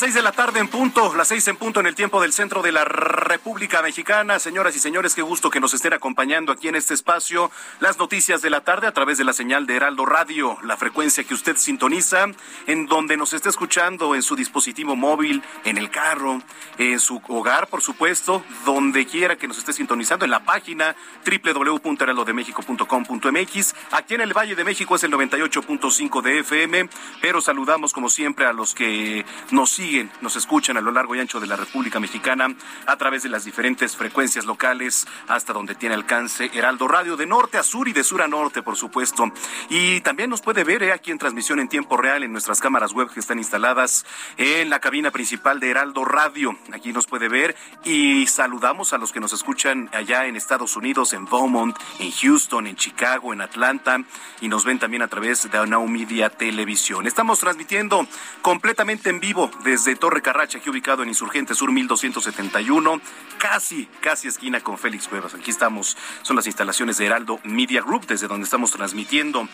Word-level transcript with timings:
Seis 0.00 0.14
de 0.14 0.22
la 0.22 0.30
tarde 0.30 0.60
en 0.60 0.68
punto, 0.68 1.12
las 1.16 1.26
seis 1.26 1.48
en 1.48 1.56
punto 1.56 1.80
en 1.80 1.86
el 1.86 1.96
tiempo 1.96 2.22
del 2.22 2.32
centro 2.32 2.62
de 2.62 2.70
la 2.70 2.84
República 2.84 3.82
Mexicana. 3.82 4.38
Señoras 4.38 4.76
y 4.76 4.78
señores, 4.78 5.16
qué 5.16 5.22
gusto 5.22 5.50
que 5.50 5.58
nos 5.58 5.74
estén 5.74 5.92
acompañando 5.92 6.52
aquí 6.52 6.68
en 6.68 6.76
este 6.76 6.94
espacio. 6.94 7.50
Las 7.80 7.98
noticias 7.98 8.40
de 8.40 8.48
la 8.48 8.60
tarde 8.60 8.86
a 8.86 8.92
través 8.92 9.18
de 9.18 9.24
la 9.24 9.32
señal 9.32 9.66
de 9.66 9.74
Heraldo 9.74 10.06
Radio, 10.06 10.56
la 10.62 10.76
frecuencia 10.76 11.24
que 11.24 11.34
usted 11.34 11.56
sintoniza, 11.56 12.26
en 12.68 12.86
donde 12.86 13.16
nos 13.16 13.32
esté 13.32 13.48
escuchando 13.48 14.14
en 14.14 14.22
su 14.22 14.36
dispositivo 14.36 14.94
móvil, 14.94 15.42
en 15.64 15.78
el 15.78 15.90
carro, 15.90 16.40
en 16.78 17.00
su 17.00 17.20
hogar, 17.26 17.66
por 17.66 17.82
supuesto, 17.82 18.44
donde 18.64 19.04
quiera 19.04 19.34
que 19.34 19.48
nos 19.48 19.58
esté 19.58 19.72
sintonizando, 19.72 20.24
en 20.24 20.30
la 20.30 20.44
página 20.44 20.94
www.heraldodemexico.com.mx. 21.26 23.74
Aquí 23.90 24.14
en 24.14 24.20
el 24.20 24.32
Valle 24.32 24.54
de 24.54 24.62
México 24.62 24.94
es 24.94 25.02
el 25.02 25.10
98.5 25.10 26.22
de 26.22 26.38
FM, 26.40 26.88
pero 27.20 27.40
saludamos 27.40 27.92
como 27.92 28.08
siempre 28.08 28.46
a 28.46 28.52
los 28.52 28.76
que 28.76 29.26
nos 29.50 29.70
siguen, 29.70 29.87
nos 30.20 30.36
escuchan 30.36 30.76
a 30.76 30.80
lo 30.80 30.92
largo 30.92 31.14
y 31.14 31.20
ancho 31.20 31.40
de 31.40 31.46
la 31.46 31.56
República 31.56 31.98
Mexicana 32.00 32.54
a 32.86 32.96
través 32.96 33.22
de 33.22 33.28
las 33.28 33.44
diferentes 33.44 33.96
frecuencias 33.96 34.44
locales 34.44 35.06
hasta 35.28 35.52
donde 35.52 35.74
tiene 35.74 35.94
alcance 35.94 36.50
Heraldo 36.52 36.88
Radio 36.88 37.16
de 37.16 37.26
norte 37.26 37.58
a 37.58 37.62
sur 37.62 37.88
y 37.88 37.92
de 37.92 38.04
sur 38.04 38.20
a 38.22 38.28
norte, 38.28 38.62
por 38.62 38.76
supuesto. 38.76 39.32
Y 39.68 40.00
también 40.02 40.30
nos 40.30 40.42
puede 40.42 40.64
ver 40.64 40.82
eh, 40.82 40.92
aquí 40.92 41.10
en 41.10 41.18
transmisión 41.18 41.58
en 41.60 41.68
tiempo 41.68 41.96
real 41.96 42.22
en 42.22 42.32
nuestras 42.32 42.60
cámaras 42.60 42.92
web 42.92 43.10
que 43.10 43.20
están 43.20 43.38
instaladas 43.38 44.04
en 44.36 44.68
la 44.68 44.80
cabina 44.80 45.10
principal 45.10 45.60
de 45.60 45.70
Heraldo 45.70 46.04
Radio. 46.04 46.58
Aquí 46.72 46.92
nos 46.92 47.06
puede 47.06 47.28
ver 47.28 47.56
y 47.84 48.26
saludamos 48.26 48.92
a 48.92 48.98
los 48.98 49.12
que 49.12 49.20
nos 49.20 49.32
escuchan 49.32 49.88
allá 49.92 50.26
en 50.26 50.36
Estados 50.36 50.76
Unidos, 50.76 51.12
en 51.12 51.24
Beaumont, 51.24 51.76
en 51.98 52.10
Houston, 52.10 52.66
en 52.66 52.76
Chicago, 52.76 53.32
en 53.32 53.40
Atlanta 53.40 54.02
y 54.40 54.48
nos 54.48 54.64
ven 54.64 54.78
también 54.78 55.02
a 55.02 55.08
través 55.08 55.50
de 55.50 55.66
Now 55.66 55.86
Media 55.86 56.30
Televisión. 56.30 57.06
Estamos 57.06 57.40
transmitiendo 57.40 58.06
completamente 58.42 59.10
en 59.10 59.20
vivo 59.20 59.50
desde 59.64 59.77
Torre 59.78 60.22
Carracha, 60.22 60.58
aquí 60.58 60.68
ubicado 60.68 61.02
en 61.02 61.08
Insurgente 61.08 61.54
Sur 61.54 61.70
1271, 61.70 63.00
casi, 63.38 63.86
casi 64.00 64.26
esquina 64.26 64.60
con 64.60 64.76
Félix 64.76 65.06
Cuevas. 65.06 65.34
Aquí 65.34 65.50
estamos, 65.50 65.96
son 66.22 66.34
las 66.36 66.46
instalaciones 66.46 66.98
de 66.98 67.06
Heraldo 67.06 67.38
Media 67.44 67.80
Group, 67.80 68.06
desde 68.06 68.26
donde 68.26 68.44
estamos 68.44 68.72
transmitiendo. 68.72 69.48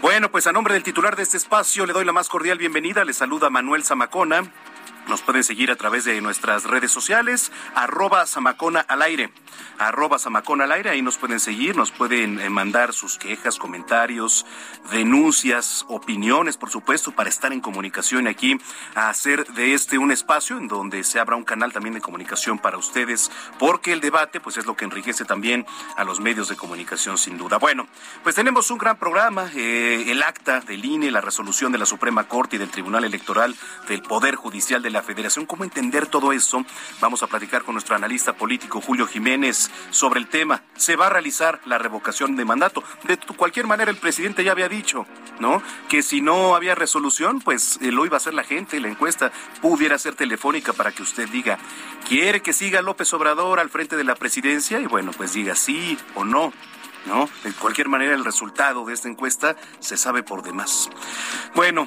Bueno, 0.00 0.30
pues 0.30 0.46
a 0.46 0.52
nombre 0.52 0.74
del 0.74 0.82
titular 0.82 1.14
de 1.14 1.22
este 1.22 1.36
espacio 1.36 1.84
le 1.84 1.92
doy 1.92 2.06
la 2.06 2.12
más 2.12 2.28
cordial 2.28 2.56
bienvenida. 2.56 3.04
Le 3.04 3.12
saluda 3.12 3.50
Manuel 3.50 3.84
Zamacona. 3.84 4.50
Nos 5.08 5.22
pueden 5.22 5.44
seguir 5.44 5.70
a 5.70 5.76
través 5.76 6.04
de 6.04 6.20
nuestras 6.20 6.64
redes 6.64 6.90
sociales, 6.90 7.52
arroba 7.76 8.26
Zamacona 8.26 8.80
al 8.80 9.02
aire, 9.02 9.30
arroba 9.78 10.18
Zamacona 10.18 10.64
al 10.64 10.72
aire, 10.72 10.90
ahí 10.90 11.00
nos 11.00 11.16
pueden 11.16 11.38
seguir, 11.38 11.76
nos 11.76 11.92
pueden 11.92 12.40
eh, 12.40 12.50
mandar 12.50 12.92
sus 12.92 13.16
quejas, 13.16 13.56
comentarios, 13.56 14.44
denuncias, 14.90 15.84
opiniones, 15.88 16.56
por 16.56 16.70
supuesto, 16.70 17.12
para 17.12 17.28
estar 17.28 17.52
en 17.52 17.60
comunicación 17.60 18.26
aquí, 18.26 18.58
a 18.96 19.08
hacer 19.08 19.46
de 19.52 19.74
este 19.74 19.96
un 19.96 20.10
espacio 20.10 20.58
en 20.58 20.66
donde 20.66 21.04
se 21.04 21.20
abra 21.20 21.36
un 21.36 21.44
canal 21.44 21.72
también 21.72 21.94
de 21.94 22.00
comunicación 22.00 22.58
para 22.58 22.76
ustedes, 22.76 23.30
porque 23.60 23.92
el 23.92 24.00
debate 24.00 24.40
pues 24.40 24.56
es 24.56 24.66
lo 24.66 24.76
que 24.76 24.86
enriquece 24.86 25.24
también 25.24 25.66
a 25.96 26.02
los 26.02 26.18
medios 26.18 26.48
de 26.48 26.56
comunicación 26.56 27.16
sin 27.16 27.38
duda. 27.38 27.58
Bueno, 27.58 27.86
pues 28.24 28.34
tenemos 28.34 28.72
un 28.72 28.78
gran 28.78 28.98
programa, 28.98 29.50
eh, 29.54 30.06
el 30.08 30.22
acta 30.24 30.60
del 30.60 30.84
INE, 30.84 31.12
la 31.12 31.20
resolución 31.20 31.70
de 31.70 31.78
la 31.78 31.86
Suprema 31.86 32.24
Corte 32.24 32.56
y 32.56 32.58
del 32.58 32.70
Tribunal 32.70 33.04
Electoral 33.04 33.54
del 33.88 34.02
Poder 34.02 34.34
Judicial 34.34 34.82
de 34.82 34.90
la 34.90 34.95
Federación, 35.02 35.46
cómo 35.46 35.64
entender 35.64 36.06
todo 36.06 36.32
eso. 36.32 36.64
Vamos 37.00 37.22
a 37.22 37.26
platicar 37.26 37.62
con 37.62 37.74
nuestro 37.74 37.96
analista 37.96 38.32
político 38.34 38.80
Julio 38.80 39.06
Jiménez 39.06 39.70
sobre 39.90 40.20
el 40.20 40.28
tema. 40.28 40.62
Se 40.76 40.96
va 40.96 41.06
a 41.06 41.10
realizar 41.10 41.60
la 41.64 41.78
revocación 41.78 42.36
de 42.36 42.44
mandato. 42.44 42.82
De 43.04 43.18
cualquier 43.36 43.66
manera, 43.66 43.90
el 43.90 43.96
presidente 43.96 44.44
ya 44.44 44.52
había 44.52 44.68
dicho, 44.68 45.06
¿no? 45.38 45.62
Que 45.88 46.02
si 46.02 46.20
no 46.20 46.54
había 46.54 46.74
resolución, 46.74 47.40
pues 47.40 47.78
eh, 47.80 47.92
lo 47.92 48.06
iba 48.06 48.16
a 48.16 48.18
hacer 48.18 48.34
la 48.34 48.44
gente. 48.44 48.80
La 48.80 48.88
encuesta 48.88 49.32
pudiera 49.60 49.98
ser 49.98 50.14
telefónica 50.14 50.72
para 50.72 50.92
que 50.92 51.02
usted 51.02 51.28
diga, 51.28 51.58
¿quiere 52.08 52.42
que 52.42 52.52
siga 52.52 52.82
López 52.82 53.12
Obrador 53.12 53.60
al 53.60 53.70
frente 53.70 53.96
de 53.96 54.04
la 54.04 54.14
presidencia? 54.14 54.80
Y 54.80 54.86
bueno, 54.86 55.12
pues 55.16 55.32
diga 55.32 55.54
sí 55.54 55.98
o 56.14 56.24
no. 56.24 56.52
¿No? 57.06 57.30
De 57.44 57.52
cualquier 57.52 57.88
manera, 57.88 58.14
el 58.14 58.24
resultado 58.24 58.84
de 58.84 58.92
esta 58.92 59.08
encuesta 59.08 59.54
se 59.78 59.96
sabe 59.96 60.24
por 60.24 60.42
demás. 60.42 60.90
Bueno, 61.54 61.86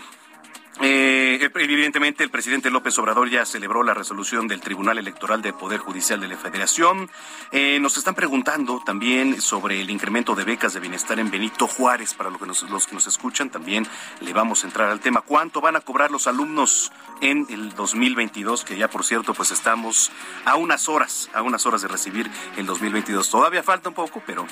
eh, 0.81 1.49
evidentemente, 1.55 2.23
el 2.23 2.29
presidente 2.29 2.69
López 2.69 2.97
Obrador 2.99 3.29
ya 3.29 3.45
celebró 3.45 3.83
la 3.83 3.93
resolución 3.93 4.47
del 4.47 4.61
Tribunal 4.61 4.97
Electoral 4.97 5.41
del 5.41 5.53
Poder 5.53 5.79
Judicial 5.79 6.21
de 6.21 6.27
la 6.27 6.37
Federación. 6.37 7.09
Eh, 7.51 7.79
nos 7.81 7.97
están 7.97 8.15
preguntando 8.15 8.81
también 8.85 9.41
sobre 9.41 9.81
el 9.81 9.89
incremento 9.89 10.35
de 10.35 10.45
becas 10.45 10.73
de 10.73 10.79
bienestar 10.79 11.19
en 11.19 11.31
Benito 11.31 11.67
Juárez. 11.67 12.13
Para 12.13 12.29
los 12.29 12.39
que, 12.39 12.45
nos, 12.45 12.63
los 12.69 12.87
que 12.87 12.95
nos 12.95 13.07
escuchan, 13.07 13.49
también 13.49 13.85
le 14.21 14.31
vamos 14.31 14.63
a 14.63 14.67
entrar 14.67 14.89
al 14.89 15.01
tema. 15.01 15.21
¿Cuánto 15.21 15.59
van 15.59 15.75
a 15.75 15.81
cobrar 15.81 16.11
los 16.11 16.27
alumnos 16.27 16.91
en 17.21 17.45
el 17.49 17.73
2022? 17.75 18.63
Que 18.63 18.77
ya, 18.77 18.89
por 18.89 19.03
cierto, 19.03 19.33
pues 19.33 19.51
estamos 19.51 20.11
a 20.45 20.55
unas 20.55 20.87
horas, 20.87 21.29
a 21.33 21.41
unas 21.41 21.65
horas 21.65 21.81
de 21.81 21.89
recibir 21.89 22.29
el 22.55 22.65
2022. 22.65 23.29
Todavía 23.29 23.63
falta 23.63 23.89
un 23.89 23.95
poco, 23.95 24.23
pero 24.25 24.47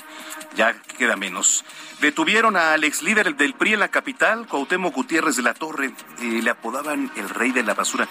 ya 0.56 0.74
queda 0.98 1.16
menos. 1.16 1.64
Detuvieron 2.00 2.56
al 2.56 2.84
ex 2.84 3.02
líder 3.02 3.34
del 3.34 3.54
PRI 3.54 3.74
en 3.74 3.80
la 3.80 3.88
capital, 3.88 4.46
Cuauhtémoc 4.46 4.94
Gutiérrez 4.94 5.36
de 5.36 5.42
la 5.42 5.54
Torre. 5.54 5.92
Le 6.20 6.50
apodaban 6.50 7.10
el 7.16 7.28
rey 7.28 7.52
de 7.52 7.62
la 7.62 7.74
basura. 7.74 8.08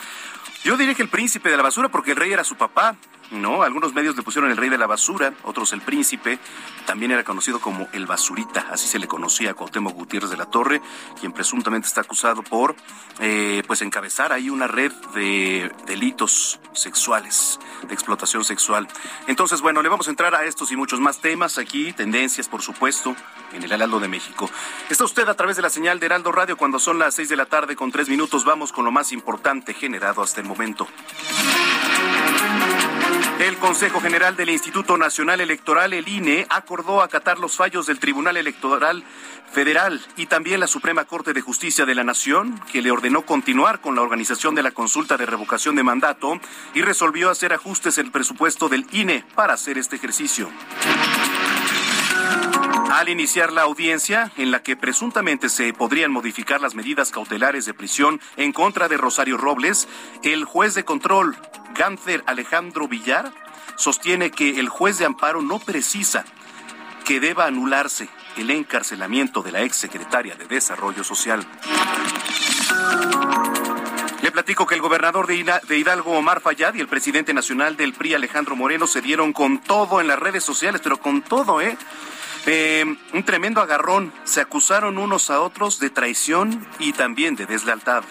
Yo 0.64 0.78
diría 0.78 0.96
que 0.96 1.04
el 1.04 1.10
príncipe 1.10 1.50
de 1.50 1.58
la 1.58 1.64
basura 1.64 1.90
porque 1.90 2.12
el 2.12 2.18
rey 2.18 2.32
era 2.32 2.44
su 2.44 2.56
papá, 2.56 2.96
¿no? 3.32 3.64
Algunos 3.64 3.94
medios 3.94 4.16
le 4.16 4.24
pusieron 4.24 4.50
el 4.52 4.58
rey 4.58 4.70
de 4.70 4.78
la 4.78 4.88
basura, 4.88 5.34
otros 5.44 5.74
el 5.74 5.82
príncipe. 5.82 6.40
También 6.86 7.12
era 7.12 7.24
conocido 7.24 7.60
como 7.60 7.88
el 7.94 8.06
basurita, 8.06 8.68
así 8.72 8.88
se 8.88 9.00
le 9.00 9.08
conocía 9.08 9.52
a 9.52 9.54
Cuauhtémoc 9.54 9.94
Gutiérrez 9.94 10.30
de 10.30 10.38
la 10.38 10.46
Torre, 10.46 10.82
quien 11.20 11.32
presuntamente 11.32 11.88
está 11.88 12.02
acusado 12.02 12.44
por, 12.44 12.76
eh, 13.20 13.64
pues, 13.68 13.82
encabezar 13.82 14.32
ahí 14.32 14.50
una 14.50 14.68
red 14.68 14.92
de 15.14 15.72
delitos 15.86 16.60
sexuales, 16.74 17.60
de 17.88 17.94
explotación 17.94 18.44
sexual. 18.44 18.88
Entonces, 19.28 19.62
bueno, 19.62 19.82
le 19.82 19.90
vamos 19.90 20.08
a 20.08 20.12
entrar 20.12 20.34
a 20.36 20.46
estos 20.46 20.72
y 20.72 20.76
muchos 20.76 21.00
más 21.00 21.20
temas 21.20 21.58
aquí, 21.58 21.94
tendencias, 21.94 22.48
por 22.48 22.62
supuesto, 22.62 23.16
en 23.54 23.64
el 23.64 23.72
Heraldo 23.72 24.00
de 24.00 24.08
México. 24.08 24.50
Está 24.90 25.04
usted 25.04 25.28
a 25.28 25.36
través 25.36 25.56
de 25.56 25.62
la 25.62 25.70
señal 25.70 26.00
de 26.00 26.06
Heraldo 26.06 26.32
Radio 26.32 26.58
cuando 26.58 26.80
son 26.80 27.00
las 27.00 27.16
seis 27.16 27.30
de 27.30 27.36
la 27.36 27.46
tarde 27.46 27.76
con 27.76 27.92
tres 27.92 28.10
minutos. 28.10 28.46
Vamos 28.46 28.72
con 28.72 28.86
lo 28.86 28.92
más 28.92 29.12
importante 29.12 29.74
generado 29.74 30.22
hasta 30.22 30.42
el 30.42 30.48
momento. 30.48 30.88
El 33.40 33.58
Consejo 33.58 34.02
General 34.02 34.36
del 34.36 34.50
Instituto 34.50 34.98
Nacional 34.98 35.40
Electoral, 35.42 35.94
el 35.94 36.08
INE, 36.08 36.48
acordó 36.50 37.04
acatar 37.04 37.38
los 37.38 37.56
fallos 37.56 37.86
del 37.86 38.00
Tribunal 38.00 38.36
Electoral 38.36 39.04
Federal 39.52 40.02
y 40.16 40.26
también 40.26 40.60
la 40.60 40.66
Suprema 40.66 41.06
Corte 41.06 41.34
de 41.34 41.42
Justicia 41.42 41.86
de 41.86 41.94
la 41.94 42.04
Nación, 42.04 42.60
que 42.72 42.82
le 42.82 42.90
ordenó 42.90 43.28
continuar 43.28 43.80
con 43.80 43.96
la 43.96 44.02
organización 44.02 44.56
de 44.56 44.64
la 44.64 44.72
consulta 44.72 45.18
de 45.18 45.28
revocación 45.28 45.76
de 45.76 45.84
mandato 45.84 46.40
y 46.74 46.82
resolvió 46.82 47.30
hacer 47.30 47.54
ajustes 47.54 48.00
en 48.00 48.08
el 48.08 48.12
presupuesto 48.12 48.70
del 48.70 48.88
INE 48.92 49.24
para 49.36 49.54
hacer 49.54 49.78
este 49.78 49.98
ejercicio. 49.98 50.50
Al 52.90 53.10
iniciar 53.10 53.52
la 53.52 53.64
audiencia, 53.64 54.32
en 54.38 54.50
la 54.50 54.64
que 54.64 54.78
presuntamente 54.78 55.50
se 55.50 55.74
podrían 55.74 56.12
modificar 56.12 56.62
las 56.62 56.74
medidas 56.74 57.12
cautelares 57.12 57.66
de 57.66 57.74
prisión 57.74 58.22
en 58.38 58.54
contra 58.54 58.88
de 58.88 58.98
Rosario 58.98 59.38
Robles, 59.38 59.88
el 60.24 60.46
juez 60.46 60.74
de 60.74 60.86
control, 60.86 61.36
Gáncer 61.76 62.24
Alejandro 62.28 62.88
Villar, 62.88 63.32
sostiene 63.76 64.32
que 64.32 64.60
el 64.60 64.70
juez 64.70 64.98
de 65.00 65.06
amparo 65.06 65.42
no 65.42 65.60
precisa 65.60 66.26
que 67.06 67.20
deba 67.20 67.46
anularse 67.46 68.10
el 68.38 68.50
encarcelamiento 68.52 69.42
de 69.42 69.52
la 69.52 69.62
exsecretaria 69.62 70.36
de 70.36 70.46
Desarrollo 70.46 71.04
Social. 71.04 71.46
Le 74.22 74.32
platico 74.32 74.66
que 74.66 74.76
el 74.76 74.82
gobernador 74.82 75.28
de 75.28 75.78
Hidalgo, 75.78 76.18
Omar 76.18 76.42
Fayad, 76.42 76.74
y 76.74 76.80
el 76.80 76.88
presidente 76.88 77.34
nacional 77.34 77.78
del 77.78 77.94
PRI, 77.94 78.16
Alejandro 78.16 78.56
Moreno, 78.56 78.88
se 78.88 79.02
dieron 79.02 79.34
con 79.34 79.60
todo 79.60 80.02
en 80.02 80.08
las 80.08 80.20
redes 80.20 80.44
sociales, 80.44 80.82
pero 80.84 80.98
con 80.98 81.22
todo, 81.22 81.62
¿eh? 81.62 81.78
Eh 82.48 82.98
un 83.14 83.24
tremendo 83.24 83.62
agarrón. 83.62 84.14
Se 84.24 84.42
acusaron 84.42 84.98
unos 84.98 85.30
a 85.30 85.42
otros 85.42 85.80
de 85.80 85.90
traición 85.90 86.68
y 86.80 86.94
también 86.94 87.36
de 87.36 87.46
deslealtad. 87.46 88.04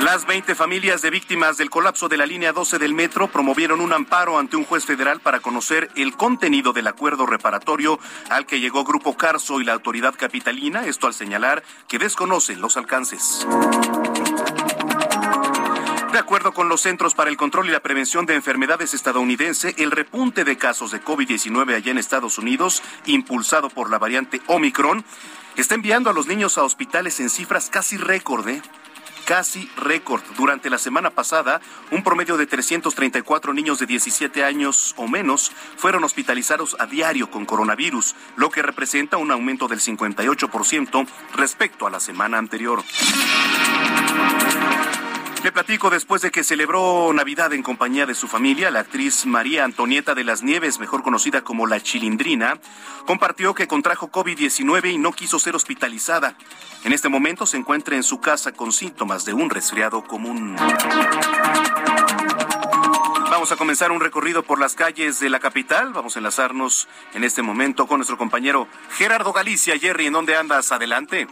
Las 0.00 0.26
20 0.26 0.54
familias 0.54 1.02
de 1.02 1.10
víctimas 1.10 1.56
del 1.56 1.70
colapso 1.70 2.08
de 2.08 2.16
la 2.16 2.24
línea 2.24 2.52
12 2.52 2.78
del 2.78 2.94
metro 2.94 3.28
promovieron 3.28 3.80
un 3.80 3.92
amparo 3.92 4.38
ante 4.38 4.56
un 4.56 4.64
juez 4.64 4.86
federal 4.86 5.20
para 5.20 5.40
conocer 5.40 5.90
el 5.96 6.16
contenido 6.16 6.72
del 6.72 6.86
acuerdo 6.86 7.26
reparatorio 7.26 7.98
al 8.30 8.46
que 8.46 8.60
llegó 8.60 8.84
Grupo 8.84 9.16
Carso 9.16 9.60
y 9.60 9.64
la 9.64 9.72
autoridad 9.72 10.14
capitalina, 10.16 10.86
esto 10.86 11.08
al 11.08 11.14
señalar 11.14 11.64
que 11.88 11.98
desconocen 11.98 12.60
los 12.60 12.76
alcances. 12.76 13.46
De 16.12 16.18
acuerdo 16.18 16.52
con 16.52 16.70
los 16.70 16.80
Centros 16.80 17.14
para 17.14 17.28
el 17.28 17.36
Control 17.36 17.68
y 17.68 17.70
la 17.70 17.80
Prevención 17.80 18.24
de 18.24 18.34
Enfermedades 18.34 18.94
estadounidense, 18.94 19.74
el 19.76 19.90
repunte 19.90 20.44
de 20.44 20.56
casos 20.56 20.90
de 20.90 21.02
COVID-19 21.02 21.74
allá 21.74 21.90
en 21.90 21.98
Estados 21.98 22.38
Unidos, 22.38 22.82
impulsado 23.04 23.68
por 23.68 23.90
la 23.90 23.98
variante 23.98 24.40
Omicron, 24.46 25.04
está 25.56 25.74
enviando 25.74 26.08
a 26.08 26.14
los 26.14 26.26
niños 26.26 26.56
a 26.56 26.64
hospitales 26.64 27.20
en 27.20 27.28
cifras 27.28 27.68
casi 27.68 27.98
récord. 27.98 28.48
¿eh? 28.48 28.62
casi 29.26 29.70
récord. 29.76 30.22
Durante 30.38 30.70
la 30.70 30.78
semana 30.78 31.10
pasada, 31.10 31.60
un 31.90 32.02
promedio 32.02 32.38
de 32.38 32.46
334 32.46 33.52
niños 33.52 33.78
de 33.78 33.84
17 33.84 34.42
años 34.42 34.94
o 34.96 35.06
menos 35.06 35.52
fueron 35.76 36.02
hospitalizados 36.02 36.74
a 36.78 36.86
diario 36.86 37.30
con 37.30 37.44
coronavirus, 37.44 38.16
lo 38.36 38.48
que 38.48 38.62
representa 38.62 39.18
un 39.18 39.30
aumento 39.30 39.68
del 39.68 39.80
58% 39.80 41.06
respecto 41.34 41.86
a 41.86 41.90
la 41.90 42.00
semana 42.00 42.38
anterior. 42.38 42.82
Le 45.44 45.52
platico 45.52 45.88
después 45.88 46.20
de 46.20 46.32
que 46.32 46.42
celebró 46.42 47.12
Navidad 47.12 47.52
en 47.52 47.62
compañía 47.62 48.06
de 48.06 48.14
su 48.14 48.26
familia, 48.26 48.72
la 48.72 48.80
actriz 48.80 49.24
María 49.24 49.64
Antonieta 49.64 50.14
de 50.14 50.24
las 50.24 50.42
Nieves, 50.42 50.80
mejor 50.80 51.04
conocida 51.04 51.42
como 51.42 51.66
la 51.66 51.80
Chilindrina, 51.80 52.58
compartió 53.06 53.54
que 53.54 53.68
contrajo 53.68 54.10
COVID-19 54.10 54.92
y 54.92 54.98
no 54.98 55.12
quiso 55.12 55.38
ser 55.38 55.54
hospitalizada. 55.54 56.36
En 56.84 56.92
este 56.92 57.08
momento 57.08 57.46
se 57.46 57.56
encuentra 57.56 57.94
en 57.94 58.02
su 58.02 58.20
casa 58.20 58.52
con 58.52 58.72
síntomas 58.72 59.24
de 59.24 59.32
un 59.32 59.48
resfriado 59.48 60.02
común. 60.02 60.56
Vamos 63.30 63.52
a 63.52 63.56
comenzar 63.56 63.92
un 63.92 64.00
recorrido 64.00 64.42
por 64.42 64.58
las 64.58 64.74
calles 64.74 65.20
de 65.20 65.30
la 65.30 65.38
capital. 65.38 65.92
Vamos 65.92 66.16
a 66.16 66.18
enlazarnos 66.18 66.88
en 67.14 67.22
este 67.22 67.42
momento 67.42 67.86
con 67.86 67.98
nuestro 67.98 68.18
compañero 68.18 68.66
Gerardo 68.90 69.32
Galicia. 69.32 69.78
Jerry, 69.78 70.06
¿en 70.06 70.14
dónde 70.14 70.36
andas? 70.36 70.72
Adelante. 70.72 71.28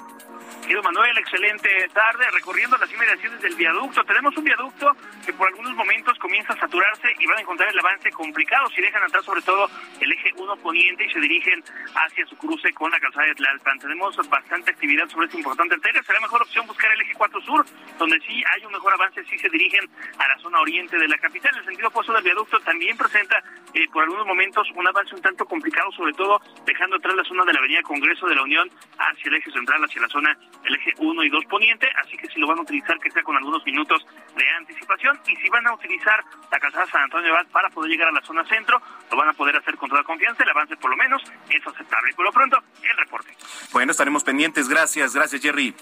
Querido 0.67 0.83
Manuel, 0.83 1.17
excelente 1.17 1.69
tarde 1.95 2.25
recorriendo 2.33 2.77
las 2.77 2.91
inmediaciones 2.91 3.41
del 3.41 3.55
viaducto. 3.55 4.03
Tenemos 4.03 4.37
un 4.37 4.43
viaducto 4.43 4.97
que 5.25 5.33
por 5.33 5.47
algunos 5.47 5.73
momentos 5.77 6.19
comienza 6.19 6.55
a 6.55 6.57
saturarse 6.57 7.07
y 7.21 7.25
van 7.25 7.39
a 7.39 7.41
encontrar 7.43 7.69
el 7.69 7.79
avance 7.79 8.11
complicado 8.11 8.69
si 8.71 8.83
dejan 8.83 9.05
atrás 9.05 9.25
sobre 9.25 9.43
todo 9.43 9.71
el 10.01 10.11
eje 10.11 10.33
1 10.37 10.57
poniente 10.57 11.05
y 11.05 11.13
se 11.13 11.21
dirigen 11.21 11.63
hacia 11.95 12.27
su 12.27 12.37
cruce 12.37 12.73
con 12.73 12.91
la 12.91 12.99
calzada 12.99 13.27
de 13.27 13.37
Tlalpan. 13.37 13.79
Tenemos 13.79 14.17
bastante 14.29 14.73
actividad 14.73 15.09
sobre 15.09 15.27
esta 15.27 15.39
importante 15.39 15.77
arteria. 15.77 16.03
Será 16.03 16.19
mejor 16.19 16.43
opción 16.43 16.67
buscar 16.67 16.91
el 16.91 17.01
eje 17.01 17.13
4 17.15 17.41
sur, 17.43 17.65
donde 17.97 18.19
sí 18.27 18.43
hay 18.53 18.65
un 18.65 18.73
mejor 18.73 18.93
avance 18.93 19.23
si 19.27 19.39
se 19.39 19.49
dirigen 19.49 19.89
a 20.19 20.27
la 20.27 20.37
zona 20.39 20.59
oriente 20.59 20.99
de 20.99 21.07
la 21.07 21.17
capital. 21.19 21.57
El 21.57 21.65
sentido 21.65 21.87
opuesto 21.87 22.13
del 22.13 22.25
viaducto 22.25 22.59
también 22.59 22.97
presenta 22.97 23.41
eh, 23.73 23.87
por 23.93 24.03
algunos 24.03 24.27
momentos 24.27 24.67
un 24.75 24.89
avance 24.89 25.15
un 25.15 25.23
tanto 25.23 25.45
complicado, 25.45 25.93
sobre 25.93 26.13
todo 26.15 26.41
dejando 26.65 26.97
atrás 26.97 27.15
la 27.15 27.23
zona 27.23 27.45
de 27.45 27.53
la 27.53 27.61
avenida 27.61 27.83
Congreso 27.83 28.27
de 28.27 28.35
la 28.35 28.43
Unión 28.43 28.69
hacia 28.99 29.29
el 29.29 29.37
eje 29.37 29.53
central, 29.53 29.85
hacia 29.85 30.03
la 30.03 30.09
zona 30.09 30.37
el 30.65 30.75
eje 30.75 30.93
1 30.99 31.25
y 31.25 31.31
2 31.31 31.45
poniente, 31.47 31.89
así 32.03 32.17
que 32.17 32.29
si 32.29 32.41
lo 32.41 32.47
van 32.47 32.59
a 32.59 32.63
utilizar 32.63 32.99
que 32.99 33.11
sea 33.11 33.23
con 33.23 33.37
algunos 33.37 33.65
minutos 33.65 34.05
de 34.37 34.49
anticipación 34.59 35.19
y 35.27 35.37
si 35.37 35.49
van 35.49 35.67
a 35.67 35.75
utilizar 35.75 36.25
la 36.51 36.59
calzada 36.59 36.87
San 36.87 37.03
Antonio 37.03 37.33
de 37.33 37.39
Abad 37.39 37.47
para 37.49 37.71
poder 37.71 37.91
llegar 37.91 38.09
a 38.09 38.13
la 38.13 38.23
zona 38.23 38.45
centro, 38.45 38.81
lo 39.11 39.17
van 39.17 39.29
a 39.29 39.33
poder 39.33 39.57
hacer 39.57 39.77
con 39.77 39.89
toda 39.89 40.03
confianza, 40.03 40.43
el 40.43 40.51
avance 40.51 40.77
por 40.77 40.91
lo 40.91 40.97
menos 40.97 41.23
es 41.51 41.67
aceptable. 41.67 42.13
Por 42.15 42.25
lo 42.25 42.33
pronto, 42.33 42.59
el 42.83 42.97
reporte. 42.97 43.37
Bueno, 43.73 43.93
estaremos 43.93 44.25
pendientes, 44.25 44.69
gracias, 44.69 45.15
gracias 45.15 45.43
Jerry. 45.43 45.75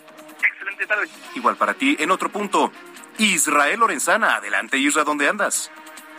Excelente 0.46 0.86
tarde. 0.86 1.08
Igual 1.34 1.56
para 1.56 1.74
ti. 1.74 1.96
En 1.98 2.10
otro 2.10 2.28
punto, 2.28 2.72
Israel 3.18 3.80
Lorenzana, 3.80 4.36
adelante 4.36 4.78
Isra, 4.78 5.04
¿dónde 5.04 5.28
andas? 5.28 5.70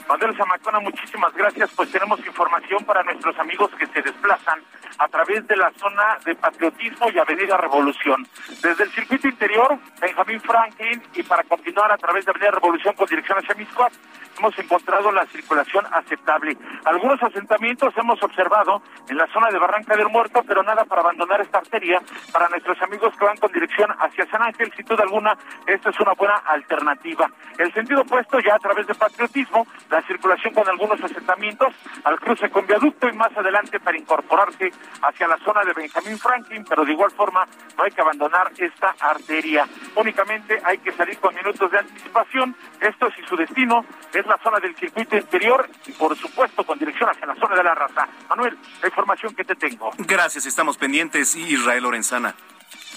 Manuel 0.08 0.36
Zamacona, 0.38 0.80
muchísimas 0.80 1.34
gracias. 1.34 1.72
Pues 1.76 1.92
tenemos 1.92 2.20
información 2.26 2.84
para 2.86 3.04
nuestros 3.04 3.38
amigos 3.40 3.72
que 3.78 3.88
se 3.88 4.02
desplazan 4.02 4.62
a 4.98 5.08
través 5.08 5.48
de 5.48 5.56
la 5.56 5.72
zona 5.72 6.18
de 6.26 6.36
Patriotismo 6.36 7.10
y 7.10 7.20
Avenida 7.20 7.58
Revolución. 7.58 8.26
Desde 8.62 8.84
el 8.84 8.92
circuito 8.92 9.28
interior, 9.28 9.78
Benjamín 10.00 10.42
Franklin, 10.42 11.02
y 11.14 11.24
para 11.24 11.44
continuar 11.44 11.92
a 11.92 11.98
través 11.98 12.26
de 12.26 12.32
Avenida 12.32 12.52
Revolución 12.52 12.94
con 12.96 13.08
dirección 13.08 13.38
hacia 13.38 13.56
Miscuac, 13.56 13.92
hemos 14.38 14.58
encontrado 14.60 15.12
la 15.12 15.26
circulación 15.28 15.86
aceptable. 15.92 16.58
Algunos 16.86 17.22
asentamientos 17.22 17.94
hemos 17.98 18.22
observado 18.22 18.82
en 19.10 19.18
la 19.18 19.28
zona 19.28 19.50
de 19.50 19.60
Barranca 19.60 19.96
del 19.96 20.10
Muerto, 20.10 20.42
pero 20.48 20.64
nada 20.64 20.84
para 20.86 21.02
abandonar 21.02 21.42
esta 21.42 21.60
arteria. 21.60 22.02
Para 22.32 22.50
nuestros 22.50 22.82
amigos 22.82 23.14
que 23.18 23.26
van 23.26 23.38
con 23.38 23.52
dirección 23.52 23.90
hacia 24.00 24.26
San 24.28 24.42
Ángel, 24.42 24.72
sin 24.76 24.86
duda 24.86 25.04
alguna, 25.04 25.38
esto 25.66 25.90
es 25.90 26.00
una 26.00 26.14
buena 26.14 26.36
alternativa. 26.36 27.30
El 27.58 27.74
sentido 27.74 28.02
opuesto, 28.02 28.40
ya 28.40 28.56
a 28.56 28.60
través 28.60 28.88
de 28.88 28.96
Patriotismo, 28.96 29.66
la 29.90 30.02
circulación 30.02 30.54
con 30.54 30.68
algunos 30.68 31.02
asentamientos 31.02 31.74
al 32.04 32.20
cruce 32.20 32.50
con 32.50 32.66
viaducto 32.66 33.08
y 33.08 33.14
más 33.14 33.36
adelante 33.38 33.80
para 33.80 33.98
incorporarse 33.98 34.72
hacia 35.02 35.28
la 35.28 35.38
zona 35.40 35.64
de 35.64 35.74
Benjamín 35.74 36.18
Franklin, 36.18 36.66
pero 36.68 36.86
de 36.86 36.92
igual 36.94 37.12
forma 37.12 37.48
no 37.78 37.84
hay 37.84 37.92
que 37.92 38.02
abandonar 38.02 38.52
esta 38.58 38.96
arteria. 39.00 39.68
Únicamente 39.96 40.60
hay 40.64 40.78
que 40.80 40.92
salir 40.92 41.18
con 41.20 41.36
minutos 41.36 41.72
de 41.72 41.80
anticipación. 41.80 42.56
Esto 42.80 43.10
si 43.16 43.24
su 43.24 43.36
destino 43.36 43.86
es 44.14 44.26
la 44.26 44.38
zona 44.44 44.60
del 44.60 44.76
circuito 44.76 45.16
interior 45.16 45.70
y 45.86 45.92
por 45.94 46.16
supuesto 46.18 46.64
con 46.64 46.80
dirección 46.80 47.10
hacia 47.10 47.26
la 47.26 47.36
zona 47.36 47.56
de 47.56 47.64
la 47.64 47.76
raza. 47.76 48.08
Manuel, 48.30 48.58
la 48.82 48.88
información 48.88 49.36
que 49.36 49.44
te 49.44 49.56
tengo. 49.56 49.92
Gracias, 49.98 50.46
estamos 50.46 50.78
pendientes. 50.78 51.36
Israel 51.36 51.84
Lorenzana. 51.84 52.36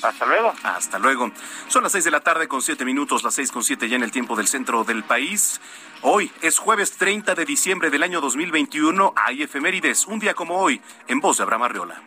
Hasta 0.02 0.26
luego. 0.26 0.54
Hasta 0.62 0.98
luego. 0.98 1.32
Son 1.68 1.82
las 1.82 1.92
seis 1.92 2.04
de 2.04 2.10
la 2.10 2.20
tarde 2.20 2.46
con 2.48 2.62
siete 2.62 2.84
minutos, 2.84 3.24
las 3.24 3.34
seis 3.34 3.50
con 3.50 3.64
siete 3.64 3.88
ya 3.88 3.96
en 3.96 4.02
el 4.02 4.10
tiempo 4.10 4.36
del 4.36 4.46
centro 4.46 4.84
del 4.84 5.02
país. 5.02 5.60
Hoy 6.02 6.30
es 6.42 6.58
jueves 6.58 6.92
30 6.92 7.34
de 7.34 7.44
diciembre 7.44 7.90
del 7.90 8.04
año 8.04 8.20
2021. 8.20 9.14
Hay 9.16 9.42
efemérides, 9.42 10.06
un 10.06 10.20
día 10.20 10.32
como 10.32 10.56
hoy, 10.60 10.80
en 11.08 11.20
voz 11.20 11.38
de 11.38 11.42
Abraham 11.42 11.64
Arriola. 11.64 12.02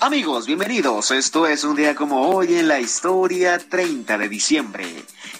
Amigos, 0.00 0.46
bienvenidos. 0.48 1.12
Esto 1.12 1.46
es 1.46 1.62
un 1.62 1.76
día 1.76 1.94
como 1.94 2.28
hoy 2.28 2.56
en 2.56 2.66
la 2.66 2.80
historia 2.80 3.58
30 3.58 4.18
de 4.18 4.28
diciembre. 4.28 4.84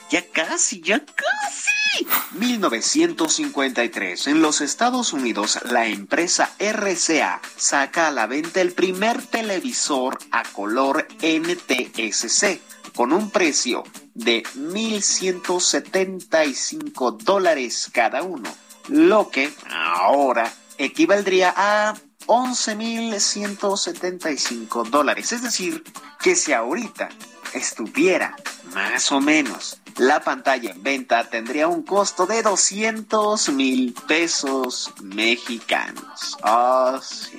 Ya 0.09 0.25
casi, 0.31 0.81
ya 0.81 1.01
casi. 1.01 1.84
1953. 2.33 4.27
En 4.27 4.43
los 4.43 4.61
Estados 4.61 5.13
Unidos, 5.13 5.61
la 5.65 5.87
empresa 5.87 6.51
RCA 6.59 7.41
saca 7.57 8.09
a 8.09 8.11
la 8.11 8.27
venta 8.27 8.61
el 8.61 8.73
primer 8.73 9.25
televisor 9.27 10.19
a 10.31 10.43
color 10.43 11.07
NTSC 11.23 12.61
con 12.95 13.13
un 13.13 13.31
precio 13.31 13.85
de 14.15 14.43
1.175 14.43 17.19
dólares 17.19 17.91
cada 17.93 18.23
uno, 18.23 18.51
lo 18.89 19.29
que 19.31 19.53
ahora 19.71 20.51
equivaldría 20.79 21.53
a 21.57 21.95
11.175 22.27 24.89
dólares. 24.89 25.33
Es 25.33 25.43
decir, 25.43 25.85
que 26.21 26.37
si 26.37 26.53
ahorita 26.53 27.09
estuviera 27.55 28.37
más 28.75 29.11
o 29.13 29.21
menos 29.21 29.79
la 29.97 30.21
pantalla 30.21 30.73
en 30.73 30.83
venta 30.83 31.29
tendría 31.31 31.69
un 31.69 31.85
costo 31.85 32.27
de 32.27 32.43
200 32.43 33.49
mil 33.51 33.95
pesos 34.09 34.93
mexicanos. 35.03 36.37
Oh, 36.43 36.99
sí. 37.01 37.39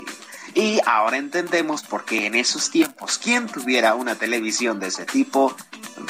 Y 0.53 0.79
ahora 0.85 1.17
entendemos 1.17 1.83
por 1.83 2.05
qué 2.05 2.27
en 2.27 2.35
esos 2.35 2.71
tiempos 2.71 3.17
quien 3.17 3.47
tuviera 3.47 3.93
una 3.95 4.15
televisión 4.15 4.79
de 4.79 4.87
ese 4.87 5.05
tipo, 5.05 5.53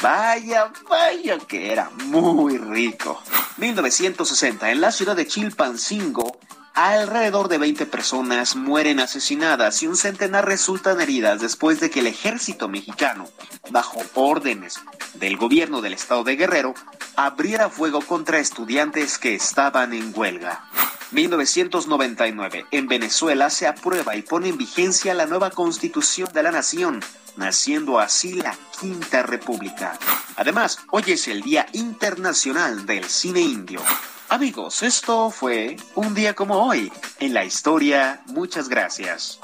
vaya, 0.00 0.70
vaya 0.88 1.38
que 1.38 1.72
era 1.72 1.90
muy 2.04 2.58
rico. 2.58 3.20
1960, 3.56 4.70
en 4.70 4.80
la 4.80 4.92
ciudad 4.92 5.16
de 5.16 5.26
Chilpancingo, 5.26 6.38
Alrededor 6.76 7.48
de 7.48 7.56
20 7.56 7.86
personas 7.86 8.54
mueren 8.54 9.00
asesinadas 9.00 9.82
y 9.82 9.86
un 9.86 9.96
centenar 9.96 10.44
resultan 10.44 11.00
heridas 11.00 11.40
después 11.40 11.80
de 11.80 11.88
que 11.88 12.00
el 12.00 12.06
ejército 12.06 12.68
mexicano, 12.68 13.30
bajo 13.70 14.02
órdenes 14.12 14.78
del 15.14 15.38
gobierno 15.38 15.80
del 15.80 15.94
estado 15.94 16.22
de 16.22 16.36
Guerrero, 16.36 16.74
abriera 17.16 17.70
fuego 17.70 18.02
contra 18.02 18.40
estudiantes 18.40 19.16
que 19.16 19.34
estaban 19.34 19.94
en 19.94 20.12
huelga. 20.14 20.66
1999. 21.12 22.66
En 22.70 22.88
Venezuela 22.88 23.48
se 23.48 23.66
aprueba 23.66 24.14
y 24.14 24.20
pone 24.20 24.50
en 24.50 24.58
vigencia 24.58 25.14
la 25.14 25.24
nueva 25.24 25.48
constitución 25.48 26.28
de 26.34 26.42
la 26.42 26.50
nación, 26.50 27.02
naciendo 27.36 27.98
así 27.98 28.34
la 28.34 28.54
Quinta 28.78 29.22
República. 29.22 29.98
Además, 30.36 30.80
hoy 30.90 31.04
es 31.06 31.26
el 31.26 31.40
Día 31.40 31.66
Internacional 31.72 32.84
del 32.84 33.06
Cine 33.06 33.40
Indio. 33.40 33.80
Amigos, 34.28 34.82
esto 34.82 35.30
fue 35.30 35.76
un 35.94 36.12
día 36.12 36.34
como 36.34 36.66
hoy 36.66 36.92
en 37.20 37.32
la 37.32 37.44
historia. 37.44 38.22
Muchas 38.26 38.68
gracias. 38.68 39.38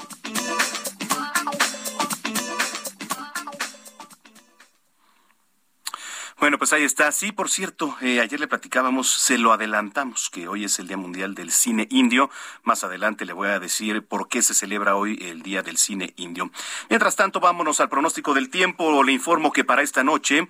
Bueno, 6.37 6.57
pues 6.57 6.73
ahí 6.73 6.83
está. 6.83 7.09
Sí, 7.13 7.31
por 7.31 7.49
cierto, 7.49 7.95
eh, 8.01 8.19
ayer 8.19 8.37
le 8.37 8.49
platicábamos, 8.49 9.09
se 9.09 9.37
lo 9.37 9.53
adelantamos, 9.53 10.29
que 10.29 10.49
hoy 10.49 10.65
es 10.65 10.77
el 10.77 10.89
Día 10.89 10.97
Mundial 10.97 11.33
del 11.33 11.53
Cine 11.53 11.87
Indio. 11.89 12.29
Más 12.63 12.83
adelante 12.83 13.23
le 13.23 13.31
voy 13.31 13.47
a 13.47 13.59
decir 13.59 14.05
por 14.05 14.27
qué 14.27 14.41
se 14.41 14.53
celebra 14.53 14.97
hoy 14.97 15.17
el 15.21 15.41
Día 15.41 15.61
del 15.61 15.77
Cine 15.77 16.13
Indio. 16.17 16.51
Mientras 16.89 17.15
tanto, 17.15 17.39
vámonos 17.39 17.79
al 17.79 17.87
pronóstico 17.87 18.33
del 18.33 18.49
tiempo. 18.49 19.01
Le 19.03 19.13
informo 19.13 19.53
que 19.53 19.63
para 19.63 19.83
esta 19.83 20.03
noche 20.03 20.45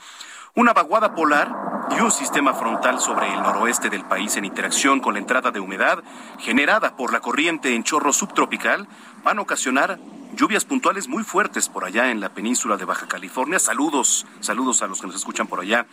una 0.56 0.74
vaguada 0.74 1.16
polar 1.16 1.52
y 1.98 2.00
un 2.00 2.12
sistema 2.12 2.54
frontal 2.54 3.00
sobre 3.00 3.28
el 3.28 3.42
noroeste 3.42 3.90
del 3.90 4.06
país 4.06 4.38
en 4.38 4.46
interacción 4.46 5.00
con 5.00 5.16
la 5.16 5.20
entrada 5.20 5.50
de 5.50 5.60
humedad 5.60 6.04
generada 6.40 6.96
por 6.96 7.12
la 7.12 7.22
corriente 7.22 7.74
en 7.74 7.84
chorro 7.84 8.14
subtropical 8.14 8.88
van 9.24 9.40
a 9.40 9.42
ocasionar 9.42 10.00
lluvias 10.36 10.64
puntuales 10.64 11.08
muy 11.08 11.24
fuertes 11.24 11.70
por 11.70 11.86
allá 11.86 12.12
en 12.12 12.20
la 12.20 12.30
península 12.30 12.78
de 12.78 12.86
Baja 12.86 13.08
California. 13.08 13.58
Saludos, 13.58 14.28
saludos 14.42 14.84
a 14.84 14.88
los 14.88 15.02
que 15.02 15.08
nos 15.08 15.16
escuchan 15.16 15.48
por 15.48 15.60
allá. 15.60 15.88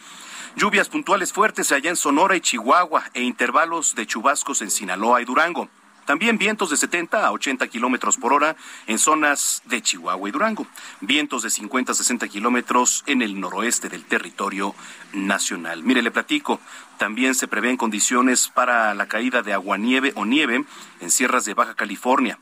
Lluvias 0.57 0.89
puntuales 0.89 1.33
fuertes 1.33 1.73
allá 1.73 1.89
en 1.89 1.97
Sonora 1.97 2.37
y 2.37 2.41
Chihuahua 2.41 3.05
e 3.15 3.23
intervalos 3.23 3.95
de 3.95 4.07
chubascos 4.07 4.61
en 4.61 4.71
Sinaloa 4.71 5.23
y 5.23 5.25
Durango. 5.25 5.71
También 6.11 6.39
vientos 6.39 6.71
de 6.71 6.77
70 6.77 7.25
a 7.25 7.31
80 7.31 7.69
kilómetros 7.69 8.17
por 8.17 8.33
hora 8.33 8.57
en 8.89 8.99
zonas 8.99 9.63
de 9.67 9.81
Chihuahua 9.81 10.29
y 10.29 10.33
Durango. 10.33 10.67
Vientos 11.01 11.45
de 11.45 11.51
50 11.51 11.93
a 11.93 11.95
60 11.95 12.27
kilómetros 12.27 13.05
en 13.07 13.23
el 13.23 13.39
noroeste 13.39 13.89
del 13.89 14.05
territorio 14.05 14.75
nacional. 15.13 15.85
Mire, 15.85 16.03
le 16.03 16.11
platico. 16.11 16.59
También 16.99 17.37
se 17.37 17.47
prevén 17.47 17.77
condiciones 17.77 18.49
para 18.49 18.93
la 18.95 19.07
caída 19.07 19.43
de 19.43 19.53
aguanieve 19.53 20.13
o 20.17 20.25
nieve 20.25 20.65
en 20.99 21.11
sierras 21.13 21.45
de 21.45 21.55
Baja 21.55 21.77
California, 21.77 22.41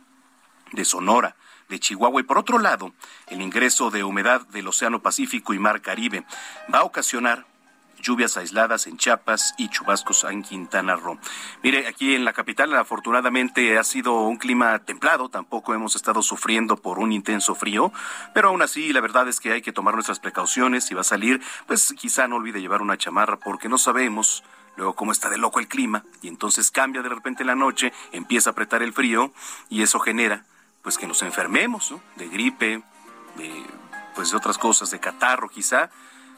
de 0.72 0.86
Sonora, 0.86 1.36
de 1.68 1.78
Chihuahua 1.78 2.22
y 2.22 2.24
por 2.24 2.38
otro 2.38 2.58
lado, 2.58 2.94
el 3.26 3.42
ingreso 3.42 3.90
de 3.90 4.02
humedad 4.02 4.46
del 4.46 4.68
Océano 4.68 5.02
Pacífico 5.02 5.52
y 5.52 5.58
Mar 5.58 5.82
Caribe 5.82 6.24
va 6.72 6.78
a 6.78 6.84
ocasionar 6.84 7.44
lluvias 8.00 8.36
aisladas 8.36 8.86
en 8.86 8.96
Chiapas 8.96 9.54
y 9.58 9.68
chubascos 9.68 10.24
en 10.24 10.42
Quintana 10.42 10.96
Roo. 10.96 11.18
Mire, 11.62 11.86
aquí 11.86 12.14
en 12.14 12.24
la 12.24 12.32
capital 12.32 12.74
afortunadamente 12.74 13.78
ha 13.78 13.84
sido 13.84 14.22
un 14.22 14.36
clima 14.36 14.78
templado, 14.80 15.28
tampoco 15.28 15.74
hemos 15.74 15.96
estado 15.96 16.22
sufriendo 16.22 16.76
por 16.76 16.98
un 16.98 17.12
intenso 17.12 17.54
frío, 17.54 17.92
pero 18.34 18.48
aún 18.48 18.62
así 18.62 18.92
la 18.92 19.00
verdad 19.00 19.28
es 19.28 19.40
que 19.40 19.52
hay 19.52 19.62
que 19.62 19.72
tomar 19.72 19.94
nuestras 19.94 20.20
precauciones, 20.20 20.84
si 20.84 20.94
va 20.94 21.02
a 21.02 21.04
salir, 21.04 21.40
pues 21.66 21.92
quizá 21.96 22.28
no 22.28 22.36
olvide 22.36 22.60
llevar 22.60 22.82
una 22.82 22.96
chamarra 22.96 23.38
porque 23.38 23.68
no 23.68 23.78
sabemos 23.78 24.44
luego 24.76 24.94
cómo 24.94 25.12
está 25.12 25.28
de 25.28 25.38
loco 25.38 25.58
el 25.58 25.68
clima 25.68 26.04
y 26.22 26.28
entonces 26.28 26.70
cambia 26.70 27.02
de 27.02 27.08
repente 27.08 27.44
la 27.44 27.54
noche, 27.54 27.92
empieza 28.12 28.50
a 28.50 28.52
apretar 28.52 28.82
el 28.82 28.92
frío 28.92 29.32
y 29.68 29.82
eso 29.82 29.98
genera 29.98 30.44
pues 30.82 30.96
que 30.96 31.06
nos 31.06 31.22
enfermemos. 31.22 31.94
De 32.16 32.28
gripe, 32.28 32.82
de 33.36 33.64
pues 34.14 34.30
de 34.30 34.36
otras 34.36 34.58
cosas, 34.58 34.90
de 34.90 34.98
catarro 34.98 35.48
quizá. 35.48 35.90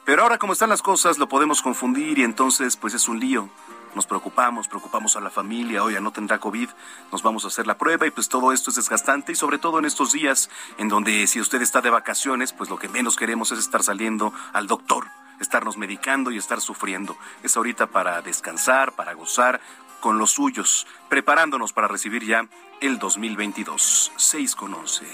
Pero 0.05 0.23
ahora 0.23 0.39
como 0.39 0.53
están 0.53 0.71
las 0.71 0.83
cosas 0.83 1.19
lo 1.19 1.29
podemos 1.29 1.63
confundir 1.63 2.19
y 2.19 2.25
entonces 2.25 2.77
pues 2.77 2.95
es 2.95 3.09
un 3.09 3.21
lío. 3.21 3.49
Nos 3.95 4.07
preocupamos, 4.07 4.69
preocupamos 4.69 5.17
a 5.17 5.21
la 5.21 5.31
familia, 5.31 5.83
oye, 5.83 6.01
no 6.01 6.13
tendrá 6.13 6.39
COVID, 6.39 6.69
nos 7.11 7.23
vamos 7.23 7.45
a 7.45 7.49
hacer 7.49 7.67
la 7.67 7.77
prueba 7.77 8.07
y 8.07 8.11
pues 8.13 8.29
todo 8.29 8.53
esto 8.53 8.71
es 8.71 8.77
desgastante 8.77 9.33
y 9.33 9.35
sobre 9.35 9.59
todo 9.59 9.81
en 9.81 9.85
estos 9.85 10.13
días 10.13 10.49
en 10.79 10.89
donde 10.89 11.27
si 11.27 11.41
usted 11.41 11.61
está 11.61 11.81
de 11.81 11.91
vacaciones, 11.91 12.53
pues 12.53 12.71
lo 12.71 12.79
que 12.79 12.89
menos 12.89 13.17
queremos 13.17 13.51
es 13.51 13.59
estar 13.59 13.83
saliendo 13.83 14.33
al 14.53 14.69
doctor, 14.69 15.09
estarnos 15.41 15.77
medicando 15.77 16.31
y 16.31 16.39
estar 16.39 16.61
sufriendo. 16.61 17.17
Es 17.43 17.57
ahorita 17.57 17.89
para 17.89 18.23
descansar, 18.23 18.93
para 18.93 19.15
gozar, 19.15 19.61
con 20.01 20.19
los 20.19 20.33
suyos, 20.33 20.87
preparándonos 21.09 21.73
para 21.73 21.87
recibir 21.87 22.25
ya 22.25 22.47
el 22.81 22.99
2022. 22.99 24.13
6 24.17 24.55
con 24.57 24.75
11. 24.75 25.07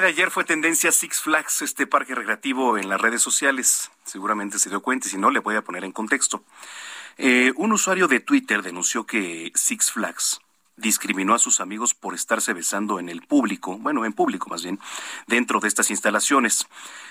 De 0.00 0.08
ayer 0.08 0.30
fue 0.30 0.44
tendencia 0.44 0.92
Six 0.92 1.20
Flags, 1.22 1.62
este 1.62 1.86
parque 1.86 2.14
recreativo 2.14 2.78
en 2.78 2.88
las 2.88 3.00
redes 3.00 3.22
sociales. 3.22 3.90
Seguramente 4.04 4.58
se 4.58 4.68
dio 4.68 4.80
cuenta 4.80 5.08
y 5.08 5.10
si 5.10 5.18
no, 5.18 5.30
le 5.30 5.40
voy 5.40 5.56
a 5.56 5.62
poner 5.62 5.84
en 5.84 5.92
contexto. 5.92 6.44
Eh, 7.16 7.52
un 7.56 7.72
usuario 7.72 8.06
de 8.06 8.20
Twitter 8.20 8.62
denunció 8.62 9.06
que 9.06 9.50
Six 9.54 9.92
Flags 9.92 10.40
discriminó 10.76 11.34
a 11.34 11.38
sus 11.38 11.60
amigos 11.60 11.94
por 11.94 12.14
estarse 12.14 12.52
besando 12.52 13.00
en 13.00 13.08
el 13.08 13.22
público, 13.22 13.76
bueno, 13.78 14.04
en 14.04 14.12
público 14.12 14.48
más 14.48 14.62
bien, 14.62 14.78
dentro 15.26 15.58
de 15.58 15.68
estas 15.68 15.90
instalaciones. 15.90 16.66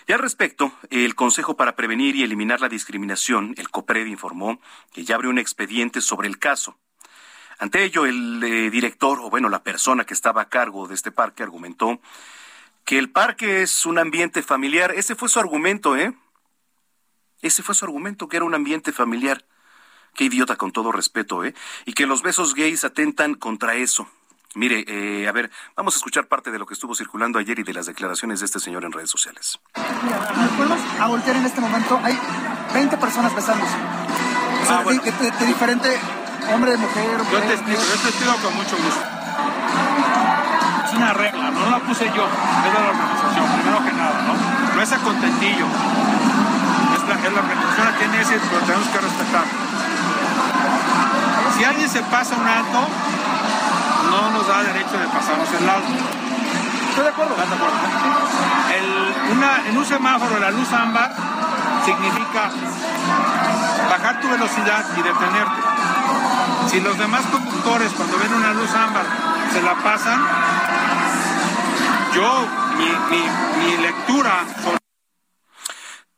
Y 0.07 0.13
al 0.13 0.19
respecto, 0.19 0.71
el 0.89 1.15
Consejo 1.15 1.57
para 1.57 1.75
Prevenir 1.75 2.15
y 2.15 2.23
Eliminar 2.23 2.61
la 2.61 2.69
Discriminación, 2.69 3.53
el 3.57 3.69
COPRED, 3.69 4.05
informó 4.05 4.61
que 4.93 5.03
ya 5.03 5.15
abrió 5.15 5.29
un 5.29 5.39
expediente 5.39 5.99
sobre 5.99 6.27
el 6.27 6.39
caso. 6.39 6.77
Ante 7.59 7.83
ello, 7.83 8.05
el 8.05 8.41
eh, 8.43 8.69
director, 8.69 9.19
o 9.19 9.29
bueno, 9.29 9.49
la 9.49 9.63
persona 9.63 10.05
que 10.05 10.13
estaba 10.13 10.43
a 10.43 10.49
cargo 10.49 10.87
de 10.87 10.93
este 10.93 11.11
parque, 11.11 11.43
argumentó 11.43 11.99
que 12.87 12.97
el 12.97 13.11
parque 13.11 13.63
es 13.63 13.85
un 13.85 13.99
ambiente 13.99 14.41
familiar. 14.41 14.93
Ese 14.95 15.13
fue 15.13 15.27
su 15.27 15.39
argumento, 15.39 15.97
¿eh? 15.97 16.13
Ese 17.41 17.61
fue 17.61 17.75
su 17.75 17.83
argumento, 17.83 18.29
que 18.29 18.37
era 18.37 18.45
un 18.45 18.55
ambiente 18.55 18.93
familiar. 18.93 19.45
Qué 20.15 20.23
idiota 20.23 20.55
con 20.55 20.71
todo 20.71 20.93
respeto, 20.93 21.43
¿eh? 21.43 21.53
Y 21.85 21.91
que 21.91 22.07
los 22.07 22.21
besos 22.21 22.55
gays 22.55 22.85
atentan 22.85 23.35
contra 23.35 23.75
eso. 23.75 24.07
Mire, 24.55 24.85
eh, 24.87 25.27
a 25.27 25.33
ver, 25.33 25.51
vamos 25.75 25.95
a 25.95 25.97
escuchar 25.97 26.27
parte 26.29 26.49
de 26.49 26.59
lo 26.59 26.65
que 26.65 26.75
estuvo 26.75 26.95
circulando 26.95 27.39
ayer 27.39 27.59
y 27.59 27.63
de 27.63 27.73
las 27.73 27.87
declaraciones 27.87 28.39
de 28.39 28.45
este 28.45 28.61
señor 28.61 28.85
en 28.85 28.93
redes 28.93 29.09
sociales. 29.09 29.59
Mira, 29.75 30.49
podemos 30.55 30.79
a 30.97 31.07
voltear 31.09 31.35
en 31.35 31.45
este 31.45 31.59
momento. 31.59 31.99
Hay 32.01 32.17
20 32.73 32.97
personas 32.99 33.35
besándose. 33.35 33.75
O 34.63 34.65
sea, 34.65 34.79
ah, 34.79 34.83
de, 34.85 35.45
diferente 35.45 35.89
hombre, 36.53 36.77
mujer. 36.77 37.19
Yo 37.33 37.39
te 37.41 37.53
explico, 37.53 37.81
yo 37.81 38.01
te 38.01 38.07
explico 38.07 38.37
con 38.41 38.55
mucho 38.55 38.77
gusto 38.77 39.17
una 40.97 41.13
regla, 41.13 41.46
no 41.67 41.77
la 41.77 41.83
puse 41.83 42.05
yo, 42.05 42.23
es 42.23 42.73
de 42.73 42.79
la 42.79 42.89
organización, 42.95 43.45
primero 43.59 43.83
que 43.83 43.91
nada, 43.91 44.15
¿no? 44.23 44.33
No 44.75 44.81
es 44.81 44.91
a 44.91 44.97
contentillo. 44.97 45.65
Es 46.95 47.03
la, 47.03 47.15
es 47.15 47.33
la 47.33 47.41
organización 47.43 47.87
que 47.87 47.97
tiene 47.99 48.21
ese, 48.21 48.39
pero 48.39 48.61
tenemos 48.63 48.87
que 48.87 48.99
respetar. 48.99 49.45
Si 51.57 51.63
alguien 51.65 51.89
se 51.89 52.01
pasa 52.03 52.35
un 52.35 52.47
alto, 52.47 52.87
no 54.11 54.31
nos 54.31 54.47
da 54.47 54.63
derecho 54.63 54.97
de 54.97 55.07
pasarnos 55.07 55.49
el 55.59 55.67
alto. 55.67 55.91
Estoy 56.89 57.03
de 57.03 57.09
acuerdo. 57.09 57.33
¿Estás 57.35 57.49
de 57.49 57.55
acuerdo? 57.55 57.77
El, 58.77 59.37
una, 59.37 59.67
en 59.67 59.77
un 59.77 59.85
semáforo 59.85 60.39
la 60.39 60.51
luz 60.51 60.71
ámbar 60.71 61.11
significa 61.83 62.49
bajar 63.89 64.21
tu 64.21 64.29
velocidad 64.29 64.85
y 64.95 65.01
detenerte. 65.01 65.61
Si 66.69 66.79
los 66.79 66.97
demás 66.97 67.21
conductores 67.31 67.91
cuando 67.93 68.17
ven 68.17 68.33
una 68.33 68.53
luz 68.53 68.69
ámbar 68.73 69.05
se 69.51 69.61
la 69.61 69.75
pasan, 69.75 70.21
yo, 72.13 72.47
mi, 72.77 73.77
lectura 73.81 74.45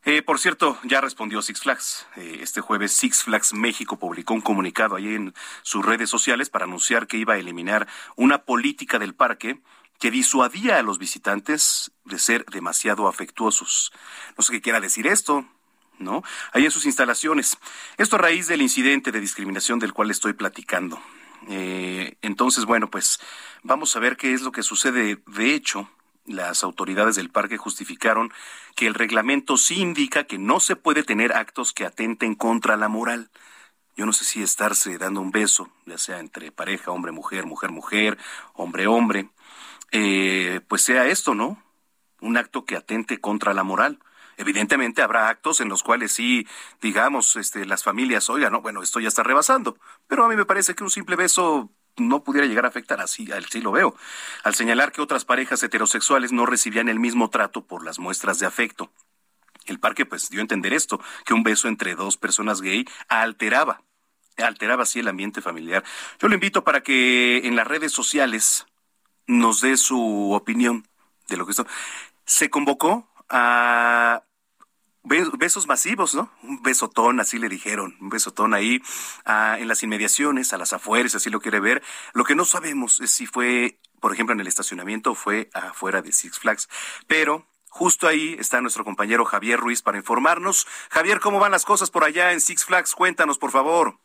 eh, 0.05 0.23
por 0.23 0.39
cierto, 0.39 0.79
ya 0.83 1.01
respondió 1.01 1.41
Six 1.41 1.59
Flags. 1.59 2.07
Eh, 2.15 2.39
este 2.41 2.61
jueves 2.61 2.93
Six 2.93 3.23
Flags 3.25 3.53
México 3.53 3.99
publicó 3.99 4.33
un 4.33 4.41
comunicado 4.41 4.95
ahí 4.95 5.13
en 5.13 5.35
sus 5.61 5.85
redes 5.85 6.09
sociales 6.09 6.49
para 6.49 6.65
anunciar 6.65 7.05
que 7.05 7.17
iba 7.17 7.35
a 7.35 7.37
eliminar 7.37 7.87
una 8.15 8.39
política 8.39 8.97
del 8.97 9.13
parque 9.13 9.61
que 9.99 10.09
disuadía 10.09 10.79
a 10.79 10.81
los 10.81 10.97
visitantes 10.97 11.91
de 12.05 12.17
ser 12.17 12.45
demasiado 12.45 13.07
afectuosos. 13.07 13.91
No 14.35 14.43
sé 14.43 14.53
qué 14.53 14.61
quiera 14.61 14.79
decir 14.79 15.05
esto. 15.05 15.45
¿no? 15.99 16.23
Ahí 16.53 16.65
en 16.65 16.71
sus 16.71 16.85
instalaciones. 16.85 17.57
Esto 17.97 18.15
a 18.15 18.19
raíz 18.19 18.47
del 18.47 18.61
incidente 18.61 19.11
de 19.11 19.19
discriminación 19.19 19.79
del 19.79 19.93
cual 19.93 20.09
estoy 20.09 20.33
platicando. 20.33 20.99
Eh, 21.49 22.17
entonces, 22.21 22.65
bueno, 22.65 22.89
pues 22.89 23.19
vamos 23.63 23.95
a 23.95 23.99
ver 23.99 24.17
qué 24.17 24.33
es 24.33 24.41
lo 24.41 24.51
que 24.51 24.63
sucede. 24.63 25.21
De 25.25 25.53
hecho, 25.53 25.89
las 26.25 26.63
autoridades 26.63 27.15
del 27.15 27.29
parque 27.29 27.57
justificaron 27.57 28.31
que 28.75 28.87
el 28.87 28.93
reglamento 28.93 29.57
sí 29.57 29.79
indica 29.79 30.25
que 30.25 30.37
no 30.37 30.59
se 30.59 30.75
puede 30.75 31.03
tener 31.03 31.33
actos 31.33 31.73
que 31.73 31.85
atenten 31.85 32.35
contra 32.35 32.77
la 32.77 32.87
moral. 32.87 33.31
Yo 33.95 34.05
no 34.05 34.13
sé 34.13 34.23
si 34.23 34.41
estarse 34.41 34.97
dando 34.97 35.21
un 35.21 35.31
beso, 35.31 35.69
ya 35.85 35.97
sea 35.97 36.19
entre 36.19 36.51
pareja, 36.51 36.91
hombre, 36.91 37.11
mujer, 37.11 37.45
mujer, 37.45 37.71
mujer, 37.71 38.17
hombre, 38.53 38.87
hombre, 38.87 39.29
eh, 39.91 40.61
pues 40.67 40.83
sea 40.83 41.07
esto, 41.07 41.35
¿no? 41.35 41.61
Un 42.21 42.37
acto 42.37 42.63
que 42.63 42.77
atente 42.77 43.19
contra 43.19 43.53
la 43.53 43.63
moral. 43.63 43.99
Evidentemente 44.37 45.01
habrá 45.01 45.27
actos 45.27 45.59
en 45.59 45.67
los 45.67 45.83
cuales 45.83 46.13
sí, 46.13 46.47
digamos, 46.81 47.35
este, 47.35 47.65
las 47.65 47.83
familias, 47.83 48.29
oigan, 48.29 48.53
no, 48.53 48.61
bueno, 48.61 48.81
esto 48.81 49.01
ya 49.01 49.09
está 49.09 49.21
rebasando. 49.21 49.77
Pero 50.07 50.23
a 50.23 50.29
mí 50.29 50.37
me 50.37 50.45
parece 50.45 50.75
que 50.75 50.83
un 50.83 50.89
simple 50.89 51.17
beso 51.17 51.69
no 51.97 52.23
pudiera 52.23 52.47
llegar 52.47 52.65
a 52.65 52.69
afectar 52.69 53.01
así, 53.01 53.27
sí 53.49 53.61
lo 53.61 53.71
veo, 53.71 53.95
al 54.43 54.55
señalar 54.55 54.91
que 54.91 55.01
otras 55.01 55.25
parejas 55.25 55.61
heterosexuales 55.63 56.31
no 56.31 56.45
recibían 56.45 56.89
el 56.89 56.99
mismo 56.99 57.29
trato 57.29 57.65
por 57.65 57.83
las 57.83 57.99
muestras 57.99 58.39
de 58.39 58.45
afecto. 58.45 58.91
El 59.65 59.79
parque 59.79 60.05
pues 60.05 60.29
dio 60.29 60.39
a 60.39 60.41
entender 60.41 60.73
esto, 60.73 60.99
que 61.25 61.33
un 61.33 61.43
beso 61.43 61.67
entre 61.67 61.95
dos 61.95 62.17
personas 62.17 62.61
gay 62.61 62.85
alteraba, 63.07 63.83
alteraba 64.37 64.83
así 64.83 64.99
el 64.99 65.07
ambiente 65.07 65.41
familiar. 65.41 65.83
Yo 66.19 66.27
lo 66.27 66.33
invito 66.33 66.63
para 66.63 66.81
que 66.81 67.39
en 67.45 67.55
las 67.55 67.67
redes 67.67 67.91
sociales 67.91 68.65
nos 69.27 69.61
dé 69.61 69.77
su 69.77 70.31
opinión 70.33 70.87
de 71.27 71.37
lo 71.37 71.45
que 71.45 71.51
esto. 71.51 71.67
Se 72.25 72.49
convocó 72.49 73.07
a 73.29 74.23
besos 75.37 75.67
masivos, 75.67 76.15
¿no? 76.15 76.31
Un 76.43 76.61
besotón, 76.61 77.19
así 77.19 77.39
le 77.39 77.49
dijeron, 77.49 77.97
un 77.99 78.09
besotón 78.09 78.53
ahí 78.53 78.81
ah, 79.25 79.57
en 79.59 79.67
las 79.67 79.83
inmediaciones, 79.83 80.53
a 80.53 80.57
las 80.57 80.73
afueras, 80.73 81.15
así 81.15 81.29
lo 81.29 81.41
quiere 81.41 81.59
ver. 81.59 81.83
Lo 82.13 82.23
que 82.23 82.35
no 82.35 82.45
sabemos 82.45 83.01
es 83.01 83.11
si 83.11 83.25
fue, 83.25 83.79
por 83.99 84.13
ejemplo, 84.13 84.33
en 84.33 84.39
el 84.39 84.47
estacionamiento 84.47 85.11
o 85.11 85.15
fue 85.15 85.49
afuera 85.53 86.01
de 86.01 86.11
Six 86.11 86.39
Flags. 86.39 86.69
Pero 87.07 87.47
justo 87.69 88.07
ahí 88.07 88.35
está 88.39 88.61
nuestro 88.61 88.85
compañero 88.85 89.25
Javier 89.25 89.59
Ruiz 89.59 89.81
para 89.81 89.97
informarnos. 89.97 90.67
Javier, 90.91 91.19
¿cómo 91.19 91.39
van 91.39 91.51
las 91.51 91.65
cosas 91.65 91.89
por 91.89 92.03
allá 92.03 92.31
en 92.31 92.41
Six 92.41 92.65
Flags? 92.65 92.93
Cuéntanos, 92.95 93.37
por 93.37 93.51
favor. 93.51 93.97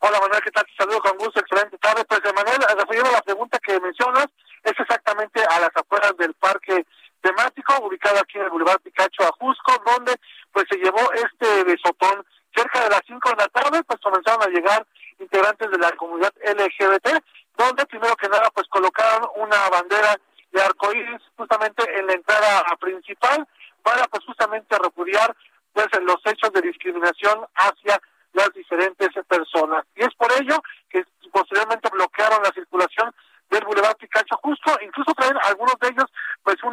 Hola 0.00 0.20
Manuel, 0.20 0.40
¿qué 0.42 0.50
tal? 0.52 0.64
Te 0.64 0.76
saludo 0.76 1.00
con 1.00 1.18
gusto, 1.18 1.40
excelente 1.40 1.76
tarde. 1.78 2.04
Pues 2.04 2.20
Manuel, 2.34 2.58
refiriendo 2.78 3.10
a 3.10 3.14
la 3.14 3.22
pregunta 3.22 3.58
que 3.58 3.80
mencionas, 3.80 4.26
es 4.62 4.74
exactamente 4.78 5.42
a 5.44 5.60
las 5.60 5.70
afueras 5.74 6.16
del 6.16 6.34
parque 6.34 6.86
temático 7.20 7.74
ubicado 7.82 8.18
aquí 8.20 8.38
en 8.38 8.44
el 8.44 8.50
Boulevard 8.50 8.80
Picacho 8.80 9.24
Ajusco, 9.24 9.82
donde 9.84 10.14
pues 10.52 10.66
se 10.70 10.78
llevó 10.78 11.12
este 11.12 11.64
besotón 11.64 12.24
cerca 12.54 12.82
de 12.82 12.90
las 12.90 13.02
5 13.06 13.30
de 13.30 13.36
la 13.36 13.48
tarde, 13.48 13.82
pues 13.84 14.00
comenzaron 14.00 14.42
a 14.42 14.50
llegar 14.50 14.86
integrantes 15.18 15.70
de 15.70 15.78
la 15.78 15.92
comunidad 15.92 16.32
LGBT, 16.42 17.22
donde 17.56 17.86
primero 17.86 18.16
que 18.16 18.28
nada 18.28 18.50
pues 18.54 18.66
colocaron 18.68 19.28
una 19.36 19.68
bandera 19.70 20.16
de 20.50 20.62
arcoíris 20.62 21.20
justamente 21.36 21.84
en 21.98 22.06
la 22.06 22.14
entrada 22.14 22.64
principal 22.80 23.46
para 23.82 24.06
pues 24.08 24.24
justamente 24.24 24.78
repudiar 24.78 25.34
pues 25.72 25.86
los 26.02 26.20
hechos 26.24 26.52
de 26.52 26.62
discriminación 26.62 27.46
hacia 27.54 28.00
las 28.32 28.52
diferentes 28.52 29.08
personas. 29.26 29.84
Y 29.96 30.02
es 30.02 30.14
por 30.14 30.30
ello 30.32 30.62
que 30.90 31.04
posteriormente 31.32 31.88
bloquearon 31.92 32.42
la 32.42 32.50
circulación 32.50 33.14
del 33.50 33.64
Boulevard 33.64 33.96
Picacho 33.96 34.36
justo, 34.42 34.76
incluso 34.82 35.12
traen 35.14 35.36
algunos 35.44 35.74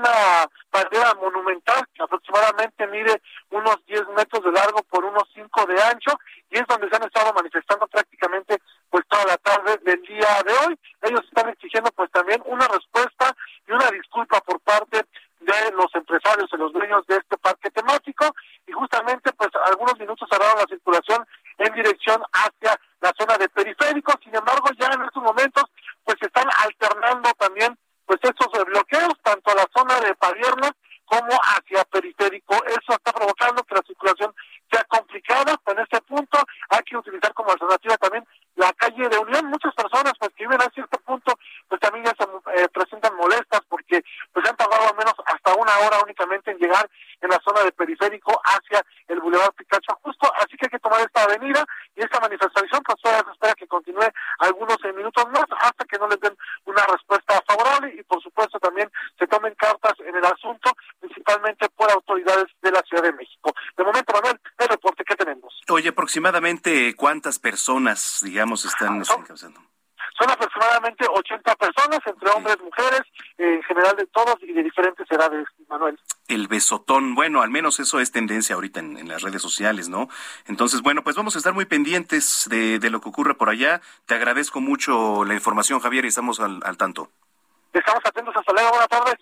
una 0.05 0.49
bandera 0.71 1.13
monumental 1.15 1.87
que 1.93 2.03
aproximadamente 2.03 2.87
mide 2.87 3.21
unos 3.49 3.77
10 3.87 4.07
metros 4.09 4.43
de 4.43 4.51
largo 4.51 4.83
por 4.83 5.05
unos 5.05 5.23
5 5.33 5.65
de 5.65 5.81
ancho 5.81 6.11
y 6.49 6.57
es 6.57 6.67
donde 6.67 6.89
se 6.89 6.95
han 6.95 7.03
estado 7.03 7.33
manifestando 7.33 7.87
prácticamente 7.87 8.61
pues 8.89 9.05
toda 9.07 9.25
la 9.25 9.37
tarde 9.37 9.77
del 9.83 10.01
día 10.03 10.43
de 10.45 10.53
hoy. 10.65 10.79
Ellos 11.01 11.21
están 11.25 11.49
exigiendo 11.49 11.91
pues 11.91 12.11
también 12.11 12.41
una 12.45 12.67
respuesta 12.67 13.35
y 13.67 13.71
una 13.71 13.89
disculpa 13.91 14.41
por 14.41 14.59
parte 14.61 15.05
de 15.39 15.71
los 15.73 15.93
empresarios 15.93 16.49
y 16.51 16.57
los 16.57 16.73
dueños 16.73 17.05
de 17.07 17.17
este 17.17 17.37
parque 17.37 17.69
temático 17.71 18.25
y 18.67 18.71
justamente 18.71 19.31
pues 19.33 19.49
algunos 19.65 19.97
minutos 19.99 20.27
cerraron 20.29 20.57
la 20.57 20.67
circulación 20.67 21.25
en 21.57 21.73
dirección 21.73 22.21
hacia 22.33 22.79
la 22.99 23.13
zona 23.17 23.37
de 23.37 23.49
periférico. 23.49 24.13
Sin 24.23 24.35
embargo, 24.35 24.69
ya 24.77 24.87
en 24.87 25.03
estos 25.03 25.23
momentos 25.23 25.63
pues 26.03 26.17
están 26.21 26.47
alternando 26.63 27.31
también 27.37 27.77
pues 28.05 28.19
estos 28.23 28.47
bloqueos 28.65 29.13
tanto 29.23 29.51
a 29.51 29.55
la 29.55 29.67
zona 29.75 29.99
de 29.99 30.15
Padierna 30.15 30.71
como 31.05 31.31
hacia 31.31 31.83
periférico. 31.85 32.55
Eso 32.65 32.93
está 32.93 33.11
provocando 33.11 33.63
que 33.63 33.75
la 33.75 33.83
circulación 33.85 34.33
sea 34.71 34.83
complicada. 34.85 35.55
En 35.67 35.79
este 35.79 36.01
punto 36.01 36.39
hay 36.69 36.83
que 36.83 36.97
utilizar 36.97 37.33
como 37.33 37.51
alternativa 37.51 37.97
también 37.97 38.25
la 38.55 38.71
calle 38.73 39.09
de 39.09 39.17
Unión. 39.17 39.45
Muchas 39.45 39.73
personas 39.75 40.13
pues 40.19 40.31
que 40.35 40.45
viven 40.45 40.61
a 40.61 40.71
cierto 40.73 40.97
punto 40.99 41.37
pues 41.67 41.79
también 41.81 42.05
ya 42.05 42.13
se 42.17 42.63
eh, 42.63 42.67
presentan 42.69 43.15
molestas 43.15 43.61
porque 43.69 44.03
pues 44.33 44.47
han 44.49 44.55
tardado 44.55 44.89
al 44.89 44.97
menos 44.97 45.13
hasta 45.25 45.53
una 45.55 45.77
hora 45.79 45.99
únicamente 46.03 46.51
en 46.51 46.57
llegar 46.57 46.89
en 47.21 47.29
la 47.29 47.39
zona 47.43 47.63
de 47.63 47.71
periférico 47.71 48.39
hacia 48.43 48.83
el 49.07 49.19
Boulevard 49.19 49.53
Picacho 49.53 49.97
justo. 50.01 50.31
Así 50.39 50.57
que 50.57 50.65
hay 50.65 50.71
que 50.71 50.79
tomar 50.79 51.01
esta 51.01 51.23
avenida 51.23 51.65
y 51.95 52.01
esta 52.01 52.19
manifestación 52.19 52.81
pues 52.83 53.01
todavía 53.01 53.25
se 53.25 53.31
espera 53.31 53.55
que 53.55 53.67
continúe 53.67 54.07
algunos 54.39 54.77
minutos 54.95 55.25
más 55.29 55.45
hasta 55.61 55.85
que 55.85 55.97
no 55.97 56.07
les 56.07 56.19
den 56.19 56.35
una 56.65 56.83
respuesta 56.87 57.41
favorable 57.47 57.93
y 57.97 58.03
por 58.03 58.21
supuesto 58.21 58.59
también 58.59 58.89
se 59.17 59.27
tomen 59.27 59.53
cartas 59.55 59.93
en 59.99 60.15
el 60.15 60.25
asunto, 60.25 60.71
principalmente 60.99 61.67
por 61.69 61.89
autoridades 61.91 62.45
de 62.61 62.71
la 62.71 62.81
Ciudad 62.81 63.03
de 63.03 63.13
México. 63.13 63.53
De 63.77 63.83
momento, 63.83 64.13
Manuel, 64.13 64.39
el 64.57 64.67
reporte 64.67 65.03
que 65.03 65.15
tenemos. 65.15 65.61
Oye, 65.69 65.89
aproximadamente 65.89 66.94
cuántas 67.05 67.37
personas, 67.37 68.21
digamos, 68.23 68.65
están 68.65 69.05
son, 69.05 69.21
causando? 69.21 69.59
Son 70.19 70.27
aproximadamente 70.27 71.05
80 71.07 71.55
personas, 71.55 71.99
entre 72.03 72.31
hombres, 72.31 72.57
mujeres, 72.59 73.01
en 73.37 73.61
general 73.61 73.95
de 73.95 74.07
todos 74.07 74.35
y 74.41 74.51
de 74.51 74.63
diferentes 74.63 75.05
edades, 75.11 75.45
Manuel 75.69 75.99
el 76.27 76.47
besotón. 76.47 77.13
Bueno, 77.13 77.43
al 77.43 77.51
menos 77.51 77.79
eso 77.79 77.99
es 77.99 78.11
tendencia 78.11 78.55
ahorita 78.55 78.79
en, 78.79 79.07
las 79.07 79.21
redes 79.21 79.43
sociales, 79.43 79.89
¿no? 79.89 80.09
Entonces, 80.47 80.81
bueno, 80.81 81.03
pues 81.03 81.15
vamos 81.15 81.35
a 81.35 81.37
estar 81.37 81.53
muy 81.53 81.65
pendientes 81.65 82.47
de, 82.49 82.79
lo 82.89 82.99
que 82.99 83.09
ocurre 83.09 83.35
por 83.35 83.49
allá. 83.49 83.79
Te 84.07 84.15
agradezco 84.15 84.59
mucho 84.59 85.23
la 85.25 85.35
información, 85.35 85.79
Javier, 85.79 86.05
y 86.05 86.07
estamos 86.07 86.39
al, 86.39 86.77
tanto. 86.77 87.11
Estamos 87.71 88.01
atentos. 88.03 88.35
Hasta 88.35 88.51
luego. 88.51 88.69
Buenas 88.69 88.87
tardes. 88.87 89.15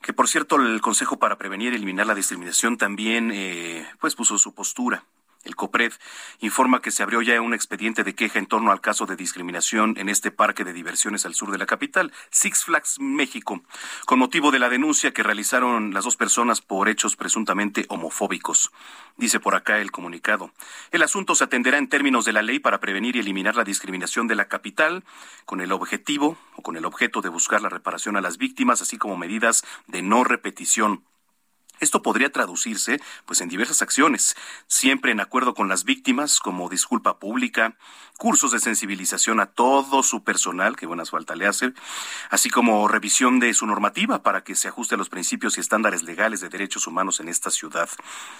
Que 0.00 0.14
por 0.14 0.26
cierto, 0.26 0.56
el 0.56 0.80
Consejo 0.80 1.18
para 1.18 1.36
Prevenir 1.36 1.74
y 1.74 1.76
Eliminar 1.76 2.06
la 2.06 2.14
Discriminación 2.14 2.78
también, 2.78 3.30
eh, 3.34 3.86
pues 4.00 4.14
puso 4.14 4.38
su 4.38 4.54
postura 4.54 5.04
informa 6.40 6.82
que 6.82 6.90
se 6.90 7.02
abrió 7.02 7.22
ya 7.22 7.40
un 7.40 7.54
expediente 7.54 8.04
de 8.04 8.14
queja 8.14 8.38
en 8.38 8.46
torno 8.46 8.70
al 8.72 8.80
caso 8.80 9.06
de 9.06 9.16
discriminación 9.16 9.94
en 9.96 10.08
este 10.08 10.30
parque 10.30 10.64
de 10.64 10.72
diversiones 10.72 11.24
al 11.26 11.34
sur 11.34 11.50
de 11.50 11.58
la 11.58 11.66
capital, 11.66 12.12
Six 12.30 12.64
Flags 12.64 12.98
México, 13.00 13.62
con 14.06 14.18
motivo 14.18 14.50
de 14.50 14.58
la 14.58 14.68
denuncia 14.68 15.12
que 15.12 15.22
realizaron 15.22 15.94
las 15.94 16.04
dos 16.04 16.16
personas 16.16 16.60
por 16.60 16.88
hechos 16.88 17.16
presuntamente 17.16 17.86
homofóbicos. 17.88 18.70
Dice 19.16 19.40
por 19.40 19.54
acá 19.54 19.78
el 19.78 19.90
comunicado. 19.90 20.52
El 20.90 21.02
asunto 21.02 21.34
se 21.34 21.44
atenderá 21.44 21.78
en 21.78 21.88
términos 21.88 22.24
de 22.24 22.32
la 22.32 22.42
ley 22.42 22.58
para 22.58 22.80
prevenir 22.80 23.16
y 23.16 23.20
eliminar 23.20 23.56
la 23.56 23.64
discriminación 23.64 24.26
de 24.26 24.36
la 24.36 24.48
capital, 24.48 25.04
con 25.44 25.60
el 25.60 25.72
objetivo 25.72 26.36
o 26.56 26.62
con 26.62 26.76
el 26.76 26.84
objeto 26.84 27.20
de 27.20 27.28
buscar 27.28 27.62
la 27.62 27.68
reparación 27.68 28.16
a 28.16 28.20
las 28.20 28.38
víctimas, 28.38 28.82
así 28.82 28.98
como 28.98 29.16
medidas 29.16 29.64
de 29.86 30.02
no 30.02 30.24
repetición. 30.24 31.04
Esto 31.82 32.00
podría 32.00 32.30
traducirse 32.30 33.00
pues 33.26 33.40
en 33.40 33.48
diversas 33.48 33.82
acciones, 33.82 34.36
siempre 34.68 35.10
en 35.10 35.18
acuerdo 35.18 35.52
con 35.52 35.68
las 35.68 35.82
víctimas, 35.82 36.38
como 36.38 36.68
disculpa 36.68 37.18
pública, 37.18 37.76
cursos 38.18 38.52
de 38.52 38.60
sensibilización 38.60 39.40
a 39.40 39.46
todo 39.46 40.04
su 40.04 40.22
personal, 40.22 40.76
que 40.76 40.86
buenas 40.86 41.10
falta 41.10 41.34
le 41.34 41.48
hace, 41.48 41.72
así 42.30 42.50
como 42.50 42.86
revisión 42.86 43.40
de 43.40 43.52
su 43.52 43.66
normativa 43.66 44.22
para 44.22 44.44
que 44.44 44.54
se 44.54 44.68
ajuste 44.68 44.94
a 44.94 44.98
los 44.98 45.08
principios 45.08 45.58
y 45.58 45.60
estándares 45.60 46.04
legales 46.04 46.40
de 46.40 46.50
derechos 46.50 46.86
humanos 46.86 47.18
en 47.18 47.28
esta 47.28 47.50
ciudad. 47.50 47.88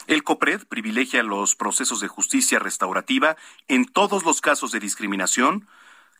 El 0.06 0.22
COPRED 0.22 0.68
privilegia 0.68 1.24
los 1.24 1.56
procesos 1.56 1.98
de 1.98 2.06
justicia 2.06 2.60
restaurativa 2.60 3.36
en 3.66 3.86
todos 3.86 4.24
los 4.24 4.40
casos 4.40 4.70
de 4.70 4.78
discriminación, 4.78 5.66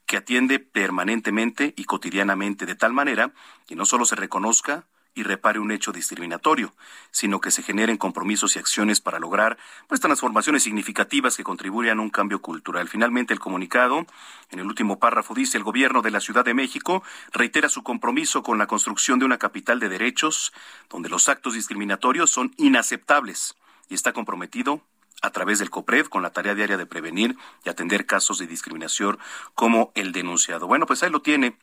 que 0.06 0.16
atiende 0.16 0.58
permanentemente 0.58 1.72
y 1.76 1.85
cotidianamente 1.85 2.66
de 2.66 2.74
tal 2.74 2.92
manera 2.92 3.32
que 3.68 3.76
no 3.76 3.87
solo 3.87 4.06
se 4.06 4.16
reconozca, 4.16 4.87
y 5.14 5.22
repare 5.22 5.59
un 5.59 5.70
hecho 5.70 5.92
discriminatorio, 5.92 6.75
sino 7.11 7.40
que 7.40 7.51
se 7.51 7.62
generen 7.62 7.98
compromisos 7.98 8.57
y 8.57 8.59
acciones 8.59 9.01
para 9.01 9.18
lograr 9.18 9.59
pues, 9.88 10.01
transformaciones 10.01 10.62
significativas 10.62 11.37
que 11.37 11.44
contribuyan 11.44 11.98
a 11.98 12.03
un 12.03 12.11
cambio 12.11 12.40
cultural. 12.40 12.88
Finalmente, 12.88 13.35
el 13.35 13.40
comunicado, 13.40 14.07
en 14.51 14.59
el 14.59 14.66
último 14.66 14.98
párrafo, 14.98 15.35
dice 15.35 15.59
el 15.59 15.64
gobierno 15.64 16.03
de 16.03 16.11
la 16.11 16.20
Ciudad 16.20 16.44
de 16.44 16.55
México 16.55 17.03
reitera 17.33 17.68
su 17.68 17.83
compromiso 17.83 18.42
con 18.42 18.59
la 18.59 18.66
construcción 18.66 19.18
de 19.18 19.27
una 19.27 19.38
capital 19.38 19.81
de 19.81 19.88
derechos 19.88 20.53
donde 20.88 21.09
los 21.09 21.29
actos 21.29 21.55
discriminatorios 21.55 22.31
son 22.31 22.53
inaceptables 22.57 23.55
y 23.88 23.94
está 23.94 24.12
comprometido 24.12 24.83
a 25.22 25.31
través 25.31 25.61
del 25.61 25.70
COPRED 25.70 26.07
con 26.07 26.22
la 26.22 26.31
tarea 26.31 26.55
diaria 26.55 26.77
de 26.77 26.87
prevenir 26.87 27.37
y 27.64 27.68
atender 27.68 28.07
casos 28.07 28.38
de 28.38 28.46
discriminación 28.46 29.18
como 29.55 29.92
el 29.94 30.12
denunciado. 30.12 30.66
Bueno, 30.66 30.87
pues 30.87 31.03
ahí 31.03 31.11
lo 31.11 31.22
tiene 31.22 31.57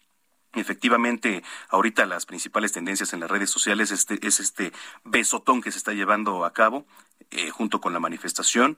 Efectivamente, 0.53 1.43
ahorita 1.69 2.05
las 2.05 2.25
principales 2.25 2.71
tendencias 2.71 3.13
en 3.13 3.19
las 3.19 3.29
redes 3.29 3.51
sociales 3.51 3.91
este, 3.91 4.25
es 4.25 4.39
este 4.39 4.73
besotón 5.03 5.61
que 5.61 5.71
se 5.71 5.77
está 5.77 5.93
llevando 5.93 6.43
a 6.43 6.53
cabo 6.53 6.85
eh, 7.29 7.51
junto 7.51 7.79
con 7.79 7.93
la 7.93 7.99
manifestación 7.99 8.77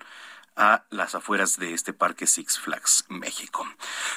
a 0.58 0.84
las 0.90 1.16
afueras 1.16 1.58
de 1.58 1.74
este 1.74 1.94
parque 1.94 2.28
Six 2.28 2.60
Flags 2.60 3.06
México. 3.08 3.66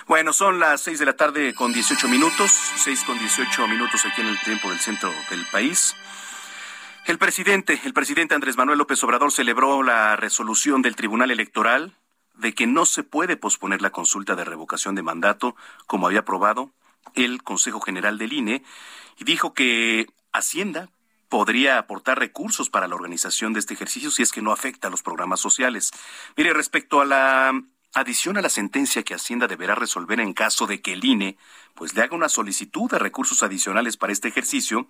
Bueno, 0.06 0.32
son 0.32 0.58
las 0.58 0.80
seis 0.80 0.98
de 0.98 1.06
la 1.06 1.16
tarde 1.16 1.54
con 1.54 1.72
18 1.72 2.08
minutos, 2.08 2.50
seis 2.50 3.04
con 3.04 3.18
18 3.18 3.68
minutos 3.68 4.04
aquí 4.04 4.20
en 4.20 4.28
el 4.28 4.40
tiempo 4.40 4.68
del 4.70 4.80
centro 4.80 5.12
del 5.30 5.46
país. 5.52 5.94
El 7.06 7.18
presidente, 7.18 7.80
el 7.84 7.92
presidente 7.92 8.34
Andrés 8.34 8.56
Manuel 8.56 8.78
López 8.78 9.02
Obrador 9.04 9.30
celebró 9.30 9.82
la 9.82 10.16
resolución 10.16 10.82
del 10.82 10.96
Tribunal 10.96 11.30
Electoral 11.30 11.94
de 12.34 12.52
que 12.54 12.66
no 12.66 12.84
se 12.84 13.04
puede 13.04 13.36
posponer 13.36 13.80
la 13.80 13.90
consulta 13.90 14.34
de 14.34 14.44
revocación 14.44 14.94
de 14.94 15.02
mandato 15.02 15.54
como 15.86 16.06
había 16.06 16.20
aprobado 16.20 16.72
el 17.14 17.42
Consejo 17.42 17.80
General 17.80 18.18
del 18.18 18.32
INE 18.32 18.62
y 19.18 19.24
dijo 19.24 19.54
que 19.54 20.06
Hacienda 20.32 20.88
podría 21.28 21.78
aportar 21.78 22.18
recursos 22.18 22.70
para 22.70 22.88
la 22.88 22.94
organización 22.94 23.52
de 23.52 23.60
este 23.60 23.74
ejercicio 23.74 24.10
si 24.10 24.22
es 24.22 24.32
que 24.32 24.42
no 24.42 24.52
afecta 24.52 24.88
a 24.88 24.90
los 24.90 25.02
programas 25.02 25.40
sociales. 25.40 25.90
Mire, 26.36 26.52
respecto 26.52 27.00
a 27.00 27.04
la 27.04 27.52
adición 27.94 28.36
a 28.36 28.42
la 28.42 28.48
sentencia 28.48 29.02
que 29.02 29.14
Hacienda 29.14 29.46
deberá 29.46 29.74
resolver 29.74 30.20
en 30.20 30.32
caso 30.32 30.66
de 30.66 30.80
que 30.80 30.92
el 30.92 31.04
INE 31.04 31.36
pues 31.74 31.94
le 31.94 32.02
haga 32.02 32.16
una 32.16 32.28
solicitud 32.28 32.90
de 32.90 32.98
recursos 32.98 33.42
adicionales 33.42 33.96
para 33.96 34.12
este 34.12 34.28
ejercicio, 34.28 34.88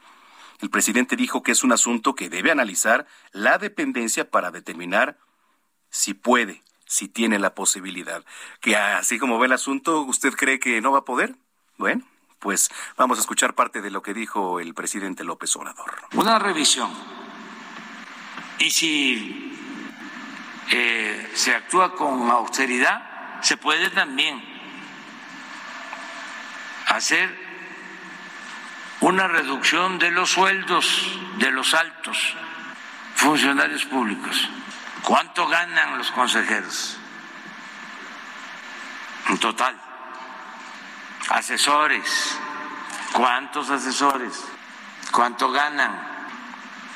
el 0.61 0.71
presidente 0.71 1.17
dijo 1.17 1.43
que 1.43 1.53
es 1.53 1.65
un 1.65 1.73
asunto 1.73 2.15
que 2.15 2.31
debe 2.31 2.51
analizar 2.51 3.07
la 3.33 3.59
dependencia 3.59 4.31
para 4.31 4.51
determinar 4.51 5.19
si 5.91 6.15
puede, 6.15 6.63
si 6.87 7.09
tiene 7.09 7.39
la 7.39 7.55
posibilidad. 7.55 8.25
Que 8.61 8.77
así 8.77 9.19
como 9.19 9.39
ve 9.39 9.47
el 9.47 9.53
asunto, 9.53 10.03
¿usted 10.03 10.33
cree 10.33 10.59
que 10.59 10.81
no 10.81 10.93
va 10.93 11.01
a 11.01 11.05
poder? 11.05 11.37
Bueno, 11.77 12.05
pues 12.39 12.71
vamos 12.97 13.19
a 13.19 13.23
escuchar 13.23 13.55
parte 13.55 13.81
de 13.81 13.91
lo 13.91 14.03
que 14.03 14.15
dijo 14.15 14.61
el 14.61 14.75
presidente 14.75 15.25
López 15.25 15.55
Obrador. 15.57 16.03
Una 16.13 16.39
revisión. 16.39 16.91
Y 18.59 18.71
si 18.71 19.59
eh, 20.71 21.31
se 21.35 21.55
actúa 21.55 21.95
con 21.95 22.31
austeridad, 22.31 23.41
se 23.41 23.57
puede 23.57 23.91
también 23.91 24.43
hacer 26.89 27.45
una 29.01 29.27
reducción 29.27 29.99
de 29.99 30.11
los 30.11 30.31
sueldos 30.31 31.19
de 31.39 31.51
los 31.51 31.75
altos 31.75 32.37
funcionarios 33.17 33.85
públicos. 33.87 34.49
¿Cuánto 35.03 35.47
ganan 35.49 35.99
los 35.99 36.11
consejeros? 36.13 36.99
En 39.29 39.39
total 39.39 39.84
asesores. 41.31 42.39
¿Cuántos 43.13 43.71
asesores? 43.71 44.45
¿Cuánto 45.13 45.51
ganan? 45.51 46.15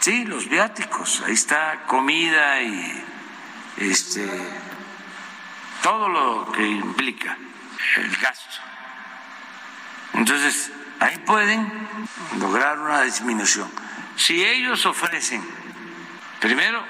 Sí, 0.01 0.25
los 0.25 0.49
viáticos, 0.49 1.23
ahí 1.27 1.35
está 1.35 1.85
comida 1.87 2.61
y 2.63 3.05
este 3.77 4.29
todo 5.83 6.09
lo 6.09 6.53
que 6.53 6.67
implica 6.67 7.37
el 7.97 8.17
gasto. 8.17 8.61
Entonces, 10.15 10.73
ahí 11.01 11.19
pueden 11.19 11.89
lograr 12.39 12.79
una 12.79 13.03
disminución. 13.03 13.71
Si 14.17 14.45
ellos 14.45 14.85
ofrecen, 14.87 15.43
primero, 16.41 16.83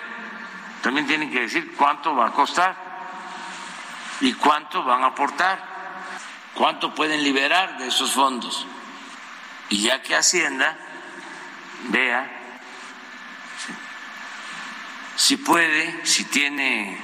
también 0.82 1.06
tienen 1.06 1.30
que 1.30 1.40
decir 1.40 1.74
cuánto 1.76 2.14
va 2.14 2.28
a 2.28 2.32
costar 2.32 2.74
y 4.20 4.32
cuánto 4.34 4.82
van 4.84 5.02
a 5.02 5.08
aportar 5.08 5.67
cuánto 6.54 6.94
pueden 6.94 7.22
liberar 7.22 7.78
de 7.78 7.88
esos 7.88 8.12
fondos. 8.12 8.66
Y 9.70 9.82
ya 9.82 10.02
que 10.02 10.16
Hacienda 10.16 10.76
vea 11.90 12.38
si 15.16 15.36
puede, 15.36 16.06
si 16.06 16.24
tiene 16.24 16.96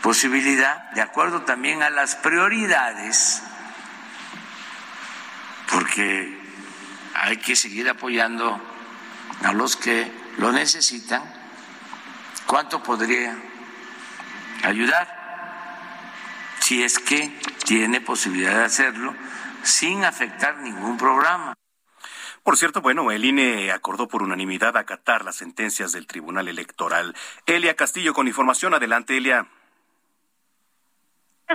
posibilidad, 0.00 0.90
de 0.92 1.00
acuerdo 1.00 1.42
también 1.42 1.82
a 1.82 1.90
las 1.90 2.14
prioridades, 2.14 3.42
porque 5.70 6.40
hay 7.14 7.38
que 7.38 7.56
seguir 7.56 7.88
apoyando 7.88 8.60
a 9.42 9.52
los 9.52 9.76
que 9.76 10.12
lo 10.38 10.52
necesitan, 10.52 11.22
cuánto 12.46 12.82
podría 12.82 13.36
ayudar 14.62 15.13
si 16.64 16.82
es 16.82 16.98
que 16.98 17.28
tiene 17.66 18.00
posibilidad 18.00 18.56
de 18.56 18.64
hacerlo 18.64 19.14
sin 19.62 20.02
afectar 20.02 20.56
ningún 20.56 20.96
programa. 20.96 21.52
Por 22.42 22.56
cierto, 22.56 22.80
bueno, 22.80 23.10
el 23.10 23.22
INE 23.22 23.70
acordó 23.70 24.08
por 24.08 24.22
unanimidad 24.22 24.74
acatar 24.78 25.26
las 25.26 25.36
sentencias 25.36 25.92
del 25.92 26.06
Tribunal 26.06 26.48
Electoral. 26.48 27.14
Elia 27.44 27.76
Castillo 27.76 28.14
con 28.14 28.28
información. 28.28 28.72
Adelante, 28.72 29.14
Elia. 29.14 29.46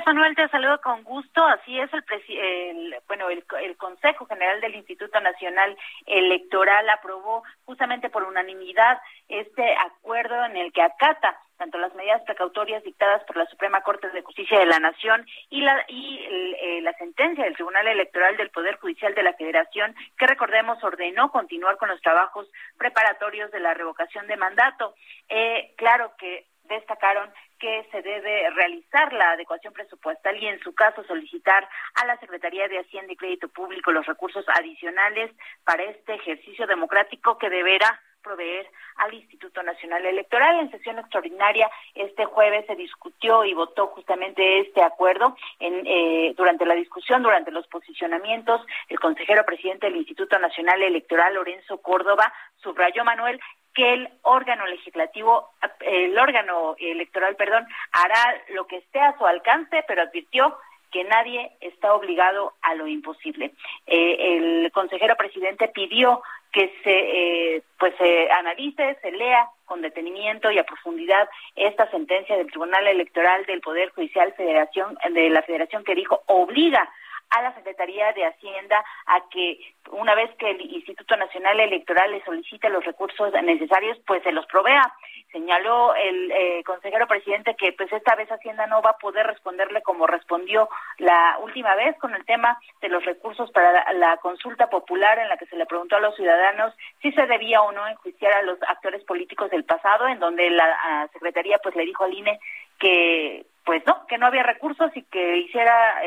Manuel, 0.06 0.36
te 0.36 0.48
saludo 0.50 0.80
con 0.82 1.04
gusto. 1.04 1.44
Así 1.44 1.80
es, 1.80 1.90
el, 1.94 2.96
bueno, 3.08 3.30
el, 3.30 3.44
el, 3.64 3.78
Consejo 3.78 4.28
General 4.28 4.62
del 4.62 4.76
Instituto 4.76 5.20
Nacional 5.22 5.76
Electoral 6.06 6.88
aprobó 6.90 7.44
justamente 7.66 8.10
por 8.10 8.24
unanimidad 8.24 9.00
este 9.28 9.76
acuerdo 9.76 10.46
en 10.46 10.58
el 10.58 10.72
que 10.72 10.84
acata 10.84 11.36
tanto 11.60 11.78
las 11.78 11.94
medidas 11.94 12.22
precautorias 12.24 12.84
dictadas 12.84 13.22
por 13.26 13.36
la 13.36 13.46
Suprema 13.46 13.82
Corte 13.82 14.10
de 14.10 14.22
Justicia 14.22 14.58
de 14.58 14.66
la 14.66 14.80
Nación 14.80 15.26
y 15.50 15.62
la 15.62 15.86
y 15.90 16.26
eh, 16.26 16.82
la 16.82 16.94
sentencia 16.94 17.44
del 17.44 17.54
Tribunal 17.54 17.86
Electoral 17.86 18.38
del 18.38 18.50
Poder 18.50 18.78
Judicial 18.78 19.14
de 19.14 19.24
la 19.24 19.34
Federación 19.34 19.94
que 20.18 20.26
recordemos 20.26 20.82
ordenó 20.84 21.30
continuar 21.32 21.78
con 21.78 21.90
los 21.90 22.02
trabajos 22.02 22.48
preparatorios 22.78 23.52
de 23.52 23.60
la 23.60 23.74
revocación 23.74 24.26
de 24.28 24.38
mandato. 24.38 24.96
Eh, 25.28 25.74
claro 25.76 26.14
que 26.18 26.48
destacaron 26.64 27.30
que 27.60 27.86
se 27.92 28.02
debe 28.02 28.50
realizar 28.52 29.12
la 29.12 29.32
adecuación 29.32 29.74
presupuestal 29.74 30.42
y 30.42 30.48
en 30.48 30.60
su 30.62 30.74
caso 30.74 31.04
solicitar 31.04 31.68
a 31.96 32.06
la 32.06 32.18
Secretaría 32.20 32.70
de 32.70 32.80
Hacienda 32.80 33.12
y 33.12 33.18
Crédito 33.18 33.50
Público 33.50 33.92
los 33.92 34.06
recursos 34.06 34.46
adicionales 34.48 35.32
para 35.66 35.84
este 35.84 36.14
ejercicio 36.14 36.68
democrático 36.68 37.38
que 37.38 37.50
deberá 37.50 38.00
proveer 38.22 38.70
al 38.98 39.14
Instituto 39.14 39.64
Nacional 39.64 40.06
Electoral. 40.06 40.60
En 40.60 40.72
sesión 40.72 41.00
extraordinaria 41.00 41.70
este 41.96 42.26
jueves 42.26 42.66
se 42.68 42.76
discutió 42.76 43.46
y 43.46 43.54
votó 43.54 43.88
justamente 43.88 44.60
este 44.60 44.82
acuerdo. 44.82 45.36
En, 45.60 45.86
eh, 45.86 46.34
durante 46.38 46.66
la 46.66 46.76
discusión, 46.76 47.24
durante 47.24 47.52
los 47.52 47.68
posicionamientos, 47.68 48.62
el 48.88 49.00
consejero 49.00 49.44
presidente 49.46 49.88
del 49.88 49.98
Instituto 49.98 50.38
Nacional 50.40 50.82
Electoral, 50.82 51.34
Lorenzo 51.34 51.78
Córdoba, 51.80 52.34
subrayó, 52.62 53.04
Manuel, 53.04 53.40
que 53.74 53.94
el 53.94 54.10
órgano 54.24 54.66
legislativo, 54.66 55.50
el 55.82 56.18
órgano 56.18 56.76
electoral, 56.80 57.36
perdón, 57.36 57.68
hará 57.92 58.42
lo 58.50 58.68
que 58.68 58.78
esté 58.78 59.00
a 59.00 59.18
su 59.18 59.26
alcance, 59.26 59.84
pero 59.88 60.02
advirtió 60.02 60.58
que 60.92 61.04
nadie 61.04 61.52
está 61.62 61.94
obligado 61.94 62.54
a 62.62 62.74
lo 62.76 62.88
imposible. 62.88 63.54
Eh, 63.86 64.38
el 64.38 64.72
consejero 64.72 65.16
presidente 65.16 65.68
pidió 65.68 66.22
que 66.52 66.74
se 66.84 67.56
eh, 67.56 67.64
pues 67.78 67.94
se 67.98 68.30
analice, 68.32 68.98
se 69.02 69.12
lea 69.12 69.48
con 69.66 69.82
detenimiento 69.82 70.52
y 70.52 70.58
a 70.58 70.64
profundidad 70.64 71.30
esta 71.56 71.90
sentencia 71.92 72.36
del 72.36 72.48
Tribunal 72.48 72.88
Electoral 72.88 73.46
del 73.46 73.62
Poder 73.62 73.90
Judicial 73.92 74.34
Federación 74.34 74.98
de 75.14 75.30
la 75.30 75.44
Federación 75.44 75.84
que 75.84 75.96
dijo 75.96 76.24
obliga 76.26 76.90
a 77.30 77.42
la 77.42 77.54
Secretaría 77.54 78.12
de 78.14 78.26
Hacienda 78.26 78.84
a 79.06 79.22
que 79.30 79.60
una 79.92 80.16
vez 80.16 80.30
que 80.38 80.52
el 80.52 80.62
Instituto 80.62 81.16
Nacional 81.16 81.60
Electoral 81.60 82.12
le 82.12 82.24
solicite 82.24 82.70
los 82.70 82.84
recursos 82.84 83.32
necesarios, 83.44 83.98
pues 84.06 84.24
se 84.24 84.32
los 84.32 84.46
provea. 84.48 84.94
Señaló 85.32 85.94
el 85.94 86.32
eh, 86.32 86.64
consejero 86.64 87.08
presidente 87.08 87.56
que 87.56 87.74
pues 87.74 87.92
esta 87.94 88.16
vez 88.16 88.32
Hacienda 88.32 88.66
no 88.66 88.82
va 88.82 88.92
a 88.92 88.98
poder 88.98 89.28
responderle 89.28 89.82
como 89.84 90.08
respondió 90.08 90.70
la 90.98 91.38
última 91.42 91.76
vez 91.76 91.96
con 92.00 92.16
el 92.16 92.26
tema 92.26 92.60
de 92.82 92.90
los 92.90 93.06
recursos 93.06 93.52
para 93.52 93.94
la, 93.94 94.18
consulta 94.18 94.70
popular 94.70 95.20
en 95.20 95.30
la 95.30 95.38
que 95.38 95.46
se 95.46 95.56
le 95.56 95.66
preguntó 95.66 95.96
a 95.96 96.00
los 96.00 96.16
ciudadanos 96.16 96.74
si 97.02 97.12
se 97.12 97.28
debía 97.28 97.62
o 97.62 97.72
no 97.72 97.88
enjuiciar 97.88 98.34
a 98.34 98.42
los 98.42 98.58
actores 98.64 99.04
políticos 99.04 99.52
del 99.52 99.66
pasado, 99.66 100.08
en 100.08 100.20
donde 100.20 100.50
la 100.50 101.08
Secretaría 101.14 101.60
pues 101.60 101.76
le 101.76 101.86
dijo 101.86 102.04
al 102.04 102.14
INE 102.14 102.40
que 102.80 103.46
pues 103.70 103.86
no, 103.86 104.08
que 104.08 104.18
no 104.18 104.26
había 104.26 104.42
recursos 104.42 104.90
y 104.96 105.04
que 105.04 105.38
hiciera 105.38 106.02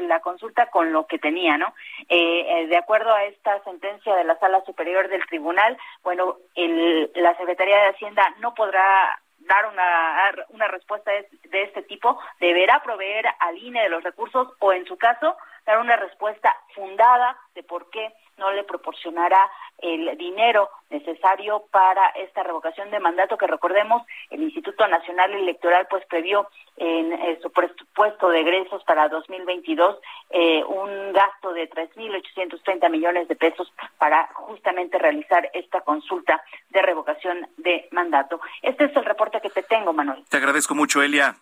la 0.00 0.20
consulta 0.20 0.70
con 0.70 0.94
lo 0.94 1.06
que 1.06 1.18
tenía, 1.18 1.58
¿no? 1.58 1.74
Eh, 2.08 2.46
eh, 2.48 2.66
de 2.68 2.76
acuerdo 2.78 3.12
a 3.12 3.24
esta 3.24 3.62
sentencia 3.64 4.16
de 4.16 4.24
la 4.24 4.38
Sala 4.38 4.64
Superior 4.64 5.10
del 5.10 5.26
Tribunal, 5.26 5.76
bueno, 6.02 6.38
la 6.56 7.36
Secretaría 7.36 7.76
de 7.82 7.88
Hacienda 7.90 8.24
no 8.40 8.54
podrá 8.54 9.20
dar 9.40 9.66
una, 9.66 10.46
una 10.54 10.68
respuesta 10.68 11.10
de 11.10 11.62
este 11.62 11.82
tipo, 11.82 12.18
deberá 12.40 12.82
proveer 12.82 13.26
al 13.40 13.58
INE 13.58 13.82
de 13.82 13.90
los 13.90 14.02
recursos 14.02 14.48
o 14.58 14.72
en 14.72 14.86
su 14.86 14.96
caso 14.96 15.36
dar 15.66 15.78
una 15.78 15.96
respuesta 15.96 16.54
fundada 16.74 17.36
de 17.54 17.62
por 17.62 17.90
qué 17.90 18.12
no 18.38 18.50
le 18.52 18.64
proporcionará 18.64 19.50
el 19.78 20.16
dinero 20.16 20.70
necesario 20.90 21.64
para 21.70 22.06
esta 22.10 22.42
revocación 22.42 22.90
de 22.90 23.00
mandato 23.00 23.36
que 23.36 23.46
recordemos 23.46 24.02
el 24.30 24.42
Instituto 24.42 24.86
Nacional 24.86 25.32
Electoral 25.32 25.86
pues 25.90 26.04
previó 26.06 26.48
en 26.76 27.12
eh, 27.12 27.38
su 27.42 27.50
presupuesto 27.50 28.28
de 28.30 28.40
egresos 28.40 28.82
para 28.84 29.08
2022 29.08 29.98
eh, 30.30 30.64
un 30.64 31.12
gasto 31.12 31.52
de 31.52 31.68
3.830 31.68 32.90
millones 32.90 33.28
de 33.28 33.36
pesos 33.36 33.72
para 33.98 34.28
justamente 34.34 34.98
realizar 34.98 35.50
esta 35.52 35.80
consulta 35.82 36.42
de 36.70 36.82
revocación 36.82 37.48
de 37.58 37.88
mandato. 37.90 38.40
Este 38.62 38.84
es 38.84 38.96
el 38.96 39.04
reporte 39.04 39.40
que 39.40 39.50
te 39.50 39.62
tengo, 39.62 39.92
Manuel. 39.92 40.24
Te 40.28 40.36
agradezco 40.36 40.74
mucho, 40.74 41.02
Elia. 41.02 41.36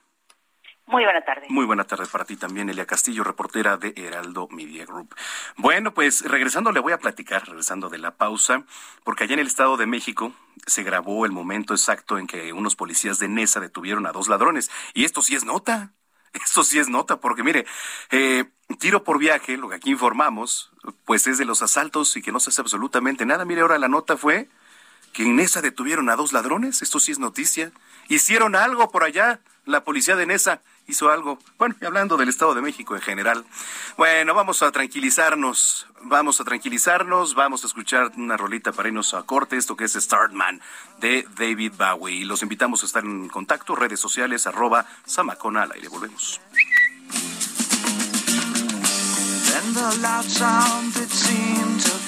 Muy 0.90 1.04
buena 1.04 1.20
tarde. 1.20 1.46
Muy 1.48 1.64
buena 1.66 1.84
tarde 1.84 2.06
para 2.10 2.24
ti 2.24 2.36
también, 2.36 2.68
Elia 2.68 2.84
Castillo, 2.84 3.22
reportera 3.22 3.76
de 3.76 3.94
Heraldo 3.96 4.48
Media 4.50 4.84
Group. 4.84 5.14
Bueno, 5.56 5.94
pues 5.94 6.22
regresando 6.22 6.72
le 6.72 6.80
voy 6.80 6.92
a 6.92 6.98
platicar, 6.98 7.46
regresando 7.46 7.88
de 7.88 7.98
la 7.98 8.16
pausa, 8.16 8.64
porque 9.04 9.22
allá 9.22 9.34
en 9.34 9.40
el 9.40 9.46
Estado 9.46 9.76
de 9.76 9.86
México 9.86 10.32
se 10.66 10.82
grabó 10.82 11.26
el 11.26 11.32
momento 11.32 11.74
exacto 11.74 12.18
en 12.18 12.26
que 12.26 12.52
unos 12.52 12.74
policías 12.74 13.20
de 13.20 13.28
Nesa 13.28 13.60
detuvieron 13.60 14.04
a 14.06 14.12
dos 14.12 14.26
ladrones. 14.28 14.68
Y 14.92 15.04
esto 15.04 15.22
sí 15.22 15.36
es 15.36 15.44
nota. 15.44 15.92
Esto 16.32 16.62
sí 16.62 16.78
es 16.78 16.88
nota, 16.88 17.16
porque 17.18 17.42
mire, 17.42 17.66
eh, 18.12 18.44
tiro 18.78 19.02
por 19.02 19.18
viaje, 19.18 19.56
lo 19.56 19.68
que 19.68 19.74
aquí 19.74 19.90
informamos, 19.90 20.70
pues 21.04 21.26
es 21.26 21.38
de 21.38 21.44
los 21.44 21.60
asaltos 21.60 22.16
y 22.16 22.22
que 22.22 22.30
no 22.30 22.38
se 22.38 22.50
hace 22.50 22.60
absolutamente 22.60 23.26
nada. 23.26 23.44
Mire, 23.44 23.62
ahora 23.62 23.78
la 23.78 23.88
nota 23.88 24.16
fue 24.16 24.48
que 25.12 25.24
en 25.24 25.34
Nesa 25.36 25.60
detuvieron 25.60 26.08
a 26.08 26.14
dos 26.14 26.32
ladrones. 26.32 26.82
Esto 26.82 27.00
sí 27.00 27.10
es 27.10 27.18
noticia. 27.18 27.72
Hicieron 28.08 28.54
algo 28.54 28.90
por 28.92 29.02
allá, 29.02 29.40
la 29.64 29.82
policía 29.82 30.14
de 30.14 30.26
Nesa 30.26 30.62
hizo 30.90 31.10
algo. 31.10 31.38
Bueno, 31.58 31.74
y 31.80 31.84
hablando 31.84 32.16
del 32.16 32.28
Estado 32.28 32.54
de 32.54 32.62
México 32.62 32.94
en 32.94 33.02
general. 33.02 33.44
Bueno, 33.96 34.34
vamos 34.34 34.62
a 34.62 34.70
tranquilizarnos, 34.70 35.86
vamos 36.02 36.40
a 36.40 36.44
tranquilizarnos, 36.44 37.34
vamos 37.34 37.64
a 37.64 37.66
escuchar 37.66 38.12
una 38.16 38.36
rolita 38.36 38.72
para 38.72 38.88
irnos 38.88 39.14
a 39.14 39.22
corte, 39.22 39.56
esto 39.56 39.76
que 39.76 39.84
es 39.84 39.92
Startman 39.92 40.60
de 40.98 41.26
David 41.38 41.72
Bowie. 41.78 42.24
Los 42.24 42.42
invitamos 42.42 42.82
a 42.82 42.86
estar 42.86 43.04
en 43.04 43.28
contacto, 43.28 43.74
redes 43.74 44.00
sociales, 44.00 44.46
arroba 44.46 44.86
Samacona 45.06 45.62
al 45.62 45.72
aire. 45.72 45.88
Volvemos. 45.88 46.40
A 49.72 50.22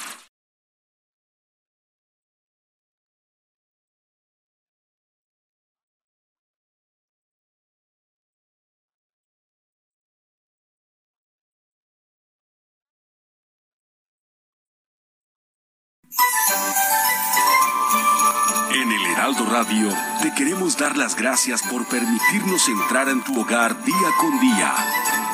Radio 19.63 19.95
te 20.23 20.33
queremos 20.33 20.75
dar 20.75 20.97
las 20.97 21.15
gracias 21.15 21.61
por 21.61 21.85
permitirnos 21.85 22.67
entrar 22.67 23.09
en 23.09 23.23
tu 23.23 23.39
hogar 23.39 23.79
día 23.83 23.95
con 24.19 24.39
día. 24.39 24.73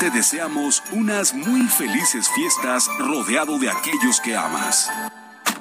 Te 0.01 0.09
deseamos 0.09 0.83
unas 0.91 1.33
muy 1.33 1.61
felices 1.61 2.29
fiestas 2.35 2.89
rodeado 2.99 3.57
de 3.57 3.69
aquellos 3.69 4.19
que 4.19 4.35
amas. 4.35 4.91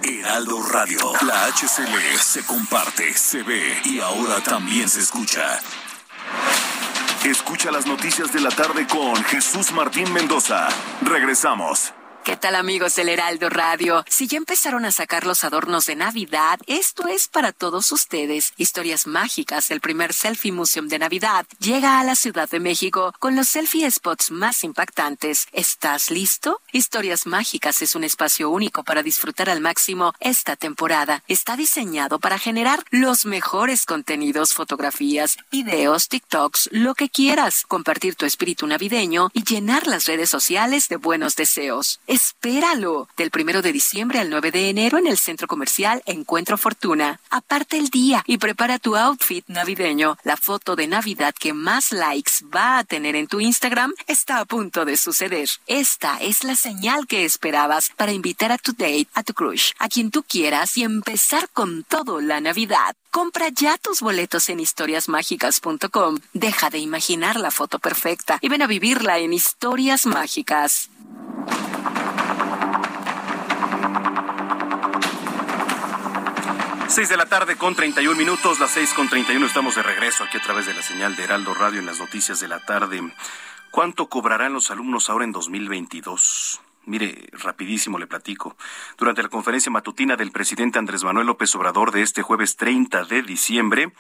Heraldo 0.02 0.60
Radio, 0.68 0.98
la 1.22 1.46
HCL 1.46 2.18
se 2.18 2.44
comparte, 2.44 3.14
se 3.14 3.44
ve 3.44 3.80
y 3.84 4.00
ahora 4.00 4.40
también 4.40 4.88
se 4.88 4.98
escucha. 4.98 5.60
Escucha 7.24 7.70
las 7.70 7.86
noticias 7.86 8.32
de 8.32 8.40
la 8.40 8.50
tarde 8.50 8.88
con 8.88 9.14
Jesús 9.26 9.70
Martín 9.70 10.12
Mendoza. 10.12 10.66
Regresamos. 11.02 11.92
¿Qué 12.26 12.36
tal 12.36 12.56
amigos 12.56 12.96
del 12.96 13.08
Heraldo 13.08 13.48
Radio? 13.50 14.04
Si 14.08 14.26
ya 14.26 14.36
empezaron 14.36 14.84
a 14.84 14.90
sacar 14.90 15.24
los 15.24 15.44
adornos 15.44 15.86
de 15.86 15.94
Navidad, 15.94 16.58
esto 16.66 17.06
es 17.06 17.28
para 17.28 17.52
todos 17.52 17.92
ustedes. 17.92 18.52
Historias 18.56 19.06
mágicas 19.06 19.68
del 19.68 19.80
primer 19.80 20.12
Selfie 20.12 20.50
Museum 20.50 20.88
de 20.88 20.98
Navidad 20.98 21.46
llega 21.60 22.00
a 22.00 22.02
la 22.02 22.16
Ciudad 22.16 22.50
de 22.50 22.58
México 22.58 23.14
con 23.20 23.36
los 23.36 23.50
selfie 23.50 23.88
spots 23.88 24.32
más 24.32 24.64
impactantes. 24.64 25.46
¿Estás 25.52 26.10
listo? 26.10 26.60
Historias 26.72 27.26
Mágicas 27.26 27.80
es 27.80 27.94
un 27.94 28.02
espacio 28.02 28.50
único 28.50 28.82
para 28.82 29.04
disfrutar 29.04 29.48
al 29.48 29.60
máximo 29.60 30.12
esta 30.18 30.56
temporada. 30.56 31.22
Está 31.28 31.56
diseñado 31.56 32.18
para 32.18 32.40
generar 32.40 32.82
los 32.90 33.24
mejores 33.24 33.86
contenidos, 33.86 34.52
fotografías, 34.52 35.36
videos, 35.52 36.08
TikToks, 36.08 36.70
lo 36.72 36.96
que 36.96 37.08
quieras, 37.08 37.62
compartir 37.68 38.16
tu 38.16 38.26
espíritu 38.26 38.66
navideño 38.66 39.30
y 39.32 39.44
llenar 39.44 39.86
las 39.86 40.06
redes 40.06 40.28
sociales 40.28 40.88
de 40.88 40.96
buenos 40.96 41.36
deseos. 41.36 42.00
Espéralo. 42.16 43.10
Del 43.18 43.30
primero 43.30 43.60
de 43.60 43.74
diciembre 43.74 44.20
al 44.20 44.30
9 44.30 44.50
de 44.50 44.70
enero 44.70 44.96
en 44.96 45.06
el 45.06 45.18
centro 45.18 45.46
comercial 45.46 46.02
Encuentro 46.06 46.56
Fortuna. 46.56 47.20
Aparte 47.28 47.76
el 47.76 47.90
día 47.90 48.24
y 48.26 48.38
prepara 48.38 48.78
tu 48.78 48.96
outfit 48.96 49.44
navideño. 49.48 50.16
La 50.24 50.38
foto 50.38 50.76
de 50.76 50.86
Navidad 50.86 51.34
que 51.38 51.52
más 51.52 51.92
likes 51.92 52.32
va 52.42 52.78
a 52.78 52.84
tener 52.84 53.16
en 53.16 53.26
tu 53.26 53.40
Instagram 53.40 53.92
está 54.06 54.38
a 54.38 54.46
punto 54.46 54.86
de 54.86 54.96
suceder. 54.96 55.46
Esta 55.66 56.16
es 56.16 56.42
la 56.42 56.56
señal 56.56 57.06
que 57.06 57.26
esperabas 57.26 57.90
para 57.94 58.12
invitar 58.12 58.50
a 58.50 58.56
tu 58.56 58.72
date, 58.72 59.08
a 59.12 59.22
tu 59.22 59.34
crush, 59.34 59.72
a 59.78 59.90
quien 59.90 60.10
tú 60.10 60.22
quieras 60.22 60.74
y 60.78 60.84
empezar 60.84 61.50
con 61.50 61.84
todo 61.84 62.22
la 62.22 62.40
Navidad. 62.40 62.96
Compra 63.10 63.50
ya 63.50 63.76
tus 63.76 64.00
boletos 64.00 64.48
en 64.48 64.60
historiasmágicas.com. 64.60 66.16
Deja 66.32 66.70
de 66.70 66.78
imaginar 66.78 67.36
la 67.36 67.50
foto 67.50 67.78
perfecta 67.78 68.38
y 68.40 68.48
ven 68.48 68.62
a 68.62 68.66
vivirla 68.66 69.18
en 69.18 69.34
Historias 69.34 70.06
Mágicas. 70.06 70.88
Seis 76.96 77.10
de 77.10 77.18
la 77.18 77.26
tarde 77.26 77.56
con 77.56 77.74
31 77.74 78.16
minutos, 78.16 78.58
las 78.58 78.70
seis 78.70 78.94
con 78.94 79.06
31 79.06 79.44
estamos 79.44 79.74
de 79.74 79.82
regreso 79.82 80.24
aquí 80.24 80.38
a 80.38 80.42
través 80.42 80.64
de 80.64 80.72
la 80.72 80.80
señal 80.80 81.14
de 81.14 81.24
Heraldo 81.24 81.52
Radio 81.52 81.80
en 81.80 81.84
las 81.84 81.98
noticias 81.98 82.40
de 82.40 82.48
la 82.48 82.60
tarde. 82.60 83.02
¿Cuánto 83.70 84.08
cobrarán 84.08 84.54
los 84.54 84.70
alumnos 84.70 85.10
ahora 85.10 85.26
en 85.26 85.32
2022? 85.32 86.58
Mire, 86.86 87.28
rapidísimo 87.32 87.98
le 87.98 88.06
platico. 88.06 88.56
Durante 88.96 89.22
la 89.22 89.28
conferencia 89.28 89.70
matutina 89.70 90.16
del 90.16 90.30
presidente 90.30 90.78
Andrés 90.78 91.04
Manuel 91.04 91.26
López 91.26 91.54
Obrador 91.54 91.92
de 91.92 92.00
este 92.00 92.22
jueves 92.22 92.56
30 92.56 93.04
de 93.04 93.20
diciembre, 93.20 93.92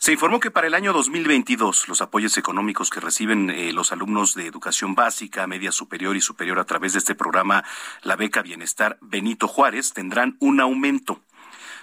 se 0.00 0.12
informó 0.12 0.40
que 0.40 0.50
para 0.50 0.66
el 0.66 0.72
año 0.72 0.94
2022 0.94 1.86
los 1.86 2.00
apoyos 2.00 2.38
económicos 2.38 2.88
que 2.88 3.00
reciben 3.00 3.50
eh, 3.50 3.70
los 3.74 3.92
alumnos 3.92 4.34
de 4.34 4.46
educación 4.46 4.94
básica, 4.94 5.46
media 5.46 5.72
superior 5.72 6.16
y 6.16 6.22
superior 6.22 6.58
a 6.58 6.64
través 6.64 6.94
de 6.94 7.00
este 7.00 7.14
programa, 7.14 7.64
la 8.00 8.16
beca 8.16 8.40
Bienestar 8.40 8.96
Benito 9.02 9.46
Juárez, 9.46 9.92
tendrán 9.92 10.38
un 10.40 10.58
aumento. 10.58 11.20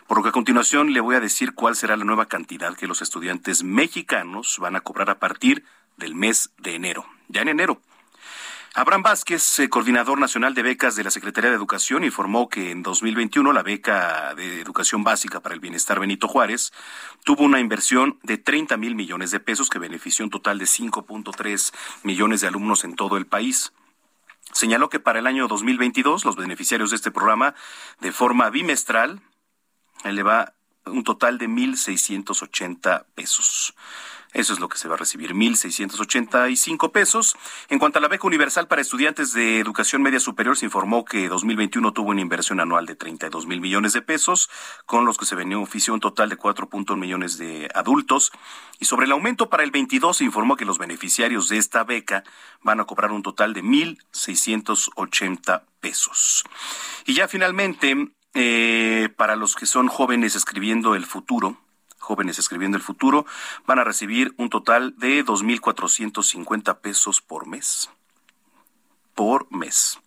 Por 0.07 0.17
lo 0.17 0.23
que 0.23 0.29
a 0.29 0.31
continuación 0.31 0.93
le 0.93 0.99
voy 0.99 1.15
a 1.15 1.19
decir 1.19 1.53
cuál 1.53 1.75
será 1.75 1.95
la 1.95 2.05
nueva 2.05 2.25
cantidad 2.25 2.75
que 2.75 2.87
los 2.87 3.03
estudiantes 3.03 3.63
mexicanos 3.63 4.57
van 4.59 4.75
a 4.75 4.81
cobrar 4.81 5.11
a 5.11 5.19
partir 5.19 5.63
del 5.95 6.15
mes 6.15 6.49
de 6.57 6.73
enero. 6.73 7.05
Ya 7.27 7.43
en 7.43 7.49
enero. 7.49 7.81
Abraham 8.77 9.01
Vázquez, 9.01 9.57
eh, 9.57 9.69
coordinador 9.69 10.19
nacional 10.19 10.53
de 10.53 10.61
becas 10.61 10.95
de 10.95 11.03
la 11.03 11.09
Secretaría 11.09 11.49
de 11.49 11.55
Educación, 11.55 12.03
informó 12.03 12.47
que 12.47 12.69
en 12.69 12.83
2021 12.83 13.51
la 13.51 13.63
beca 13.63 14.35
de 14.35 14.61
educación 14.61 15.03
básica 15.03 15.39
para 15.39 15.55
el 15.55 15.59
bienestar 15.59 15.99
Benito 15.99 16.27
Juárez 16.27 16.71
tuvo 17.23 17.43
una 17.43 17.59
inversión 17.59 18.19
de 18.21 18.37
30 18.37 18.77
mil 18.77 18.93
millones 18.93 19.31
de 19.31 19.39
pesos 19.39 19.71
que 19.71 19.79
benefició 19.79 20.23
un 20.25 20.29
total 20.29 20.59
de 20.59 20.65
5.3 20.65 21.73
millones 22.03 22.41
de 22.41 22.49
alumnos 22.49 22.83
en 22.83 22.95
todo 22.95 23.17
el 23.17 23.25
país. 23.25 23.73
Señaló 24.53 24.89
que 24.89 24.99
para 24.99 25.17
el 25.17 25.25
año 25.25 25.47
2022 25.47 26.23
los 26.23 26.35
beneficiarios 26.35 26.91
de 26.91 26.97
este 26.97 27.09
programa 27.09 27.55
de 27.99 28.11
forma 28.11 28.51
bimestral 28.51 29.21
le 30.03 30.21
va 30.21 30.53
un 30.85 31.03
total 31.03 31.39
de 31.39 31.49
1.680 31.49 33.05
pesos. 33.15 33.73
Eso 34.37 34.53
es 34.53 34.59
lo 34.59 34.69
que 34.69 34.77
se 34.77 34.87
va 34.87 34.93
a 34.93 34.97
recibir, 34.97 35.33
1.685 35.33 36.91
pesos. 36.91 37.35
En 37.69 37.79
cuanto 37.79 37.97
a 37.97 38.01
la 38.03 38.07
beca 38.07 38.27
universal 38.27 38.67
para 38.67 38.83
estudiantes 38.83 39.33
de 39.33 39.57
educación 39.57 40.03
media 40.03 40.19
superior, 40.19 40.55
se 40.55 40.65
informó 40.65 41.05
que 41.05 41.27
2021 41.27 41.91
tuvo 41.91 42.11
una 42.11 42.21
inversión 42.21 42.59
anual 42.59 42.85
de 42.85 42.95
32 42.95 43.47
mil 43.47 43.61
millones 43.61 43.93
de 43.93 44.03
pesos, 44.03 44.51
con 44.85 45.05
los 45.05 45.17
que 45.17 45.25
se 45.25 45.33
benefició 45.33 45.95
un 45.95 46.01
total 46.01 46.29
de 46.29 46.37
4.1 46.37 46.95
millones 46.97 47.39
de 47.39 47.67
adultos. 47.73 48.31
Y 48.77 48.85
sobre 48.85 49.07
el 49.07 49.11
aumento 49.11 49.49
para 49.49 49.63
el 49.63 49.71
22 49.71 50.17
se 50.17 50.25
informó 50.25 50.55
que 50.55 50.65
los 50.65 50.77
beneficiarios 50.77 51.49
de 51.49 51.57
esta 51.57 51.83
beca 51.83 52.23
van 52.61 52.79
a 52.79 52.85
cobrar 52.85 53.11
un 53.11 53.23
total 53.23 53.55
de 53.55 53.63
1.680 53.63 55.63
pesos. 55.79 56.43
Y 57.07 57.15
ya 57.15 57.27
finalmente, 57.27 58.11
eh, 58.35 59.09
para 59.17 59.35
los 59.35 59.55
que 59.55 59.65
son 59.65 59.87
jóvenes 59.87 60.35
escribiendo 60.35 60.93
el 60.93 61.07
futuro, 61.07 61.57
jóvenes 62.07 62.39
escribiendo 62.39 62.77
el 62.77 62.83
futuro, 62.83 63.25
van 63.65 63.79
a 63.79 63.83
recibir 63.83 64.33
un 64.37 64.49
total 64.49 64.95
de 64.97 65.25
2.450 65.25 66.79
pesos 66.79 67.21
por 67.21 67.45
mes 67.45 67.89
por 69.17 69.51
mes. 69.51 69.99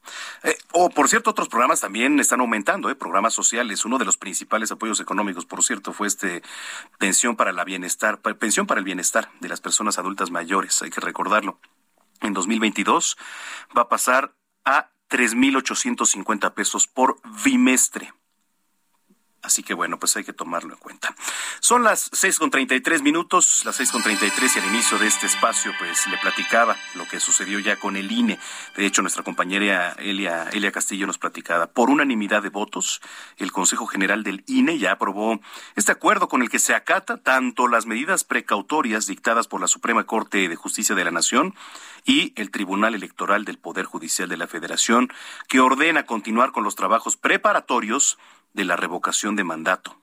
Eh, 0.45 0.57
o, 0.71 0.89
por 0.89 1.09
cierto, 1.09 1.31
otros 1.31 1.49
programas 1.49 1.81
también 1.81 2.21
están 2.21 2.39
aumentando, 2.39 2.89
eh, 2.89 2.95
programas 2.95 3.35
sociales. 3.35 3.85
Uno 3.85 3.99
de 3.99 4.05
los 4.05 4.17
principales 4.17 4.71
apoyos 4.71 5.01
económicos, 5.01 5.45
por 5.47 5.65
cierto, 5.65 5.93
fue 5.93 6.07
este 6.07 6.43
pensión 6.97 7.35
para 7.35 7.51
la 7.51 7.65
bienestar, 7.65 8.21
pensión 8.21 8.69
para 8.69 8.79
el 8.79 8.85
bienestar 8.85 9.29
de 9.41 9.49
las 9.49 9.61
personas 9.61 9.99
adultas 9.99 10.31
mayores, 10.31 10.81
hay 10.81 10.91
que 10.91 11.01
recordarlo. 11.01 11.59
En 12.21 12.35
2022 12.35 13.19
va 13.77 13.83
a 13.83 13.89
pasar 13.89 14.33
a 14.65 14.91
3.850 15.11 16.55
pesos 16.55 16.87
por 16.87 17.21
bimestre. 17.45 18.13
Así 19.43 19.63
que 19.63 19.75
bueno, 19.75 19.99
pues 19.99 20.17
hay 20.17 20.25
que 20.25 20.33
tomarlo 20.33 20.75
en 20.75 20.79
cuenta. 20.79 21.15
Son 21.61 21.83
las 21.83 22.11
seis 22.13 22.39
con 22.39 22.51
treinta 22.51 22.75
y 22.75 22.81
tres 22.81 23.03
minutos, 23.03 23.63
las 23.65 23.77
seis 23.77 23.91
con 23.91 24.03
treinta 24.03 24.27
y 24.27 24.31
tres 24.31 24.57
y 24.57 24.59
al 24.59 24.67
inicio 24.67 24.99
de 24.99 25.07
este 25.07 25.27
espacio 25.27 25.73
pues 25.79 26.07
le 26.09 26.19
platicaba 26.19 26.77
lo 26.95 27.09
que 27.09 27.21
sucedió 27.21 27.59
ya 27.59 27.77
con 27.77 27.97
el 27.97 28.13
INE. 28.13 28.39
De 28.77 28.87
hecho, 28.87 29.03
nuestra 29.03 29.23
compañera 29.23 29.93
Elia, 29.99 30.49
Elia 30.53 30.73
Castillo 30.73 31.07
nos 31.07 31.19
platicaba. 31.19 31.69
Por 31.69 31.89
unanimidad 31.91 32.43
de 32.43 32.51
votos, 32.51 33.01
el 33.39 33.51
Consejo 33.51 33.87
General 33.87 34.23
del 34.23 34.45
INE 34.47 34.79
ya 34.79 34.93
aprobó 34.93 35.41
este 35.75 35.93
acuerdo 35.93 36.29
con 36.29 36.43
el 36.43 36.51
que 36.51 36.59
se 36.59 36.75
acata 36.75 37.17
tanto 37.17 37.67
las 37.67 37.87
medidas 37.87 38.25
precautorias 38.25 39.07
dictadas 39.07 39.49
por 39.49 39.61
la 39.61 39.69
Suprema 39.69 40.05
Corte 40.05 40.49
de 40.49 40.57
Justicia 40.57 40.95
de 40.95 41.05
la 41.05 41.11
Nación 41.11 41.55
y 42.05 42.33
el 42.37 42.51
Tribunal 42.51 42.95
Electoral 42.95 43.45
del 43.45 43.59
Poder 43.59 43.85
Judicial 43.85 44.29
de 44.29 44.37
la 44.37 44.47
Federación, 44.47 45.13
que 45.49 45.61
ordena 45.61 46.07
continuar 46.07 46.53
con 46.53 46.65
los 46.65 46.77
trabajos 46.77 47.17
preparatorios 47.17 48.19
de 48.53 48.65
la 48.65 48.77
revocación 48.77 49.37
de 49.37 49.45
mandato. 49.45 49.97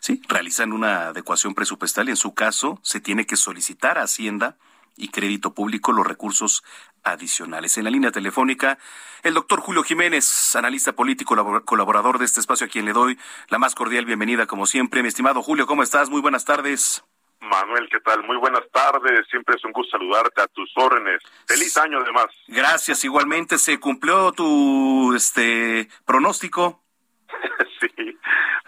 Sí, 0.00 0.22
realizan 0.28 0.72
una 0.72 1.08
adecuación 1.08 1.54
presupuestal 1.54 2.08
y 2.08 2.12
en 2.12 2.16
su 2.16 2.34
caso 2.34 2.78
se 2.82 3.00
tiene 3.00 3.26
que 3.26 3.36
solicitar 3.36 3.98
a 3.98 4.02
Hacienda 4.02 4.56
y 4.96 5.08
Crédito 5.08 5.54
Público 5.54 5.92
los 5.92 6.06
recursos 6.06 6.64
adicionales. 7.04 7.78
En 7.78 7.84
la 7.84 7.90
línea 7.90 8.10
telefónica, 8.10 8.78
el 9.22 9.34
doctor 9.34 9.60
Julio 9.60 9.82
Jiménez, 9.82 10.56
analista 10.56 10.92
político, 10.92 11.62
colaborador 11.64 12.18
de 12.18 12.24
este 12.24 12.40
espacio, 12.40 12.66
a 12.66 12.70
quien 12.70 12.84
le 12.84 12.92
doy 12.92 13.18
la 13.48 13.58
más 13.58 13.74
cordial 13.74 14.04
bienvenida, 14.04 14.46
como 14.46 14.66
siempre. 14.66 15.02
Mi 15.02 15.08
estimado 15.08 15.42
Julio, 15.42 15.66
¿cómo 15.66 15.82
estás? 15.82 16.10
Muy 16.10 16.20
buenas 16.20 16.44
tardes. 16.44 17.04
Manuel, 17.40 17.88
¿qué 17.90 18.00
tal? 18.00 18.24
Muy 18.24 18.36
buenas 18.36 18.64
tardes. 18.72 19.26
Siempre 19.30 19.54
es 19.56 19.64
un 19.64 19.72
gusto 19.72 19.96
saludarte 19.96 20.42
a 20.42 20.48
tus 20.48 20.70
órdenes. 20.76 21.22
Feliz 21.46 21.76
año, 21.76 21.98
además. 22.00 22.26
Gracias. 22.48 23.04
Igualmente, 23.04 23.58
¿se 23.58 23.78
cumplió 23.78 24.32
tu 24.32 25.14
este 25.14 25.88
pronóstico? 26.04 26.82
sí, 27.80 28.18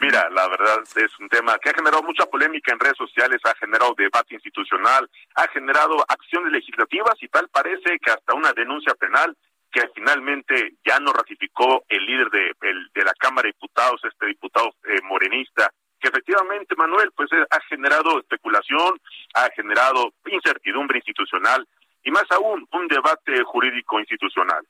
mira, 0.00 0.28
la 0.30 0.48
verdad 0.48 0.82
es 0.96 1.18
un 1.18 1.28
tema 1.28 1.58
que 1.58 1.70
ha 1.70 1.74
generado 1.74 2.02
mucha 2.02 2.26
polémica 2.26 2.72
en 2.72 2.80
redes 2.80 2.96
sociales, 2.96 3.40
ha 3.44 3.54
generado 3.56 3.94
debate 3.96 4.34
institucional, 4.34 5.08
ha 5.34 5.48
generado 5.48 6.04
acciones 6.08 6.52
legislativas 6.52 7.14
y 7.20 7.28
tal 7.28 7.48
parece 7.48 7.98
que 7.98 8.10
hasta 8.10 8.34
una 8.34 8.52
denuncia 8.52 8.94
penal 8.94 9.36
que 9.72 9.88
finalmente 9.94 10.74
ya 10.84 10.98
no 10.98 11.12
ratificó 11.12 11.84
el 11.88 12.04
líder 12.04 12.28
de, 12.30 12.52
de 12.92 13.04
la 13.04 13.14
Cámara 13.14 13.46
de 13.46 13.52
Diputados, 13.52 14.00
este 14.04 14.26
diputado 14.26 14.74
eh, 14.84 15.00
morenista, 15.04 15.72
que 16.00 16.08
efectivamente, 16.08 16.74
Manuel, 16.76 17.12
pues 17.14 17.30
eh, 17.32 17.46
ha 17.50 17.60
generado 17.68 18.18
especulación, 18.18 18.98
ha 19.34 19.48
generado 19.54 20.12
incertidumbre 20.26 20.98
institucional 20.98 21.66
y 22.02 22.10
más 22.10 22.24
aún 22.30 22.66
un 22.72 22.88
debate 22.88 23.42
jurídico 23.44 24.00
institucional. 24.00 24.66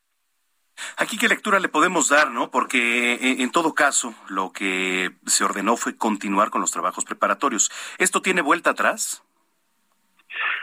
Aquí 0.97 1.19
qué 1.19 1.29
lectura 1.29 1.61
le 1.61 1.69
podemos 1.69 2.09
dar, 2.09 2.31
¿no? 2.31 2.51
Porque 2.51 3.15
eh, 3.15 3.37
en 3.41 3.51
todo 3.51 3.75
caso 3.75 4.15
lo 4.29 4.53
que 4.53 5.11
se 5.27 5.45
ordenó 5.45 5.77
fue 5.77 5.97
continuar 5.97 6.51
con 6.51 6.61
los 6.61 6.71
trabajos 6.71 7.05
preparatorios. 7.05 7.71
¿Esto 7.99 8.23
tiene 8.23 8.43
vuelta 8.43 8.71
atrás? 8.71 9.23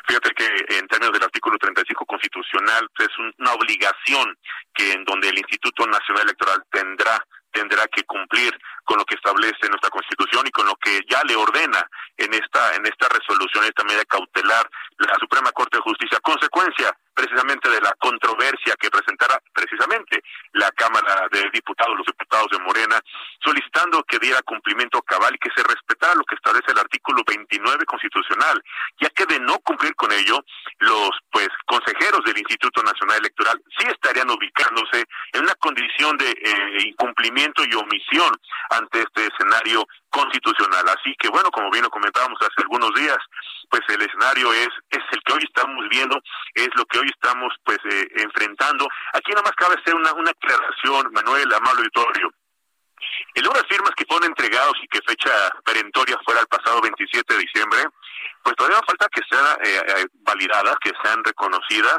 Fíjate 0.08 0.32
que 0.32 0.45
en 0.77 0.88
términos 0.88 1.13
del 1.13 1.23
artículo 1.23 1.58
35 1.58 2.06
constitucional 2.06 2.89
es 2.97 3.10
una 3.38 3.53
obligación 3.53 4.38
que 4.73 4.93
en 4.93 5.03
donde 5.03 5.27
el 5.30 5.38
Instituto 5.38 5.86
Nacional 5.86 6.23
Electoral 6.23 6.63
tendrá 6.71 7.25
tendrá 7.51 7.88
que 7.88 8.03
cumplir 8.03 8.58
con 8.84 8.97
lo 8.97 9.06
que 9.06 9.15
establece 9.15 9.67
nuestra 9.67 9.89
Constitución 9.89 10.45
y 10.45 10.51
con 10.51 10.65
lo 10.67 10.75
que 10.75 11.01
ya 11.10 11.23
le 11.23 11.36
ordena 11.36 11.89
en 12.15 12.34
esta 12.34 12.75
en 12.75 12.86
esta 12.86 13.10
resolución, 13.10 13.65
esta 13.65 13.84
medida 13.84 14.06
cautelar 14.06 14.69
la 14.99 15.15
Suprema 15.19 15.51
Corte 15.51 15.77
de 15.77 15.82
Justicia, 15.82 16.19
consecuencia 16.21 16.95
precisamente 17.17 17.67
de 17.67 17.82
la 17.82 17.93
controversia 17.97 18.75
que 18.80 18.91
presentará 18.91 19.41
precisamente 19.51 20.21
la 20.53 20.69
Cámara 20.71 21.27
de 21.32 21.49
Diputados, 21.51 21.97
los 21.97 22.06
diputados 22.06 22.47
de 22.51 22.60
Morena, 22.60 23.01
solicitando 23.43 24.03
que 24.03 24.19
diera 24.19 24.39
cumplimiento 24.43 25.01
cabal 25.01 25.34
y 25.34 25.39
que 25.39 25.49
se 25.56 25.63
respetara 25.63 26.13
lo 26.13 26.23
que 26.25 26.36
establece 26.36 26.71
el 26.71 26.77
artículo 26.77 27.23
29 27.25 27.86
constitucional, 27.86 28.62
ya 29.01 29.10
que 29.10 29.25
de 29.25 29.39
no 29.39 29.58
cumplir 29.65 29.95
con 29.95 30.12
ello, 30.12 30.45
los 30.77 31.10
pues 31.32 31.49
consejeros 31.65 32.23
del 32.23 32.38
Instituto 32.38 32.84
Nacional 32.84 33.17
Electoral 33.17 33.60
sí 33.80 33.88
estarían 33.89 34.30
ubicándose 34.30 35.03
en 35.34 35.41
una 35.41 35.56
condición 35.56 36.17
de 36.17 36.30
eh, 36.30 36.77
incumplimiento 36.86 37.63
y 37.65 37.73
omisión 37.73 38.30
ante 38.69 38.99
este 38.99 39.25
escenario 39.25 39.88
constitucional. 40.10 40.86
Así 40.89 41.15
que 41.20 41.30
bueno, 41.30 41.50
como 41.52 41.70
bien 41.72 41.84
lo 41.84 41.89
comentábamos 41.89 42.39
hace 42.41 42.62
algunos 42.62 42.93
días, 42.96 43.17
pues 43.70 43.82
el 43.89 44.02
escenario 44.02 44.52
es 44.54 44.70
es 44.89 45.04
el 45.12 45.22
que 45.24 45.34
hoy 45.34 45.43
estamos 45.43 45.84
viendo, 45.89 46.20
es 46.54 46.70
lo 46.76 46.86
que 46.86 47.00
hoy 47.00 47.10
estamos 47.10 47.54
pues 47.63 47.80
eh, 47.91 48.08
enfrentando. 48.15 48.88
Aquí 49.13 49.32
nada 49.32 49.43
más 49.43 49.54
cabe 49.54 49.76
hacer 49.80 49.96
una, 49.96 50.13
una 50.13 50.32
aclaración, 50.32 51.12
Manuel, 51.12 51.54
amable 51.54 51.82
auditorio. 51.82 52.32
El 53.36 53.43
número 53.43 53.62
de 53.62 53.67
firmas 53.67 53.91
que 53.96 54.06
fueron 54.06 54.30
entregados 54.30 54.74
y 54.82 54.88
que 54.88 55.00
fecha 55.06 55.32
perentoria 55.63 56.17
fuera 56.26 56.41
el 56.41 56.48
pasado 56.48 56.82
27 56.82 57.34
de 57.34 57.39
diciembre, 57.39 57.80
pues 58.43 58.56
todavía 58.56 58.82
falta 58.88 59.08
que 59.10 59.22
sean 59.30 59.46
eh, 59.63 59.82
eh, 59.88 60.06
validadas, 60.22 60.76
que 60.82 60.91
sean 61.04 61.24
reconocidas 61.24 61.98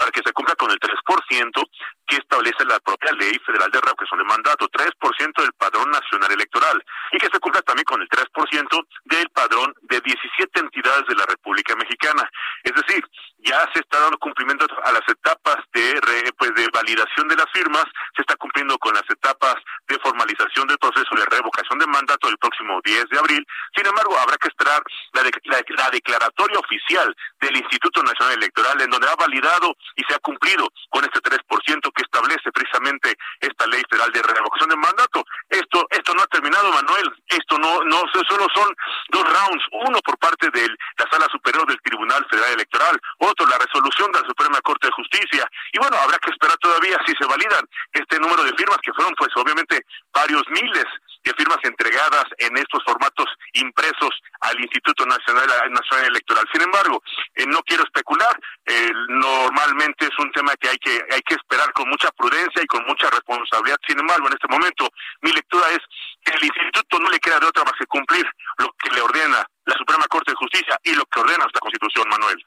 para 0.00 0.10
que 0.12 0.22
se 0.24 0.32
cumpla 0.32 0.56
con 0.56 0.70
el 0.70 0.80
3% 0.80 1.68
que 2.06 2.16
establece 2.16 2.64
la 2.64 2.80
propia 2.80 3.12
ley 3.12 3.36
federal 3.44 3.70
de 3.70 3.82
revocación 3.82 4.18
de 4.18 4.24
mandato, 4.24 4.66
3% 4.70 5.42
del 5.42 5.52
padrón 5.52 5.90
nacional 5.90 6.32
electoral, 6.32 6.82
y 7.12 7.18
que 7.18 7.28
se 7.28 7.38
cumpla 7.38 7.60
también 7.60 7.84
con 7.84 8.00
el 8.00 8.08
3% 8.08 8.86
del 9.04 9.28
padrón 9.28 9.74
de 9.82 10.00
17 10.00 10.58
entidades 10.58 11.04
de 11.06 11.16
la 11.16 11.26
República 11.26 11.76
Mexicana. 11.76 12.24
Es 12.64 12.72
decir, 12.72 13.04
ya 13.44 13.68
se 13.72 13.80
está 13.80 14.00
dando 14.00 14.18
cumplimiento 14.18 14.66
a 14.84 14.92
las 14.92 15.06
etapas 15.08 15.56
de 15.72 16.00
pues 16.38 16.54
de 16.54 16.68
validación 16.72 17.28
de 17.28 17.36
las 17.36 17.46
firmas, 17.52 17.84
se 18.14 18.22
está 18.22 18.36
cumpliendo 18.36 18.78
con 18.78 18.94
las 18.94 19.08
etapas 19.08 19.54
de 19.88 19.98
formalización 19.98 20.66
del 20.68 20.78
proceso 20.78 21.14
de 21.16 21.24
revocación 21.26 21.78
de 21.78 21.86
mandato 21.86 22.28
el 22.28 22.38
próximo 22.38 22.80
10 22.84 23.08
de 23.08 23.18
abril. 23.18 23.46
Sin 23.74 23.86
embargo, 23.86 24.18
habrá 24.18 24.36
que 24.36 24.48
esperar 24.48 24.82
la, 25.12 25.22
la 25.22 25.90
declaratoria 25.90 26.58
oficial 26.58 27.14
del 27.40 27.56
Instituto 27.56 28.02
Nacional 28.02 28.34
Electoral 28.34 28.80
en 28.80 28.90
donde 28.90 29.08
ha 29.08 29.16
validado 29.16 29.74
y 29.96 30.02
se 30.08 30.14
ha 30.14 30.18
cumplido 30.18 30.68
con 30.90 31.04
este 31.04 31.20
3% 31.20 31.92
que 31.94 32.02
establece 32.02 32.52
precisamente 32.52 33.16
esta 33.40 33.66
ley 33.66 33.82
federal 33.88 34.12
de 34.12 34.22
revocación 34.22 34.70
de 34.70 34.76
mandato. 34.76 35.24
Esto 35.48 35.86
esto 35.90 36.14
no 36.14 36.22
ha 36.22 36.26
terminado, 36.26 36.70
Manuel. 36.72 37.10
Esto 37.28 37.58
no 37.58 37.82
no 37.84 38.02
solo 38.28 38.46
son 38.54 38.74
dos 39.10 39.24
rounds, 39.24 39.64
uno 39.72 39.98
por 40.00 40.18
parte 40.18 40.48
de 40.50 40.68
la 40.68 41.10
Sala 41.10 41.26
Superior 41.30 41.66
del 41.66 41.80
Tribunal 41.82 42.26
Federal 42.30 42.52
Electoral, 42.54 43.00
la 43.38 43.58
resolución 43.58 44.10
de 44.12 44.20
la 44.20 44.28
Suprema 44.28 44.60
Corte 44.60 44.88
de 44.88 44.92
Justicia. 44.92 45.48
Y 45.72 45.78
bueno, 45.78 45.96
habrá 45.96 46.18
que 46.18 46.30
esperar 46.30 46.56
todavía 46.58 46.98
si 47.06 47.12
se 47.14 47.26
validan 47.26 47.64
este 47.92 48.18
número 48.18 48.42
de 48.44 48.54
firmas 48.54 48.78
que 48.82 48.92
fueron 48.92 49.14
pues 49.16 49.30
obviamente 49.36 49.84
varios 50.12 50.42
miles 50.50 50.84
de 51.24 51.34
firmas 51.34 51.58
entregadas 51.64 52.24
en 52.38 52.56
estos 52.56 52.82
formatos 52.84 53.26
impresos 53.54 54.10
al 54.40 54.58
Instituto 54.60 55.04
Nacional, 55.06 55.46
Nacional 55.70 56.06
Electoral. 56.06 56.44
Sin 56.52 56.62
embargo, 56.62 57.02
eh, 57.34 57.44
no 57.46 57.62
quiero 57.62 57.84
especular, 57.84 58.32
eh, 58.66 58.90
normalmente 59.08 60.06
es 60.06 60.18
un 60.18 60.32
tema 60.32 60.54
que 60.56 60.68
hay 60.70 60.78
que 60.78 60.98
hay 61.10 61.20
que 61.22 61.34
esperar 61.34 61.72
con 61.72 61.88
mucha 61.88 62.10
prudencia 62.12 62.62
y 62.62 62.66
con 62.66 62.84
mucha 62.84 63.10
responsabilidad. 63.10 63.76
Sin 63.86 63.98
embargo, 63.98 64.26
en 64.28 64.34
este 64.34 64.48
momento 64.48 64.88
mi 65.20 65.32
lectura 65.32 65.68
es 65.70 65.80
que 66.24 66.32
el 66.32 66.44
instituto 66.44 66.98
no 66.98 67.10
le 67.10 67.20
queda 67.20 67.38
de 67.38 67.46
otra 67.46 67.64
más 67.64 67.74
que 67.78 67.86
cumplir 67.86 68.26
lo 68.58 68.72
que 68.82 68.90
le 68.90 69.00
ordena 69.00 69.44
la 69.66 69.76
Suprema 69.76 70.06
Corte 70.08 70.32
de 70.32 70.36
Justicia 70.36 70.78
y 70.84 70.94
lo 70.94 71.04
que 71.04 71.20
ordena 71.20 71.44
esta 71.46 71.60
Constitución, 71.60 72.08
Manuel 72.08 72.44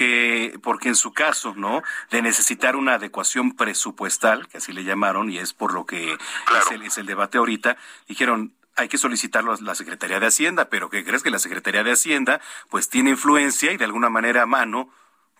que 0.00 0.58
porque 0.62 0.88
en 0.88 0.94
su 0.94 1.12
caso, 1.12 1.52
¿no? 1.54 1.82
De 2.08 2.22
necesitar 2.22 2.74
una 2.74 2.94
adecuación 2.94 3.54
presupuestal, 3.54 4.48
que 4.48 4.56
así 4.56 4.72
le 4.72 4.82
llamaron 4.82 5.28
y 5.28 5.36
es 5.36 5.52
por 5.52 5.74
lo 5.74 5.84
que 5.84 6.14
es, 6.14 6.70
el, 6.70 6.80
es 6.84 6.96
el 6.96 7.04
debate 7.04 7.36
ahorita, 7.36 7.76
dijeron 8.08 8.54
hay 8.76 8.88
que 8.88 8.96
solicitarlo 8.96 9.52
a 9.52 9.58
la 9.60 9.74
Secretaría 9.74 10.18
de 10.18 10.28
Hacienda, 10.28 10.70
pero 10.70 10.88
¿qué 10.88 11.04
crees 11.04 11.22
que 11.22 11.28
la 11.28 11.38
Secretaría 11.38 11.84
de 11.84 11.92
Hacienda 11.92 12.40
pues 12.70 12.88
tiene 12.88 13.10
influencia 13.10 13.72
y 13.72 13.76
de 13.76 13.84
alguna 13.84 14.08
manera 14.08 14.46
mano 14.46 14.88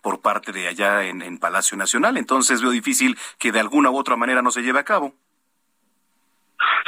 por 0.03 0.21
parte 0.21 0.51
de 0.51 0.67
allá 0.67 1.05
en, 1.05 1.23
en 1.23 1.39
Palacio 1.39 1.75
Nacional? 1.75 2.17
Entonces 2.17 2.61
veo 2.61 2.69
difícil 2.69 3.17
que 3.39 3.51
de 3.51 3.61
alguna 3.61 3.89
u 3.89 3.97
otra 3.97 4.15
manera 4.15 4.43
no 4.43 4.51
se 4.51 4.61
lleve 4.61 4.77
a 4.77 4.85
cabo. 4.85 5.15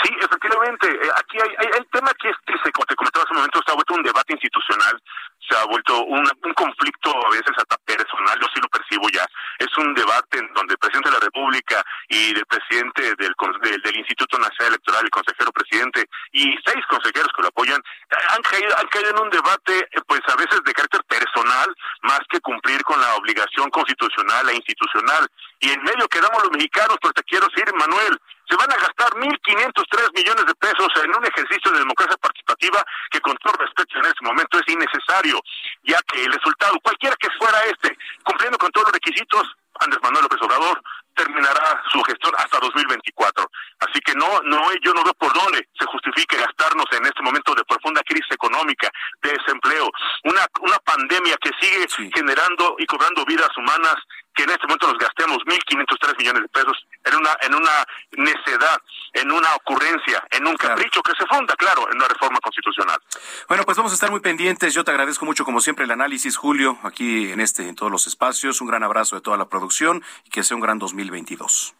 Sí, 0.03 0.13
efectivamente. 0.21 0.87
Eh, 0.87 1.09
aquí 1.15 1.37
hay, 1.41 1.49
hay, 1.57 1.79
el 1.79 1.87
tema 1.87 2.11
que, 2.21 2.29
se, 2.29 2.71
te 2.71 2.95
comentaba 2.95 3.23
hace 3.23 3.33
un 3.33 3.37
momento, 3.37 3.59
vuelto 3.73 3.93
un 3.95 4.03
debate 4.03 4.33
institucional, 4.33 5.01
se 5.49 5.57
ha 5.57 5.65
vuelto 5.65 6.03
un, 6.05 6.29
un 6.43 6.53
conflicto 6.53 7.09
a 7.09 7.29
veces 7.29 7.51
hasta 7.57 7.77
personal, 7.77 8.39
yo 8.39 8.47
sí 8.53 8.61
lo 8.61 8.69
percibo 8.69 9.09
ya. 9.09 9.25
Es 9.59 9.77
un 9.77 9.93
debate 9.93 10.39
en 10.39 10.53
donde 10.53 10.73
el 10.73 10.77
presidente 10.77 11.09
de 11.09 11.15
la 11.15 11.25
República 11.25 11.83
y 12.09 12.35
el 12.35 12.45
presidente 12.45 13.15
del, 13.15 13.33
del, 13.61 13.81
del 13.81 13.97
Instituto 13.97 14.37
Nacional 14.39 14.73
Electoral, 14.73 15.05
el 15.05 15.11
consejero 15.11 15.51
presidente 15.51 16.05
y 16.31 16.55
seis 16.65 16.83
consejeros 16.87 17.29
que 17.35 17.41
lo 17.41 17.47
apoyan, 17.49 17.81
han 18.29 18.41
caído, 18.41 18.77
han 18.77 18.87
caído 18.87 19.09
en 19.11 19.19
un 19.19 19.29
debate, 19.29 19.87
pues 20.07 20.21
a 20.27 20.35
veces 20.35 20.63
de 20.63 20.73
carácter 20.73 21.03
personal, 21.05 21.75
más 22.03 22.21
que 22.29 22.39
cumplir 22.41 22.81
con 22.83 22.99
la 22.99 23.15
obligación 23.15 23.69
constitucional 23.69 24.49
e 24.49 24.55
institucional. 24.55 25.27
Y 25.59 25.71
en 25.71 25.83
medio 25.83 26.07
quedamos 26.07 26.43
los 26.43 26.51
mexicanos, 26.51 26.97
pues 27.01 27.13
te 27.13 27.23
quiero 27.23 27.47
decir, 27.47 27.71
Manuel, 27.73 28.19
se 28.53 28.57
van 28.57 28.71
a 28.71 28.77
gastar 28.77 29.09
1.503 29.17 30.13
millones 30.13 30.45
de 30.45 30.53
pesos 30.53 30.87
en 31.03 31.09
un 31.09 31.25
ejercicio 31.25 31.71
de 31.71 31.79
democracia 31.79 32.15
participativa 32.17 32.85
que 33.09 33.19
con 33.19 33.35
todo 33.37 33.53
respeto 33.57 33.97
en 33.97 34.05
este 34.05 34.21
momento 34.21 34.59
es 34.59 34.67
innecesario, 34.71 35.41
ya 35.81 35.99
que 36.03 36.23
el 36.23 36.31
resultado, 36.31 36.77
cualquiera 36.83 37.15
que 37.15 37.29
fuera 37.39 37.57
este, 37.63 37.97
cumpliendo 38.23 38.59
con 38.59 38.69
todos 38.69 38.85
los 38.87 38.93
requisitos, 38.93 39.41
Andrés 39.79 39.99
Manuel 40.03 40.23
López 40.23 40.39
Obrador 40.43 40.83
terminará 41.15 41.81
su 41.91 42.01
gestión 42.03 42.33
hasta 42.37 42.59
2024. 42.59 43.45
Así 43.79 43.99
que 44.01 44.13
no, 44.13 44.41
no, 44.43 44.61
yo 44.83 44.93
no 44.93 45.03
veo 45.03 45.13
por 45.15 45.33
dónde 45.33 45.67
se 45.77 45.85
justifique 45.85 46.37
gastarnos 46.37 46.85
en 46.91 47.05
este 47.05 47.21
momento 47.23 47.55
de 47.55 47.65
profunda 47.65 48.01
crisis 48.05 48.31
económica, 48.31 48.89
de 49.21 49.33
desempleo, 49.33 49.89
una, 50.25 50.45
una 50.61 50.77
pandemia 50.79 51.37
que 51.41 51.49
sigue 51.59 51.87
generando 52.13 52.75
y 52.77 52.85
cobrando 52.85 53.25
vidas 53.25 53.49
humanas 53.57 53.95
que 54.33 54.43
en 54.43 54.49
este 54.49 54.67
momento 54.67 54.87
nos 54.87 54.97
gastemos 54.97 55.37
1.503 55.45 56.17
millones 56.17 56.41
de 56.43 56.49
pesos 56.49 56.77
en 57.05 57.15
una 57.15 57.37
en 57.41 57.55
una 57.55 57.85
necedad, 58.17 58.81
en 59.13 59.31
una 59.31 59.55
ocurrencia, 59.55 60.25
en 60.31 60.47
un 60.47 60.55
capricho 60.55 61.01
que 61.01 61.13
se 61.17 61.25
funda, 61.27 61.55
claro, 61.55 61.89
en 61.89 61.97
una 61.97 62.07
reforma 62.07 62.39
constitucional. 62.39 62.99
Bueno, 63.47 63.63
pues 63.63 63.77
vamos 63.77 63.91
a 63.91 63.95
estar 63.95 64.11
muy 64.11 64.21
pendientes. 64.21 64.73
Yo 64.73 64.83
te 64.83 64.91
agradezco 64.91 65.25
mucho, 65.25 65.45
como 65.45 65.61
siempre, 65.61 65.85
el 65.85 65.91
análisis, 65.91 66.37
Julio, 66.37 66.77
aquí 66.83 67.31
en 67.31 67.39
este, 67.39 67.67
en 67.67 67.75
todos 67.75 67.91
los 67.91 68.07
espacios. 68.07 68.61
Un 68.61 68.67
gran 68.67 68.83
abrazo 68.83 69.15
de 69.15 69.21
toda 69.21 69.37
la 69.37 69.49
producción 69.49 70.03
y 70.25 70.29
que 70.29 70.43
sea 70.43 70.55
un 70.55 70.61
gran 70.61 70.79
2022. 70.79 71.75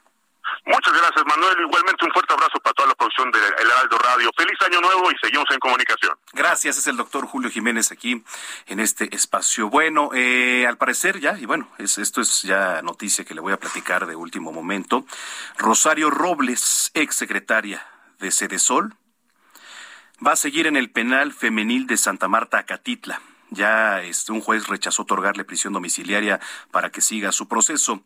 Muchas 0.66 0.93
gracias, 0.93 1.26
Manuel. 1.26 1.55
Igualmente 1.59 2.05
un 2.05 2.11
fuerte 2.11 2.34
abrazo 2.34 2.57
para 2.59 2.74
toda 2.74 2.88
la 2.88 2.95
producción 2.95 3.30
de 3.32 3.39
El 3.39 3.68
Heraldo 3.70 3.97
Radio. 3.97 4.32
Feliz 4.36 4.57
año 4.61 4.80
nuevo 4.80 5.11
y 5.11 5.16
seguimos 5.22 5.45
en 5.51 5.59
comunicación. 5.59 6.18
Gracias, 6.32 6.78
es 6.78 6.88
el 6.88 6.95
doctor 6.95 7.28
Julio 7.28 7.49
Jiménez 7.49 7.91
aquí 7.91 8.24
en 8.68 8.80
este 8.80 9.14
espacio. 9.14 9.70
Bueno, 9.70 10.11
eh, 10.14 10.66
al 10.66 10.78
parecer 10.78 11.20
ya, 11.20 11.38
y 11.38 11.45
bueno, 11.45 11.68
es, 11.80 11.97
esto 11.97 12.22
es 12.22 12.43
ya 12.43 12.82
noticia 12.82 13.26
que 13.26 13.34
le 13.34 13.41
voy 13.41 13.51
a 13.51 13.59
platicar 13.59 14.05
de 14.05 14.16
último 14.16 14.53
momento. 14.53 15.05
Rosario 15.57 16.09
Robles, 16.09 16.91
ex 16.93 17.14
secretaria 17.14 17.86
de 18.20 18.32
Cedesol, 18.32 18.95
va 20.26 20.32
a 20.32 20.38
seguir 20.38 20.68
en 20.68 20.78
el 20.78 20.91
penal 20.91 21.34
femenil 21.34 21.88
de 21.88 21.97
Santa 21.97 22.30
Marta, 22.30 22.59
Acatitla 22.59 23.22
ya 23.54 24.01
este, 24.01 24.32
un 24.32 24.41
juez 24.41 24.68
rechazó 24.68 25.04
otorgarle 25.04 25.45
prisión 25.45 25.74
domiciliaria 25.74 26.39
para 26.72 26.91
que 26.91 27.01
siga 27.01 27.32
su 27.32 27.47
proceso. 27.47 28.04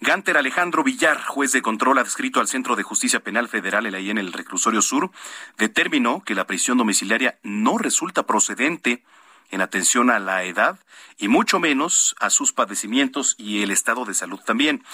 Ganter 0.00 0.36
Alejandro 0.36 0.82
Villar, 0.84 1.22
juez 1.24 1.52
de 1.52 1.62
control 1.62 1.98
adscrito 1.98 2.40
al 2.40 2.48
Centro 2.48 2.76
de 2.76 2.82
Justicia 2.82 3.20
Penal 3.20 3.48
Federal 3.48 3.86
ahí 3.94 4.10
en 4.10 4.18
el 4.18 4.32
Reclusorio 4.32 4.82
Sur, 4.82 5.10
determinó 5.58 6.22
que 6.24 6.34
la 6.34 6.46
prisión 6.46 6.78
domiciliaria 6.78 7.38
no 7.42 7.78
resulta 7.78 8.24
procedente 8.24 9.02
en 9.50 9.60
atención 9.60 10.10
a 10.10 10.18
la 10.18 10.44
edad 10.44 10.78
y 11.16 11.28
mucho 11.28 11.60
menos 11.60 12.16
a 12.18 12.30
sus 12.30 12.52
padecimientos 12.52 13.34
y 13.38 13.62
el 13.62 13.70
estado 13.70 14.04
de 14.04 14.14
salud 14.14 14.40
también, 14.40 14.84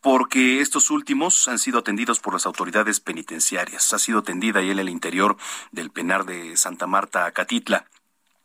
porque 0.00 0.60
estos 0.60 0.90
últimos 0.90 1.48
han 1.48 1.58
sido 1.58 1.80
atendidos 1.80 2.20
por 2.20 2.32
las 2.32 2.46
autoridades 2.46 3.00
penitenciarias. 3.00 3.92
Ha 3.92 3.98
sido 3.98 4.20
atendida 4.20 4.60
ahí 4.60 4.70
en 4.70 4.78
el 4.78 4.88
interior 4.88 5.36
del 5.72 5.90
penar 5.90 6.24
de 6.24 6.56
Santa 6.56 6.86
Marta, 6.86 7.30
Catitla. 7.32 7.86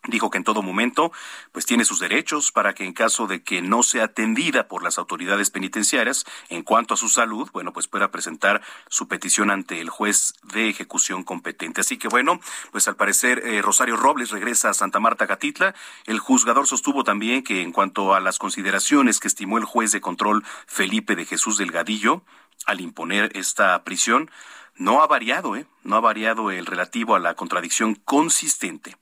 Dijo 0.07 0.31
que 0.31 0.39
en 0.39 0.43
todo 0.43 0.63
momento, 0.63 1.11
pues 1.51 1.67
tiene 1.67 1.85
sus 1.85 1.99
derechos 1.99 2.51
para 2.51 2.73
que 2.73 2.85
en 2.85 2.93
caso 2.93 3.27
de 3.27 3.43
que 3.43 3.61
no 3.61 3.83
sea 3.83 4.05
atendida 4.05 4.67
por 4.67 4.81
las 4.81 4.97
autoridades 4.97 5.51
penitenciarias 5.51 6.25
en 6.49 6.63
cuanto 6.63 6.95
a 6.95 6.97
su 6.97 7.07
salud, 7.07 7.51
bueno, 7.53 7.71
pues 7.71 7.87
pueda 7.87 8.09
presentar 8.09 8.63
su 8.89 9.07
petición 9.07 9.51
ante 9.51 9.79
el 9.79 9.89
juez 9.89 10.33
de 10.41 10.69
ejecución 10.69 11.23
competente. 11.23 11.81
Así 11.81 11.97
que 11.97 12.07
bueno, 12.07 12.39
pues 12.71 12.87
al 12.87 12.95
parecer 12.95 13.45
eh, 13.45 13.61
Rosario 13.61 13.95
Robles 13.95 14.31
regresa 14.31 14.71
a 14.71 14.73
Santa 14.73 14.99
Marta 14.99 15.27
Catitla. 15.27 15.75
El 16.07 16.17
juzgador 16.17 16.65
sostuvo 16.65 17.03
también 17.03 17.43
que 17.43 17.61
en 17.61 17.71
cuanto 17.71 18.15
a 18.15 18.19
las 18.19 18.39
consideraciones 18.39 19.19
que 19.19 19.27
estimó 19.27 19.59
el 19.59 19.65
juez 19.65 19.91
de 19.91 20.01
control 20.01 20.43
Felipe 20.65 21.15
de 21.15 21.25
Jesús 21.25 21.59
Delgadillo 21.59 22.23
al 22.65 22.81
imponer 22.81 23.29
esta 23.35 23.83
prisión, 23.83 24.31
no 24.73 25.03
ha 25.03 25.07
variado, 25.07 25.55
¿eh? 25.55 25.67
No 25.83 25.95
ha 25.95 25.99
variado 25.99 26.49
el 26.49 26.65
relativo 26.65 27.13
a 27.13 27.19
la 27.19 27.35
contradicción 27.35 27.93
consistente 27.93 28.97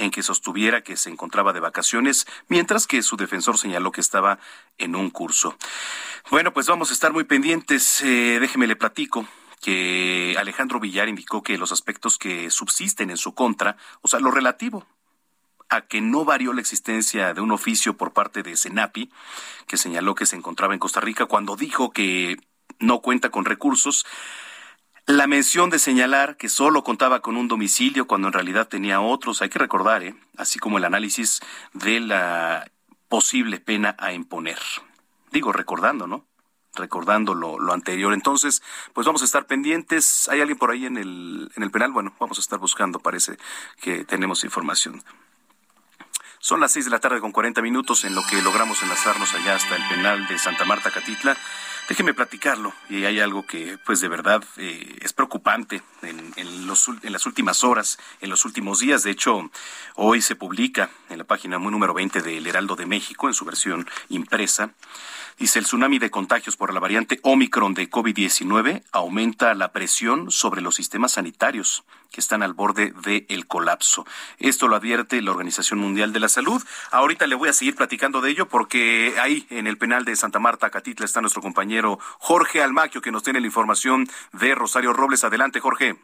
en 0.00 0.10
que 0.10 0.22
sostuviera 0.22 0.82
que 0.82 0.96
se 0.96 1.10
encontraba 1.10 1.52
de 1.52 1.60
vacaciones, 1.60 2.26
mientras 2.48 2.86
que 2.86 3.02
su 3.02 3.16
defensor 3.16 3.58
señaló 3.58 3.92
que 3.92 4.00
estaba 4.00 4.38
en 4.78 4.96
un 4.96 5.10
curso. 5.10 5.56
Bueno, 6.30 6.52
pues 6.52 6.66
vamos 6.66 6.90
a 6.90 6.94
estar 6.94 7.12
muy 7.12 7.24
pendientes. 7.24 8.00
Eh, 8.02 8.38
déjeme 8.40 8.66
le 8.66 8.76
platico 8.76 9.26
que 9.60 10.34
Alejandro 10.38 10.80
Villar 10.80 11.08
indicó 11.08 11.42
que 11.42 11.58
los 11.58 11.70
aspectos 11.70 12.16
que 12.16 12.50
subsisten 12.50 13.10
en 13.10 13.18
su 13.18 13.34
contra, 13.34 13.76
o 14.00 14.08
sea, 14.08 14.20
lo 14.20 14.30
relativo 14.30 14.86
a 15.68 15.82
que 15.82 16.00
no 16.00 16.24
varió 16.24 16.52
la 16.54 16.62
existencia 16.62 17.34
de 17.34 17.42
un 17.42 17.52
oficio 17.52 17.96
por 17.96 18.12
parte 18.12 18.42
de 18.42 18.56
Senapi, 18.56 19.10
que 19.68 19.76
señaló 19.76 20.14
que 20.14 20.26
se 20.26 20.34
encontraba 20.34 20.72
en 20.72 20.80
Costa 20.80 21.00
Rica 21.00 21.26
cuando 21.26 21.56
dijo 21.56 21.92
que 21.92 22.38
no 22.78 23.00
cuenta 23.00 23.30
con 23.30 23.44
recursos, 23.44 24.06
la 25.16 25.26
mención 25.26 25.70
de 25.70 25.78
señalar 25.78 26.36
que 26.36 26.48
solo 26.48 26.84
contaba 26.84 27.20
con 27.20 27.36
un 27.36 27.48
domicilio 27.48 28.06
cuando 28.06 28.28
en 28.28 28.32
realidad 28.32 28.68
tenía 28.68 29.00
otros, 29.00 29.42
hay 29.42 29.48
que 29.48 29.58
recordar, 29.58 30.02
¿eh? 30.02 30.14
así 30.36 30.58
como 30.58 30.78
el 30.78 30.84
análisis 30.84 31.40
de 31.72 32.00
la 32.00 32.70
posible 33.08 33.60
pena 33.60 33.96
a 33.98 34.12
imponer. 34.12 34.58
Digo, 35.32 35.52
recordando, 35.52 36.06
¿no? 36.06 36.26
recordando 36.74 37.34
lo, 37.34 37.72
anterior. 37.72 38.12
Entonces, 38.14 38.62
pues 38.92 39.06
vamos 39.06 39.22
a 39.22 39.24
estar 39.24 39.46
pendientes. 39.46 40.28
¿Hay 40.28 40.40
alguien 40.40 40.58
por 40.58 40.70
ahí 40.70 40.86
en 40.86 40.96
el, 40.96 41.50
en 41.56 41.62
el 41.62 41.70
penal? 41.70 41.92
Bueno, 41.92 42.14
vamos 42.20 42.38
a 42.38 42.40
estar 42.40 42.58
buscando, 42.58 43.00
parece 43.00 43.36
que 43.80 44.04
tenemos 44.04 44.44
información. 44.44 45.02
Son 46.38 46.60
las 46.60 46.72
seis 46.72 46.86
de 46.86 46.90
la 46.90 47.00
tarde 47.00 47.20
con 47.20 47.32
40 47.32 47.60
minutos 47.60 48.04
en 48.04 48.14
lo 48.14 48.22
que 48.22 48.40
logramos 48.40 48.82
enlazarnos 48.82 49.34
allá 49.34 49.56
hasta 49.56 49.76
el 49.76 49.88
penal 49.88 50.26
de 50.26 50.38
Santa 50.38 50.64
Marta 50.64 50.90
Catitla. 50.90 51.36
Déjeme 51.90 52.14
platicarlo 52.14 52.72
y 52.88 53.04
hay 53.04 53.18
algo 53.18 53.44
que 53.44 53.76
pues 53.84 54.00
de 54.00 54.06
verdad 54.06 54.44
eh, 54.58 54.98
es 55.00 55.12
preocupante 55.12 55.82
en, 56.02 56.68
las 56.68 57.26
últimas 57.26 57.64
horas, 57.64 57.98
en 58.20 58.30
los 58.30 58.44
últimos 58.44 58.78
días. 58.78 59.02
De 59.02 59.10
hecho, 59.10 59.50
hoy 59.96 60.22
se 60.22 60.36
publica 60.36 60.88
en 61.08 61.18
la 61.18 61.24
página 61.24 61.58
número 61.58 61.92
20 61.92 62.22
del 62.22 62.46
Heraldo 62.46 62.76
de 62.76 62.86
México 62.86 63.26
en 63.26 63.34
su 63.34 63.44
versión 63.44 63.88
impresa 64.08 64.70
Dice, 65.40 65.58
el 65.58 65.64
tsunami 65.64 65.98
de 65.98 66.10
contagios 66.10 66.58
por 66.58 66.74
la 66.74 66.80
variante 66.80 67.18
Omicron 67.22 67.72
de 67.72 67.88
COVID-19 67.88 68.82
aumenta 68.92 69.54
la 69.54 69.72
presión 69.72 70.30
sobre 70.30 70.60
los 70.60 70.74
sistemas 70.74 71.12
sanitarios 71.12 71.82
que 72.12 72.20
están 72.20 72.42
al 72.42 72.52
borde 72.52 72.92
del 72.92 73.46
colapso. 73.46 74.04
Esto 74.38 74.68
lo 74.68 74.76
advierte 74.76 75.22
la 75.22 75.30
Organización 75.30 75.78
Mundial 75.78 76.12
de 76.12 76.20
la 76.20 76.28
Salud. 76.28 76.62
Ahorita 76.90 77.26
le 77.26 77.36
voy 77.36 77.48
a 77.48 77.54
seguir 77.54 77.74
platicando 77.74 78.20
de 78.20 78.28
ello 78.28 78.48
porque 78.48 79.14
ahí 79.18 79.46
en 79.48 79.66
el 79.66 79.78
penal 79.78 80.04
de 80.04 80.14
Santa 80.14 80.38
Marta, 80.40 80.68
Catitla, 80.68 81.06
está 81.06 81.22
nuestro 81.22 81.40
compañero 81.40 81.98
Jorge 82.18 82.62
Almaquio 82.62 83.00
que 83.00 83.10
nos 83.10 83.22
tiene 83.22 83.40
la 83.40 83.46
información 83.46 84.08
de 84.32 84.54
Rosario 84.54 84.92
Robles. 84.92 85.24
Adelante, 85.24 85.58
Jorge. 85.58 85.96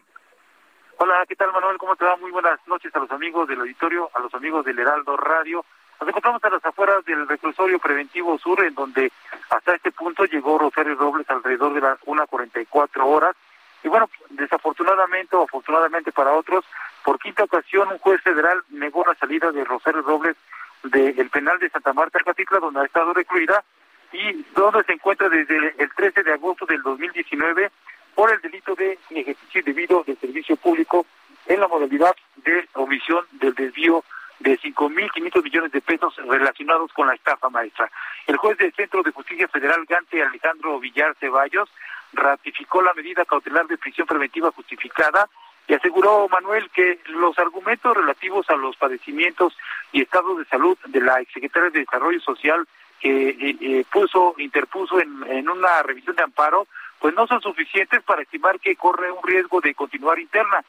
Hola, 0.96 1.26
¿qué 1.28 1.36
tal 1.36 1.52
Manuel? 1.52 1.76
¿Cómo 1.76 1.94
te 1.94 2.06
va? 2.06 2.16
Muy 2.16 2.30
buenas 2.30 2.58
noches 2.66 2.90
a 2.96 3.00
los 3.00 3.10
amigos 3.10 3.46
del 3.48 3.60
auditorio, 3.60 4.08
a 4.14 4.20
los 4.20 4.32
amigos 4.32 4.64
del 4.64 4.78
Heraldo 4.78 5.14
Radio. 5.18 5.62
Nos 6.00 6.08
encontramos 6.08 6.44
a 6.44 6.50
las 6.50 6.64
afueras 6.64 7.04
del 7.04 7.26
reclusorio 7.26 7.78
preventivo 7.78 8.38
sur, 8.38 8.62
en 8.62 8.74
donde 8.74 9.10
hasta 9.50 9.74
este 9.74 9.92
punto 9.92 10.24
llegó 10.24 10.58
Rosario 10.58 10.94
Robles 10.94 11.28
alrededor 11.30 11.74
de 11.74 11.80
las 11.80 12.00
1.44 12.00 12.88
horas. 13.04 13.34
Y 13.82 13.88
bueno, 13.88 14.10
desafortunadamente 14.30 15.36
o 15.36 15.44
afortunadamente 15.44 16.12
para 16.12 16.32
otros, 16.32 16.64
por 17.04 17.18
quinta 17.18 17.44
ocasión 17.44 17.88
un 17.88 17.98
juez 17.98 18.20
federal 18.22 18.62
negó 18.70 19.04
la 19.06 19.14
salida 19.14 19.52
de 19.52 19.64
Rosario 19.64 20.02
Robles 20.02 20.36
del 20.82 21.30
penal 21.30 21.58
de 21.58 21.70
Santa 21.70 21.92
Marta 21.92 22.20
Catitla, 22.24 22.58
donde 22.58 22.80
ha 22.80 22.84
estado 22.84 23.12
recluida 23.14 23.64
y 24.12 24.44
donde 24.54 24.84
se 24.84 24.92
encuentra 24.92 25.28
desde 25.28 25.74
el 25.78 25.90
13 25.94 26.22
de 26.22 26.32
agosto 26.32 26.66
del 26.66 26.82
2019 26.82 27.70
por 28.14 28.32
el 28.32 28.40
delito 28.40 28.74
de 28.74 28.98
ejercicio 29.10 29.62
debido 29.64 30.02
de 30.04 30.16
servicio 30.16 30.56
público 30.56 31.06
en 31.46 31.60
la 31.60 31.68
modalidad 31.68 32.14
de 32.36 32.68
omisión 32.74 33.24
del 33.32 33.54
desvío 33.54 34.04
de 34.38 34.58
5.500 34.58 35.42
millones 35.42 35.72
de 35.72 35.80
pesos 35.80 36.14
relacionados 36.16 36.92
con 36.92 37.06
la 37.06 37.14
estafa 37.14 37.48
maestra. 37.48 37.90
El 38.26 38.36
juez 38.36 38.58
del 38.58 38.72
Centro 38.74 39.02
de 39.02 39.12
Justicia 39.12 39.48
Federal 39.48 39.84
Gante 39.86 40.22
Alejandro 40.22 40.78
Villar 40.78 41.14
Ceballos 41.18 41.70
ratificó 42.12 42.82
la 42.82 42.94
medida 42.94 43.24
cautelar 43.24 43.66
de 43.66 43.78
prisión 43.78 44.06
preventiva 44.06 44.52
justificada 44.52 45.28
y 45.68 45.74
aseguró 45.74 46.28
Manuel 46.28 46.70
que 46.70 47.00
los 47.06 47.38
argumentos 47.38 47.96
relativos 47.96 48.48
a 48.50 48.56
los 48.56 48.76
padecimientos 48.76 49.56
y 49.92 50.02
estados 50.02 50.38
de 50.38 50.44
salud 50.44 50.78
de 50.86 51.00
la 51.00 51.20
exsecretaria 51.20 51.70
de 51.70 51.80
Desarrollo 51.80 52.20
Social 52.20 52.66
que 53.00 53.28
eh, 53.28 53.56
eh, 53.60 53.84
puso, 53.92 54.34
interpuso 54.38 55.00
en, 55.00 55.24
en 55.28 55.48
una 55.48 55.82
revisión 55.82 56.16
de 56.16 56.22
amparo, 56.22 56.66
pues 56.98 57.14
no 57.14 57.26
son 57.26 57.40
suficientes 57.42 58.02
para 58.02 58.22
estimar 58.22 58.58
que 58.60 58.76
corre 58.76 59.10
un 59.10 59.22
riesgo 59.22 59.60
de 59.60 59.74
continuar 59.74 60.18
interna. 60.18 60.64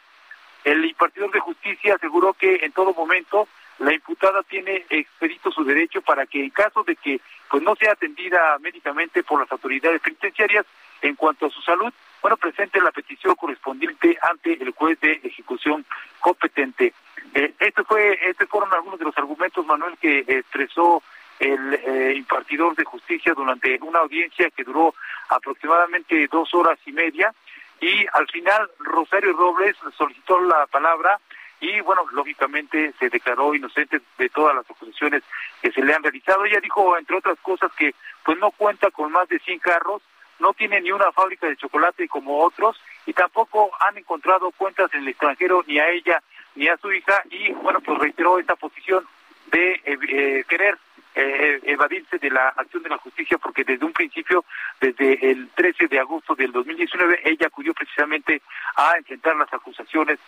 El 0.67 0.83
impartidor 0.83 1.31
de 1.31 1.39
justicia 1.39 1.95
aseguró 1.95 2.33
que 2.33 2.55
en 2.55 2.73
todo 2.73 2.93
momento 2.93 3.47
la 3.79 3.93
imputada 3.93 4.43
tiene 4.43 4.85
expedito 4.89 5.49
su 5.49 5.63
derecho 5.63 6.01
para 6.01 6.25
que 6.25 6.43
en 6.43 6.49
caso 6.49 6.83
de 6.83 6.97
que 6.97 7.21
pues 7.49 7.63
no 7.63 7.73
sea 7.77 7.93
atendida 7.93 8.57
médicamente 8.59 9.23
por 9.23 9.39
las 9.39 9.49
autoridades 9.49 10.01
penitenciarias 10.01 10.65
en 11.01 11.15
cuanto 11.15 11.45
a 11.45 11.49
su 11.51 11.61
salud, 11.61 11.93
bueno, 12.21 12.35
presente 12.35 12.81
la 12.81 12.91
petición 12.91 13.35
correspondiente 13.35 14.17
ante 14.29 14.61
el 14.61 14.71
juez 14.71 14.99
de 14.99 15.21
ejecución 15.23 15.85
competente. 16.19 16.93
Eh, 17.33 17.53
este 17.59 17.85
fue, 17.85 18.19
estos 18.27 18.49
fueron 18.49 18.73
algunos 18.73 18.99
de 18.99 19.05
los 19.05 19.17
argumentos, 19.17 19.65
Manuel, 19.65 19.97
que 20.01 20.25
expresó 20.27 21.01
el 21.39 21.75
eh, 21.75 22.13
impartidor 22.17 22.75
de 22.75 22.83
justicia 22.83 23.33
durante 23.33 23.79
una 23.83 23.99
audiencia 23.99 24.49
que 24.49 24.65
duró 24.65 24.93
aproximadamente 25.29 26.27
dos 26.29 26.53
horas 26.53 26.77
y 26.85 26.91
media 26.91 27.33
y 27.79 28.05
al 28.13 28.27
final 28.27 28.69
Rosario 28.79 29.33
Robles 29.33 29.75
solicitó 29.97 30.39
la 30.41 30.65
palabra 30.67 31.19
y 31.59 31.79
bueno, 31.81 32.05
lógicamente 32.11 32.93
se 32.99 33.09
declaró 33.09 33.53
inocente 33.53 34.01
de 34.17 34.29
todas 34.29 34.55
las 34.55 34.69
acusaciones 34.69 35.23
que 35.61 35.71
se 35.71 35.81
le 35.81 35.93
han 35.93 36.03
realizado. 36.03 36.45
Ella 36.45 36.59
dijo, 36.59 36.97
entre 36.97 37.17
otras 37.17 37.39
cosas, 37.41 37.71
que 37.73 37.95
pues 38.23 38.37
no 38.37 38.51
cuenta 38.51 38.91
con 38.91 39.11
más 39.11 39.27
de 39.27 39.39
100 39.39 39.59
carros, 39.59 40.01
no 40.39 40.53
tiene 40.53 40.81
ni 40.81 40.91
una 40.91 41.11
fábrica 41.11 41.47
de 41.47 41.57
chocolate 41.57 42.07
como 42.07 42.43
otros 42.43 42.79
y 43.05 43.13
tampoco 43.13 43.71
han 43.79 43.97
encontrado 43.97 44.51
cuentas 44.51 44.93
en 44.93 45.01
el 45.01 45.09
extranjero 45.09 45.63
ni 45.65 45.79
a 45.79 45.89
ella 45.89 46.21
ni 46.55 46.67
a 46.67 46.77
su 46.77 46.91
hija 46.91 47.23
y 47.29 47.51
bueno, 47.53 47.81
pues 47.81 47.97
reiteró 47.99 48.37
esta 48.37 48.55
posición 48.55 49.07
de 49.51 49.73
eh, 49.73 49.97
eh, 50.09 50.43
querer 50.47 50.77
eh, 51.19 51.59
evadirse 51.63 52.19
de 52.19 52.29
la 52.29 52.49
acción 52.49 52.83
de 52.83 52.89
la 52.89 52.97
justicia 52.97 53.37
porque 53.37 53.63
desde 53.63 53.85
un 53.85 53.93
principio, 53.93 54.45
desde 54.79 55.31
el 55.31 55.49
13 55.55 55.87
de 55.87 55.99
agosto 55.99 56.35
del 56.35 56.51
2019, 56.51 57.21
ella 57.23 57.47
acudió 57.47 57.73
precisamente 57.73 58.41
a 58.75 58.97
enfrentar 58.97 59.35
las 59.35 59.51
acusaciones 59.51 60.19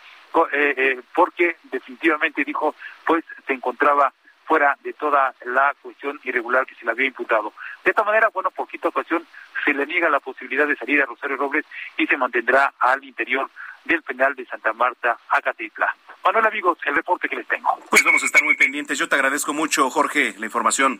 porque 1.15 1.57
definitivamente 1.63 2.43
dijo, 2.43 2.75
pues 3.05 3.23
se 3.45 3.53
encontraba 3.53 4.13
fuera 4.49 4.75
de 4.83 4.93
toda 4.93 5.35
la 5.45 5.75
cuestión 5.79 6.19
irregular 6.23 6.65
que 6.65 6.73
se 6.73 6.83
le 6.83 6.89
había 6.89 7.05
imputado. 7.05 7.53
De 7.83 7.91
esta 7.91 8.03
manera, 8.03 8.29
bueno, 8.33 8.49
por 8.49 8.67
quinta 8.67 8.87
ocasión 8.87 9.23
se 9.63 9.73
le 9.75 9.85
niega 9.85 10.09
la 10.09 10.19
posibilidad 10.19 10.65
de 10.65 10.75
salir 10.75 10.99
a 11.03 11.05
Rosario 11.05 11.37
Robles 11.37 11.65
y 11.97 12.07
se 12.07 12.17
mantendrá 12.17 12.73
al 12.79 13.03
interior 13.03 13.47
del 13.85 14.01
penal 14.01 14.33
de 14.33 14.47
Santa 14.47 14.73
Marta, 14.73 15.19
Acatitla. 15.29 15.95
Manuel, 16.25 16.47
amigos, 16.47 16.79
el 16.83 16.95
reporte 16.95 17.29
que 17.29 17.35
les 17.35 17.47
tengo. 17.47 17.77
Pues 17.91 18.03
vamos 18.03 18.23
a 18.23 18.25
estar 18.25 18.43
muy 18.43 18.57
pendientes. 18.57 18.97
Yo 18.97 19.07
te 19.07 19.15
agradezco 19.15 19.53
mucho, 19.53 19.87
Jorge, 19.91 20.33
la 20.39 20.47
información. 20.47 20.99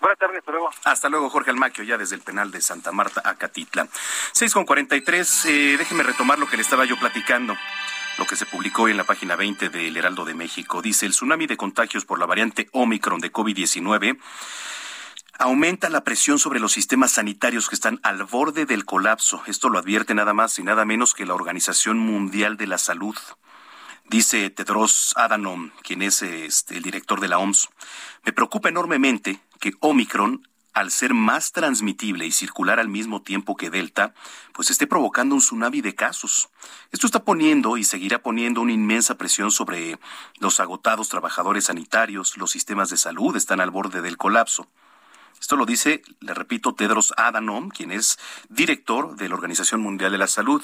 Buenas 0.00 0.18
tardes, 0.18 0.38
hasta 0.38 0.52
luego. 0.52 0.70
Hasta 0.84 1.08
luego, 1.10 1.28
Jorge 1.28 1.50
Almaquio, 1.50 1.84
ya 1.84 1.98
desde 1.98 2.16
el 2.16 2.22
penal 2.22 2.50
de 2.50 2.62
Santa 2.62 2.90
Marta, 2.90 3.20
Acatitla. 3.22 3.86
6 4.32 4.54
con 4.54 4.64
43, 4.64 5.44
eh, 5.44 5.76
déjeme 5.76 6.04
retomar 6.04 6.38
lo 6.38 6.46
que 6.46 6.56
le 6.56 6.62
estaba 6.62 6.86
yo 6.86 6.98
platicando 6.98 7.54
lo 8.18 8.26
que 8.26 8.36
se 8.36 8.46
publicó 8.46 8.88
en 8.88 8.96
la 8.96 9.04
página 9.04 9.36
20 9.36 9.68
del 9.68 9.96
Heraldo 9.96 10.24
de 10.24 10.34
México. 10.34 10.82
Dice, 10.82 11.06
el 11.06 11.12
tsunami 11.12 11.46
de 11.46 11.56
contagios 11.56 12.04
por 12.04 12.18
la 12.18 12.26
variante 12.26 12.68
Omicron 12.72 13.20
de 13.20 13.32
COVID-19 13.32 14.18
aumenta 15.38 15.88
la 15.88 16.04
presión 16.04 16.38
sobre 16.38 16.60
los 16.60 16.72
sistemas 16.72 17.12
sanitarios 17.12 17.68
que 17.68 17.74
están 17.74 17.98
al 18.02 18.24
borde 18.24 18.66
del 18.66 18.84
colapso. 18.84 19.42
Esto 19.46 19.70
lo 19.70 19.78
advierte 19.78 20.14
nada 20.14 20.34
más 20.34 20.58
y 20.58 20.62
nada 20.62 20.84
menos 20.84 21.14
que 21.14 21.24
la 21.24 21.34
Organización 21.34 21.98
Mundial 21.98 22.58
de 22.58 22.66
la 22.66 22.76
Salud. 22.76 23.16
Dice 24.04 24.50
Tedros 24.50 25.14
Adhanom, 25.16 25.70
quien 25.82 26.02
es 26.02 26.20
este, 26.22 26.76
el 26.76 26.82
director 26.82 27.20
de 27.20 27.28
la 27.28 27.38
OMS, 27.38 27.68
me 28.24 28.32
preocupa 28.32 28.68
enormemente 28.68 29.40
que 29.60 29.72
Omicron 29.80 30.46
al 30.72 30.90
ser 30.90 31.14
más 31.14 31.52
transmitible 31.52 32.26
y 32.26 32.32
circular 32.32 32.78
al 32.78 32.88
mismo 32.88 33.22
tiempo 33.22 33.56
que 33.56 33.70
Delta, 33.70 34.14
pues 34.52 34.70
esté 34.70 34.86
provocando 34.86 35.34
un 35.34 35.40
tsunami 35.40 35.80
de 35.80 35.94
casos. 35.94 36.48
Esto 36.92 37.06
está 37.06 37.24
poniendo 37.24 37.76
y 37.76 37.84
seguirá 37.84 38.22
poniendo 38.22 38.60
una 38.60 38.72
inmensa 38.72 39.16
presión 39.16 39.50
sobre 39.50 39.98
los 40.38 40.60
agotados 40.60 41.08
trabajadores 41.08 41.64
sanitarios, 41.64 42.36
los 42.36 42.50
sistemas 42.50 42.90
de 42.90 42.96
salud 42.96 43.36
están 43.36 43.60
al 43.60 43.70
borde 43.70 44.02
del 44.02 44.16
colapso. 44.16 44.68
Esto 45.40 45.56
lo 45.56 45.64
dice, 45.64 46.02
le 46.20 46.34
repito, 46.34 46.74
Tedros 46.74 47.14
Adhanom, 47.16 47.70
quien 47.70 47.90
es 47.90 48.18
director 48.50 49.16
de 49.16 49.28
la 49.28 49.34
Organización 49.34 49.80
Mundial 49.80 50.12
de 50.12 50.18
la 50.18 50.26
Salud. 50.26 50.62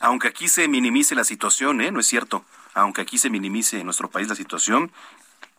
Aunque 0.00 0.28
aquí 0.28 0.48
se 0.48 0.66
minimice 0.68 1.14
la 1.14 1.24
situación, 1.24 1.82
¿eh? 1.82 1.92
no 1.92 2.00
es 2.00 2.06
cierto, 2.06 2.44
aunque 2.72 3.02
aquí 3.02 3.18
se 3.18 3.28
minimice 3.28 3.78
en 3.78 3.84
nuestro 3.84 4.10
país 4.10 4.28
la 4.28 4.34
situación, 4.34 4.90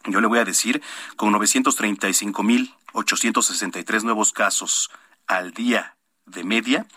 yo 0.05 0.21
le 0.21 0.27
voy 0.27 0.37
a 0.39 0.45
decir, 0.45 0.81
con 1.15 1.33
935.863 1.33 4.03
nuevos 4.03 4.31
casos 4.31 4.91
al 5.27 5.53
día 5.53 5.97
de 6.25 6.43
media, 6.43 6.87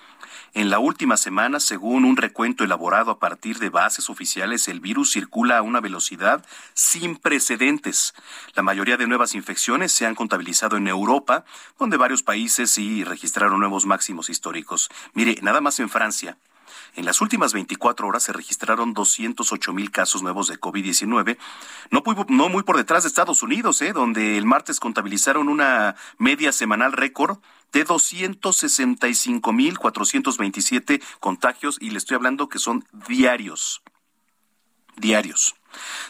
en 0.57 0.71
la 0.71 0.79
última 0.79 1.17
semana, 1.17 1.59
según 1.59 2.05
un 2.05 2.17
recuento 2.17 2.63
elaborado 2.63 3.11
a 3.11 3.19
partir 3.19 3.59
de 3.59 3.71
bases 3.71 4.09
oficiales, 4.09 4.69
el 4.69 4.79
virus 4.79 5.11
circula 5.11 5.59
a 5.59 5.63
una 5.63 5.81
velocidad 5.81 6.47
sin 6.75 7.17
precedentes. 7.17 8.15
La 8.55 8.63
mayoría 8.63 8.97
de 8.97 9.09
nuevas 9.09 9.35
infecciones 9.35 9.91
se 9.91 10.07
han 10.07 10.15
contabilizado 10.15 10.77
en 10.77 10.87
Europa, 10.87 11.45
donde 11.77 11.97
varios 11.97 12.23
países 12.23 12.71
sí 12.71 13.03
registraron 13.03 13.59
nuevos 13.59 13.85
máximos 13.85 14.31
históricos. 14.31 14.91
Mire, 15.13 15.41
nada 15.43 15.61
más 15.61 15.81
en 15.81 15.89
Francia, 15.89 16.39
en 16.95 17.05
las 17.05 17.21
últimas 17.21 17.53
24 17.53 18.07
horas 18.07 18.23
se 18.23 18.33
registraron 18.33 18.95
208 18.95 19.73
mil 19.73 19.91
casos 19.91 20.23
nuevos 20.23 20.49
de 20.49 20.61
COVID-19, 20.61 21.39
no, 21.91 22.03
no, 22.29 22.49
muy 22.49 22.63
por 22.63 22.77
detrás 22.77 23.03
de 23.03 23.09
Estados 23.09 23.43
Unidos, 23.43 23.83
¿eh? 23.83 23.93
donde 23.93 24.39
el 24.39 24.47
martes 24.47 24.81
contabilizaron 24.81 25.49
una 25.49 25.97
media 26.19 26.53
semanal 26.53 26.93
récord 26.93 27.39
de 27.73 27.85
265 27.85 29.53
mil 29.53 29.79
427 29.79 31.03
contagios 31.21 31.79
y 31.81 31.91
le 31.91 31.99
estoy 31.99 32.15
hablando 32.15 32.49
que 32.49 32.59
son 32.59 32.85
diarios. 33.09 33.83
Diarios 34.97 35.57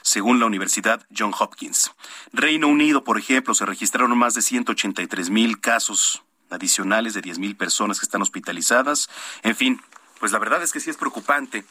según 0.02 0.40
la 0.40 0.46
Universidad 0.46 1.06
John 1.16 1.32
Hopkins. 1.38 1.92
Reino 2.32 2.68
Unido, 2.68 3.04
por 3.04 3.18
ejemplo, 3.18 3.54
se 3.54 3.66
registraron 3.66 4.16
más 4.16 4.34
de 4.34 4.42
183 4.42 5.30
mil 5.30 5.60
casos 5.60 6.22
adicionales 6.50 7.14
de 7.14 7.22
10 7.22 7.38
mil 7.38 7.56
personas 7.56 7.98
que 7.98 8.06
están 8.06 8.22
hospitalizadas. 8.22 9.08
En 9.42 9.56
fin, 9.56 9.80
pues 10.24 10.32
la 10.32 10.38
verdad 10.38 10.62
es 10.62 10.72
que 10.72 10.80
sí 10.80 10.88
es 10.88 10.96
preocupante. 10.96 11.66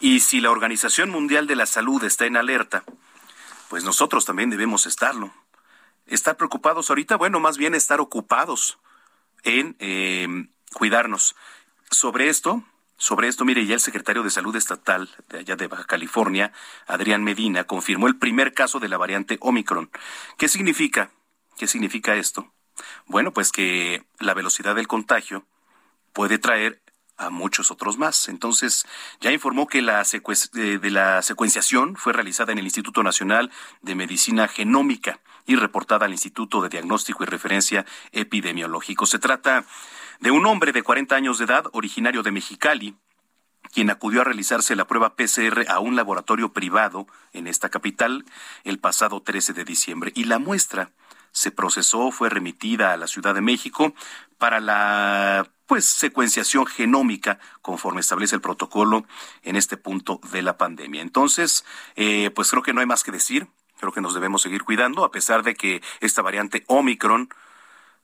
Y 0.00 0.20
si 0.20 0.40
la 0.40 0.50
Organización 0.50 1.10
Mundial 1.10 1.46
de 1.46 1.56
la 1.56 1.66
Salud 1.66 2.02
está 2.04 2.24
en 2.24 2.38
alerta, 2.38 2.82
pues 3.68 3.84
nosotros 3.84 4.24
también 4.24 4.48
debemos 4.48 4.86
estarlo. 4.86 5.30
Estar 6.06 6.38
preocupados 6.38 6.88
ahorita, 6.88 7.16
bueno, 7.16 7.38
más 7.38 7.58
bien 7.58 7.74
estar 7.74 8.00
ocupados 8.00 8.78
en 9.42 9.76
em, 9.78 10.48
cuidarnos. 10.72 11.36
Sobre 11.90 12.30
esto, 12.30 12.62
sobre 12.96 13.28
esto, 13.28 13.44
mire, 13.44 13.66
ya 13.66 13.74
el 13.74 13.80
secretario 13.80 14.22
de 14.22 14.30
Salud 14.30 14.56
Estatal 14.56 15.10
de 15.28 15.40
allá 15.40 15.56
de 15.56 15.66
Baja 15.66 15.84
California, 15.84 16.50
Adrián 16.86 17.22
Medina, 17.22 17.64
confirmó 17.64 18.06
el 18.06 18.16
primer 18.16 18.54
caso 18.54 18.80
de 18.80 18.88
la 18.88 18.96
variante 18.96 19.36
Omicron. 19.42 19.90
¿Qué 20.38 20.48
significa? 20.48 21.10
¿Qué 21.58 21.66
significa 21.66 22.16
esto? 22.16 22.54
Bueno, 23.04 23.34
pues 23.34 23.52
que 23.52 24.02
la 24.18 24.32
velocidad 24.32 24.76
del 24.76 24.88
contagio 24.88 25.44
puede 26.14 26.38
traer 26.38 26.80
a 27.18 27.30
muchos 27.30 27.70
otros 27.70 27.98
más. 27.98 28.28
Entonces, 28.28 28.86
ya 29.20 29.32
informó 29.32 29.66
que 29.66 29.82
la 29.82 30.02
de 30.52 30.90
la 30.90 31.20
secuenciación 31.22 31.96
fue 31.96 32.12
realizada 32.12 32.52
en 32.52 32.58
el 32.58 32.64
Instituto 32.64 33.02
Nacional 33.02 33.50
de 33.82 33.94
Medicina 33.94 34.48
Genómica 34.48 35.20
y 35.46 35.56
reportada 35.56 36.06
al 36.06 36.12
Instituto 36.12 36.62
de 36.62 36.68
Diagnóstico 36.68 37.24
y 37.24 37.26
Referencia 37.26 37.84
Epidemiológico. 38.12 39.06
Se 39.06 39.18
trata 39.18 39.64
de 40.20 40.30
un 40.30 40.46
hombre 40.46 40.72
de 40.72 40.82
40 40.82 41.14
años 41.14 41.38
de 41.38 41.44
edad, 41.44 41.66
originario 41.72 42.22
de 42.22 42.32
Mexicali, 42.32 42.96
quien 43.72 43.90
acudió 43.90 44.22
a 44.22 44.24
realizarse 44.24 44.76
la 44.76 44.86
prueba 44.86 45.14
PCR 45.14 45.66
a 45.68 45.78
un 45.78 45.96
laboratorio 45.96 46.52
privado 46.52 47.06
en 47.32 47.46
esta 47.46 47.68
capital 47.68 48.24
el 48.64 48.78
pasado 48.78 49.20
13 49.22 49.52
de 49.52 49.64
diciembre. 49.64 50.12
Y 50.14 50.24
la 50.24 50.38
muestra 50.38 50.92
se 51.32 51.50
procesó, 51.50 52.10
fue 52.10 52.28
remitida 52.28 52.92
a 52.92 52.96
la 52.96 53.06
Ciudad 53.06 53.34
de 53.34 53.40
México 53.40 53.94
para 54.38 54.60
la 54.60 55.50
pues 55.66 55.84
secuenciación 55.84 56.66
genómica 56.66 57.38
conforme 57.60 58.00
establece 58.00 58.34
el 58.34 58.40
protocolo 58.40 59.04
en 59.42 59.54
este 59.54 59.76
punto 59.76 60.20
de 60.32 60.42
la 60.42 60.56
pandemia. 60.56 61.02
Entonces, 61.02 61.64
eh, 61.94 62.30
pues 62.34 62.50
creo 62.50 62.62
que 62.62 62.72
no 62.72 62.80
hay 62.80 62.86
más 62.86 63.04
que 63.04 63.12
decir. 63.12 63.48
Creo 63.78 63.92
que 63.92 64.00
nos 64.00 64.14
debemos 64.14 64.42
seguir 64.42 64.64
cuidando, 64.64 65.04
a 65.04 65.10
pesar 65.12 65.42
de 65.44 65.54
que 65.54 65.82
esta 66.00 66.22
variante 66.22 66.64
Omicron 66.66 67.28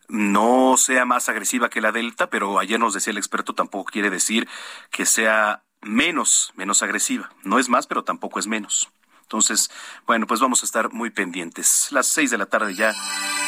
no 0.08 0.76
sea 0.76 1.04
más 1.04 1.28
agresiva 1.28 1.70
que 1.70 1.80
la 1.80 1.90
Delta, 1.90 2.28
pero 2.28 2.58
ayer 2.58 2.78
nos 2.78 2.94
decía 2.94 3.10
el 3.10 3.18
experto, 3.18 3.54
tampoco 3.54 3.90
quiere 3.90 4.10
decir 4.10 4.46
que 4.90 5.06
sea 5.06 5.64
menos, 5.80 6.52
menos 6.56 6.82
agresiva. 6.82 7.30
No 7.42 7.58
es 7.58 7.68
más, 7.68 7.86
pero 7.86 8.04
tampoco 8.04 8.38
es 8.38 8.46
menos. 8.46 8.90
Entonces, 9.34 9.68
bueno, 10.06 10.28
pues 10.28 10.38
vamos 10.38 10.62
a 10.62 10.64
estar 10.64 10.92
muy 10.92 11.10
pendientes. 11.10 11.88
Las 11.90 12.06
seis 12.06 12.30
de 12.30 12.38
la 12.38 12.46
tarde 12.46 12.72
ya 12.72 12.94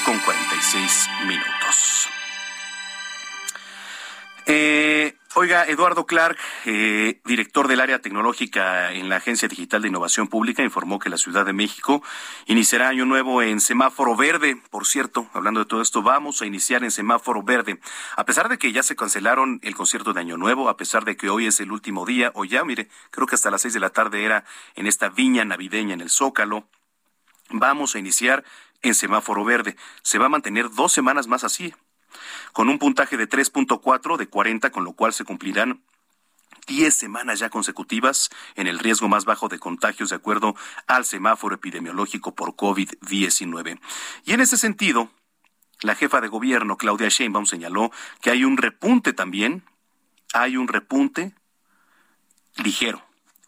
con 0.04 0.18
46 0.18 1.08
minutos. 1.28 2.08
Eh, 4.46 4.95
Oiga, 5.38 5.66
Eduardo 5.66 6.06
Clark, 6.06 6.38
eh, 6.64 7.20
director 7.26 7.68
del 7.68 7.80
área 7.80 8.00
tecnológica 8.00 8.94
en 8.94 9.10
la 9.10 9.16
Agencia 9.16 9.48
Digital 9.48 9.82
de 9.82 9.88
Innovación 9.88 10.28
Pública, 10.28 10.62
informó 10.62 10.98
que 10.98 11.10
la 11.10 11.18
Ciudad 11.18 11.44
de 11.44 11.52
México 11.52 12.02
iniciará 12.46 12.88
año 12.88 13.04
nuevo 13.04 13.42
en 13.42 13.60
semáforo 13.60 14.16
verde. 14.16 14.56
Por 14.70 14.86
cierto, 14.86 15.28
hablando 15.34 15.60
de 15.60 15.66
todo 15.66 15.82
esto, 15.82 16.00
vamos 16.00 16.40
a 16.40 16.46
iniciar 16.46 16.84
en 16.84 16.90
semáforo 16.90 17.42
verde. 17.42 17.78
A 18.16 18.24
pesar 18.24 18.48
de 18.48 18.56
que 18.56 18.72
ya 18.72 18.82
se 18.82 18.96
cancelaron 18.96 19.60
el 19.62 19.76
concierto 19.76 20.14
de 20.14 20.20
Año 20.20 20.38
Nuevo, 20.38 20.70
a 20.70 20.78
pesar 20.78 21.04
de 21.04 21.18
que 21.18 21.28
hoy 21.28 21.48
es 21.48 21.60
el 21.60 21.70
último 21.70 22.06
día, 22.06 22.32
o 22.34 22.46
ya, 22.46 22.64
mire, 22.64 22.88
creo 23.10 23.26
que 23.26 23.34
hasta 23.34 23.50
las 23.50 23.60
seis 23.60 23.74
de 23.74 23.80
la 23.80 23.90
tarde 23.90 24.24
era 24.24 24.46
en 24.74 24.86
esta 24.86 25.10
viña 25.10 25.44
navideña 25.44 25.92
en 25.92 26.00
el 26.00 26.08
Zócalo, 26.08 26.66
vamos 27.50 27.94
a 27.94 27.98
iniciar 27.98 28.42
en 28.80 28.94
semáforo 28.94 29.44
verde. 29.44 29.76
Se 30.00 30.16
va 30.16 30.26
a 30.26 30.30
mantener 30.30 30.70
dos 30.70 30.92
semanas 30.92 31.26
más 31.26 31.44
así, 31.44 31.74
con 32.52 32.68
un 32.68 32.78
puntaje 32.78 33.16
de 33.16 33.28
3.4 33.28 34.16
de 34.16 34.26
40, 34.26 34.70
con 34.70 34.84
lo 34.84 34.92
cual 34.92 35.12
se 35.12 35.24
cumplirán 35.24 35.82
10 36.66 36.94
semanas 36.94 37.38
ya 37.38 37.50
consecutivas 37.50 38.30
en 38.54 38.66
el 38.66 38.78
riesgo 38.78 39.08
más 39.08 39.24
bajo 39.24 39.48
de 39.48 39.58
contagios 39.58 40.10
de 40.10 40.16
acuerdo 40.16 40.54
al 40.86 41.04
semáforo 41.04 41.54
epidemiológico 41.54 42.34
por 42.34 42.54
COVID-19. 42.56 43.80
Y 44.24 44.32
en 44.32 44.40
ese 44.40 44.56
sentido, 44.56 45.10
la 45.82 45.94
jefa 45.94 46.20
de 46.20 46.28
gobierno, 46.28 46.76
Claudia 46.76 47.08
Sheinbaum, 47.08 47.46
señaló 47.46 47.92
que 48.20 48.30
hay 48.30 48.44
un 48.44 48.56
repunte 48.56 49.12
también, 49.12 49.62
hay 50.32 50.56
un 50.56 50.68
repunte 50.68 51.34
ligero 52.56 53.02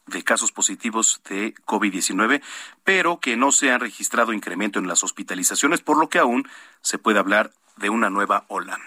de 0.06 0.22
casos 0.24 0.52
positivos 0.52 1.20
de 1.28 1.54
COVID-19, 1.66 2.42
pero 2.84 3.20
que 3.20 3.36
no 3.36 3.52
se 3.52 3.70
han 3.70 3.80
registrado 3.80 4.32
incremento 4.32 4.78
en 4.78 4.86
las 4.88 5.02
hospitalizaciones, 5.04 5.80
por 5.80 5.98
lo 5.98 6.08
que 6.08 6.18
aún 6.18 6.48
se 6.80 6.98
puede 6.98 7.18
hablar 7.18 7.52
de 7.78 7.90
una 7.90 8.10
nueva 8.10 8.44
ola. 8.48 8.78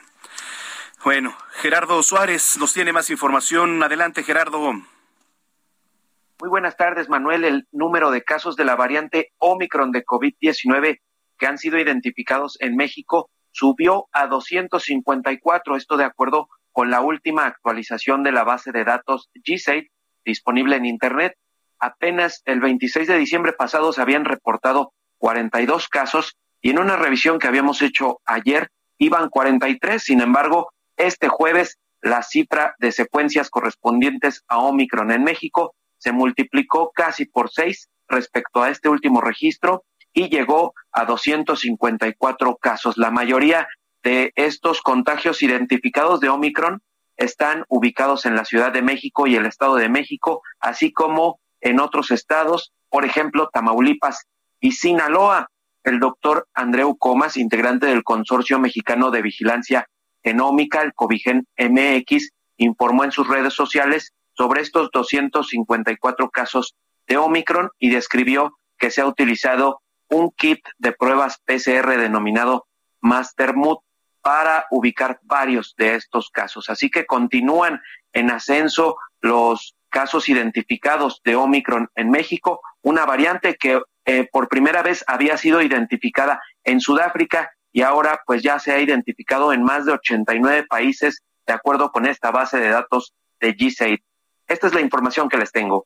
Bueno, 1.03 1.35
Gerardo 1.53 2.03
Suárez 2.03 2.57
nos 2.59 2.73
tiene 2.73 2.93
más 2.93 3.09
información. 3.09 3.81
Adelante, 3.81 4.23
Gerardo. 4.23 4.73
Muy 4.73 6.49
buenas 6.49 6.77
tardes, 6.77 7.09
Manuel. 7.09 7.43
El 7.43 7.67
número 7.71 8.11
de 8.11 8.23
casos 8.23 8.55
de 8.55 8.65
la 8.65 8.75
variante 8.75 9.31
Omicron 9.39 9.91
de 9.91 10.05
COVID-19 10.05 10.99
que 11.37 11.47
han 11.47 11.57
sido 11.57 11.79
identificados 11.79 12.57
en 12.61 12.75
México 12.75 13.29
subió 13.51 14.07
a 14.11 14.27
254, 14.27 15.75
esto 15.75 15.97
de 15.97 16.03
acuerdo 16.03 16.49
con 16.71 16.89
la 16.89 17.01
última 17.01 17.45
actualización 17.45 18.23
de 18.23 18.31
la 18.31 18.43
base 18.43 18.71
de 18.71 18.83
datos 18.83 19.29
GSAID 19.33 19.87
disponible 20.23 20.75
en 20.75 20.85
Internet. 20.85 21.35
Apenas 21.79 22.43
el 22.45 22.61
26 22.61 23.07
de 23.07 23.17
diciembre 23.17 23.53
pasado 23.53 23.91
se 23.91 24.01
habían 24.01 24.25
reportado 24.25 24.93
42 25.17 25.89
casos 25.89 26.37
y 26.61 26.69
en 26.69 26.79
una 26.79 26.95
revisión 26.95 27.39
que 27.39 27.47
habíamos 27.47 27.81
hecho 27.81 28.19
ayer 28.25 28.69
iban 29.01 29.29
43. 29.29 30.01
Sin 30.01 30.21
embargo, 30.21 30.71
este 30.95 31.27
jueves 31.27 31.79
la 32.01 32.23
cifra 32.23 32.75
de 32.79 32.91
secuencias 32.91 33.49
correspondientes 33.49 34.43
a 34.47 34.59
Omicron 34.59 35.11
en 35.11 35.23
México 35.23 35.75
se 35.97 36.11
multiplicó 36.11 36.91
casi 36.93 37.25
por 37.25 37.51
seis 37.51 37.89
respecto 38.07 38.63
a 38.63 38.69
este 38.69 38.89
último 38.89 39.21
registro 39.21 39.83
y 40.13 40.29
llegó 40.29 40.73
a 40.91 41.05
254 41.05 42.57
casos. 42.57 42.97
La 42.97 43.11
mayoría 43.11 43.67
de 44.03 44.33
estos 44.35 44.81
contagios 44.81 45.43
identificados 45.43 46.19
de 46.19 46.29
Omicron 46.29 46.81
están 47.17 47.65
ubicados 47.69 48.25
en 48.25 48.35
la 48.35 48.45
Ciudad 48.45 48.71
de 48.71 48.81
México 48.81 49.27
y 49.27 49.35
el 49.35 49.45
Estado 49.45 49.75
de 49.75 49.89
México, 49.89 50.41
así 50.59 50.91
como 50.91 51.39
en 51.61 51.79
otros 51.79 52.09
estados, 52.09 52.73
por 52.89 53.05
ejemplo, 53.05 53.49
Tamaulipas 53.53 54.25
y 54.59 54.71
Sinaloa. 54.71 55.49
El 55.83 55.99
doctor 55.99 56.47
Andreu 56.53 56.97
Comas, 56.97 57.37
integrante 57.37 57.87
del 57.87 58.03
Consorcio 58.03 58.59
Mexicano 58.59 59.11
de 59.11 59.21
Vigilancia 59.21 59.87
Genómica, 60.23 60.81
el 60.81 60.93
Covigen 60.93 61.47
MX, 61.57 62.29
informó 62.57 63.03
en 63.03 63.11
sus 63.11 63.27
redes 63.27 63.53
sociales 63.53 64.13
sobre 64.33 64.61
estos 64.61 64.89
254 64.91 66.29
casos 66.29 66.75
de 67.07 67.17
Omicron 67.17 67.69
y 67.79 67.89
describió 67.89 68.57
que 68.77 68.91
se 68.91 69.01
ha 69.01 69.07
utilizado 69.07 69.81
un 70.09 70.31
kit 70.31 70.59
de 70.77 70.91
pruebas 70.91 71.39
PCR 71.45 71.97
denominado 71.97 72.67
Mastermood 72.99 73.79
para 74.21 74.67
ubicar 74.69 75.19
varios 75.23 75.73
de 75.77 75.95
estos 75.95 76.29
casos. 76.29 76.69
Así 76.69 76.89
que 76.89 77.05
continúan 77.05 77.81
en 78.13 78.29
ascenso 78.29 78.97
los 79.19 79.75
casos 79.89 80.29
identificados 80.29 81.21
de 81.23 81.35
Omicron 81.35 81.89
en 81.95 82.09
México, 82.09 82.61
una 82.81 83.05
variante 83.05 83.55
que 83.55 83.81
eh, 84.05 84.27
por 84.31 84.47
primera 84.47 84.81
vez 84.81 85.03
había 85.07 85.37
sido 85.37 85.61
identificada 85.61 86.41
en 86.63 86.81
Sudáfrica 86.81 87.51
y 87.71 87.81
ahora 87.81 88.21
pues 88.25 88.41
ya 88.41 88.59
se 88.59 88.71
ha 88.71 88.79
identificado 88.79 89.53
en 89.53 89.63
más 89.63 89.85
de 89.85 89.93
89 89.93 90.65
países 90.69 91.23
de 91.47 91.53
acuerdo 91.53 91.91
con 91.91 92.05
esta 92.05 92.31
base 92.31 92.59
de 92.59 92.69
datos 92.69 93.13
de 93.39 93.55
g 93.55 94.01
Esta 94.47 94.67
es 94.67 94.73
la 94.73 94.81
información 94.81 95.29
que 95.29 95.37
les 95.37 95.51
tengo. 95.51 95.85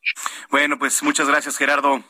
Bueno, 0.50 0.78
pues 0.78 1.04
muchas 1.04 1.28
gracias 1.28 1.58
Gerardo. 1.58 2.04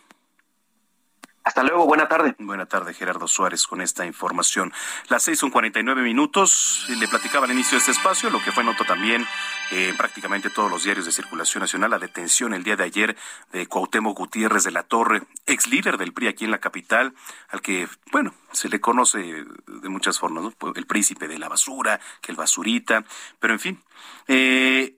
Hasta 1.45 1.61
luego, 1.61 1.85
buena 1.85 2.07
tarde. 2.07 2.35
Buena 2.39 2.65
tarde, 2.65 2.95
Gerardo 2.95 3.27
Suárez, 3.27 3.67
con 3.67 3.79
esta 3.79 4.03
información. 4.03 4.73
Las 5.09 5.21
seis 5.21 5.37
son 5.37 5.51
cuarenta 5.51 5.79
y 5.79 5.83
nueve 5.83 6.01
minutos. 6.01 6.87
Le 6.89 7.07
platicaba 7.07 7.45
al 7.45 7.51
inicio 7.51 7.73
de 7.73 7.77
este 7.77 7.91
espacio, 7.91 8.31
lo 8.31 8.41
que 8.41 8.51
fue 8.51 8.63
nota 8.63 8.83
también 8.83 9.23
eh, 9.69 9.93
prácticamente 9.95 10.49
todos 10.49 10.71
los 10.71 10.83
diarios 10.83 11.05
de 11.05 11.11
circulación 11.11 11.61
nacional, 11.61 11.91
la 11.91 11.99
detención 11.99 12.55
el 12.55 12.63
día 12.63 12.75
de 12.75 12.85
ayer 12.85 13.15
de 13.51 13.67
Cuauhtémoc 13.67 14.17
Gutiérrez 14.17 14.63
de 14.63 14.71
la 14.71 14.81
Torre, 14.81 15.21
ex 15.45 15.67
líder 15.67 15.99
del 15.99 16.13
PRI 16.13 16.29
aquí 16.29 16.45
en 16.45 16.51
la 16.51 16.57
capital, 16.57 17.13
al 17.49 17.61
que, 17.61 17.87
bueno, 18.11 18.33
se 18.51 18.67
le 18.67 18.81
conoce 18.81 19.19
de 19.19 19.89
muchas 19.89 20.17
formas, 20.17 20.51
el 20.75 20.87
príncipe 20.87 21.27
de 21.27 21.37
la 21.37 21.47
basura, 21.47 21.99
que 22.21 22.31
el 22.31 22.37
basurita, 22.37 23.05
pero 23.39 23.53
en 23.53 23.59
fin. 23.59 23.83
Eh, 24.27 24.97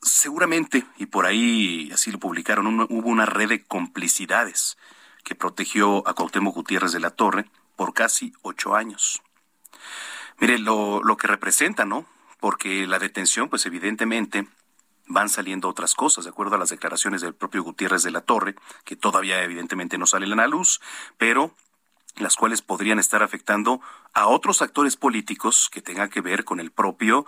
seguramente, 0.00 0.84
y 0.98 1.06
por 1.06 1.24
ahí 1.24 1.88
así 1.92 2.10
lo 2.10 2.18
publicaron, 2.18 2.80
hubo 2.90 3.08
una 3.08 3.26
red 3.26 3.48
de 3.48 3.64
complicidades 3.64 4.76
que 5.22 5.34
protegió 5.34 6.06
a 6.08 6.14
Cuauhtémoc 6.14 6.54
Gutiérrez 6.54 6.92
de 6.92 7.00
la 7.00 7.10
Torre 7.10 7.50
por 7.76 7.94
casi 7.94 8.32
ocho 8.42 8.74
años. 8.74 9.22
Mire 10.38 10.58
lo, 10.58 11.02
lo 11.02 11.16
que 11.16 11.26
representa, 11.26 11.84
¿no? 11.84 12.06
Porque 12.40 12.86
la 12.86 12.98
detención, 12.98 13.48
pues 13.48 13.66
evidentemente 13.66 14.48
van 15.06 15.28
saliendo 15.28 15.68
otras 15.68 15.94
cosas, 15.94 16.24
de 16.24 16.30
acuerdo 16.30 16.56
a 16.56 16.58
las 16.58 16.70
declaraciones 16.70 17.20
del 17.20 17.34
propio 17.34 17.62
Gutiérrez 17.62 18.02
de 18.02 18.10
la 18.10 18.22
Torre, 18.22 18.56
que 18.84 18.96
todavía 18.96 19.42
evidentemente 19.42 19.98
no 19.98 20.06
salen 20.06 20.32
a 20.32 20.36
la 20.36 20.46
luz, 20.46 20.80
pero 21.18 21.54
las 22.16 22.36
cuales 22.36 22.62
podrían 22.62 22.98
estar 22.98 23.22
afectando 23.22 23.80
a 24.12 24.26
otros 24.26 24.62
actores 24.62 24.96
políticos 24.96 25.68
que 25.72 25.82
tengan 25.82 26.10
que 26.10 26.20
ver 26.20 26.44
con 26.44 26.60
el 26.60 26.70
propio 26.70 27.26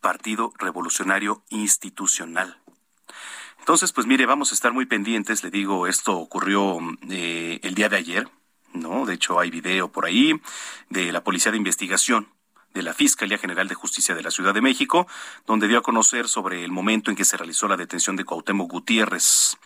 Partido 0.00 0.52
Revolucionario 0.58 1.42
Institucional. 1.50 2.59
Entonces, 3.60 3.92
pues 3.92 4.06
mire, 4.06 4.26
vamos 4.26 4.50
a 4.50 4.54
estar 4.54 4.72
muy 4.72 4.86
pendientes. 4.86 5.44
Le 5.44 5.50
digo, 5.50 5.86
esto 5.86 6.16
ocurrió 6.16 6.78
eh, 7.08 7.60
el 7.62 7.74
día 7.74 7.88
de 7.88 7.96
ayer, 7.96 8.28
¿no? 8.72 9.06
De 9.06 9.14
hecho, 9.14 9.38
hay 9.38 9.50
video 9.50 9.92
por 9.92 10.06
ahí 10.06 10.40
de 10.88 11.12
la 11.12 11.22
Policía 11.22 11.52
de 11.52 11.58
Investigación 11.58 12.28
de 12.74 12.82
la 12.82 12.94
Fiscalía 12.94 13.38
General 13.38 13.66
de 13.66 13.74
Justicia 13.74 14.14
de 14.14 14.22
la 14.22 14.30
Ciudad 14.30 14.54
de 14.54 14.60
México, 14.60 15.06
donde 15.46 15.66
dio 15.66 15.78
a 15.78 15.82
conocer 15.82 16.28
sobre 16.28 16.64
el 16.64 16.70
momento 16.70 17.10
en 17.10 17.16
que 17.16 17.24
se 17.24 17.36
realizó 17.36 17.66
la 17.66 17.76
detención 17.76 18.16
de 18.16 18.24
Cuauhtémoc 18.24 18.70
Gutiérrez. 18.70 19.56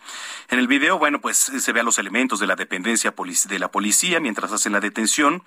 En 0.49 0.59
el 0.59 0.67
video, 0.67 0.97
bueno, 0.97 1.21
pues 1.21 1.37
se 1.37 1.73
ve 1.73 1.81
a 1.81 1.83
los 1.83 1.99
elementos 1.99 2.39
de 2.39 2.47
la 2.47 2.55
dependencia 2.55 3.13
de 3.47 3.59
la 3.59 3.71
policía 3.71 4.19
mientras 4.19 4.51
hacen 4.51 4.71
la 4.71 4.79
detención. 4.79 5.43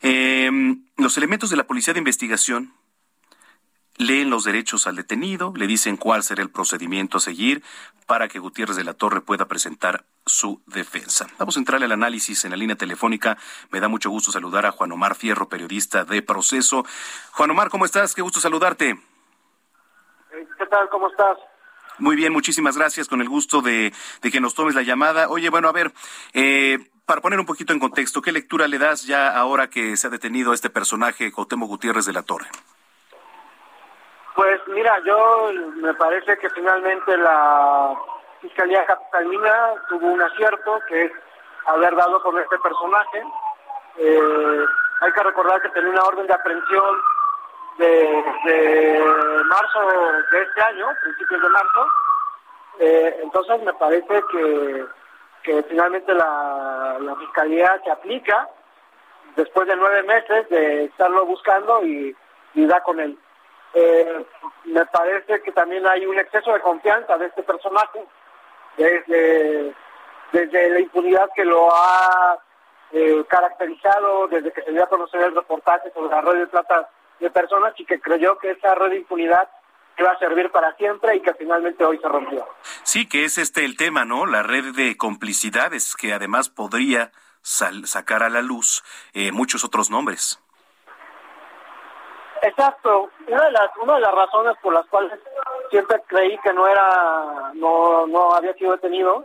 Em, 0.00 0.84
los 0.96 1.16
elementos 1.16 1.50
de 1.50 1.56
la 1.56 1.66
Policía 1.66 1.92
de 1.92 1.98
Investigación 1.98 2.72
leen 3.98 4.30
los 4.30 4.44
derechos 4.44 4.86
al 4.86 4.96
detenido, 4.96 5.52
le 5.56 5.66
dicen 5.66 5.96
cuál 5.96 6.22
será 6.22 6.42
el 6.42 6.50
procedimiento 6.50 7.18
a 7.18 7.20
seguir 7.20 7.62
para 8.06 8.28
que 8.28 8.38
Gutiérrez 8.38 8.76
de 8.76 8.84
la 8.84 8.94
Torre 8.94 9.20
pueda 9.20 9.46
presentar 9.46 10.04
su 10.26 10.62
defensa. 10.66 11.26
Vamos 11.38 11.56
a 11.56 11.60
entrar 11.60 11.82
al 11.82 11.92
análisis 11.92 12.44
en 12.44 12.50
la 12.50 12.56
línea 12.56 12.76
telefónica. 12.76 13.38
Me 13.70 13.80
da 13.80 13.88
mucho 13.88 14.10
gusto 14.10 14.32
saludar 14.32 14.66
a 14.66 14.72
Juan 14.72 14.92
Omar 14.92 15.14
Fierro, 15.14 15.48
periodista 15.48 16.04
de 16.04 16.22
Proceso. 16.22 16.84
Juan 17.32 17.50
Omar, 17.50 17.70
¿cómo 17.70 17.84
estás? 17.84 18.14
Qué 18.14 18.22
gusto 18.22 18.40
saludarte. 18.40 18.90
Eh, 18.90 20.48
¿Qué 20.58 20.66
tal? 20.66 20.88
¿Cómo 20.90 21.08
estás? 21.08 21.38
Muy 21.98 22.16
bien, 22.16 22.32
muchísimas 22.32 22.76
gracias. 22.76 23.08
Con 23.08 23.20
el 23.20 23.28
gusto 23.28 23.62
de, 23.62 23.92
que 24.20 24.40
nos 24.40 24.54
tomes 24.54 24.74
la 24.74 24.82
llamada. 24.82 25.28
Oye, 25.28 25.50
bueno, 25.50 25.68
a 25.68 25.72
ver, 25.72 25.92
eh, 26.32 26.78
para 27.06 27.20
poner 27.20 27.38
un 27.38 27.46
poquito 27.46 27.72
en 27.72 27.78
contexto, 27.78 28.22
¿qué 28.22 28.32
lectura 28.32 28.68
le 28.68 28.78
das 28.78 29.04
ya 29.04 29.36
ahora 29.36 29.68
que 29.68 29.96
se 29.96 30.06
ha 30.06 30.10
detenido 30.10 30.52
a 30.52 30.54
este 30.54 30.70
personaje, 30.70 31.30
Cotemo 31.30 31.66
Gutiérrez 31.66 32.06
de 32.06 32.12
la 32.12 32.22
Torre? 32.22 32.48
Pues 34.34 34.60
mira, 34.68 34.98
yo 35.04 35.50
me 35.76 35.92
parece 35.94 36.38
que 36.38 36.48
finalmente 36.50 37.16
la 37.18 37.94
Fiscalía 38.40 38.86
Capitalina 38.86 39.74
tuvo 39.88 40.06
un 40.06 40.22
acierto, 40.22 40.80
que 40.88 41.04
es 41.04 41.12
haber 41.66 41.94
dado 41.94 42.22
con 42.22 42.38
este 42.38 42.58
personaje. 42.58 43.22
Eh, 43.98 44.64
hay 45.00 45.12
que 45.12 45.22
recordar 45.22 45.60
que 45.60 45.68
tenía 45.70 45.90
una 45.90 46.04
orden 46.04 46.26
de 46.26 46.32
aprehensión 46.32 47.00
de, 47.78 49.04
marzo 49.44 49.80
de 50.32 50.42
este 50.42 50.62
año, 50.62 50.86
principios 51.02 51.42
de 51.42 51.48
marzo. 51.48 51.88
Eh, 52.78 53.20
entonces 53.22 53.62
me 53.62 53.74
parece 53.74 54.22
que, 54.32 54.86
que 55.42 55.62
finalmente 55.64 56.14
la, 56.14 56.98
Fiscalía 57.18 57.80
se 57.84 57.90
aplica 57.90 58.48
después 59.36 59.68
de 59.68 59.76
nueve 59.76 60.02
meses 60.04 60.48
de 60.48 60.84
estarlo 60.86 61.26
buscando 61.26 61.84
y, 61.84 62.16
y 62.54 62.66
da 62.66 62.82
con 62.82 62.98
él. 62.98 63.18
Eh, 63.74 64.24
me 64.64 64.86
parece 64.86 65.40
que 65.42 65.52
también 65.52 65.86
hay 65.86 66.06
un 66.06 66.18
exceso 66.18 66.52
de 66.52 66.60
confianza 66.60 67.16
de 67.16 67.26
este 67.26 67.42
personaje, 67.42 68.04
desde, 68.76 69.74
desde 70.32 70.70
la 70.70 70.80
impunidad 70.80 71.30
que 71.34 71.44
lo 71.44 71.68
ha 71.74 72.38
eh, 72.92 73.24
caracterizado 73.28 74.28
desde 74.28 74.52
que 74.52 74.62
se 74.62 74.72
dio 74.72 74.84
a 74.84 74.88
conocer 74.88 75.22
el 75.22 75.34
reportaje 75.34 75.90
sobre 75.92 76.10
la 76.10 76.20
red 76.20 76.40
de 76.40 76.46
trata 76.48 76.90
de 77.20 77.30
personas 77.30 77.72
y 77.78 77.84
que 77.84 78.00
creyó 78.00 78.36
que 78.38 78.50
esa 78.50 78.74
red 78.74 78.90
de 78.90 78.96
impunidad 78.96 79.48
iba 79.98 80.10
a 80.10 80.18
servir 80.18 80.50
para 80.50 80.74
siempre 80.76 81.16
y 81.16 81.20
que 81.20 81.34
finalmente 81.34 81.84
hoy 81.84 81.98
se 81.98 82.08
rompió. 82.08 82.46
Sí, 82.82 83.08
que 83.08 83.24
es 83.24 83.38
este 83.38 83.64
el 83.64 83.76
tema, 83.76 84.04
¿no? 84.04 84.26
La 84.26 84.42
red 84.42 84.74
de 84.74 84.96
complicidades 84.96 85.94
que 85.96 86.12
además 86.12 86.48
podría 86.48 87.12
sacar 87.42 88.22
a 88.22 88.28
la 88.28 88.42
luz 88.42 88.82
eh, 89.14 89.32
muchos 89.32 89.64
otros 89.64 89.90
nombres. 89.90 90.41
Exacto. 92.42 93.08
Una 93.28 93.44
de 93.44 93.52
las 93.52 93.70
una 93.80 93.94
de 93.94 94.00
las 94.00 94.14
razones 94.14 94.54
por 94.60 94.74
las 94.74 94.84
cuales 94.86 95.12
siempre 95.70 96.02
creí 96.08 96.36
que 96.38 96.52
no 96.52 96.66
era 96.66 97.52
no 97.54 98.06
no 98.08 98.34
había 98.34 98.52
sido 98.54 98.72
detenido 98.72 99.24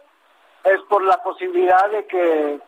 es 0.63 0.79
por 0.83 1.01
la 1.03 1.21
posibilidad 1.23 1.89
de 1.89 2.05
que 2.05 2.59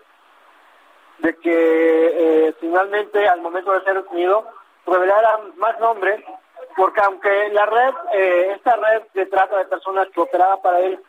de 1.20 1.36
que 1.38 2.48
eh, 2.48 2.56
finalmente 2.60 3.28
al 3.28 3.42
momento 3.42 3.72
de 3.74 3.84
ser 3.84 4.02
detenido 4.02 4.44
revelaran 4.88 5.56
más 5.58 5.80
nombres 5.80 6.24
porque 6.76 7.02
aunque 7.04 7.50
la 7.50 7.68
red 7.68 7.94
eh, 8.14 8.54
esta 8.56 8.76
red 8.76 9.04
de 9.14 9.28
trata 9.28 9.56
de 9.58 9.66
personas 9.66 10.08
que 10.10 10.22
operaba 10.22 10.60
para 10.64 10.80
él 10.80 11.00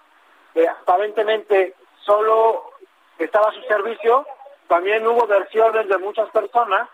eh, 0.55 0.69
aparentemente 0.69 1.75
solo 2.05 2.73
estaba 3.19 3.49
a 3.49 3.55
su 3.55 3.63
servicio 3.63 4.27
también 4.69 5.07
hubo 5.07 5.27
versiones 5.27 5.89
de 5.89 5.97
muchas 5.97 6.29
personas 6.29 6.91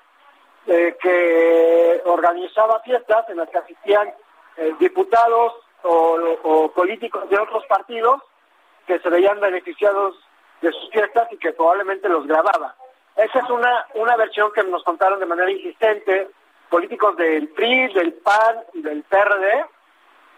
eh, 0.68 0.96
que 1.00 2.02
organizaba 2.06 2.80
fiestas 2.80 3.28
en 3.28 3.36
las 3.36 3.48
que 3.48 3.58
asistían 3.58 4.12
eh, 4.56 4.74
diputados 4.80 5.52
o, 5.84 6.72
políticos 6.74 7.30
de 7.30 7.38
otros 7.38 7.64
partidos 7.66 8.20
que 8.84 8.98
se 8.98 9.08
veían 9.08 9.38
beneficiados 9.38 10.16
de 10.60 10.72
sus 10.72 10.90
fiestas 10.90 11.28
y 11.30 11.36
que 11.36 11.52
probablemente 11.52 12.08
los 12.08 12.26
grababa. 12.26 12.74
Esa 13.14 13.38
es 13.38 13.48
una, 13.48 13.86
una 13.94 14.16
versión 14.16 14.50
que 14.52 14.64
nos 14.64 14.82
contaron 14.82 15.20
de 15.20 15.26
manera 15.26 15.52
insistente 15.52 16.30
políticos 16.68 17.16
del 17.16 17.48
PRI, 17.50 17.94
del 17.94 18.14
PAN 18.14 18.64
y 18.74 18.82
del 18.82 19.04
PRD, 19.04 19.66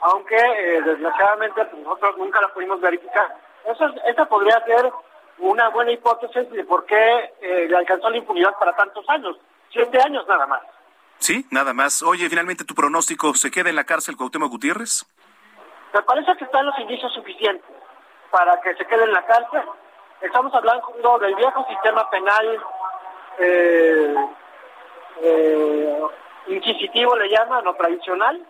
aunque 0.00 0.36
eh, 0.36 0.82
desgraciadamente 0.82 1.64
pues, 1.64 1.82
nosotros 1.82 2.18
nunca 2.18 2.42
la 2.42 2.48
pudimos 2.48 2.82
verificar. 2.82 3.34
Eso 3.64 3.86
esa 4.06 4.26
podría 4.26 4.62
ser 4.66 4.92
una 5.38 5.70
buena 5.70 5.92
hipótesis 5.92 6.50
de 6.50 6.64
por 6.64 6.84
qué 6.84 7.32
le 7.40 7.76
alcanzó 7.76 8.10
la 8.10 8.18
impunidad 8.18 8.58
para 8.58 8.76
tantos 8.76 9.08
años 9.08 9.38
siete 9.70 10.00
años 10.00 10.26
nada 10.28 10.46
más. 10.46 10.62
Sí, 11.18 11.46
nada 11.50 11.72
más. 11.72 12.02
Oye, 12.02 12.28
finalmente 12.28 12.64
tu 12.64 12.74
pronóstico, 12.74 13.34
¿se 13.34 13.50
queda 13.50 13.70
en 13.70 13.76
la 13.76 13.84
cárcel 13.84 14.16
Cuauhtémoc 14.16 14.50
Gutiérrez? 14.50 15.04
Me 15.92 16.02
parece 16.02 16.36
que 16.36 16.44
están 16.44 16.66
los 16.66 16.78
indicios 16.78 17.12
suficientes 17.12 17.64
para 18.30 18.60
que 18.60 18.74
se 18.76 18.84
quede 18.86 19.04
en 19.04 19.12
la 19.12 19.24
cárcel. 19.26 19.62
Estamos 20.20 20.54
hablando 20.54 21.18
del 21.18 21.34
viejo 21.34 21.66
sistema 21.68 22.08
penal 22.10 22.64
eh, 23.38 24.14
eh, 25.22 26.02
inquisitivo, 26.48 27.16
le 27.16 27.28
llaman, 27.28 27.66
o 27.66 27.74
tradicional, 27.74 28.44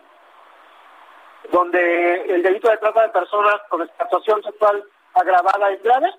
donde 1.51 2.21
el 2.33 2.43
delito 2.43 2.69
de 2.69 2.77
trata 2.77 3.03
de 3.03 3.09
personas 3.09 3.55
con 3.69 3.81
explotación 3.81 4.43
sexual 4.43 4.83
agravada 5.13 5.71
es 5.71 5.81
grave, 5.83 6.13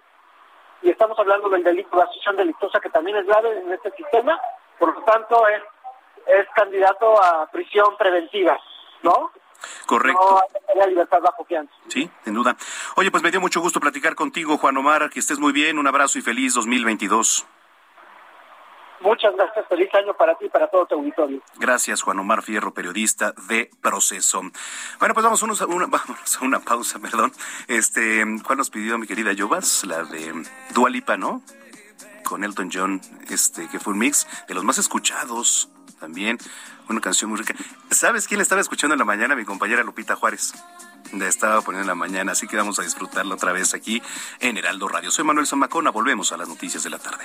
y 0.83 0.91
estamos 0.91 1.19
hablando 1.19 1.49
del 1.49 1.63
delito 1.63 1.97
de 1.97 2.03
asociación 2.03 2.37
delictuosa 2.37 2.81
que 2.81 2.91
también 2.91 3.17
es 3.19 3.27
grave 3.27 3.59
en 3.59 3.73
este 3.73 3.91
sistema, 3.93 4.41
por 4.81 4.95
lo 4.95 5.03
tanto 5.03 5.47
es, 5.47 5.63
es 6.27 6.47
candidato 6.57 7.23
a 7.23 7.47
prisión 7.53 7.97
preventiva, 7.97 8.59
¿no? 9.03 9.31
Correcto. 9.87 10.43
No 10.75 10.87
libertad 10.87 11.21
bajo 11.21 11.45
fianza. 11.45 11.73
Sí, 11.89 12.11
sin 12.25 12.35
duda. 12.35 12.57
Oye, 12.97 13.11
pues 13.11 13.23
me 13.23 13.31
dio 13.31 13.41
mucho 13.41 13.61
gusto 13.61 13.79
platicar 13.79 14.15
contigo, 14.15 14.57
Juan 14.57 14.79
Omar, 14.79 15.11
que 15.11 15.21
estés 15.21 15.39
muy 15.39 15.53
bien, 15.53 15.79
un 15.79 15.87
abrazo 15.87 16.19
y 16.19 16.23
feliz 16.23 16.55
2022. 16.55 17.47
Muchas 19.01 19.35
gracias, 19.35 19.67
feliz 19.67 19.89
año 19.95 20.15
para 20.15 20.35
ti 20.37 20.45
y 20.45 20.49
para 20.49 20.69
todo 20.69 20.87
tu 20.87 20.95
auditorio. 20.95 21.43
Gracias, 21.57 22.03
Juan 22.03 22.19
Omar 22.19 22.43
Fierro, 22.43 22.75
periodista 22.75 23.33
de 23.49 23.71
Proceso. 23.81 24.43
Bueno, 24.99 25.15
pues 25.15 25.25
vamos 25.25 25.43
a 25.43 25.67
una, 25.67 25.87
vamos 25.89 26.39
a 26.39 26.45
una 26.45 26.61
pausa, 26.61 26.99
perdón. 27.03 27.33
Este, 27.69 28.25
¿cuál 28.47 28.59
nos 28.59 28.71
pidió 28.71 28.99
mi 28.99 29.07
querida 29.07 29.33
Yovas? 29.33 29.85
La 29.85 30.05
de 30.05 30.33
Dualipa, 30.75 31.17
¿no? 31.17 31.43
Con 32.31 32.45
Elton 32.45 32.71
John, 32.73 33.01
este, 33.29 33.67
que 33.67 33.81
fue 33.81 33.93
un 33.93 33.99
mix 33.99 34.25
de 34.47 34.55
los 34.55 34.63
más 34.63 34.79
escuchados 34.79 35.69
también. 35.99 36.39
Una 36.89 37.01
canción 37.01 37.29
muy 37.29 37.41
rica. 37.41 37.57
¿Sabes 37.91 38.29
quién 38.29 38.39
le 38.39 38.45
estaba 38.45 38.61
escuchando 38.61 38.95
en 38.95 39.01
la 39.01 39.05
mañana? 39.05 39.35
Mi 39.35 39.45
compañera 39.45 39.83
Lupita 39.83 40.15
Juárez. 40.15 40.53
La 41.13 41.27
estaba 41.27 41.61
poniendo 41.63 41.83
en 41.83 41.89
la 41.89 41.97
mañana, 41.97 42.33
así 42.33 42.47
que 42.47 42.57
vamos 42.57 42.79
a 42.79 42.83
disfrutarla 42.83 43.35
otra 43.35 43.51
vez 43.53 43.75
aquí 43.75 44.01
en 44.39 44.57
Heraldo 44.57 44.87
Radio. 44.87 45.11
Soy 45.11 45.25
Manuel 45.25 45.49
Zamacona, 45.49 45.91
volvemos 45.91 46.31
a 46.31 46.37
las 46.37 46.49
noticias 46.49 46.85
de 46.85 46.91
la 46.91 47.01
tarde. 47.01 47.25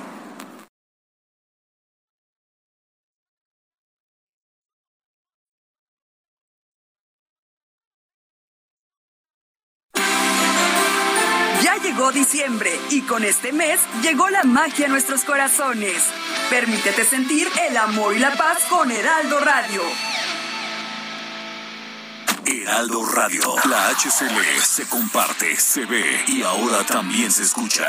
Diciembre 12.11 12.79
y 12.89 13.01
con 13.01 13.23
este 13.23 13.51
mes 13.51 13.79
llegó 14.01 14.29
la 14.29 14.43
magia 14.43 14.85
a 14.85 14.89
nuestros 14.89 15.23
corazones. 15.23 16.03
Permítete 16.49 17.03
sentir 17.05 17.47
el 17.69 17.77
amor 17.77 18.15
y 18.15 18.19
la 18.19 18.31
paz 18.33 18.59
con 18.69 18.91
Heraldo 18.91 19.39
Radio. 19.39 19.81
Heraldo 22.45 23.05
Radio, 23.05 23.55
la 23.69 23.89
HCL 23.89 24.61
se 24.61 24.87
comparte, 24.87 25.55
se 25.57 25.85
ve 25.85 26.23
y 26.27 26.41
ahora 26.41 26.83
también 26.85 27.31
se 27.31 27.43
escucha. 27.43 27.87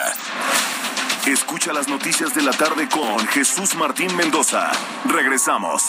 Escucha 1.26 1.72
las 1.72 1.88
noticias 1.88 2.34
de 2.34 2.42
la 2.42 2.52
tarde 2.52 2.88
con 2.88 3.26
Jesús 3.28 3.74
Martín 3.76 4.14
Mendoza. 4.16 4.70
Regresamos. 5.06 5.84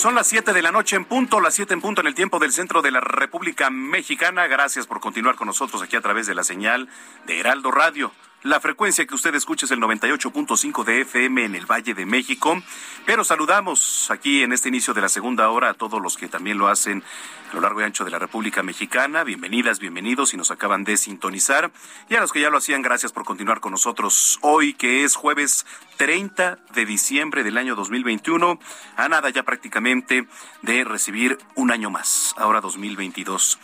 Son 0.00 0.14
las 0.14 0.28
7 0.28 0.54
de 0.54 0.62
la 0.62 0.72
noche 0.72 0.96
en 0.96 1.04
punto, 1.04 1.42
las 1.42 1.52
7 1.52 1.74
en 1.74 1.82
punto 1.82 2.00
en 2.00 2.06
el 2.06 2.14
tiempo 2.14 2.38
del 2.38 2.52
centro 2.52 2.80
de 2.80 2.90
la 2.90 3.00
República 3.00 3.68
Mexicana. 3.68 4.46
Gracias 4.46 4.86
por 4.86 4.98
continuar 4.98 5.34
con 5.34 5.46
nosotros 5.46 5.82
aquí 5.82 5.94
a 5.94 6.00
través 6.00 6.26
de 6.26 6.34
la 6.34 6.42
señal 6.42 6.88
de 7.26 7.38
Heraldo 7.38 7.70
Radio. 7.70 8.10
La 8.42 8.58
frecuencia 8.58 9.06
que 9.06 9.14
usted 9.14 9.34
escucha 9.34 9.66
es 9.66 9.72
el 9.72 9.80
98.5 9.80 10.82
de 10.84 11.02
FM 11.02 11.44
en 11.44 11.54
el 11.54 11.66
Valle 11.66 11.92
de 11.92 12.06
México. 12.06 12.56
Pero 13.04 13.22
saludamos 13.22 14.10
aquí 14.10 14.42
en 14.42 14.54
este 14.54 14.70
inicio 14.70 14.94
de 14.94 15.02
la 15.02 15.10
segunda 15.10 15.50
hora 15.50 15.68
a 15.68 15.74
todos 15.74 16.00
los 16.00 16.16
que 16.16 16.26
también 16.26 16.56
lo 16.56 16.68
hacen 16.68 17.04
a 17.50 17.54
lo 17.54 17.60
largo 17.60 17.82
y 17.82 17.84
ancho 17.84 18.02
de 18.02 18.10
la 18.10 18.18
República 18.18 18.62
Mexicana. 18.62 19.24
Bienvenidas, 19.24 19.78
bienvenidos 19.78 20.32
y 20.32 20.38
nos 20.38 20.50
acaban 20.50 20.84
de 20.84 20.96
sintonizar. 20.96 21.70
Y 22.08 22.14
a 22.14 22.20
los 22.20 22.32
que 22.32 22.40
ya 22.40 22.48
lo 22.48 22.56
hacían, 22.56 22.80
gracias 22.80 23.12
por 23.12 23.26
continuar 23.26 23.60
con 23.60 23.72
nosotros 23.72 24.38
hoy, 24.40 24.72
que 24.72 25.04
es 25.04 25.16
jueves 25.16 25.66
30 25.98 26.60
de 26.72 26.86
diciembre 26.86 27.44
del 27.44 27.58
año 27.58 27.74
2021. 27.74 28.58
A 28.96 29.08
nada 29.10 29.28
ya 29.28 29.42
prácticamente 29.42 30.26
de 30.62 30.84
recibir 30.84 31.36
un 31.56 31.70
año 31.70 31.90
más, 31.90 32.34
ahora 32.38 32.62
2022. 32.62 33.58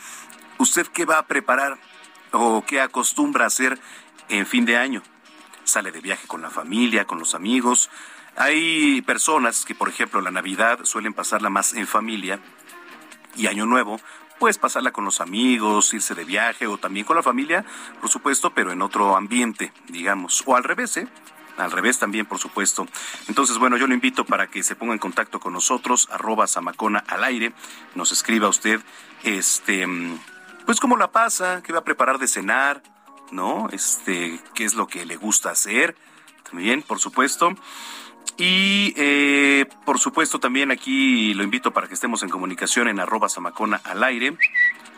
¿Usted 0.59 0.87
qué 0.89 1.07
va 1.07 1.16
a 1.16 1.27
preparar 1.27 1.79
o 2.33 2.62
qué 2.66 2.83
acostumbra 2.83 3.45
a 3.45 3.47
hacer? 3.47 3.81
En 4.29 4.47
fin 4.47 4.64
de 4.64 4.77
año. 4.77 5.03
Sale 5.64 5.93
de 5.93 6.01
viaje 6.01 6.27
con 6.27 6.43
la 6.43 6.51
familia, 6.51 7.07
con 7.07 7.18
los 7.18 7.35
amigos. 7.35 7.91
Hay 8.37 9.03
personas 9.03 9.64
que, 9.64 9.74
por 9.74 9.89
ejemplo, 9.89 10.20
la 10.20 10.31
Navidad 10.31 10.81
suelen 10.85 11.14
pasarla 11.14 11.51
más 11.51 11.74
en 11.74 11.87
familia 11.87 12.39
y 13.35 13.47
Año 13.47 13.66
Nuevo 13.66 14.01
pues 14.39 14.59
pasarla 14.59 14.93
con 14.93 15.05
los 15.05 15.20
amigos, 15.20 15.93
irse 15.95 16.14
de 16.14 16.24
viaje 16.24 16.66
o 16.66 16.79
también 16.79 17.07
con 17.07 17.16
la 17.16 17.22
familia, 17.22 17.64
por 18.01 18.11
supuesto, 18.11 18.51
pero 18.51 18.72
en 18.72 18.83
otro 18.83 19.16
ambiente, 19.16 19.72
digamos, 19.89 20.43
o 20.47 20.57
al 20.57 20.64
revés, 20.64 20.97
¿eh? 20.99 21.09
Al 21.57 21.70
revés 21.70 21.99
también, 21.99 22.27
por 22.27 22.39
supuesto. 22.39 22.87
Entonces, 23.29 23.57
bueno, 23.57 23.79
yo 23.79 23.87
lo 23.87 23.95
invito 23.95 24.27
para 24.27 24.49
que 24.49 24.62
se 24.62 24.77
ponga 24.77 24.93
en 24.93 24.99
contacto 24.99 25.41
con 25.41 25.55
nosotros, 25.55 26.07
arroba 26.12 26.47
Samacona 26.47 27.03
al 27.09 27.24
aire, 27.24 27.55
nos 27.95 28.12
escriba 28.12 28.49
usted, 28.49 28.81
este, 29.22 29.87
pues 30.66 30.81
cómo 30.81 30.99
la 30.99 31.11
pasa, 31.11 31.62
qué 31.62 31.72
va 31.72 31.79
a 31.79 31.85
preparar 31.85 32.18
de 32.18 32.29
cenar, 32.29 32.83
¿no? 33.31 33.68
Este, 33.72 34.41
qué 34.55 34.64
es 34.64 34.74
lo 34.74 34.87
que 34.87 35.07
le 35.07 35.16
gusta 35.16 35.51
hacer, 35.51 35.97
también, 36.49 36.83
por 36.83 36.99
supuesto. 36.99 37.55
Y 38.39 38.93
eh, 38.97 39.64
por 39.87 39.99
supuesto 39.99 40.39
también 40.39 40.70
aquí 40.70 41.33
lo 41.33 41.43
invito 41.43 41.72
para 41.72 41.89
que 41.89 41.95
estemos 41.95 42.22
en 42.22 42.29
comunicación 42.29 42.87
en 42.89 43.01
arroba 43.01 43.31
Samacona 43.31 43.81
al 43.83 44.05
aire 44.05 44.37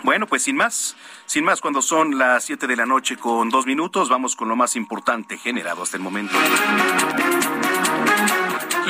Bueno, 0.03 0.27
pues 0.27 0.43
sin 0.43 0.57
más, 0.57 0.97
sin 1.27 1.45
más, 1.45 1.61
cuando 1.61 1.83
son 1.83 2.19
las 2.19 2.45
7 2.45 2.67
de 2.67 2.77
la 2.77 2.87
noche 2.87 3.17
con 3.17 3.51
dos 3.51 3.67
minutos, 3.67 4.09
vamos 4.09 4.35
con 4.35 4.49
lo 4.49 4.57
más 4.57 4.77
importante 4.77 5.37
generado 5.37 5.83
hasta 5.83 5.97
el 5.97 6.03
momento. 6.03 6.35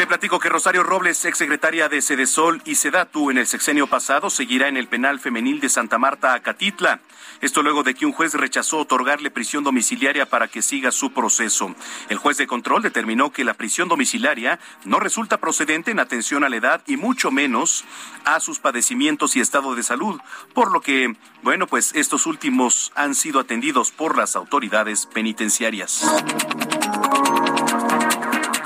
Le 0.00 0.06
platico 0.06 0.38
que 0.38 0.48
Rosario 0.48 0.82
Robles, 0.82 1.26
exsecretaria 1.26 1.90
de 1.90 2.00
Sedesol 2.00 2.62
y 2.64 2.76
Sedatu 2.76 3.30
en 3.30 3.36
el 3.36 3.46
sexenio 3.46 3.86
pasado, 3.86 4.30
seguirá 4.30 4.66
en 4.66 4.78
el 4.78 4.88
penal 4.88 5.20
femenil 5.20 5.60
de 5.60 5.68
Santa 5.68 5.98
Marta, 5.98 6.32
Acatitla. 6.32 7.00
Esto 7.42 7.62
luego 7.62 7.82
de 7.82 7.92
que 7.92 8.06
un 8.06 8.12
juez 8.12 8.32
rechazó 8.32 8.78
otorgarle 8.78 9.30
prisión 9.30 9.62
domiciliaria 9.62 10.24
para 10.24 10.48
que 10.48 10.62
siga 10.62 10.90
su 10.90 11.12
proceso. 11.12 11.74
El 12.08 12.16
juez 12.16 12.38
de 12.38 12.46
control 12.46 12.80
determinó 12.80 13.30
que 13.30 13.44
la 13.44 13.52
prisión 13.52 13.90
domiciliaria 13.90 14.58
no 14.86 15.00
resulta 15.00 15.36
procedente 15.36 15.90
en 15.90 16.00
atención 16.00 16.44
a 16.44 16.48
la 16.48 16.56
edad 16.56 16.80
y 16.86 16.96
mucho 16.96 17.30
menos 17.30 17.84
a 18.24 18.40
sus 18.40 18.58
padecimientos 18.58 19.36
y 19.36 19.40
estado 19.40 19.74
de 19.74 19.82
salud, 19.82 20.18
por 20.54 20.72
lo 20.72 20.80
que, 20.80 21.14
bueno, 21.42 21.66
pues 21.66 21.94
estos 21.94 22.24
últimos 22.24 22.90
han 22.94 23.14
sido 23.14 23.38
atendidos 23.38 23.90
por 23.90 24.16
las 24.16 24.34
autoridades 24.34 25.04
penitenciarias. 25.04 26.02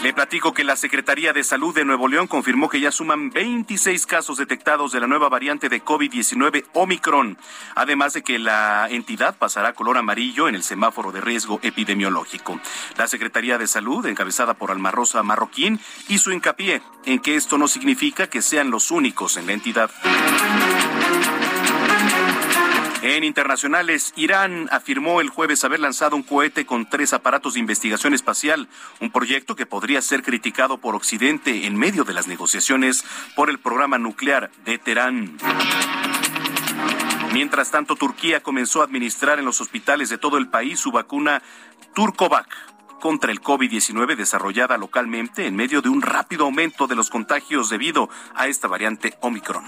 Le 0.04 0.12
platico 0.12 0.52
que 0.52 0.64
la 0.64 0.76
Secretaría 0.76 1.32
de 1.32 1.42
Salud 1.42 1.74
de 1.74 1.86
Nuevo 1.86 2.08
León 2.08 2.26
confirmó 2.26 2.68
que 2.68 2.78
ya 2.78 2.92
suman 2.92 3.30
26 3.30 4.04
casos 4.04 4.36
detectados 4.36 4.92
de 4.92 5.00
la 5.00 5.06
nueva 5.06 5.30
variante 5.30 5.70
de 5.70 5.82
COVID-19 5.82 6.66
Omicron, 6.74 7.38
además 7.74 8.12
de 8.12 8.22
que 8.22 8.38
la 8.38 8.86
entidad 8.90 9.38
pasará 9.38 9.72
color 9.72 9.96
amarillo 9.96 10.46
en 10.46 10.56
el 10.56 10.62
semáforo 10.62 11.10
de 11.10 11.22
riesgo 11.22 11.58
epidemiológico. 11.62 12.60
La 12.98 13.08
Secretaría 13.08 13.56
de 13.56 13.66
Salud, 13.66 14.04
encabezada 14.04 14.52
por 14.52 14.70
Almarrosa 14.70 15.22
Marroquín, 15.22 15.80
hizo 16.08 16.32
hincapié 16.32 16.82
en 17.06 17.18
que 17.18 17.36
esto 17.36 17.56
no 17.56 17.66
significa 17.66 18.26
que 18.26 18.42
sean 18.42 18.70
los 18.70 18.90
únicos 18.90 19.38
en 19.38 19.46
la 19.46 19.54
entidad. 19.54 19.90
En 23.14 23.22
internacionales, 23.22 24.12
Irán 24.16 24.68
afirmó 24.72 25.20
el 25.20 25.28
jueves 25.28 25.62
haber 25.62 25.78
lanzado 25.78 26.16
un 26.16 26.24
cohete 26.24 26.66
con 26.66 26.90
tres 26.90 27.12
aparatos 27.12 27.54
de 27.54 27.60
investigación 27.60 28.12
espacial, 28.12 28.66
un 28.98 29.12
proyecto 29.12 29.54
que 29.54 29.66
podría 29.66 30.02
ser 30.02 30.24
criticado 30.24 30.78
por 30.78 30.96
Occidente 30.96 31.66
en 31.66 31.76
medio 31.76 32.02
de 32.02 32.12
las 32.12 32.26
negociaciones 32.26 33.04
por 33.36 33.50
el 33.50 33.60
programa 33.60 33.98
nuclear 33.98 34.50
de 34.64 34.78
Teherán. 34.78 35.38
Mientras 37.32 37.70
tanto, 37.70 37.94
Turquía 37.94 38.42
comenzó 38.42 38.80
a 38.80 38.84
administrar 38.84 39.38
en 39.38 39.44
los 39.44 39.60
hospitales 39.60 40.08
de 40.08 40.18
todo 40.18 40.36
el 40.36 40.48
país 40.48 40.80
su 40.80 40.90
vacuna 40.90 41.40
Turcovac 41.94 42.48
contra 42.98 43.30
el 43.30 43.40
COVID-19 43.40 44.16
desarrollada 44.16 44.76
localmente 44.76 45.46
en 45.46 45.54
medio 45.54 45.82
de 45.82 45.88
un 45.88 46.02
rápido 46.02 46.46
aumento 46.46 46.88
de 46.88 46.96
los 46.96 47.10
contagios 47.10 47.70
debido 47.70 48.08
a 48.34 48.48
esta 48.48 48.66
variante 48.66 49.14
Omicron. 49.20 49.64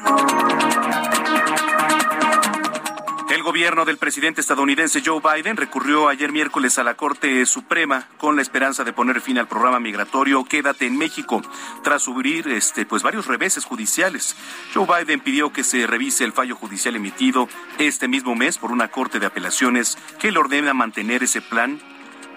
Gobierno 3.47 3.85
del 3.85 3.97
presidente 3.97 4.41
estadounidense 4.41 5.05
Joe 5.07 5.21
Biden 5.21 5.57
recurrió 5.57 6.09
ayer 6.09 6.33
miércoles 6.33 6.81
a 6.81 6.83
la 6.83 6.95
Corte 6.95 7.47
Suprema 7.47 8.09
con 8.19 8.35
la 8.35 8.43
esperanza 8.43 8.83
de 8.83 8.93
poner 8.93 9.21
fin 9.21 9.39
al 9.39 9.47
programa 9.47 9.79
migratorio 9.79 10.43
Quédate 10.43 10.85
en 10.87 10.99
México, 10.99 11.41
tras 11.85 12.03
subir 12.03 12.49
este, 12.49 12.85
pues 12.87 13.05
varios 13.05 13.29
reveses 13.29 13.65
judiciales. 13.65 14.35
Joe 14.75 14.85
Biden 14.85 15.21
pidió 15.21 15.53
que 15.53 15.63
se 15.63 15.87
revise 15.87 16.25
el 16.25 16.33
fallo 16.33 16.57
judicial 16.57 16.97
emitido 16.97 17.49
este 17.79 18.09
mismo 18.09 18.35
mes 18.35 18.59
por 18.59 18.73
una 18.73 18.89
Corte 18.89 19.21
de 19.21 19.27
Apelaciones 19.27 19.97
que 20.19 20.33
le 20.33 20.41
ordena 20.41 20.75
mantener 20.75 21.23
ese 21.23 21.41
plan 21.41 21.79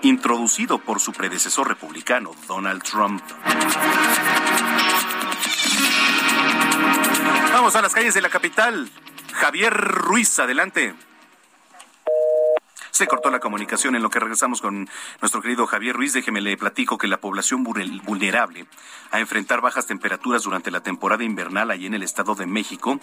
introducido 0.03 0.77
por 0.77 0.99
su 0.99 1.11
predecesor 1.11 1.67
republicano, 1.67 2.33
Donald 2.47 2.83
Trump. 2.83 3.23
Vamos 7.51 7.75
a 7.75 7.81
las 7.81 7.95
calles 7.95 8.13
de 8.13 8.21
la 8.21 8.29
capital. 8.29 8.87
Javier 9.33 9.73
Ruiz, 9.73 10.39
adelante. 10.39 10.95
Se 12.99 13.07
cortó 13.07 13.29
la 13.29 13.39
comunicación 13.39 13.95
en 13.95 14.01
lo 14.01 14.09
que 14.09 14.19
regresamos 14.19 14.59
con 14.59 14.89
nuestro 15.21 15.41
querido 15.41 15.65
Javier 15.67 15.95
Ruiz. 15.95 16.11
Déjeme 16.11 16.41
le 16.41 16.57
platico 16.57 16.97
que 16.97 17.07
la 17.07 17.21
población 17.21 17.63
vulnerable 17.63 18.65
a 19.11 19.21
enfrentar 19.21 19.61
bajas 19.61 19.85
temperaturas 19.85 20.43
durante 20.43 20.69
la 20.69 20.81
temporada 20.81 21.23
invernal 21.23 21.71
allí 21.71 21.85
en 21.85 21.93
el 21.93 22.03
Estado 22.03 22.35
de 22.35 22.45
México 22.45 22.99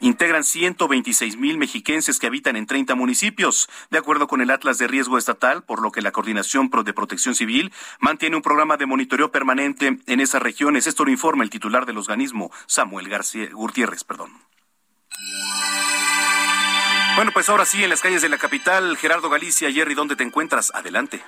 integran 0.00 0.42
126 0.42 1.36
mil 1.36 1.58
mexiquenses 1.58 2.18
que 2.18 2.26
habitan 2.26 2.56
en 2.56 2.66
30 2.66 2.96
municipios, 2.96 3.68
de 3.90 3.98
acuerdo 3.98 4.26
con 4.26 4.40
el 4.40 4.50
Atlas 4.50 4.78
de 4.78 4.88
Riesgo 4.88 5.16
Estatal, 5.16 5.62
por 5.62 5.80
lo 5.80 5.92
que 5.92 6.02
la 6.02 6.10
Coordinación 6.10 6.68
de 6.68 6.92
Protección 6.92 7.36
Civil 7.36 7.72
mantiene 8.00 8.34
un 8.34 8.42
programa 8.42 8.76
de 8.76 8.86
monitoreo 8.86 9.30
permanente 9.30 10.00
en 10.06 10.20
esas 10.20 10.42
regiones. 10.42 10.88
Esto 10.88 11.04
lo 11.04 11.12
informa 11.12 11.44
el 11.44 11.50
titular 11.50 11.86
del 11.86 11.98
organismo, 11.98 12.50
Samuel 12.66 13.08
García 13.08 13.48
Gutiérrez, 13.52 14.02
perdón. 14.02 14.32
Bueno, 17.16 17.30
pues 17.32 17.48
ahora 17.48 17.64
sí, 17.64 17.82
en 17.82 17.88
las 17.88 18.02
calles 18.02 18.20
de 18.20 18.28
la 18.28 18.36
capital, 18.36 18.94
Gerardo 18.98 19.30
Galicia, 19.30 19.72
Jerry, 19.72 19.94
¿dónde 19.94 20.16
te 20.16 20.22
encuentras? 20.22 20.70
Adelante. 20.74 21.22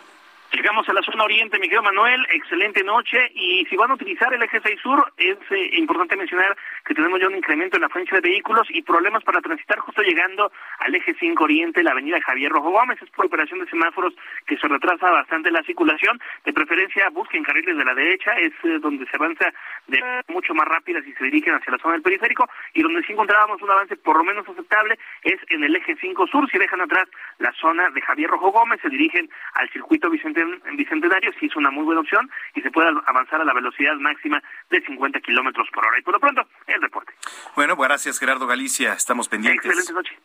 Llegamos 0.52 0.88
a 0.88 0.94
la 0.94 1.02
zona 1.02 1.24
oriente, 1.24 1.58
Miguel 1.58 1.82
Manuel, 1.82 2.26
excelente 2.32 2.82
noche 2.82 3.30
y 3.34 3.66
si 3.66 3.76
van 3.76 3.90
a 3.90 3.94
utilizar 3.94 4.32
el 4.32 4.42
eje 4.42 4.60
6 4.62 4.80
sur 4.80 5.12
es 5.18 5.36
eh, 5.50 5.76
importante 5.76 6.16
mencionar 6.16 6.56
que 6.86 6.94
tenemos 6.94 7.20
ya 7.20 7.28
un 7.28 7.36
incremento 7.36 7.76
en 7.76 7.82
la 7.82 7.88
frecuencia 7.90 8.18
de 8.18 8.30
vehículos 8.30 8.66
y 8.70 8.80
problemas 8.80 9.22
para 9.24 9.42
transitar 9.42 9.78
justo 9.80 10.00
llegando 10.00 10.50
al 10.78 10.94
eje 10.94 11.14
5 11.20 11.44
oriente, 11.44 11.82
la 11.82 11.90
avenida 11.90 12.18
Javier 12.22 12.50
Rojo 12.50 12.70
Gómez, 12.70 13.00
es 13.02 13.10
por 13.10 13.26
operación 13.26 13.60
de 13.60 13.68
semáforos 13.68 14.14
que 14.46 14.56
se 14.56 14.66
retrasa 14.68 15.10
bastante 15.10 15.50
la 15.50 15.62
circulación, 15.64 16.18
de 16.46 16.52
preferencia 16.54 17.10
busquen 17.10 17.44
carriles 17.44 17.76
de 17.76 17.84
la 17.84 17.94
derecha, 17.94 18.32
es 18.32 18.52
eh, 18.64 18.78
donde 18.80 19.04
se 19.04 19.16
avanza 19.16 19.52
de 19.88 20.00
mucho 20.28 20.54
más 20.54 20.66
rápida 20.66 21.02
si 21.02 21.12
se 21.14 21.24
dirigen 21.24 21.54
hacia 21.54 21.72
la 21.72 21.78
zona 21.78 21.94
del 21.94 22.02
periférico 22.02 22.48
y 22.74 22.82
donde 22.82 23.02
sí 23.02 23.12
encontrábamos 23.12 23.60
un 23.62 23.70
avance 23.70 23.96
por 23.96 24.16
lo 24.16 24.24
menos 24.24 24.48
aceptable 24.48 24.98
es 25.22 25.40
en 25.48 25.64
el 25.64 25.74
eje 25.74 25.96
5 26.00 26.26
sur, 26.28 26.48
si 26.50 26.58
dejan 26.58 26.80
atrás 26.80 27.08
la 27.38 27.52
zona 27.52 27.90
de 27.90 28.00
Javier 28.02 28.30
Rojo 28.30 28.52
Gómez, 28.52 28.80
se 28.82 28.88
dirigen 28.88 29.28
al 29.54 29.68
circuito 29.70 30.10
Bicentenario 30.10 31.32
sí 31.40 31.46
es 31.46 31.56
una 31.56 31.70
muy 31.70 31.84
buena 31.84 32.00
opción 32.00 32.30
y 32.54 32.60
se 32.60 32.70
puede 32.70 32.88
avanzar 33.06 33.40
a 33.40 33.44
la 33.44 33.54
velocidad 33.54 33.94
máxima 33.96 34.42
de 34.70 34.80
50 34.82 35.20
kilómetros 35.20 35.68
por 35.72 35.86
hora. 35.86 35.98
Y 35.98 36.02
por 36.02 36.14
lo 36.14 36.20
pronto, 36.20 36.42
el 36.66 36.80
reporte. 36.80 37.12
Bueno, 37.56 37.76
gracias 37.76 38.18
Gerardo 38.18 38.46
Galicia, 38.46 38.92
estamos 38.92 39.28
pendientes. 39.28 39.64
Excelente 39.64 39.92
noche. 39.92 40.16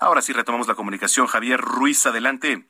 Ahora 0.00 0.20
sí 0.20 0.32
retomamos 0.32 0.68
la 0.68 0.74
comunicación. 0.74 1.26
Javier 1.26 1.60
Ruiz, 1.60 2.04
adelante. 2.06 2.64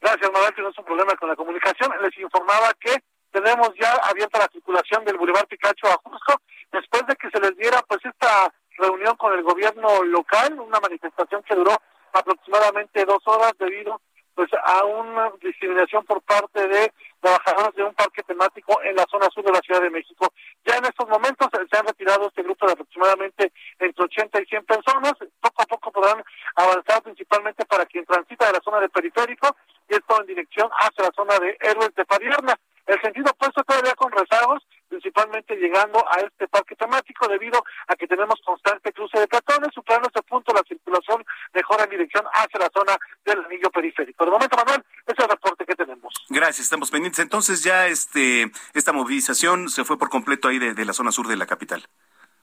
Gracias, 0.00 0.30
Manuel. 0.32 0.54
Tenemos 0.54 0.78
un 0.78 0.84
problema 0.84 1.14
con 1.16 1.28
la 1.28 1.36
comunicación. 1.36 1.92
Les 2.02 2.18
informaba 2.18 2.72
que 2.80 2.96
tenemos 3.30 3.70
ya 3.80 3.92
abierta 4.08 4.38
la 4.38 4.48
circulación 4.52 5.04
del 5.04 5.16
Boulevard 5.16 5.46
Picacho 5.46 5.86
a 5.86 6.00
Jusco 6.02 6.40
después 6.72 7.06
de 7.06 7.16
que 7.16 7.30
se 7.30 7.40
les 7.40 7.56
diera 7.56 7.82
pues 7.88 8.00
esta 8.04 8.52
reunión 8.78 9.16
con 9.16 9.32
el 9.32 9.42
gobierno 9.42 10.02
local, 10.04 10.58
una 10.58 10.80
manifestación 10.80 11.42
que 11.42 11.54
duró 11.54 11.76
aproximadamente 12.12 13.04
dos 13.04 13.22
horas 13.26 13.52
debido 13.58 14.00
pues 14.34 14.48
a 14.64 14.84
una 14.84 15.30
discriminación 15.42 16.04
por 16.04 16.22
parte 16.22 16.66
de 16.66 16.92
trabajadores 17.20 17.74
de 17.74 17.84
un 17.84 17.94
parque 17.94 18.22
temático 18.22 18.80
en 18.82 18.96
la 18.96 19.04
zona 19.10 19.28
sur 19.34 19.44
de 19.44 19.52
la 19.52 19.60
Ciudad 19.60 19.82
de 19.82 19.90
México. 19.90 20.32
Ya 20.64 20.76
en 20.76 20.84
estos 20.86 21.06
momentos 21.08 21.48
se 21.52 21.78
han 21.78 21.86
retirado 21.86 22.28
este 22.28 22.42
grupo 22.42 22.66
de 22.66 22.72
aproximadamente 22.72 23.52
entre 23.78 24.04
80 24.04 24.40
y 24.40 24.46
100 24.46 24.64
personas. 24.64 25.12
Poco 25.40 25.62
a 25.62 25.66
poco 25.66 25.92
podrán 25.92 26.24
avanzar 26.54 27.02
principalmente 27.02 27.66
para 27.66 27.84
quien 27.84 28.06
transita 28.06 28.46
de 28.46 28.52
la 28.52 28.60
zona 28.64 28.80
del 28.80 28.88
periférico 28.90 29.54
y 29.88 29.94
esto 29.94 30.20
en 30.20 30.26
dirección 30.26 30.70
hacia 30.72 31.04
la 31.04 31.12
zona 31.14 31.38
de 31.38 31.58
Héroes 31.60 31.94
de 31.94 32.04
Padierna. 32.06 32.58
El 32.90 33.00
sentido 33.00 33.30
opuesto 33.30 33.62
todavía 33.62 33.94
con 33.94 34.10
rezagos, 34.10 34.66
principalmente 34.88 35.54
llegando 35.54 36.04
a 36.10 36.18
este 36.22 36.48
parque 36.48 36.74
temático 36.74 37.28
debido 37.28 37.62
a 37.86 37.94
que 37.94 38.08
tenemos 38.08 38.40
constante 38.44 38.92
cruce 38.92 39.20
de 39.20 39.28
peatones. 39.28 39.70
Superando 39.72 40.08
este 40.08 40.22
punto, 40.22 40.52
la 40.52 40.64
circulación 40.66 41.24
mejora 41.54 41.84
en 41.84 41.90
dirección 41.90 42.24
hacia 42.32 42.58
la 42.58 42.68
zona 42.74 42.98
del 43.24 43.44
anillo 43.44 43.70
periférico. 43.70 44.24
De 44.24 44.32
momento, 44.32 44.56
Manuel, 44.56 44.84
ese 45.06 45.14
es 45.16 45.24
el 45.24 45.30
reporte 45.30 45.64
que 45.64 45.76
tenemos. 45.76 46.12
Gracias, 46.30 46.64
estamos 46.64 46.90
pendientes. 46.90 47.20
Entonces 47.20 47.62
ya 47.62 47.86
este 47.86 48.50
esta 48.74 48.92
movilización 48.92 49.68
se 49.68 49.84
fue 49.84 49.96
por 49.96 50.10
completo 50.10 50.48
ahí 50.48 50.58
de, 50.58 50.74
de 50.74 50.84
la 50.84 50.92
zona 50.92 51.12
sur 51.12 51.28
de 51.28 51.36
la 51.36 51.46
capital. 51.46 51.86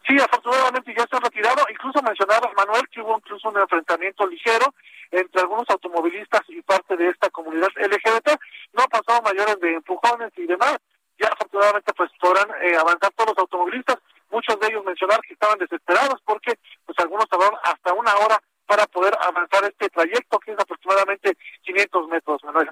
Sí, 0.07 0.15
afortunadamente 0.21 0.95
ya 0.95 1.03
ha 1.03 1.19
retirado. 1.19 1.65
Incluso 1.69 2.01
mencionaba 2.01 2.49
Manuel 2.55 2.87
que 2.89 3.01
hubo 3.01 3.17
incluso 3.17 3.49
un 3.49 3.57
enfrentamiento 3.57 4.25
ligero 4.25 4.73
entre 5.11 5.41
algunos 5.41 5.69
automovilistas 5.69 6.41
y 6.47 6.61
parte 6.61 6.95
de 6.95 7.09
esta 7.09 7.29
comunidad 7.29 7.67
LGBT. 7.75 8.29
No 8.71 8.83
ha 8.83 8.87
pasado 8.87 9.21
mayores 9.21 9.59
de 9.59 9.73
empujones 9.73 10.31
y 10.37 10.45
demás. 10.47 10.77
Ya 11.19 11.27
afortunadamente 11.27 11.91
pues 11.93 12.09
podrán 12.21 12.47
eh, 12.61 12.77
avanzar 12.77 13.11
todos 13.15 13.31
los 13.31 13.37
automovilistas. 13.39 13.97
Muchos 14.29 14.57
de 14.59 14.67
ellos 14.67 14.85
mencionar 14.85 15.19
que 15.21 15.33
estaban 15.33 15.57
desesperados 15.57 16.21
porque 16.23 16.57
pues 16.85 16.97
algunos 16.99 17.27
tardaron 17.27 17.59
hasta 17.63 17.93
una 17.93 18.15
hora 18.15 18.41
para 18.65 18.85
poder 18.85 19.13
avanzar 19.21 19.65
este 19.65 19.89
trayecto 19.89 20.39
que 20.39 20.51
es 20.51 20.59
aproximadamente 20.59 21.37
500 21.63 22.07
metros, 22.07 22.43
Manuel. 22.45 22.71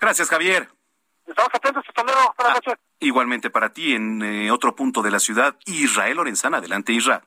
Gracias, 0.00 0.30
Javier. 0.30 0.68
Estamos 1.26 1.54
atentos, 1.54 1.84
hasta 1.88 2.02
luego. 2.02 2.34
Buenas 2.36 2.54
noches. 2.56 2.74
Igualmente 3.00 3.50
para 3.50 3.72
ti, 3.72 3.94
en 3.94 4.22
eh, 4.22 4.50
otro 4.50 4.74
punto 4.74 5.02
de 5.02 5.10
la 5.10 5.18
ciudad, 5.18 5.56
Israel 5.66 6.16
Lorenzana. 6.16 6.58
Adelante, 6.58 6.92
Israel. 6.92 7.22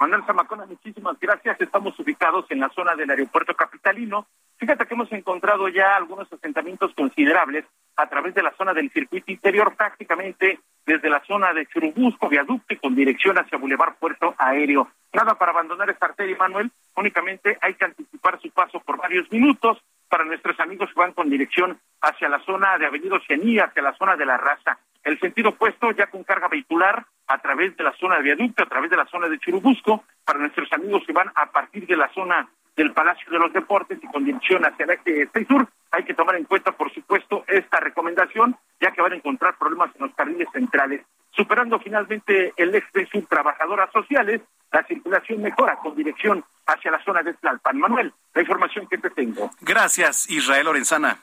Manuel 0.00 0.24
Zamacona, 0.26 0.66
muchísimas 0.66 1.18
gracias. 1.20 1.60
Estamos 1.60 1.96
ubicados 1.98 2.46
en 2.50 2.58
la 2.58 2.68
zona 2.70 2.96
del 2.96 3.10
aeropuerto 3.10 3.54
capitalino. 3.54 4.26
Fíjate 4.56 4.86
que 4.86 4.94
hemos 4.94 5.12
encontrado 5.12 5.68
ya 5.68 5.94
algunos 5.94 6.32
asentamientos 6.32 6.92
considerables 6.96 7.64
a 7.96 8.08
través 8.08 8.34
de 8.34 8.42
la 8.42 8.52
zona 8.56 8.74
del 8.74 8.90
circuito 8.90 9.30
interior, 9.30 9.76
prácticamente 9.76 10.58
desde 10.84 11.08
la 11.08 11.22
zona 11.24 11.52
de 11.52 11.66
Churubusco, 11.66 12.28
viaducto 12.28 12.74
y 12.74 12.78
con 12.78 12.96
dirección 12.96 13.38
hacia 13.38 13.58
Boulevard 13.58 13.94
Puerto 13.94 14.34
Aéreo. 14.38 14.88
Nada 15.12 15.36
para 15.36 15.52
abandonar 15.52 15.88
esta 15.90 16.06
arteria, 16.06 16.36
Manuel, 16.36 16.72
únicamente 16.96 17.58
hay 17.60 17.74
que 17.74 17.84
anticipar 17.84 18.40
su 18.40 18.50
paso 18.50 18.80
por 18.80 18.96
varios 18.96 19.30
minutos 19.30 19.78
para 20.12 20.26
nuestros 20.26 20.60
amigos 20.60 20.90
que 20.92 21.00
van 21.00 21.14
con 21.14 21.30
dirección 21.30 21.80
hacia 22.02 22.28
la 22.28 22.38
zona 22.40 22.76
de 22.76 22.84
Avenida 22.84 23.16
Oceanía, 23.16 23.64
hacia 23.64 23.82
la 23.82 23.96
zona 23.96 24.14
de 24.14 24.26
la 24.26 24.36
raza. 24.36 24.78
El 25.02 25.18
sentido 25.18 25.48
opuesto 25.48 25.90
ya 25.92 26.08
con 26.08 26.22
carga 26.22 26.48
vehicular 26.48 27.06
a 27.28 27.38
través 27.38 27.74
de 27.78 27.84
la 27.84 27.94
zona 27.96 28.16
de 28.16 28.24
viaducto, 28.24 28.62
a 28.62 28.68
través 28.68 28.90
de 28.90 28.98
la 28.98 29.06
zona 29.06 29.30
de 29.30 29.38
Churubusco, 29.38 30.04
para 30.22 30.38
nuestros 30.38 30.70
amigos 30.74 31.02
que 31.06 31.14
van 31.14 31.32
a 31.34 31.46
partir 31.46 31.86
de 31.86 31.96
la 31.96 32.12
zona 32.12 32.46
del 32.76 32.92
Palacio 32.92 33.32
de 33.32 33.38
los 33.38 33.54
Deportes 33.54 34.00
y 34.02 34.06
con 34.08 34.22
dirección 34.22 34.62
hacia 34.66 34.84
el 34.84 34.90
eje 34.90 35.30
6 35.32 35.48
sur. 35.48 35.66
Hay 35.92 36.04
que 36.04 36.12
tomar 36.12 36.36
en 36.36 36.44
cuenta, 36.44 36.72
por 36.72 36.92
supuesto, 36.92 37.46
esta 37.48 37.80
recomendación, 37.80 38.54
ya 38.82 38.90
que 38.90 39.00
van 39.00 39.12
a 39.12 39.16
encontrar 39.16 39.56
problemas 39.56 39.96
en 39.96 40.08
los 40.08 40.14
carriles 40.14 40.48
centrales. 40.52 41.06
Superando 41.34 41.78
finalmente 41.80 42.52
el 42.56 42.74
eje 42.74 43.06
sur 43.10 43.24
trabajadoras 43.26 43.90
sociales, 43.92 44.42
la 44.70 44.84
circulación 44.84 45.42
mejora 45.42 45.76
con 45.76 45.94
dirección 45.96 46.44
hacia 46.66 46.90
la 46.90 47.02
zona 47.04 47.22
de 47.22 47.34
Tlalpan. 47.34 47.78
Manuel, 47.78 48.12
la 48.34 48.40
información 48.40 48.86
que 48.88 48.98
te 48.98 49.10
tengo. 49.10 49.50
Gracias, 49.60 50.28
Israel 50.30 50.66
Lorenzana. 50.66 51.18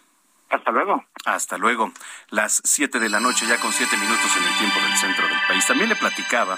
Hasta 0.49 0.72
luego. 0.72 1.05
Hasta 1.26 1.57
luego. 1.57 1.91
Las 2.30 2.62
siete 2.64 2.99
de 2.99 3.10
la 3.10 3.20
noche, 3.20 3.45
ya 3.47 3.60
con 3.60 3.72
siete 3.72 3.95
minutos 3.97 4.36
en 4.36 4.43
el 4.43 4.57
tiempo 4.57 4.80
del 4.80 4.97
centro 4.97 5.28
del 5.28 5.38
país. 5.47 5.66
También 5.68 5.89
le 5.89 5.95
platicaba 5.95 6.57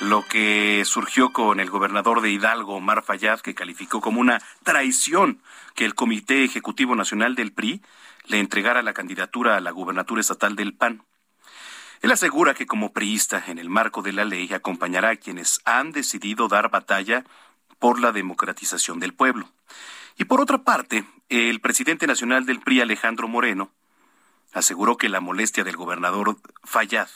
lo 0.00 0.26
que 0.26 0.82
surgió 0.84 1.32
con 1.32 1.60
el 1.60 1.70
gobernador 1.70 2.20
de 2.20 2.30
Hidalgo, 2.30 2.74
Omar 2.74 3.02
Fayad, 3.04 3.40
que 3.40 3.54
calificó 3.54 4.00
como 4.00 4.20
una 4.20 4.40
traición 4.64 5.40
que 5.76 5.84
el 5.84 5.94
Comité 5.94 6.44
Ejecutivo 6.44 6.96
Nacional 6.96 7.36
del 7.36 7.52
PRI 7.52 7.80
le 8.26 8.40
entregara 8.40 8.82
la 8.82 8.92
candidatura 8.92 9.56
a 9.56 9.60
la 9.60 9.70
gubernatura 9.70 10.20
estatal 10.20 10.56
del 10.56 10.74
PAN. 10.74 11.02
Él 12.02 12.10
asegura 12.10 12.54
que 12.54 12.66
como 12.66 12.92
priista, 12.92 13.44
en 13.46 13.58
el 13.58 13.70
marco 13.70 14.02
de 14.02 14.12
la 14.12 14.24
ley, 14.24 14.52
acompañará 14.52 15.10
a 15.10 15.16
quienes 15.16 15.60
han 15.64 15.92
decidido 15.92 16.48
dar 16.48 16.68
batalla 16.68 17.24
por 17.78 18.00
la 18.00 18.10
democratización 18.10 18.98
del 18.98 19.14
pueblo. 19.14 19.48
Y 20.18 20.24
por 20.24 20.40
otra 20.40 20.58
parte, 20.58 21.04
el 21.28 21.60
presidente 21.60 22.08
nacional 22.08 22.44
del 22.44 22.58
PRI, 22.58 22.80
Alejandro 22.80 23.28
Moreno, 23.28 23.70
aseguró 24.52 24.96
que 24.96 25.08
la 25.08 25.20
molestia 25.20 25.62
del 25.62 25.76
gobernador 25.76 26.36
Fayad 26.64 27.08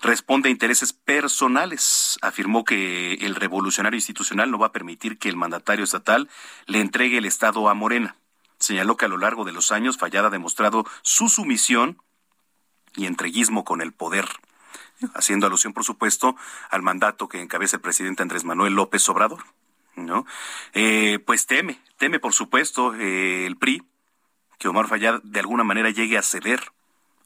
responde 0.00 0.48
a 0.48 0.52
intereses 0.52 0.92
personales. 0.92 2.18
Afirmó 2.20 2.64
que 2.64 3.14
el 3.14 3.36
revolucionario 3.36 3.98
institucional 3.98 4.50
no 4.50 4.58
va 4.58 4.66
a 4.66 4.72
permitir 4.72 5.18
que 5.18 5.28
el 5.28 5.36
mandatario 5.36 5.84
estatal 5.84 6.28
le 6.66 6.80
entregue 6.80 7.18
el 7.18 7.24
Estado 7.24 7.68
a 7.68 7.74
Morena. 7.74 8.16
Señaló 8.58 8.96
que 8.96 9.04
a 9.04 9.08
lo 9.08 9.16
largo 9.16 9.44
de 9.44 9.52
los 9.52 9.70
años 9.70 9.96
Fayad 9.96 10.26
ha 10.26 10.30
demostrado 10.30 10.84
su 11.02 11.28
sumisión 11.28 12.02
y 12.98 13.06
entreguismo 13.06 13.64
con 13.64 13.80
el 13.80 13.92
poder, 13.92 14.28
haciendo 15.14 15.46
alusión, 15.46 15.72
por 15.72 15.84
supuesto, 15.84 16.36
al 16.70 16.82
mandato 16.82 17.28
que 17.28 17.40
encabeza 17.40 17.76
el 17.76 17.82
presidente 17.82 18.22
Andrés 18.22 18.44
Manuel 18.44 18.74
López 18.74 19.08
Obrador. 19.08 19.44
¿no? 19.96 20.26
Eh, 20.74 21.18
pues 21.24 21.46
teme, 21.46 21.80
teme, 21.96 22.20
por 22.20 22.32
supuesto, 22.32 22.94
eh, 22.94 23.46
el 23.46 23.56
PRI, 23.56 23.82
que 24.58 24.68
Omar 24.68 24.88
Fayad 24.88 25.22
de 25.22 25.40
alguna 25.40 25.64
manera 25.64 25.90
llegue 25.90 26.18
a 26.18 26.22
ceder 26.22 26.72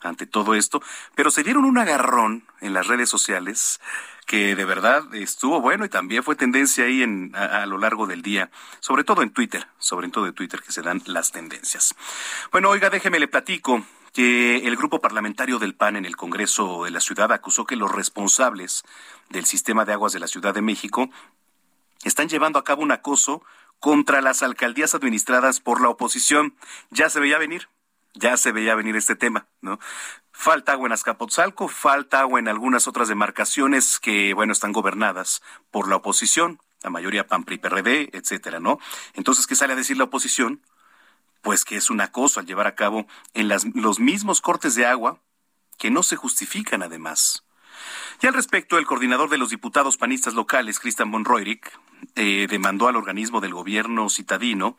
ante 0.01 0.27
todo 0.27 0.55
esto, 0.55 0.83
pero 1.15 1.31
se 1.31 1.45
dieron 1.45 1.65
un 1.65 1.79
agarrón 1.79 2.45
en 2.61 2.75
las 2.75 2.89
redes 2.89 3.09
sociales 3.09 3.81
que 4.27 4.55
de 4.57 4.65
verdad 4.65 5.15
estuvo 5.15 5.61
bueno 5.61 5.85
y 5.85 5.89
también 5.89 6.23
fue 6.23 6.35
tendencia 6.35 6.85
ahí 6.85 7.03
en, 7.03 7.33
a, 7.35 7.63
a, 7.63 7.67
lo 7.67 7.79
largo 7.79 8.07
del 8.07 8.21
día, 8.23 8.51
sobre 8.81 9.05
todo 9.05 9.23
en 9.23 9.31
Twitter, 9.31 9.67
sobre 9.79 10.09
todo 10.09 10.27
en 10.27 10.35
Twitter 10.35 10.61
que 10.61 10.73
se 10.73 10.83
dan 10.83 11.03
las 11.07 11.31
tendencias. 11.31 11.95
Bueno, 12.51 12.71
oiga, 12.71 12.91
déjeme 12.91 13.21
le 13.21 13.29
platico 13.29 13.85
que 14.13 14.59
el 14.67 14.77
grupo 14.77 15.01
parlamentario 15.01 15.59
del 15.59 15.75
PAN 15.75 15.97
en 15.97 16.05
el 16.05 16.17
Congreso 16.17 16.85
de 16.85 16.91
la 16.91 17.01
Ciudad 17.01 17.33
acusó 17.33 17.65
que 17.65 17.77
los 17.77 17.91
responsables 17.91 18.85
del 19.31 19.47
sistema 19.47 19.85
de 19.85 19.95
aguas 19.95 20.13
de 20.13 20.21
la 20.21 20.27
Ciudad 20.27 20.55
de 20.55 20.63
México 20.63 21.09
están 22.05 22.29
llevando 22.29 22.59
a 22.59 22.65
cabo 22.65 22.83
un 22.83 22.93
acoso 22.93 23.43
contra 23.81 24.21
las 24.21 24.43
alcaldías 24.43 24.95
administradas 24.95 25.61
por 25.61 25.81
la 25.81 25.89
oposición. 25.89 26.55
Ya 26.91 27.09
se 27.09 27.21
veía 27.21 27.39
venir, 27.39 27.69
ya 28.15 28.37
se 28.37 28.53
veía 28.53 28.75
venir 28.75 28.97
este 28.97 29.17
tema, 29.17 29.47
¿no? 29.61 29.79
Falta 30.31 30.73
agua 30.73 30.87
en 30.87 30.93
Azcapotzalco, 30.93 31.69
falta 31.69 32.21
agua 32.21 32.39
en 32.39 32.49
algunas 32.49 32.87
otras 32.87 33.09
demarcaciones 33.09 33.99
que, 33.99 34.35
bueno, 34.35 34.53
están 34.53 34.73
gobernadas 34.73 35.43
por 35.71 35.89
la 35.89 35.97
oposición, 35.97 36.61
la 36.83 36.91
mayoría 36.91 37.27
PAN, 37.27 37.45
PRI, 37.45 37.59
PRD, 37.59 38.11
etcétera, 38.13 38.61
¿no? 38.61 38.79
Entonces, 39.15 39.47
¿qué 39.47 39.57
sale 39.57 39.73
a 39.73 39.77
decir 39.77 39.97
la 39.97 40.05
oposición? 40.05 40.61
Pues 41.43 41.65
que 41.65 41.77
es 41.77 41.91
un 41.91 42.01
acoso 42.01 42.41
al 42.41 42.47
llevar 42.47 42.67
a 42.67 42.75
cabo 42.75 43.07
en 43.35 43.49
las, 43.49 43.67
los 43.75 44.01
mismos 44.01 44.41
cortes 44.41 44.75
de 44.75 44.87
agua 44.87 45.21
que 45.79 45.91
no 45.91 46.03
se 46.03 46.17
justifican 46.17 46.83
además. 46.83 47.45
Y 48.21 48.27
al 48.27 48.35
respecto, 48.35 48.79
el 48.79 48.87
coordinador 48.87 49.31
de 49.31 49.39
los 49.39 49.51
diputados 49.51 49.97
panistas 49.97 50.35
locales, 50.35 50.79
Cristian 50.79 51.11
von 51.11 51.25
Roerich, 51.25 51.67
eh, 52.17 52.47
demandó 52.49 52.89
al 52.89 52.97
organismo 52.97 53.41
del 53.41 53.55
gobierno 53.55 54.09
citadino 54.09 54.77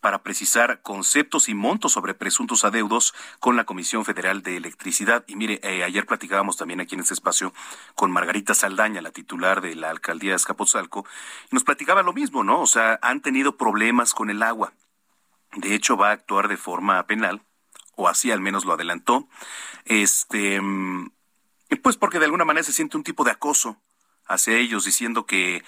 para 0.00 0.22
precisar 0.22 0.82
conceptos 0.82 1.48
y 1.48 1.54
montos 1.54 1.92
sobre 1.92 2.14
presuntos 2.14 2.64
adeudos 2.64 3.14
con 3.40 3.56
la 3.56 3.64
Comisión 3.64 4.04
Federal 4.04 4.42
de 4.42 4.56
Electricidad. 4.56 5.24
Y 5.26 5.36
mire, 5.36 5.60
eh, 5.62 5.84
ayer 5.84 6.06
platicábamos 6.06 6.56
también 6.56 6.80
aquí 6.80 6.94
en 6.94 7.00
este 7.00 7.14
espacio 7.14 7.52
con 7.94 8.10
Margarita 8.10 8.54
Saldaña, 8.54 9.00
la 9.00 9.10
titular 9.10 9.60
de 9.60 9.74
la 9.74 9.90
alcaldía 9.90 10.30
de 10.30 10.36
Escapotzalco, 10.36 11.06
y 11.50 11.54
nos 11.54 11.64
platicaba 11.64 12.02
lo 12.02 12.12
mismo, 12.12 12.44
¿no? 12.44 12.60
O 12.60 12.66
sea, 12.66 12.98
han 13.02 13.20
tenido 13.20 13.56
problemas 13.56 14.14
con 14.14 14.30
el 14.30 14.42
agua. 14.42 14.72
De 15.54 15.74
hecho, 15.74 15.96
va 15.96 16.10
a 16.10 16.12
actuar 16.12 16.48
de 16.48 16.56
forma 16.56 17.06
penal, 17.06 17.42
o 17.94 18.08
así 18.08 18.30
al 18.30 18.40
menos 18.40 18.64
lo 18.64 18.74
adelantó. 18.74 19.28
Este 19.84 20.60
pues 21.86 21.96
porque 21.96 22.18
de 22.18 22.24
alguna 22.24 22.44
manera 22.44 22.64
se 22.64 22.72
siente 22.72 22.96
un 22.96 23.04
tipo 23.04 23.22
de 23.22 23.30
acoso 23.30 23.80
hacia 24.26 24.56
ellos, 24.56 24.84
diciendo 24.84 25.24
que 25.24 25.62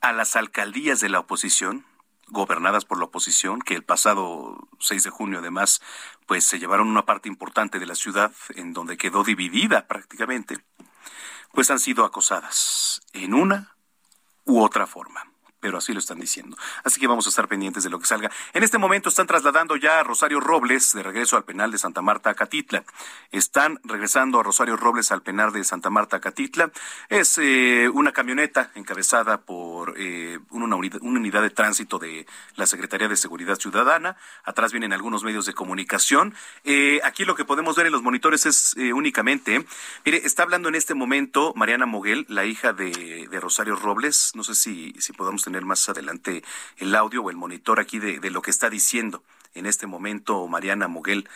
a 0.00 0.12
las 0.12 0.36
alcaldías 0.36 1.00
de 1.00 1.10
la 1.10 1.20
oposición, 1.20 1.84
gobernadas 2.28 2.86
por 2.86 2.98
la 2.98 3.04
oposición, 3.04 3.60
que 3.60 3.74
el 3.74 3.84
pasado 3.84 4.56
6 4.80 5.04
de 5.04 5.10
junio 5.10 5.40
además, 5.40 5.82
pues 6.26 6.46
se 6.46 6.58
llevaron 6.58 6.88
una 6.88 7.04
parte 7.04 7.28
importante 7.28 7.78
de 7.78 7.84
la 7.84 7.94
ciudad 7.94 8.32
en 8.54 8.72
donde 8.72 8.96
quedó 8.96 9.22
dividida 9.22 9.86
prácticamente, 9.86 10.64
pues 11.52 11.70
han 11.70 11.78
sido 11.78 12.06
acosadas 12.06 13.02
en 13.12 13.34
una 13.34 13.76
u 14.46 14.62
otra 14.62 14.86
forma 14.86 15.33
pero 15.64 15.78
así 15.78 15.94
lo 15.94 15.98
están 15.98 16.20
diciendo. 16.20 16.58
Así 16.84 17.00
que 17.00 17.06
vamos 17.06 17.24
a 17.24 17.30
estar 17.30 17.48
pendientes 17.48 17.84
de 17.84 17.88
lo 17.88 17.98
que 17.98 18.04
salga. 18.04 18.30
En 18.52 18.62
este 18.62 18.76
momento 18.76 19.08
están 19.08 19.26
trasladando 19.26 19.76
ya 19.76 20.00
a 20.00 20.02
Rosario 20.02 20.38
Robles 20.38 20.92
de 20.92 21.02
regreso 21.02 21.38
al 21.38 21.44
penal 21.44 21.70
de 21.70 21.78
Santa 21.78 22.02
Marta 22.02 22.28
a 22.28 22.34
Catitla. 22.34 22.84
Están 23.32 23.80
regresando 23.82 24.38
a 24.38 24.42
Rosario 24.42 24.76
Robles 24.76 25.10
al 25.10 25.22
penal 25.22 25.54
de 25.54 25.64
Santa 25.64 25.88
Marta 25.88 26.18
a 26.18 26.20
Catitla. 26.20 26.70
Es 27.08 27.38
eh, 27.38 27.88
una 27.88 28.12
camioneta 28.12 28.72
encabezada 28.74 29.40
por 29.40 29.94
eh, 29.96 30.38
una, 30.50 30.76
unidad, 30.76 31.40
de 31.40 31.48
tránsito 31.48 31.98
de 31.98 32.26
la 32.56 32.66
Secretaría 32.66 33.08
de 33.08 33.16
Seguridad 33.16 33.58
Ciudadana. 33.58 34.18
Atrás 34.44 34.70
vienen 34.70 34.92
algunos 34.92 35.24
medios 35.24 35.46
de 35.46 35.54
comunicación. 35.54 36.34
Eh, 36.64 37.00
aquí 37.04 37.24
lo 37.24 37.36
que 37.36 37.46
podemos 37.46 37.74
ver 37.74 37.86
en 37.86 37.92
los 37.92 38.02
monitores 38.02 38.44
es 38.44 38.74
únicamente, 38.76 39.64
mire, 40.04 40.20
está 40.26 40.42
hablando 40.42 40.68
en 40.68 40.74
este 40.74 40.92
momento 40.92 41.54
Mariana 41.56 41.86
Moguel, 41.86 42.26
la 42.28 42.44
hija 42.44 42.74
de, 42.74 43.26
Rosario 43.40 43.76
Robles. 43.76 44.32
No 44.34 44.44
sé 44.44 44.54
si, 44.54 44.92
si 44.98 45.14
tener 45.42 45.53
más 45.62 45.88
adelante 45.88 46.42
el 46.78 46.94
audio 46.94 47.22
o 47.22 47.30
el 47.30 47.36
monitor 47.36 47.78
aquí 47.80 47.98
de, 47.98 48.18
de 48.18 48.30
lo 48.30 48.42
que 48.42 48.50
está 48.50 48.70
diciendo 48.70 49.22
en 49.54 49.66
este 49.66 49.86
momento 49.86 50.46
Mariana 50.48 50.88
Moguel 50.88 51.28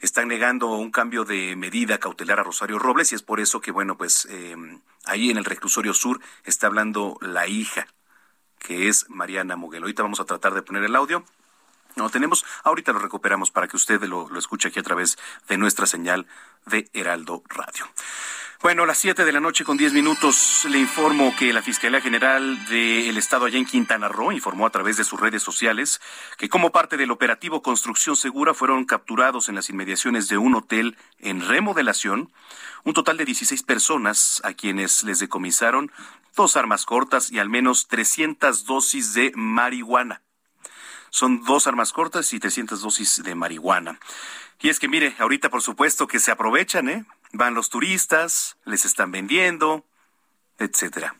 están 0.00 0.28
negando 0.28 0.68
un 0.68 0.90
cambio 0.90 1.24
de 1.24 1.56
medida 1.56 1.98
cautelar 1.98 2.40
a 2.40 2.44
Rosario 2.44 2.78
Robles 2.78 3.12
y 3.12 3.14
es 3.14 3.22
por 3.22 3.40
eso 3.40 3.60
que, 3.60 3.72
bueno, 3.72 3.96
pues 3.96 4.26
eh, 4.30 4.56
ahí 5.04 5.30
en 5.30 5.38
el 5.38 5.44
reclusorio 5.44 5.92
sur 5.92 6.20
está 6.44 6.68
hablando 6.68 7.18
la 7.20 7.46
hija, 7.46 7.88
que 8.58 8.88
es 8.88 9.06
Mariana 9.08 9.56
Moguel. 9.56 9.82
Ahorita 9.82 10.02
vamos 10.02 10.20
a 10.20 10.24
tratar 10.24 10.54
de 10.54 10.62
poner 10.62 10.84
el 10.84 10.94
audio. 10.94 11.24
No 11.96 12.10
tenemos, 12.10 12.44
ahorita 12.62 12.92
lo 12.92 13.00
recuperamos 13.00 13.50
para 13.50 13.66
que 13.66 13.76
usted 13.76 14.00
lo, 14.04 14.28
lo 14.28 14.38
escuche 14.38 14.68
aquí 14.68 14.78
a 14.78 14.84
través 14.84 15.18
de 15.48 15.58
nuestra 15.58 15.86
señal 15.86 16.26
de 16.66 16.88
Heraldo 16.92 17.42
Radio. 17.48 17.86
Bueno, 18.60 18.82
a 18.82 18.86
las 18.86 18.98
7 18.98 19.24
de 19.24 19.30
la 19.30 19.38
noche 19.38 19.64
con 19.64 19.76
10 19.76 19.92
minutos 19.92 20.66
le 20.68 20.80
informo 20.80 21.32
que 21.38 21.52
la 21.52 21.62
Fiscalía 21.62 22.00
General 22.00 22.66
del 22.66 23.16
Estado 23.16 23.44
allá 23.44 23.56
en 23.56 23.64
Quintana 23.64 24.08
Roo 24.08 24.32
informó 24.32 24.66
a 24.66 24.70
través 24.70 24.96
de 24.96 25.04
sus 25.04 25.20
redes 25.20 25.44
sociales 25.44 26.00
que 26.38 26.48
como 26.48 26.72
parte 26.72 26.96
del 26.96 27.12
operativo 27.12 27.62
Construcción 27.62 28.16
Segura 28.16 28.54
fueron 28.54 28.84
capturados 28.84 29.48
en 29.48 29.54
las 29.54 29.70
inmediaciones 29.70 30.26
de 30.26 30.38
un 30.38 30.56
hotel 30.56 30.96
en 31.20 31.46
remodelación 31.46 32.32
un 32.82 32.94
total 32.94 33.16
de 33.16 33.26
16 33.26 33.62
personas 33.62 34.40
a 34.42 34.52
quienes 34.54 35.04
les 35.04 35.20
decomisaron 35.20 35.92
dos 36.34 36.56
armas 36.56 36.84
cortas 36.84 37.30
y 37.30 37.38
al 37.38 37.48
menos 37.48 37.86
300 37.86 38.64
dosis 38.64 39.14
de 39.14 39.30
marihuana. 39.36 40.22
Son 41.10 41.44
dos 41.44 41.68
armas 41.68 41.92
cortas 41.92 42.32
y 42.32 42.40
300 42.40 42.82
dosis 42.82 43.22
de 43.22 43.36
marihuana. 43.36 44.00
Y 44.60 44.68
es 44.68 44.80
que 44.80 44.88
mire, 44.88 45.14
ahorita 45.20 45.48
por 45.48 45.62
supuesto 45.62 46.08
que 46.08 46.18
se 46.18 46.32
aprovechan, 46.32 46.88
¿eh? 46.88 47.04
Van 47.32 47.54
los 47.54 47.68
turistas, 47.68 48.56
les 48.64 48.84
están 48.84 49.10
vendiendo, 49.10 49.84
etcétera. 50.58 51.14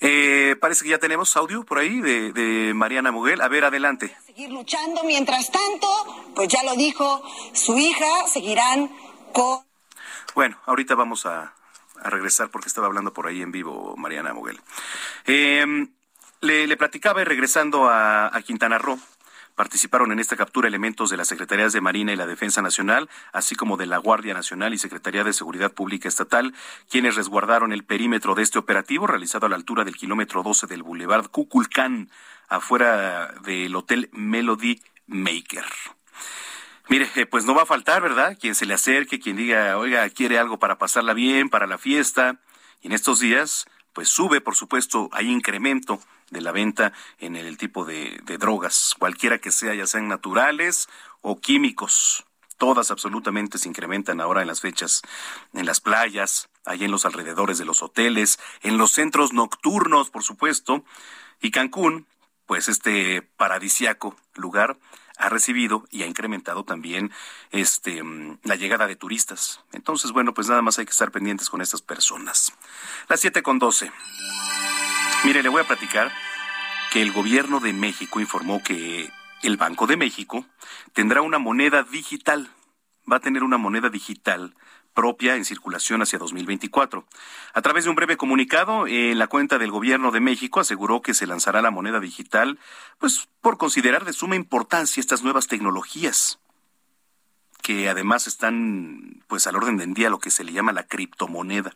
Eh, 0.00 0.56
parece 0.60 0.84
que 0.84 0.90
ya 0.90 0.98
tenemos 0.98 1.36
audio 1.36 1.64
por 1.64 1.78
ahí 1.78 2.00
de, 2.00 2.32
de, 2.32 2.74
Mariana 2.74 3.12
Muguel. 3.12 3.40
A 3.40 3.48
ver, 3.48 3.64
adelante. 3.64 4.16
Seguir 4.26 4.50
luchando. 4.50 5.02
Mientras 5.04 5.50
tanto, 5.50 5.88
pues 6.34 6.48
ya 6.48 6.62
lo 6.64 6.74
dijo 6.74 7.22
su 7.52 7.78
hija, 7.78 8.26
seguirán 8.28 8.90
con... 9.32 9.60
Bueno, 10.34 10.58
ahorita 10.66 10.94
vamos 10.94 11.24
a, 11.24 11.54
a 12.02 12.10
regresar 12.10 12.50
porque 12.50 12.68
estaba 12.68 12.86
hablando 12.86 13.12
por 13.12 13.26
ahí 13.26 13.40
en 13.40 13.52
vivo 13.52 13.96
Mariana 13.96 14.34
Muguel. 14.34 14.60
Eh, 15.24 15.88
le, 16.40 16.66
le, 16.66 16.76
platicaba 16.76 17.22
y 17.22 17.24
regresando 17.24 17.88
a, 17.88 18.26
a 18.26 18.42
Quintana 18.42 18.78
Roo. 18.78 18.98
Participaron 19.56 20.12
en 20.12 20.18
esta 20.18 20.36
captura 20.36 20.68
elementos 20.68 21.08
de 21.08 21.16
las 21.16 21.28
Secretarías 21.28 21.72
de 21.72 21.80
Marina 21.80 22.12
y 22.12 22.16
la 22.16 22.26
Defensa 22.26 22.60
Nacional, 22.60 23.08
así 23.32 23.54
como 23.56 23.78
de 23.78 23.86
la 23.86 23.96
Guardia 23.96 24.34
Nacional 24.34 24.74
y 24.74 24.78
Secretaría 24.78 25.24
de 25.24 25.32
Seguridad 25.32 25.72
Pública 25.72 26.08
Estatal, 26.08 26.54
quienes 26.90 27.16
resguardaron 27.16 27.72
el 27.72 27.82
perímetro 27.82 28.34
de 28.34 28.42
este 28.42 28.58
operativo 28.58 29.06
realizado 29.06 29.46
a 29.46 29.48
la 29.48 29.56
altura 29.56 29.84
del 29.84 29.96
kilómetro 29.96 30.42
12 30.42 30.66
del 30.66 30.82
Boulevard 30.82 31.28
Cuculcán, 31.30 32.10
afuera 32.48 33.28
del 33.44 33.74
Hotel 33.74 34.10
Melody 34.12 34.82
Maker. 35.06 35.64
Mire, 36.88 37.08
eh, 37.16 37.24
pues 37.24 37.46
no 37.46 37.54
va 37.54 37.62
a 37.62 37.66
faltar, 37.66 38.02
¿verdad? 38.02 38.36
Quien 38.38 38.54
se 38.54 38.66
le 38.66 38.74
acerque, 38.74 39.18
quien 39.18 39.36
diga, 39.36 39.78
oiga, 39.78 40.08
quiere 40.10 40.38
algo 40.38 40.58
para 40.58 40.76
pasarla 40.76 41.14
bien, 41.14 41.48
para 41.48 41.66
la 41.66 41.78
fiesta. 41.78 42.40
Y 42.82 42.88
en 42.88 42.92
estos 42.92 43.20
días, 43.20 43.64
pues 43.94 44.10
sube, 44.10 44.42
por 44.42 44.54
supuesto, 44.54 45.08
hay 45.12 45.32
incremento 45.32 45.98
de 46.30 46.40
la 46.40 46.52
venta 46.52 46.92
en 47.18 47.36
el 47.36 47.56
tipo 47.56 47.84
de, 47.84 48.20
drogas, 48.38 48.94
cualquiera 48.98 49.38
que 49.38 49.50
sea, 49.50 49.74
ya 49.74 49.86
sean 49.86 50.08
naturales 50.08 50.88
o 51.20 51.40
químicos. 51.40 52.24
Todas 52.58 52.90
absolutamente 52.90 53.58
se 53.58 53.68
incrementan 53.68 54.20
ahora 54.20 54.40
en 54.40 54.48
las 54.48 54.60
fechas, 54.60 55.02
en 55.52 55.66
las 55.66 55.80
playas, 55.80 56.48
ahí 56.64 56.84
en 56.84 56.90
los 56.90 57.04
alrededores 57.04 57.58
de 57.58 57.66
los 57.66 57.82
hoteles, 57.82 58.38
en 58.62 58.78
los 58.78 58.92
centros 58.92 59.32
nocturnos, 59.32 60.10
por 60.10 60.22
supuesto. 60.22 60.84
Y 61.40 61.50
Cancún, 61.50 62.06
pues 62.46 62.68
este 62.68 63.22
paradisiaco 63.22 64.16
lugar, 64.34 64.78
ha 65.18 65.28
recibido 65.28 65.84
y 65.90 66.02
ha 66.02 66.06
incrementado 66.06 66.64
también 66.64 67.10
este 67.50 68.02
la 68.42 68.56
llegada 68.56 68.86
de 68.86 68.96
turistas. 68.96 69.60
Entonces, 69.72 70.12
bueno, 70.12 70.34
pues 70.34 70.48
nada 70.48 70.62
más 70.62 70.78
hay 70.78 70.84
que 70.84 70.90
estar 70.90 71.10
pendientes 71.10 71.50
con 71.50 71.62
estas 71.62 71.82
personas. 71.82 72.52
Las 73.08 73.20
siete 73.20 73.42
con 73.42 73.58
doce. 73.58 73.90
Mire, 75.26 75.42
le 75.42 75.48
voy 75.48 75.60
a 75.60 75.66
platicar 75.66 76.12
que 76.92 77.02
el 77.02 77.10
gobierno 77.10 77.58
de 77.58 77.72
México 77.72 78.20
informó 78.20 78.62
que 78.62 79.10
el 79.42 79.56
Banco 79.56 79.88
de 79.88 79.96
México 79.96 80.46
tendrá 80.92 81.20
una 81.20 81.40
moneda 81.40 81.82
digital. 81.82 82.48
Va 83.10 83.16
a 83.16 83.20
tener 83.20 83.42
una 83.42 83.58
moneda 83.58 83.88
digital 83.88 84.54
propia 84.94 85.34
en 85.34 85.44
circulación 85.44 86.00
hacia 86.00 86.20
2024. 86.20 87.04
A 87.54 87.60
través 87.60 87.82
de 87.82 87.90
un 87.90 87.96
breve 87.96 88.16
comunicado, 88.16 88.86
en 88.86 89.18
la 89.18 89.26
cuenta 89.26 89.58
del 89.58 89.72
Gobierno 89.72 90.12
de 90.12 90.20
México 90.20 90.60
aseguró 90.60 91.02
que 91.02 91.12
se 91.12 91.26
lanzará 91.26 91.60
la 91.60 91.72
moneda 91.72 91.98
digital, 91.98 92.60
pues 92.98 93.28
por 93.40 93.58
considerar 93.58 94.04
de 94.04 94.12
suma 94.12 94.36
importancia 94.36 95.00
estas 95.00 95.24
nuevas 95.24 95.48
tecnologías, 95.48 96.38
que 97.62 97.88
además 97.88 98.28
están 98.28 99.24
pues 99.26 99.48
al 99.48 99.56
orden 99.56 99.76
del 99.76 99.92
día 99.92 100.08
lo 100.08 100.20
que 100.20 100.30
se 100.30 100.44
le 100.44 100.52
llama 100.52 100.72
la 100.72 100.86
criptomoneda 100.86 101.74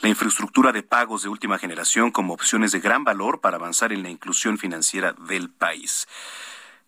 la 0.00 0.08
infraestructura 0.08 0.72
de 0.72 0.82
pagos 0.82 1.22
de 1.22 1.28
última 1.28 1.58
generación 1.58 2.10
como 2.10 2.34
opciones 2.34 2.72
de 2.72 2.80
gran 2.80 3.04
valor 3.04 3.40
para 3.40 3.56
avanzar 3.56 3.92
en 3.92 4.02
la 4.02 4.10
inclusión 4.10 4.58
financiera 4.58 5.12
del 5.12 5.50
país. 5.50 6.06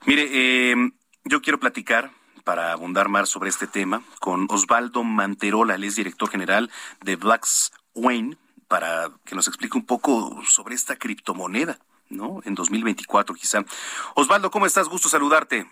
Mire, 0.05 0.29
eh, 0.31 0.77
yo 1.25 1.41
quiero 1.43 1.59
platicar 1.59 2.13
para 2.45 2.73
abundar 2.73 3.09
más 3.09 3.29
sobre 3.29 3.51
este 3.51 3.67
tema 3.67 4.03
con 4.21 4.47
Osvaldo 4.51 5.03
Manterola, 5.03 5.75
él 5.75 5.85
es 5.85 5.97
director 5.97 6.31
general 6.31 6.71
de 7.01 7.17
Blacks 7.17 7.73
Wayne, 7.95 8.37
para 8.69 9.11
que 9.25 9.35
nos 9.35 9.49
explique 9.49 9.77
un 9.77 9.87
poco 9.87 10.43
sobre 10.45 10.75
esta 10.75 10.97
criptomoneda, 10.97 11.79
¿no? 12.09 12.41
En 12.45 12.55
2024 12.55 13.35
quizá. 13.35 13.65
Osvaldo, 14.15 14.51
¿cómo 14.51 14.67
estás? 14.67 14.89
Gusto 14.89 15.09
saludarte. 15.09 15.69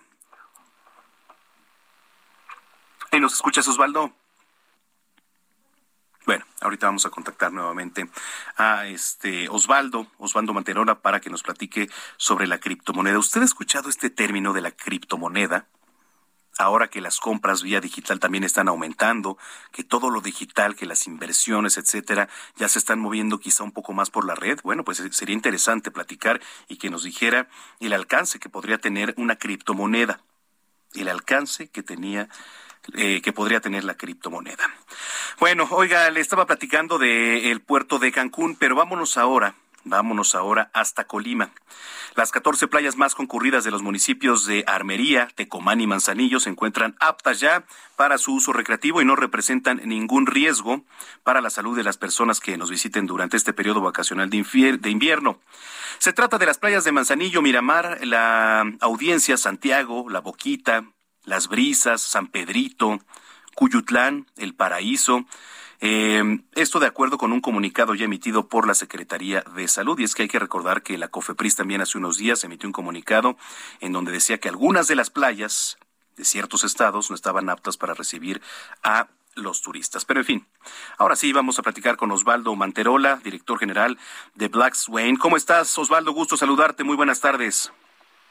¿Y 3.12 3.20
nos 3.20 3.34
escuchas, 3.34 3.68
Osvaldo? 3.68 4.12
Bueno, 6.26 6.46
ahorita 6.62 6.86
vamos 6.86 7.04
a 7.04 7.10
contactar 7.10 7.52
nuevamente 7.52 8.08
a 8.56 8.86
este 8.86 9.48
Osvaldo, 9.50 10.06
Osvaldo 10.16 10.54
Manterola, 10.54 11.00
para 11.00 11.20
que 11.20 11.28
nos 11.28 11.42
platique 11.42 11.90
sobre 12.16 12.46
la 12.46 12.58
criptomoneda. 12.58 13.18
¿Usted 13.18 13.42
ha 13.42 13.44
escuchado 13.44 13.90
este 13.90 14.08
término 14.08 14.54
de 14.54 14.62
la 14.62 14.70
criptomoneda? 14.70 15.66
Ahora 16.56 16.88
que 16.88 17.02
las 17.02 17.18
compras 17.18 17.62
vía 17.62 17.80
digital 17.80 18.20
también 18.20 18.44
están 18.44 18.68
aumentando, 18.68 19.36
que 19.70 19.84
todo 19.84 20.08
lo 20.08 20.22
digital, 20.22 20.76
que 20.76 20.86
las 20.86 21.06
inversiones, 21.06 21.76
etcétera, 21.76 22.30
ya 22.56 22.68
se 22.68 22.78
están 22.78 23.00
moviendo 23.00 23.38
quizá 23.38 23.62
un 23.62 23.72
poco 23.72 23.92
más 23.92 24.08
por 24.08 24.24
la 24.24 24.34
red. 24.34 24.60
Bueno, 24.62 24.82
pues 24.82 25.02
sería 25.10 25.34
interesante 25.34 25.90
platicar 25.90 26.40
y 26.68 26.78
que 26.78 26.88
nos 26.88 27.02
dijera 27.02 27.48
el 27.80 27.92
alcance 27.92 28.38
que 28.38 28.48
podría 28.48 28.78
tener 28.78 29.14
una 29.18 29.36
criptomoneda, 29.36 30.20
el 30.94 31.08
alcance 31.08 31.68
que 31.68 31.82
tenía 31.82 32.30
eh, 32.92 33.22
que 33.22 33.32
podría 33.32 33.60
tener 33.60 33.84
la 33.84 33.96
criptomoneda. 33.96 34.70
Bueno, 35.40 35.66
oiga, 35.70 36.10
le 36.10 36.20
estaba 36.20 36.46
platicando 36.46 36.98
del 36.98 37.60
puerto 37.60 37.98
de 37.98 38.12
Cancún, 38.12 38.56
pero 38.56 38.74
vámonos 38.74 39.16
ahora, 39.16 39.54
vámonos 39.84 40.34
ahora 40.34 40.70
hasta 40.74 41.04
Colima. 41.04 41.50
Las 42.14 42.30
14 42.30 42.68
playas 42.68 42.96
más 42.96 43.16
concurridas 43.16 43.64
de 43.64 43.72
los 43.72 43.82
municipios 43.82 44.46
de 44.46 44.62
Armería, 44.68 45.28
Tecomán 45.34 45.80
y 45.80 45.86
Manzanillo 45.88 46.38
se 46.38 46.50
encuentran 46.50 46.94
aptas 47.00 47.40
ya 47.40 47.64
para 47.96 48.18
su 48.18 48.34
uso 48.34 48.52
recreativo 48.52 49.02
y 49.02 49.04
no 49.04 49.16
representan 49.16 49.80
ningún 49.84 50.26
riesgo 50.26 50.84
para 51.24 51.40
la 51.40 51.50
salud 51.50 51.76
de 51.76 51.82
las 51.82 51.96
personas 51.96 52.38
que 52.38 52.56
nos 52.56 52.70
visiten 52.70 53.06
durante 53.06 53.36
este 53.36 53.52
periodo 53.52 53.80
vacacional 53.80 54.30
de, 54.30 54.78
de 54.78 54.90
invierno. 54.90 55.40
Se 55.98 56.12
trata 56.12 56.38
de 56.38 56.46
las 56.46 56.58
playas 56.58 56.84
de 56.84 56.92
Manzanillo, 56.92 57.42
Miramar, 57.42 57.98
la 58.06 58.64
Audiencia, 58.80 59.36
Santiago, 59.36 60.08
La 60.08 60.20
Boquita, 60.20 60.84
las 61.24 61.48
Brisas, 61.48 62.02
San 62.02 62.28
Pedrito, 62.28 63.00
Cuyutlán, 63.54 64.26
El 64.36 64.54
Paraíso. 64.54 65.24
Eh, 65.80 66.40
esto 66.54 66.80
de 66.80 66.86
acuerdo 66.86 67.18
con 67.18 67.32
un 67.32 67.40
comunicado 67.40 67.94
ya 67.94 68.06
emitido 68.06 68.48
por 68.48 68.66
la 68.66 68.74
Secretaría 68.74 69.42
de 69.54 69.68
Salud. 69.68 69.98
Y 69.98 70.04
es 70.04 70.14
que 70.14 70.22
hay 70.22 70.28
que 70.28 70.38
recordar 70.38 70.82
que 70.82 70.98
la 70.98 71.08
COFEPRIS 71.08 71.56
también 71.56 71.80
hace 71.80 71.98
unos 71.98 72.16
días 72.16 72.44
emitió 72.44 72.68
un 72.68 72.72
comunicado 72.72 73.36
en 73.80 73.92
donde 73.92 74.12
decía 74.12 74.38
que 74.38 74.48
algunas 74.48 74.86
de 74.88 74.96
las 74.96 75.10
playas 75.10 75.78
de 76.16 76.24
ciertos 76.24 76.64
estados 76.64 77.10
no 77.10 77.16
estaban 77.16 77.50
aptas 77.50 77.76
para 77.76 77.94
recibir 77.94 78.40
a 78.82 79.08
los 79.34 79.62
turistas. 79.62 80.04
Pero 80.04 80.20
en 80.20 80.26
fin, 80.26 80.46
ahora 80.96 81.16
sí 81.16 81.32
vamos 81.32 81.58
a 81.58 81.62
platicar 81.62 81.96
con 81.96 82.10
Osvaldo 82.12 82.54
Manterola, 82.54 83.20
director 83.22 83.58
general 83.58 83.98
de 84.34 84.48
Black 84.48 84.74
Swain. 84.74 85.16
¿Cómo 85.16 85.36
estás, 85.36 85.76
Osvaldo? 85.76 86.12
Gusto 86.12 86.36
saludarte. 86.36 86.84
Muy 86.84 86.96
buenas 86.96 87.20
tardes. 87.20 87.72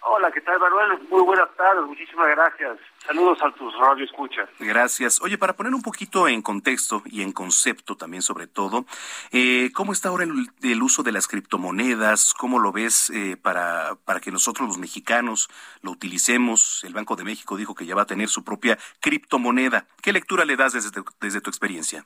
Hola, 0.05 0.29
¿qué 0.31 0.41
tal, 0.41 0.59
Manuel? 0.59 0.99
Muy 1.09 1.21
buenas 1.23 1.49
tardes, 1.55 1.85
muchísimas 1.85 2.27
gracias. 2.27 2.77
Saludos 3.05 3.41
a 3.41 3.49
tus 3.51 3.73
radio 3.77 4.03
escuchas. 4.03 4.49
Gracias. 4.59 5.21
Oye, 5.21 5.37
para 5.37 5.53
poner 5.53 5.73
un 5.73 5.81
poquito 5.81 6.27
en 6.27 6.41
contexto 6.41 7.03
y 7.05 7.21
en 7.21 7.31
concepto 7.31 7.95
también 7.95 8.21
sobre 8.21 8.47
todo, 8.47 8.85
eh, 9.31 9.71
¿cómo 9.73 9.93
está 9.93 10.09
ahora 10.09 10.25
el, 10.25 10.49
el, 10.61 10.83
uso 10.83 11.03
de 11.03 11.13
las 11.13 11.27
criptomonedas? 11.29 12.33
¿Cómo 12.33 12.59
lo 12.59 12.73
ves 12.73 13.11
eh, 13.11 13.37
para, 13.41 13.95
para 14.03 14.19
que 14.19 14.29
nosotros 14.29 14.67
los 14.67 14.77
mexicanos 14.77 15.49
lo 15.81 15.91
utilicemos? 15.91 16.83
El 16.83 16.93
Banco 16.93 17.15
de 17.15 17.23
México 17.23 17.55
dijo 17.55 17.73
que 17.73 17.85
ya 17.85 17.95
va 17.95 18.01
a 18.01 18.05
tener 18.05 18.27
su 18.27 18.43
propia 18.43 18.77
criptomoneda. 18.99 19.85
¿Qué 20.01 20.11
lectura 20.11 20.43
le 20.43 20.57
das 20.57 20.73
desde, 20.73 21.01
desde 21.21 21.39
tu 21.39 21.49
experiencia? 21.49 22.05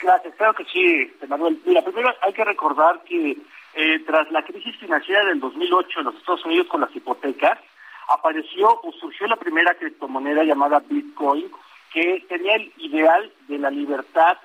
Gracias, 0.00 0.34
claro 0.36 0.54
que 0.54 0.64
sí, 0.64 1.14
Manuel. 1.28 1.60
Mira, 1.66 1.82
primero 1.82 2.14
hay 2.22 2.32
que 2.32 2.44
recordar 2.44 3.04
que 3.04 3.36
eh, 3.74 4.00
tras 4.06 4.30
la 4.30 4.44
crisis 4.44 4.76
financiera 4.76 5.24
del 5.24 5.40
2008 5.40 6.00
en 6.00 6.06
los 6.06 6.14
Estados 6.16 6.44
Unidos 6.44 6.66
con 6.68 6.80
las 6.80 6.94
hipotecas, 6.94 7.58
apareció 8.08 8.80
o 8.82 8.92
surgió 8.92 9.26
la 9.26 9.36
primera 9.36 9.74
criptomoneda 9.74 10.44
llamada 10.44 10.82
Bitcoin, 10.88 11.50
que 11.92 12.24
tenía 12.28 12.56
el 12.56 12.72
ideal 12.78 13.32
de 13.48 13.58
la 13.58 13.70
libertad 13.70 14.38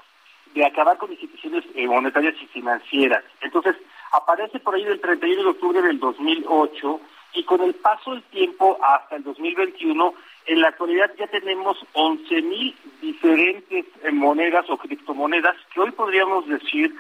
de 0.54 0.66
acabar 0.66 0.98
con 0.98 1.12
instituciones 1.12 1.64
eh, 1.76 1.88
monetarias 1.88 2.36
y 2.42 2.48
financieras. 2.48 3.24
Entonces, 3.42 3.76
aparece 4.12 4.60
por 4.60 4.76
ahí 4.76 4.84
del 4.84 5.00
31 5.00 5.44
de 5.44 5.50
octubre 5.50 5.82
del 5.82 6.00
2008 6.00 7.02
y 7.34 7.44
con 7.44 7.62
el 7.62 7.76
paso 7.76 8.12
del 8.12 8.24
tiempo 8.24 8.78
hasta 8.82 9.18
el 9.18 9.24
2021, 9.24 10.14
en 10.48 10.62
la 10.62 10.70
actualidad 10.70 11.12
ya 11.18 11.28
tenemos 11.28 11.78
11 11.94 12.42
mil 12.42 12.76
diferentes 13.02 13.86
eh, 14.04 14.12
monedas 14.12 14.68
o 14.70 14.78
criptomonedas 14.78 15.56
que 15.74 15.80
hoy 15.80 15.92
podríamos 15.92 16.48
decir 16.48 16.96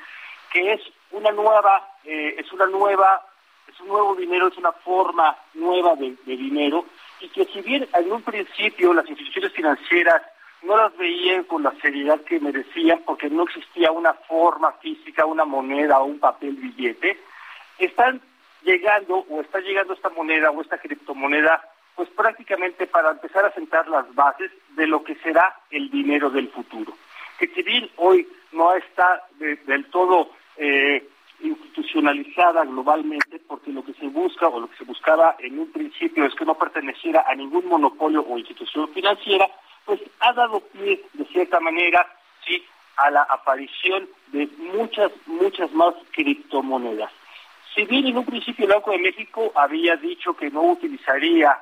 que 0.51 0.73
es 0.73 0.81
una 1.11 1.31
nueva, 1.31 1.88
eh, 2.05 2.35
es 2.37 2.51
una 2.51 2.65
nueva, 2.65 3.25
es 3.67 3.79
un 3.81 3.87
nuevo 3.87 4.15
dinero, 4.15 4.47
es 4.47 4.57
una 4.57 4.71
forma 4.71 5.35
nueva 5.53 5.95
de, 5.95 6.15
de 6.25 6.37
dinero 6.37 6.85
y 7.19 7.29
que 7.29 7.45
si 7.45 7.61
bien 7.61 7.87
en 7.93 8.11
un 8.11 8.21
principio 8.21 8.93
las 8.93 9.07
instituciones 9.09 9.51
financieras 9.53 10.21
no 10.61 10.75
las 10.75 10.95
veían 10.97 11.43
con 11.43 11.63
la 11.63 11.73
seriedad 11.81 12.19
que 12.21 12.39
merecían 12.39 13.01
porque 13.05 13.29
no 13.29 13.43
existía 13.43 13.91
una 13.91 14.13
forma 14.13 14.71
física, 14.73 15.25
una 15.25 15.45
moneda 15.45 15.99
o 15.99 16.05
un 16.05 16.19
papel 16.19 16.55
billete, 16.55 17.17
están 17.77 18.21
llegando 18.63 19.25
o 19.29 19.41
está 19.41 19.59
llegando 19.59 19.93
esta 19.93 20.09
moneda 20.09 20.51
o 20.51 20.61
esta 20.61 20.77
criptomoneda 20.77 21.63
pues 21.95 22.09
prácticamente 22.11 22.87
para 22.87 23.11
empezar 23.11 23.45
a 23.45 23.53
sentar 23.53 23.87
las 23.89 24.13
bases 24.15 24.51
de 24.69 24.87
lo 24.87 25.03
que 25.03 25.15
será 25.15 25.59
el 25.69 25.89
dinero 25.89 26.29
del 26.29 26.49
futuro. 26.49 26.93
Que 27.37 27.47
si 27.47 27.61
bien 27.61 27.89
hoy 27.97 28.27
no 28.53 28.73
está 28.73 29.23
del 29.37 29.85
todo 29.91 30.29
eh, 30.57 31.05
institucionalizada 31.41 32.65
globalmente, 32.65 33.39
porque 33.39 33.71
lo 33.71 33.83
que 33.83 33.93
se 33.93 34.07
busca 34.07 34.47
o 34.47 34.59
lo 34.59 34.69
que 34.69 34.77
se 34.77 34.83
buscaba 34.83 35.35
en 35.39 35.59
un 35.59 35.71
principio 35.71 36.25
es 36.25 36.35
que 36.35 36.45
no 36.45 36.55
perteneciera 36.55 37.25
a 37.27 37.35
ningún 37.35 37.67
monopolio 37.67 38.25
o 38.27 38.37
institución 38.37 38.89
financiera, 38.89 39.47
pues 39.85 40.01
ha 40.19 40.33
dado 40.33 40.59
pie 40.59 41.03
de 41.13 41.25
cierta 41.25 41.59
manera 41.59 42.05
sí 42.45 42.63
a 42.97 43.09
la 43.09 43.23
aparición 43.23 44.07
de 44.27 44.47
muchas 44.57 45.11
muchas 45.25 45.71
más 45.71 45.95
criptomonedas. 46.11 47.11
Si 47.73 47.85
bien 47.85 48.07
en 48.07 48.17
un 48.17 48.25
principio 48.25 48.65
el 48.65 48.73
Banco 48.73 48.91
de 48.91 48.99
México 48.99 49.51
había 49.55 49.95
dicho 49.95 50.35
que 50.35 50.49
no 50.49 50.63
utilizaría 50.63 51.57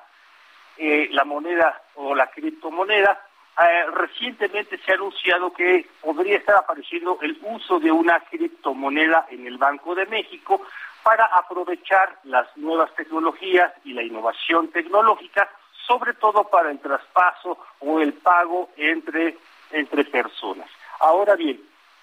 eh, 0.77 1.09
la 1.11 1.25
moneda 1.25 1.81
o 1.95 2.15
la 2.15 2.27
criptomoneda, 2.27 3.19
eh, 3.59 3.85
recientemente 3.91 4.77
se 4.77 4.91
ha 4.91 4.95
anunciado 4.95 5.51
que 5.51 5.89
podría 6.01 6.37
estar 6.37 6.57
apareciendo 6.57 7.17
el 7.23 7.39
uso 7.41 7.79
de 7.79 7.91
una 7.91 8.19
criptomoneda 8.19 9.25
en 9.31 9.47
el 9.47 9.57
Banco 9.57 9.95
de 9.95 10.05
México 10.05 10.61
para 11.01 11.25
aprovechar 11.25 12.19
las 12.25 12.55
nuevas 12.55 12.93
tecnologías 12.93 13.73
y 13.83 13.93
la 13.93 14.03
innovación 14.03 14.67
tecnológica, 14.67 15.49
sobre 15.87 16.13
todo 16.13 16.43
para 16.43 16.69
el 16.69 16.79
traspaso 16.79 17.57
o 17.79 17.99
el 17.99 18.13
pago 18.13 18.69
entre, 18.77 19.37
entre 19.71 20.05
personas. 20.05 20.69
Ahora 20.99 21.35
bien, 21.35 21.59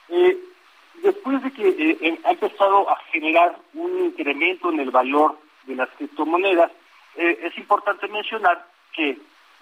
eh, 0.09 0.37
después 1.05 1.41
de 1.41 1.53
que 1.53 1.69
eh, 1.69 2.21
ha 2.25 2.33
empezado 2.33 2.91
a 2.91 2.97
generar 3.13 3.57
un 3.75 4.07
incremento 4.07 4.73
en 4.73 4.81
el 4.81 4.91
valor 4.91 5.39
de 5.67 5.77
las 5.77 5.89
criptomonedas, 5.91 6.73
es 7.17 7.57
importante 7.59 8.09
mencionar 8.09 8.67
que 8.93 9.17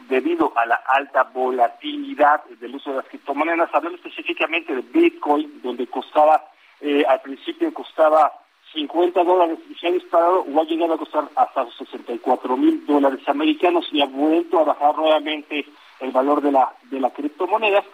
debido 0.09 0.53
a 0.57 0.66
la 0.66 0.83
alta 0.87 1.24
volatilidad 1.24 2.45
del 2.61 2.74
uso 2.74 2.91
de 2.91 2.97
las 2.97 3.07
criptomonedas, 3.07 3.70
hablando 3.73 3.97
específicamente 3.97 4.74
de 4.74 4.83
Bitcoin, 4.83 5.61
donde 5.62 5.87
costaba, 5.87 6.45
eh, 6.81 7.05
al 7.09 7.20
principio 7.20 7.73
costaba 7.73 8.33
50 8.73 9.23
dólares 9.23 9.59
y 9.70 9.74
se 9.74 9.89
ha 9.89 9.93
disparado 9.93 10.43
o 10.43 10.61
ha 10.61 10.65
llegado 10.65 10.95
a 10.95 10.99
costar 10.99 11.24
hasta 11.37 11.70
64 11.70 12.57
mil 12.57 12.87
dólares 12.87 13.20
americanos 13.29 13.87
y 13.93 14.01
ha 14.01 14.07
vuelto 14.07 14.61
a 14.61 14.65
bajar 14.65 14.97
nuevamente 14.97 15.66
el 16.01 16.11
valor 16.11 16.41
de 16.41 16.53
la, 16.53 16.73
de 16.91 17.01
la 17.01 17.11
criptomoneda. 17.11 17.85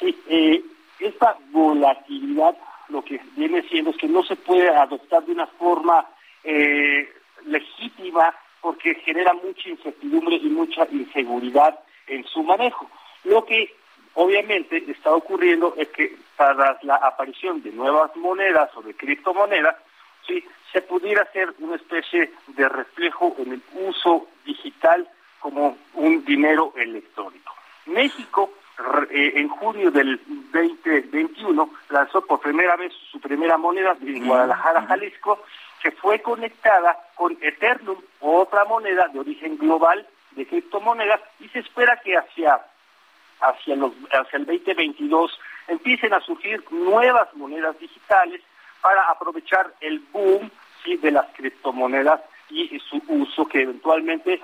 Eh, 0.00 0.62
esta 1.00 1.36
volatilidad 1.50 2.56
lo 2.88 3.02
que 3.02 3.20
viene 3.36 3.62
siendo 3.62 3.90
es 3.90 3.96
que 3.96 4.08
no 4.08 4.22
se 4.22 4.36
puede 4.36 4.68
adoptar 4.70 5.24
de 5.24 5.32
una 5.32 5.46
forma 5.46 6.06
eh, 6.42 7.08
legítima 7.44 8.34
porque 8.60 8.94
genera 8.96 9.32
mucha 9.34 9.68
incertidumbre 9.68 10.36
y 10.36 10.48
mucha 10.48 10.86
inseguridad 10.90 11.78
en 12.06 12.24
su 12.26 12.42
manejo. 12.42 12.90
Lo 13.24 13.44
que 13.44 13.74
obviamente 14.14 14.84
está 14.90 15.12
ocurriendo 15.12 15.74
es 15.76 15.88
que 15.88 16.16
para 16.36 16.78
la 16.82 16.96
aparición 16.96 17.62
de 17.62 17.72
nuevas 17.72 18.14
monedas 18.16 18.70
o 18.76 18.82
de 18.82 18.94
criptomonedas, 18.94 19.76
sí, 20.26 20.44
se 20.72 20.82
pudiera 20.82 21.22
hacer 21.22 21.54
una 21.58 21.76
especie 21.76 22.32
de 22.48 22.68
reflejo 22.68 23.34
en 23.38 23.52
el 23.52 23.62
uso 23.74 24.28
digital 24.44 25.08
como 25.40 25.78
un 25.94 26.24
dinero 26.24 26.72
electrónico. 26.76 27.54
México 27.86 28.50
eh, 29.10 29.32
en 29.36 29.48
junio 29.48 29.90
del 29.90 30.20
2021 30.52 31.70
lanzó 31.90 32.20
por 32.24 32.40
primera 32.40 32.76
vez 32.76 32.92
su 33.10 33.20
primera 33.20 33.56
moneda 33.56 33.96
en 34.00 34.26
Guadalajara, 34.26 34.82
Jalisco, 34.82 35.42
que 35.82 35.90
fue 35.92 36.20
conectada 36.20 36.98
con 37.14 37.36
Ethereum, 37.40 37.98
otra 38.20 38.64
moneda 38.64 39.08
de 39.08 39.20
origen 39.20 39.58
global 39.58 40.06
de 40.32 40.46
criptomonedas, 40.46 41.20
y 41.40 41.48
se 41.48 41.60
espera 41.60 42.00
que 42.00 42.16
hacia, 42.16 42.60
hacia, 43.40 43.76
los, 43.76 43.92
hacia 44.12 44.38
el 44.38 44.46
2022 44.46 45.38
empiecen 45.68 46.14
a 46.14 46.20
surgir 46.20 46.64
nuevas 46.70 47.32
monedas 47.34 47.78
digitales 47.78 48.42
para 48.80 49.02
aprovechar 49.10 49.74
el 49.80 50.00
boom 50.12 50.50
¿sí? 50.84 50.96
de 50.96 51.10
las 51.10 51.26
criptomonedas 51.34 52.20
y 52.50 52.78
su 52.80 53.02
uso 53.08 53.46
que 53.46 53.62
eventualmente 53.62 54.40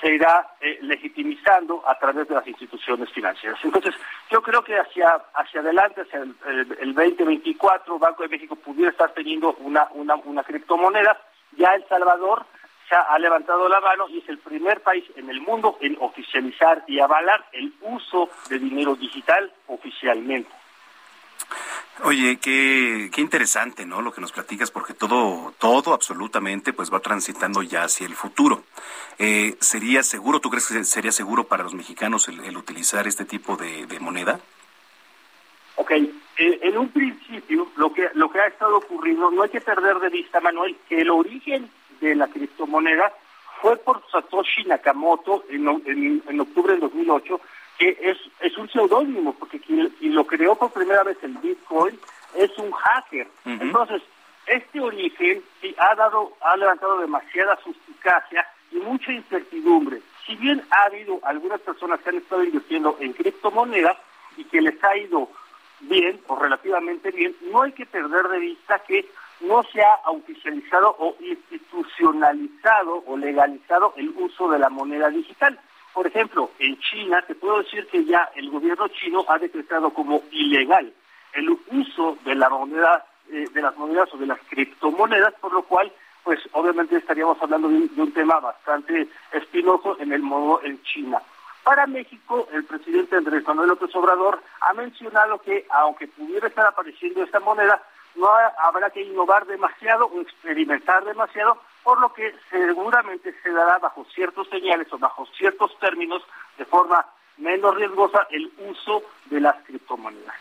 se 0.00 0.14
irá 0.14 0.50
eh, 0.60 0.78
legitimizando 0.82 1.82
a 1.86 1.98
través 1.98 2.28
de 2.28 2.34
las 2.34 2.46
instituciones 2.46 3.10
financieras. 3.10 3.58
Entonces, 3.64 3.94
yo 4.30 4.42
creo 4.42 4.62
que 4.62 4.78
hacia, 4.78 5.08
hacia 5.34 5.60
adelante, 5.60 6.02
hacia 6.02 6.20
el, 6.20 6.36
el, 6.80 6.94
2024, 6.94 7.98
Banco 7.98 8.22
de 8.22 8.28
México 8.28 8.56
pudiera 8.56 8.90
estar 8.90 9.10
teniendo 9.12 9.54
una, 9.60 9.88
una, 9.94 10.14
una 10.16 10.44
criptomoneda. 10.44 11.20
Ya 11.56 11.74
El 11.74 11.86
Salvador 11.88 12.46
se 12.88 12.94
ha 12.94 13.18
levantado 13.18 13.68
la 13.68 13.80
mano 13.80 14.08
y 14.08 14.18
es 14.18 14.28
el 14.28 14.38
primer 14.38 14.80
país 14.80 15.04
en 15.16 15.28
el 15.28 15.40
mundo 15.40 15.78
en 15.80 15.96
oficializar 16.00 16.84
y 16.86 17.00
avalar 17.00 17.44
el 17.52 17.72
uso 17.82 18.30
de 18.48 18.58
dinero 18.58 18.94
digital 18.94 19.52
oficialmente. 19.66 20.50
Oye, 22.04 22.38
qué, 22.40 23.10
qué 23.12 23.20
interesante, 23.20 23.84
¿no? 23.84 24.02
Lo 24.02 24.12
que 24.12 24.20
nos 24.20 24.30
platicas, 24.30 24.70
porque 24.70 24.94
todo, 24.94 25.52
todo 25.58 25.92
absolutamente, 25.92 26.72
pues 26.72 26.92
va 26.92 27.00
transitando 27.00 27.62
ya 27.62 27.82
hacia 27.82 28.06
el 28.06 28.14
futuro. 28.14 28.62
Eh, 29.18 29.56
¿Sería 29.60 30.04
seguro, 30.04 30.40
tú 30.40 30.48
crees 30.48 30.68
que 30.68 30.84
sería 30.84 31.10
seguro 31.10 31.44
para 31.44 31.64
los 31.64 31.74
mexicanos 31.74 32.28
el, 32.28 32.56
utilizar 32.56 33.08
este 33.08 33.24
tipo 33.24 33.56
de, 33.56 33.98
moneda? 33.98 34.38
Ok, 35.74 35.90
eh, 35.90 36.12
en 36.36 36.78
un 36.78 36.88
principio, 36.90 37.68
lo 37.76 37.92
que, 37.92 38.08
lo 38.14 38.30
que 38.30 38.40
ha 38.40 38.46
estado 38.46 38.76
ocurriendo, 38.76 39.32
no 39.32 39.42
hay 39.42 39.50
que 39.50 39.60
perder 39.60 39.98
de 39.98 40.08
vista, 40.08 40.40
Manuel, 40.40 40.76
que 40.88 41.00
el 41.00 41.10
origen 41.10 41.68
de 42.00 42.14
la 42.14 42.28
criptomoneda 42.28 43.12
fue 43.60 43.76
por 43.76 44.08
Satoshi 44.12 44.64
Nakamoto 44.64 45.44
en, 45.50 45.66
en, 45.84 46.22
en 46.28 46.40
octubre 46.40 46.74
del 46.74 46.82
2008, 46.82 47.40
que 47.78 47.96
es, 48.00 48.18
es 48.40 48.58
un 48.58 48.68
seudónimo, 48.68 49.34
porque 49.34 49.60
quien, 49.60 49.92
lo 50.00 50.26
creó 50.26 50.56
por 50.56 50.72
primera 50.72 51.04
vez 51.04 51.16
el 51.22 51.38
Bitcoin 51.38 51.98
es 52.34 52.50
un 52.58 52.72
hacker. 52.72 53.28
Entonces, 53.44 54.02
este 54.46 54.80
origen 54.80 55.42
sí, 55.60 55.74
ha 55.78 55.94
dado, 55.94 56.32
ha 56.40 56.56
levantado 56.56 56.98
demasiada 56.98 57.58
suspicacia 57.62 58.46
y 58.72 58.76
mucha 58.76 59.12
incertidumbre. 59.12 60.00
Si 60.26 60.34
bien 60.36 60.62
ha 60.70 60.82
habido 60.84 61.20
algunas 61.22 61.60
personas 61.60 62.00
que 62.00 62.10
han 62.10 62.16
estado 62.16 62.44
invirtiendo 62.44 62.96
en 63.00 63.12
criptomonedas 63.12 63.96
y 64.36 64.44
que 64.44 64.60
les 64.60 64.82
ha 64.82 64.96
ido 64.96 65.28
bien 65.80 66.20
o 66.26 66.36
relativamente 66.36 67.10
bien, 67.12 67.36
no 67.52 67.62
hay 67.62 67.72
que 67.72 67.86
perder 67.86 68.28
de 68.28 68.38
vista 68.38 68.80
que 68.80 69.08
no 69.40 69.62
se 69.64 69.80
ha 69.80 70.00
oficializado 70.06 70.96
o 70.98 71.16
institucionalizado 71.20 73.04
o 73.06 73.16
legalizado 73.16 73.94
el 73.96 74.08
uso 74.16 74.48
de 74.50 74.58
la 74.58 74.68
moneda 74.68 75.08
digital. 75.08 75.58
Por 75.92 76.06
ejemplo, 76.06 76.50
en 76.58 76.78
China, 76.78 77.22
te 77.26 77.34
puedo 77.34 77.58
decir 77.58 77.86
que 77.88 78.04
ya 78.04 78.30
el 78.36 78.50
gobierno 78.50 78.88
chino 78.88 79.24
ha 79.28 79.38
decretado 79.38 79.90
como 79.90 80.22
ilegal 80.30 80.92
el 81.32 81.50
uso 81.70 82.16
de 82.24 82.34
la 82.34 82.48
moneda, 82.48 83.04
eh, 83.30 83.46
de 83.52 83.62
las 83.62 83.76
monedas 83.76 84.08
o 84.12 84.16
de 84.16 84.26
las 84.26 84.38
criptomonedas, 84.48 85.34
por 85.40 85.52
lo 85.52 85.62
cual, 85.62 85.92
pues 86.24 86.40
obviamente 86.52 86.96
estaríamos 86.96 87.40
hablando 87.40 87.68
de 87.68 88.00
un, 88.00 88.12
tema 88.12 88.40
bastante 88.40 89.08
espinoso 89.32 89.96
en 90.00 90.12
el 90.12 90.22
modo 90.22 90.62
en 90.62 90.82
China. 90.82 91.20
Para 91.62 91.86
México, 91.86 92.48
el 92.52 92.64
presidente 92.64 93.16
Andrés 93.16 93.46
Manuel 93.46 93.68
López 93.70 93.94
Obrador 93.94 94.42
ha 94.60 94.72
mencionado 94.72 95.38
que, 95.40 95.66
aunque 95.70 96.08
pudiera 96.08 96.48
estar 96.48 96.66
apareciendo 96.66 97.22
esta 97.22 97.40
moneda, 97.40 97.82
no 98.16 98.28
habrá 98.58 98.90
que 98.90 99.02
innovar 99.02 99.46
demasiado 99.46 100.06
o 100.06 100.20
experimentar 100.20 101.04
demasiado, 101.04 101.60
por 101.88 102.00
lo 102.00 102.12
que 102.12 102.34
seguramente 102.50 103.34
se 103.42 103.50
dará 103.50 103.78
bajo 103.78 104.04
ciertos 104.14 104.46
señales 104.50 104.92
o 104.92 104.98
bajo 104.98 105.24
ciertos 105.38 105.74
términos 105.78 106.22
de 106.58 106.66
forma 106.66 107.06
menos 107.38 107.74
riesgosa 107.76 108.26
el 108.30 108.52
uso 108.68 109.04
de 109.30 109.40
las 109.40 109.56
criptomonedas. 109.64 110.34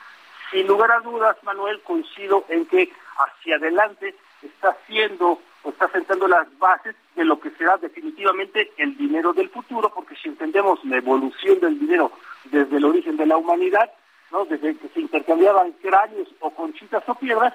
Sin 0.52 0.68
lugar 0.68 0.92
a 0.92 1.00
dudas, 1.00 1.38
Manuel, 1.44 1.80
coincido 1.84 2.44
en 2.50 2.66
que 2.66 2.92
hacia 3.18 3.56
adelante 3.56 4.14
está 4.42 4.72
haciendo 4.72 5.40
o 5.64 5.70
está 5.70 5.88
sentando 5.88 6.28
las 6.28 6.46
bases 6.60 6.98
de 7.16 7.24
lo 7.24 7.40
que 7.40 7.52
será 7.52 7.78
definitivamente 7.78 8.74
el 8.76 8.98
dinero 8.98 9.32
del 9.32 9.48
futuro, 9.48 9.90
porque 9.96 10.18
si 10.18 10.28
entendemos 10.28 10.84
la 10.84 10.98
evolución 10.98 11.62
del 11.62 11.80
dinero 11.80 12.12
desde 12.44 12.76
el 12.76 12.84
origen 12.84 13.16
de 13.16 13.26
la 13.26 13.38
humanidad, 13.38 13.90
¿no? 14.32 14.44
desde 14.44 14.76
que 14.76 14.90
se 14.90 15.00
intercambiaban 15.00 15.72
cráneos 15.82 16.28
o 16.42 16.50
conchitas 16.50 17.08
o 17.08 17.16
piedras, 17.16 17.54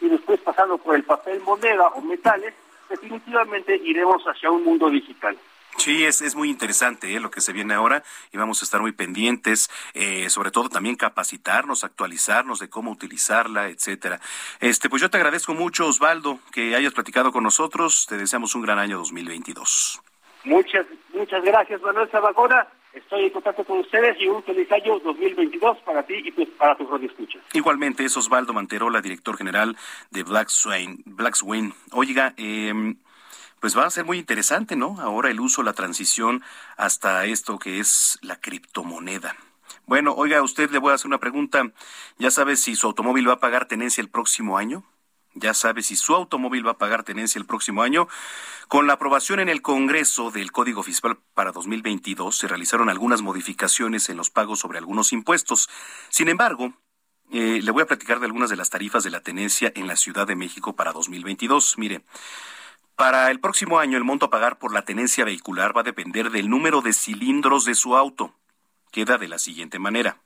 y 0.00 0.08
después 0.08 0.38
pasando 0.42 0.78
por 0.78 0.94
el 0.94 1.02
papel 1.02 1.40
moneda 1.40 1.88
o 1.88 2.00
metales, 2.02 2.54
definitivamente 2.92 3.80
iremos 3.84 4.22
hacia 4.24 4.50
un 4.50 4.64
mundo 4.64 4.88
digital. 4.90 5.36
Sí, 5.78 6.04
es, 6.04 6.20
es 6.20 6.36
muy 6.36 6.50
interesante 6.50 7.14
¿eh? 7.14 7.20
lo 7.20 7.30
que 7.30 7.40
se 7.40 7.52
viene 7.52 7.74
ahora 7.74 8.02
y 8.30 8.36
vamos 8.36 8.60
a 8.60 8.64
estar 8.64 8.80
muy 8.80 8.92
pendientes, 8.92 9.70
eh, 9.94 10.28
sobre 10.28 10.50
todo 10.50 10.68
también 10.68 10.96
capacitarnos, 10.96 11.82
actualizarnos 11.82 12.58
de 12.60 12.68
cómo 12.68 12.90
utilizarla, 12.90 13.68
etcétera. 13.68 14.20
Este, 14.60 14.90
pues 14.90 15.00
yo 15.00 15.10
te 15.10 15.16
agradezco 15.16 15.54
mucho, 15.54 15.86
Osvaldo, 15.86 16.38
que 16.52 16.76
hayas 16.76 16.92
platicado 16.92 17.32
con 17.32 17.42
nosotros. 17.42 18.06
Te 18.06 18.18
deseamos 18.18 18.54
un 18.54 18.62
gran 18.62 18.78
año 18.78 18.98
2022. 18.98 20.02
Muchas, 20.44 20.86
muchas 21.14 21.42
gracias, 21.42 21.80
Manuel 21.80 22.10
Sabacona. 22.10 22.68
Estoy 22.92 23.24
en 23.24 23.30
contacto 23.30 23.64
con 23.64 23.78
ustedes 23.78 24.20
y 24.20 24.26
un 24.26 24.42
feliz 24.42 24.70
año 24.70 24.98
2022 24.98 25.78
para 25.78 26.02
ti 26.02 26.14
y 26.24 26.30
pues, 26.30 26.48
para 26.50 26.76
tus 26.76 26.88
radioescuchas. 26.88 27.42
Igualmente 27.54 28.04
es 28.04 28.16
Osvaldo 28.16 28.52
Manterola, 28.52 29.00
director 29.00 29.36
general 29.36 29.76
de 30.10 30.22
Black 30.22 30.48
Swain. 30.48 31.02
Black 31.06 31.34
Swain. 31.34 31.72
Oiga, 31.92 32.34
eh, 32.36 32.94
pues 33.60 33.78
va 33.78 33.86
a 33.86 33.90
ser 33.90 34.04
muy 34.04 34.18
interesante, 34.18 34.76
¿no? 34.76 35.00
Ahora 35.00 35.30
el 35.30 35.40
uso, 35.40 35.62
la 35.62 35.72
transición 35.72 36.42
hasta 36.76 37.24
esto 37.26 37.58
que 37.58 37.78
es 37.78 38.18
la 38.20 38.40
criptomoneda. 38.40 39.36
Bueno, 39.86 40.14
oiga, 40.14 40.42
usted 40.42 40.70
le 40.70 40.78
voy 40.78 40.92
a 40.92 40.94
hacer 40.94 41.06
una 41.06 41.18
pregunta. 41.18 41.70
¿Ya 42.18 42.30
sabe 42.30 42.56
si 42.56 42.74
su 42.76 42.88
automóvil 42.88 43.28
va 43.28 43.34
a 43.34 43.40
pagar 43.40 43.66
tenencia 43.66 44.02
el 44.02 44.08
próximo 44.08 44.58
año? 44.58 44.84
¿Ya 45.34 45.54
sabe 45.54 45.82
si 45.82 45.96
su 45.96 46.14
automóvil 46.14 46.66
va 46.66 46.72
a 46.72 46.78
pagar 46.78 47.04
tenencia 47.04 47.38
el 47.38 47.46
próximo 47.46 47.82
año? 47.82 48.06
Con 48.68 48.86
la 48.86 48.94
aprobación 48.94 49.40
en 49.40 49.48
el 49.48 49.62
Congreso 49.62 50.30
del 50.30 50.52
Código 50.52 50.82
Fiscal 50.82 51.18
para 51.34 51.52
2022 51.52 52.36
se 52.36 52.48
realizaron 52.48 52.90
algunas 52.90 53.22
modificaciones 53.22 54.08
en 54.10 54.18
los 54.18 54.30
pagos 54.30 54.60
sobre 54.60 54.78
algunos 54.78 55.12
impuestos. 55.12 55.70
Sin 56.10 56.28
embargo, 56.28 56.74
eh, 57.32 57.60
le 57.62 57.70
voy 57.70 57.82
a 57.82 57.86
platicar 57.86 58.20
de 58.20 58.26
algunas 58.26 58.50
de 58.50 58.56
las 58.56 58.68
tarifas 58.68 59.04
de 59.04 59.10
la 59.10 59.22
tenencia 59.22 59.72
en 59.74 59.86
la 59.86 59.96
Ciudad 59.96 60.26
de 60.26 60.36
México 60.36 60.76
para 60.76 60.92
2022. 60.92 61.78
Mire, 61.78 62.04
para 62.94 63.30
el 63.30 63.40
próximo 63.40 63.78
año, 63.78 63.96
el 63.96 64.04
monto 64.04 64.26
a 64.26 64.30
pagar 64.30 64.58
por 64.58 64.74
la 64.74 64.84
tenencia 64.84 65.24
vehicular 65.24 65.74
va 65.74 65.80
a 65.80 65.84
depender 65.84 66.30
del 66.30 66.50
número 66.50 66.82
de 66.82 66.92
cilindros 66.92 67.64
de 67.64 67.74
su 67.74 67.96
auto. 67.96 68.34
Queda 68.90 69.16
de 69.16 69.28
la 69.28 69.38
siguiente 69.38 69.78
manera. 69.78 70.18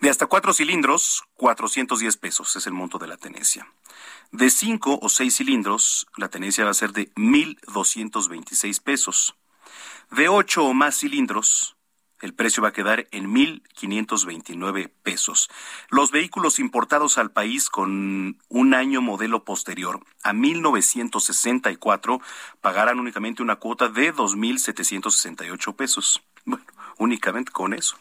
De 0.00 0.10
hasta 0.10 0.26
cuatro 0.26 0.52
cilindros, 0.52 1.24
410 1.36 2.16
pesos 2.18 2.54
es 2.56 2.66
el 2.66 2.74
monto 2.74 2.98
de 2.98 3.06
la 3.06 3.16
tenencia. 3.16 3.66
De 4.30 4.50
cinco 4.50 4.98
o 5.00 5.08
seis 5.08 5.36
cilindros, 5.36 6.06
la 6.16 6.28
tenencia 6.28 6.64
va 6.64 6.70
a 6.70 6.74
ser 6.74 6.92
de 6.92 7.12
1.226 7.14 8.82
pesos. 8.82 9.36
De 10.10 10.28
ocho 10.28 10.64
o 10.64 10.74
más 10.74 10.98
cilindros, 10.98 11.76
el 12.20 12.34
precio 12.34 12.62
va 12.62 12.70
a 12.70 12.72
quedar 12.72 13.06
en 13.10 13.32
1.529 13.34 14.90
pesos. 15.02 15.50
Los 15.90 16.10
vehículos 16.10 16.58
importados 16.58 17.18
al 17.18 17.30
país 17.30 17.68
con 17.68 18.38
un 18.48 18.74
año 18.74 19.02
modelo 19.02 19.44
posterior 19.44 20.00
a 20.22 20.32
1964 20.32 22.20
pagarán 22.60 23.00
únicamente 23.00 23.42
una 23.42 23.56
cuota 23.56 23.88
de 23.88 24.14
2.768 24.14 25.76
pesos. 25.76 26.22
Bueno, 26.44 26.64
únicamente 26.98 27.52
con 27.52 27.74
eso. 27.74 27.96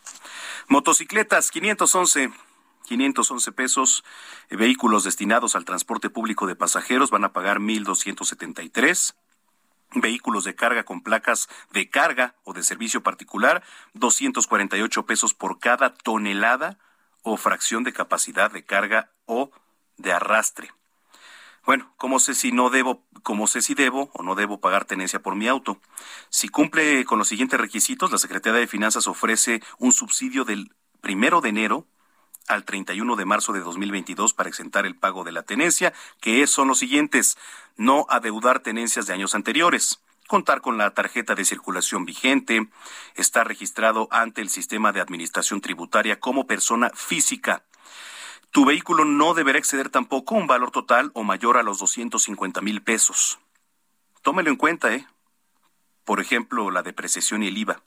Motocicletas, 0.67 1.51
511. 1.51 2.31
511 2.85 3.51
pesos. 3.51 4.03
Vehículos 4.49 5.03
destinados 5.03 5.55
al 5.55 5.65
transporte 5.65 6.09
público 6.09 6.47
de 6.47 6.55
pasajeros 6.55 7.09
van 7.09 7.23
a 7.23 7.34
pagar 7.34 7.59
1.273 7.59 9.15
vehículos 9.93 10.43
de 10.43 10.55
carga 10.55 10.84
con 10.84 11.01
placas 11.01 11.47
de 11.72 11.89
carga 11.89 12.35
o 12.43 12.53
de 12.53 12.63
servicio 12.63 13.01
particular, 13.01 13.63
248 13.93 15.05
pesos 15.05 15.34
por 15.34 15.59
cada 15.59 15.93
tonelada 15.93 16.77
o 17.23 17.38
fracción 17.38 17.84
de 17.84 17.93
capacidad 17.93 18.51
de 18.51 18.63
carga 18.63 19.11
o 19.26 19.51
de 19.97 20.13
arrastre. 20.13 20.72
Bueno, 21.66 21.92
¿cómo 21.98 22.20
sé 22.20 22.36
si 22.36 22.52
no 22.52 22.70
debo, 22.70 23.04
cómo 23.24 23.48
sé 23.48 23.62
si 23.62 23.74
debo 23.74 24.12
o 24.14 24.22
no 24.22 24.36
debo 24.36 24.60
pagar 24.60 24.86
tenencia 24.86 25.22
por 25.22 25.36
mi 25.36 25.48
auto? 25.48 25.80
Si 26.30 26.48
cumple 26.48 27.06
con 27.06 27.18
los 27.18 27.28
siguientes 27.28 27.60
requisitos, 27.60 28.12
la 28.12 28.20
Secretaría 28.20 28.60
de 28.60 28.68
Finanzas 28.68 29.08
ofrece 29.08 29.64
un 29.80 29.92
subsidio 29.92 30.46
del 30.46 30.72
primero 31.02 31.42
de 31.42 31.50
enero 31.50 31.88
al 32.48 32.66
31 32.66 33.16
de 33.16 33.26
marzo 33.26 33.52
de 33.52 33.62
2022 33.62 34.34
para 34.34 34.50
exentar 34.50 34.86
el 34.86 34.96
pago 34.96 35.24
de 35.24 35.32
la 35.32 35.42
tenencia, 35.42 35.92
que 36.22 36.46
son 36.46 36.68
los 36.68 36.78
siguientes. 36.78 37.36
No 37.78 38.06
adeudar 38.10 38.60
tenencias 38.60 39.08
de 39.08 39.14
años 39.14 39.34
anteriores 39.34 40.00
contar 40.28 40.62
con 40.62 40.78
la 40.78 40.92
tarjeta 40.92 41.36
de 41.36 41.46
circulación 41.46 42.06
vigente, 42.06 42.68
estar 43.16 43.48
registrado 43.48 44.08
ante 44.12 44.42
el 44.42 44.50
sistema 44.50 44.92
de 44.92 45.02
administración 45.02 45.62
tributaria 45.62 46.20
como 46.20 46.48
persona 46.48 46.90
física. 46.96 47.64
Tu 48.56 48.64
vehículo 48.64 49.03
no 49.03 49.34
deberá 49.34 49.60
exceder 49.60 49.90
tampoco 49.90 50.34
un 50.34 50.48
valor 50.48 50.72
total 50.72 51.11
o 51.14 51.26
mayor 51.26 51.57
a 51.57 51.61
los 51.61 51.77
250 51.77 52.61
mil 52.61 52.82
pesos. 52.82 53.38
Tómelo 54.22 54.49
en 54.49 54.56
cuenta, 54.56 54.94
¿eh? 54.94 55.06
Por 56.06 56.22
ejemplo, 56.22 56.72
la 56.72 56.82
depreciación 56.82 57.44
y 57.44 57.48
el 57.48 57.57
IVA. 57.57 57.84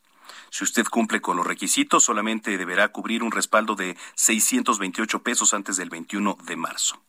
Si 0.51 0.65
usted 0.65 0.85
cumple 0.85 1.23
con 1.23 1.39
los 1.39 1.47
requisitos, 1.47 2.05
solamente 2.05 2.59
deberá 2.59 2.89
cubrir 2.89 3.23
un 3.23 3.33
respaldo 3.33 3.77
de 3.77 3.97
628 4.15 5.23
pesos 5.23 5.55
antes 5.55 5.79
del 5.79 5.89
21 5.89 6.37
de 6.45 6.57
marzo. 6.57 7.03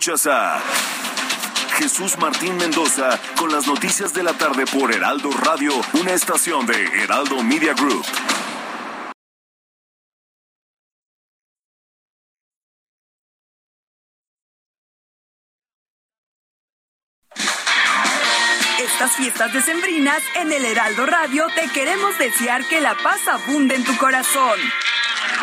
Escuchas 0.07 0.33
a 0.33 0.63
Jesús 1.79 2.17
Martín 2.19 2.57
Mendoza 2.59 3.19
con 3.37 3.51
las 3.51 3.67
noticias 3.67 4.15
de 4.15 4.23
la 4.23 4.35
tarde 4.35 4.65
por 4.65 4.95
Heraldo 4.95 5.33
Radio, 5.33 5.73
una 5.95 6.13
estación 6.13 6.65
de 6.65 7.03
Heraldo 7.03 7.43
Media 7.43 7.75
Group. 7.75 8.07
Estas 18.79 19.11
fiestas 19.17 19.53
decembrinas 19.53 20.23
en 20.37 20.53
el 20.53 20.67
Heraldo 20.67 21.05
Radio 21.07 21.49
te 21.57 21.69
queremos 21.73 22.17
desear 22.17 22.65
que 22.69 22.81
la 22.81 22.95
paz 22.95 23.27
abunde 23.27 23.75
en 23.75 23.83
tu 23.83 23.97
corazón. 23.97 24.61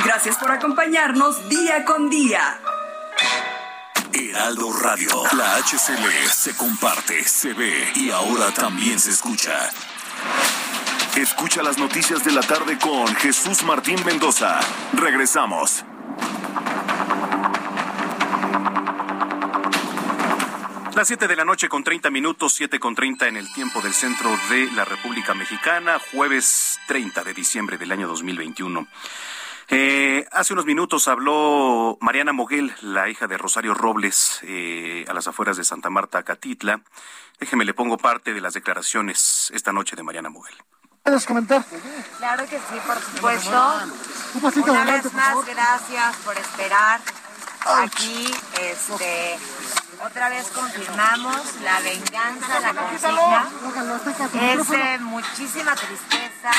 Gracias 0.05 0.37
por 0.37 0.51
acompañarnos 0.51 1.49
día 1.49 1.83
con 1.83 2.09
día. 2.09 2.61
Heraldo 4.13 4.71
Radio, 4.71 5.23
la 5.35 5.57
HCL 5.57 6.29
se 6.31 6.55
comparte, 6.55 7.23
se 7.23 7.53
ve 7.53 7.91
y 7.95 8.11
ahora 8.11 8.53
también 8.53 8.99
se 8.99 9.09
escucha. 9.09 9.71
Escucha 11.15 11.63
las 11.63 11.79
noticias 11.79 12.23
de 12.23 12.31
la 12.31 12.41
tarde 12.41 12.77
con 12.77 13.07
Jesús 13.15 13.63
Martín 13.63 13.97
Mendoza. 14.05 14.59
Regresamos. 14.93 15.83
Las 20.95 21.07
7 21.07 21.27
de 21.27 21.35
la 21.35 21.43
noche 21.43 21.67
con 21.67 21.83
30 21.83 22.11
minutos, 22.11 22.53
7 22.53 22.79
con 22.79 22.93
30 22.93 23.27
en 23.27 23.37
el 23.37 23.51
tiempo 23.51 23.81
del 23.81 23.93
centro 23.93 24.29
de 24.51 24.71
la 24.73 24.85
República 24.85 25.33
Mexicana, 25.33 25.99
jueves 26.11 26.79
30 26.87 27.23
de 27.23 27.33
diciembre 27.33 27.79
del 27.79 27.91
año 27.91 28.07
2021. 28.07 28.87
Eh, 29.69 30.25
hace 30.31 30.53
unos 30.53 30.65
minutos 30.65 31.07
habló 31.07 31.97
Mariana 32.01 32.33
Moguel, 32.33 32.73
la 32.81 33.09
hija 33.09 33.27
de 33.27 33.37
Rosario 33.37 33.73
Robles, 33.73 34.39
eh, 34.43 35.05
a 35.07 35.13
las 35.13 35.27
afueras 35.27 35.57
de 35.57 35.63
Santa 35.63 35.89
Marta, 35.89 36.23
Catitla. 36.23 36.81
Déjeme, 37.39 37.65
le 37.65 37.73
pongo 37.73 37.97
parte 37.97 38.33
de 38.33 38.41
las 38.41 38.53
declaraciones 38.53 39.51
esta 39.53 39.71
noche 39.71 39.95
de 39.95 40.03
Mariana 40.03 40.29
Moguel. 40.29 40.55
¿Puedes 41.03 41.25
comentar? 41.25 41.65
Claro 42.17 42.45
que 42.47 42.57
sí, 42.57 42.75
por 42.85 42.97
supuesto. 42.97 44.71
Una 44.71 44.85
vez 44.85 45.13
más, 45.13 45.45
gracias 45.45 46.15
por 46.17 46.37
esperar 46.37 47.01
aquí. 47.65 48.31
Este, 48.61 49.37
otra 50.05 50.29
vez 50.29 50.47
confirmamos 50.49 51.55
la 51.61 51.79
venganza, 51.81 52.59
la 52.61 52.73
consigna. 52.73 53.49
Es 54.53 54.69
de 54.69 54.99
muchísima 54.99 55.75
tristeza 55.75 56.51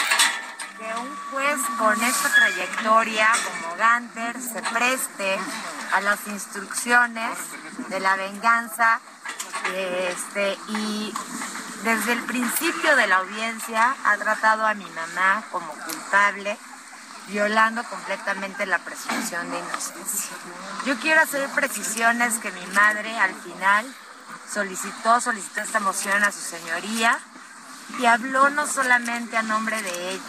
que 0.84 1.00
un 1.00 1.16
juez 1.30 1.60
con 1.78 2.02
esta 2.02 2.28
trayectoria 2.34 3.28
como 3.44 3.76
Ganter 3.76 4.36
se 4.40 4.60
preste 4.62 5.38
a 5.92 6.00
las 6.00 6.26
instrucciones 6.26 7.38
de 7.88 8.00
la 8.00 8.16
venganza 8.16 9.00
este, 9.74 10.58
y 10.68 11.14
desde 11.84 12.12
el 12.12 12.22
principio 12.24 12.96
de 12.96 13.06
la 13.06 13.16
audiencia 13.16 13.96
ha 14.04 14.16
tratado 14.16 14.66
a 14.66 14.74
mi 14.74 14.86
mamá 14.90 15.42
como 15.50 15.72
culpable 15.72 16.58
violando 17.28 17.82
completamente 17.84 18.66
la 18.66 18.78
presunción 18.78 19.50
de 19.50 19.58
inocencia. 19.58 20.36
Yo 20.84 20.98
quiero 21.00 21.22
hacer 21.22 21.48
precisiones 21.50 22.34
que 22.38 22.52
mi 22.52 22.66
madre 22.74 23.18
al 23.18 23.34
final 23.34 23.86
solicitó, 24.52 25.20
solicitó 25.20 25.62
esta 25.62 25.80
moción 25.80 26.22
a 26.22 26.30
su 26.30 26.40
señoría 26.40 27.18
y 27.98 28.06
habló 28.06 28.50
no 28.50 28.66
solamente 28.66 29.36
a 29.36 29.42
nombre 29.42 29.80
de 29.80 30.10
ella, 30.10 30.22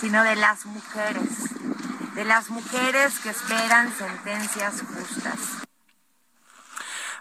sino 0.00 0.22
de 0.24 0.36
las 0.36 0.66
mujeres, 0.66 2.14
de 2.14 2.24
las 2.24 2.50
mujeres 2.50 3.18
que 3.20 3.30
esperan 3.30 3.92
sentencias 3.96 4.82
justas. 4.82 5.62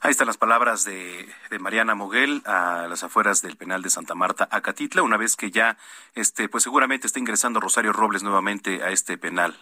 Ahí 0.04 0.10
están 0.10 0.26
las 0.26 0.38
palabras 0.38 0.84
de, 0.84 1.32
Mariana 1.60 1.94
Moguel 1.94 2.42
a 2.48 2.88
las 2.90 3.04
afueras 3.04 3.44
del 3.44 3.56
penal 3.56 3.84
de 3.84 3.92
Santa 3.92 4.16
Marta, 4.16 4.48
Acatitla, 4.50 5.04
una 5.04 5.16
vez 5.16 5.36
que 5.36 5.52
ya, 5.52 5.78
este, 6.16 6.50
pues 6.50 6.64
seguramente 6.64 7.06
está 7.06 7.20
ingresando 7.20 7.60
Rosario 7.60 7.94
Robles 7.94 8.24
nuevamente 8.24 8.84
a 8.84 8.90
este 8.90 9.20
penal. 9.20 9.56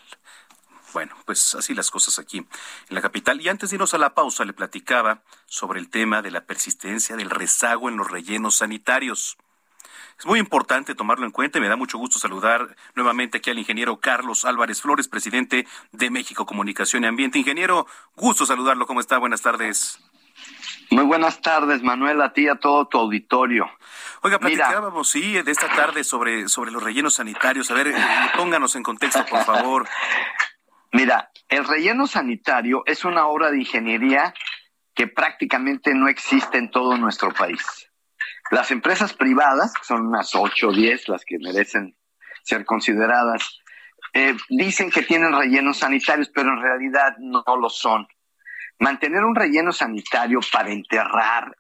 Bueno, 0.94 1.14
pues 1.26 1.56
así 1.56 1.76
las 1.76 1.92
cosas 1.92 2.20
aquí 2.20 2.38
en 2.38 2.48
la 2.96 3.02
capital. 3.02 3.42
Y 3.42 3.50
antes 3.50 3.70
de 3.70 3.76
irnos 3.76 3.94
a 3.94 3.98
la 3.98 4.14
pausa, 4.14 4.46
le 4.46 4.54
platicaba 4.54 5.24
sobre 5.46 5.82
el 5.82 5.90
tema 5.90 6.22
de 6.22 6.32
la 6.32 6.46
persistencia 6.46 7.18
del 7.18 7.30
rezago 7.30 7.90
en 7.90 7.98
los 7.98 8.10
rellenos 8.10 8.56
sanitarios. 8.56 9.38
Es 10.20 10.26
muy 10.26 10.38
importante 10.38 10.96
tomarlo 10.96 11.26
en 11.26 11.32
cuenta 11.32 11.60
y 11.60 11.62
me 11.62 11.70
da 11.70 11.78
mucho 11.78 11.98
gusto 11.98 12.20
saludar 12.20 12.76
nuevamente 12.94 13.38
aquí 13.38 13.52
al 13.52 13.58
ingeniero 13.58 14.02
Carlos 14.02 14.44
Álvarez 14.44 14.82
Flores, 14.82 15.08
presidente 15.08 15.66
de 15.94 16.10
México 16.10 16.46
Comunicación 16.46 17.06
y 17.06 17.08
Ambiente. 17.08 17.40
Ingeniero, 17.40 17.88
gusto 18.18 18.46
saludarlo. 18.46 18.86
¿Cómo 18.86 19.00
está? 19.00 19.18
Buenas 19.18 19.42
tardes. 19.42 19.98
Muy 20.92 21.06
buenas 21.06 21.40
tardes, 21.40 21.84
Manuel, 21.84 22.22
a 22.22 22.34
ti 22.34 22.44
y 22.44 22.48
a 22.50 22.56
todo 22.56 22.86
tu 22.90 22.98
auditorio. 22.98 23.70
Oiga, 24.22 24.40
platicábamos, 24.40 25.08
sí, 25.08 25.42
de 25.42 25.52
esta 25.52 25.70
tarde 25.70 26.04
sobre, 26.04 26.50
sobre 26.50 26.72
los 26.72 26.84
rellenos 26.84 27.14
sanitarios. 27.14 27.72
A 27.72 27.76
ver, 27.76 27.88
eh, 27.88 27.96
pónganos 28.36 28.76
en 28.76 28.84
contexto, 28.84 29.26
por 29.26 29.46
favor. 29.46 29.88
Mira, 30.92 31.32
el 31.48 31.66
relleno 31.66 32.08
sanitario 32.08 32.84
es 32.86 33.06
una 33.06 33.28
obra 33.28 33.52
de 33.52 33.60
ingeniería 33.60 34.34
que 34.94 35.08
prácticamente 35.08 35.94
no 35.94 36.10
existe 36.10 36.58
en 36.58 36.70
todo 36.72 36.98
nuestro 36.98 37.34
país. 37.34 37.89
Las 38.52 38.72
empresas 38.72 39.14
privadas, 39.14 39.74
que 39.74 39.86
son 39.86 40.08
unas 40.08 40.34
ocho 40.36 40.70
o 40.70 40.74
diez 40.74 41.08
las 41.08 41.24
que 41.24 41.38
merecen 41.40 41.96
ser 42.44 42.66
consideradas, 42.66 43.60
eh, 44.14 44.36
dicen 44.50 44.90
que 44.90 45.04
tienen 45.04 45.38
rellenos 45.38 45.78
sanitarios, 45.78 46.30
pero 46.34 46.50
en 46.50 46.62
realidad 46.62 47.16
no 47.20 47.44
lo 47.60 47.70
son. 47.70 48.08
Mantener 48.80 49.24
un 49.24 49.36
relleno 49.36 49.72
sanitario 49.72 50.40
para 50.52 50.72
enterrar 50.72 51.56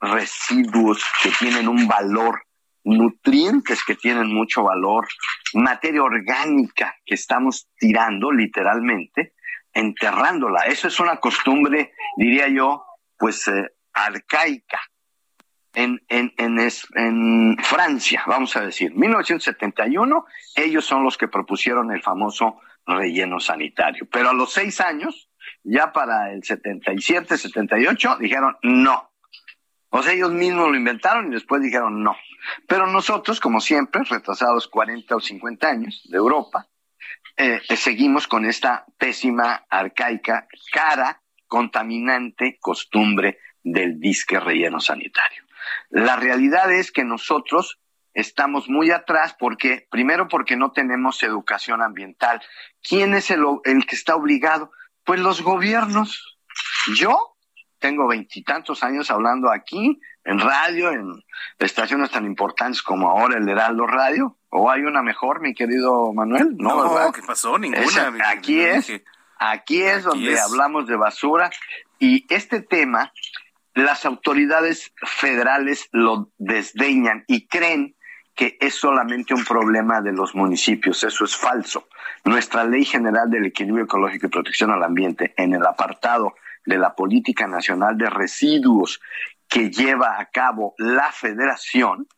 residuos 0.00 1.02
que 1.22 1.30
tienen 1.30 1.68
un 1.68 1.86
valor, 1.86 2.42
nutrientes 2.84 3.82
que 3.84 3.94
tienen 3.94 4.32
mucho 4.34 4.64
valor, 4.64 5.08
materia 5.54 6.02
orgánica 6.02 6.94
que 7.06 7.14
estamos 7.14 7.68
tirando 7.78 8.30
literalmente, 8.30 9.34
enterrándola. 9.72 10.66
Eso 10.66 10.88
es 10.88 11.00
una 11.00 11.16
costumbre, 11.16 11.94
diría 12.16 12.48
yo, 12.48 12.84
pues 13.16 13.48
eh, 13.48 13.70
arcaica. 13.92 14.80
En, 15.74 16.02
en, 16.08 16.32
en, 16.36 16.58
en 16.94 17.56
Francia, 17.58 18.22
vamos 18.26 18.56
a 18.56 18.60
decir, 18.60 18.94
1971, 18.94 20.24
ellos 20.54 20.84
son 20.84 21.02
los 21.02 21.18
que 21.18 21.28
propusieron 21.28 21.90
el 21.90 22.02
famoso 22.02 22.60
relleno 22.86 23.40
sanitario. 23.40 24.06
Pero 24.10 24.30
a 24.30 24.34
los 24.34 24.52
seis 24.52 24.80
años, 24.80 25.28
ya 25.62 25.92
para 25.92 26.32
el 26.32 26.42
77, 26.44 27.36
78, 27.36 28.18
dijeron 28.20 28.56
no. 28.62 29.10
O 29.90 30.02
sea, 30.02 30.12
ellos 30.12 30.32
mismos 30.32 30.68
lo 30.68 30.76
inventaron 30.76 31.28
y 31.28 31.34
después 31.34 31.62
dijeron 31.62 32.02
no. 32.02 32.16
Pero 32.66 32.86
nosotros, 32.86 33.40
como 33.40 33.60
siempre, 33.60 34.02
retrasados 34.08 34.68
40 34.68 35.16
o 35.16 35.20
50 35.20 35.68
años 35.68 36.02
de 36.10 36.16
Europa, 36.16 36.66
eh, 37.36 37.60
seguimos 37.76 38.28
con 38.28 38.44
esta 38.44 38.84
pésima, 38.98 39.64
arcaica, 39.68 40.46
cara, 40.72 41.20
contaminante 41.46 42.58
costumbre 42.60 43.38
del 43.62 43.98
disque 43.98 44.38
relleno 44.38 44.80
sanitario. 44.80 45.43
La 45.90 46.16
realidad 46.16 46.72
es 46.72 46.92
que 46.92 47.04
nosotros 47.04 47.78
estamos 48.14 48.68
muy 48.68 48.90
atrás 48.90 49.34
porque, 49.38 49.86
primero 49.90 50.28
porque 50.28 50.56
no 50.56 50.72
tenemos 50.72 51.22
educación 51.22 51.82
ambiental. 51.82 52.40
¿Quién 52.82 53.14
es 53.14 53.30
el, 53.30 53.44
el 53.64 53.86
que 53.86 53.96
está 53.96 54.14
obligado? 54.14 54.70
Pues 55.04 55.20
los 55.20 55.42
gobiernos. 55.42 56.38
Yo 56.96 57.34
tengo 57.78 58.06
veintitantos 58.06 58.82
años 58.82 59.10
hablando 59.10 59.50
aquí, 59.52 60.00
en 60.24 60.40
radio, 60.40 60.90
en 60.90 61.22
estaciones 61.58 62.10
tan 62.10 62.24
importantes 62.24 62.80
como 62.80 63.10
ahora 63.10 63.36
el 63.36 63.46
Heraldo 63.46 63.86
Radio. 63.86 64.38
¿O 64.48 64.70
hay 64.70 64.82
una 64.82 65.02
mejor, 65.02 65.40
mi 65.40 65.52
querido 65.52 66.12
Manuel? 66.12 66.56
No, 66.56 66.82
no 66.84 67.12
¿qué 67.12 67.20
pasó? 67.22 67.58
Ninguna. 67.58 68.14
aquí, 68.26 68.60
es, 68.60 68.90
aquí 69.38 69.82
es, 69.82 70.04
donde 70.04 70.38
hablamos 70.40 70.86
de 70.86 70.96
basura. 70.96 71.50
Y 71.98 72.24
este 72.32 72.60
tema, 72.60 73.12
las 73.74 74.04
autoridades 74.06 74.92
federales 75.02 75.88
lo 75.92 76.30
desdeñan 76.38 77.24
y 77.26 77.46
creen 77.46 77.96
que 78.34 78.56
es 78.60 78.74
solamente 78.74 79.34
un 79.34 79.44
problema 79.44 80.00
de 80.00 80.12
los 80.12 80.34
municipios. 80.34 81.02
Eso 81.04 81.24
es 81.24 81.36
falso. 81.36 81.88
Nuestra 82.24 82.64
Ley 82.64 82.84
General 82.84 83.30
del 83.30 83.46
Equilibrio 83.46 83.84
Ecológico 83.84 84.26
y 84.26 84.30
Protección 84.30 84.70
al 84.70 84.82
Ambiente, 84.82 85.34
en 85.36 85.54
el 85.54 85.64
apartado 85.64 86.34
de 86.64 86.78
la 86.78 86.94
Política 86.94 87.46
Nacional 87.46 87.96
de 87.96 88.10
Residuos 88.10 89.00
que 89.48 89.70
lleva 89.70 90.18
a 90.18 90.26
cabo 90.26 90.74
la 90.78 91.12
Federación, 91.12 92.08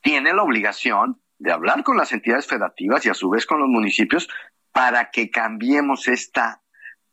tiene 0.00 0.32
la 0.32 0.42
obligación 0.42 1.20
de 1.38 1.52
hablar 1.52 1.82
con 1.82 1.96
las 1.96 2.12
entidades 2.12 2.46
federativas 2.46 3.04
y 3.06 3.08
a 3.08 3.14
su 3.14 3.30
vez 3.30 3.46
con 3.46 3.60
los 3.60 3.68
municipios 3.68 4.28
para 4.72 5.10
que 5.10 5.30
cambiemos 5.30 6.06
esta 6.06 6.62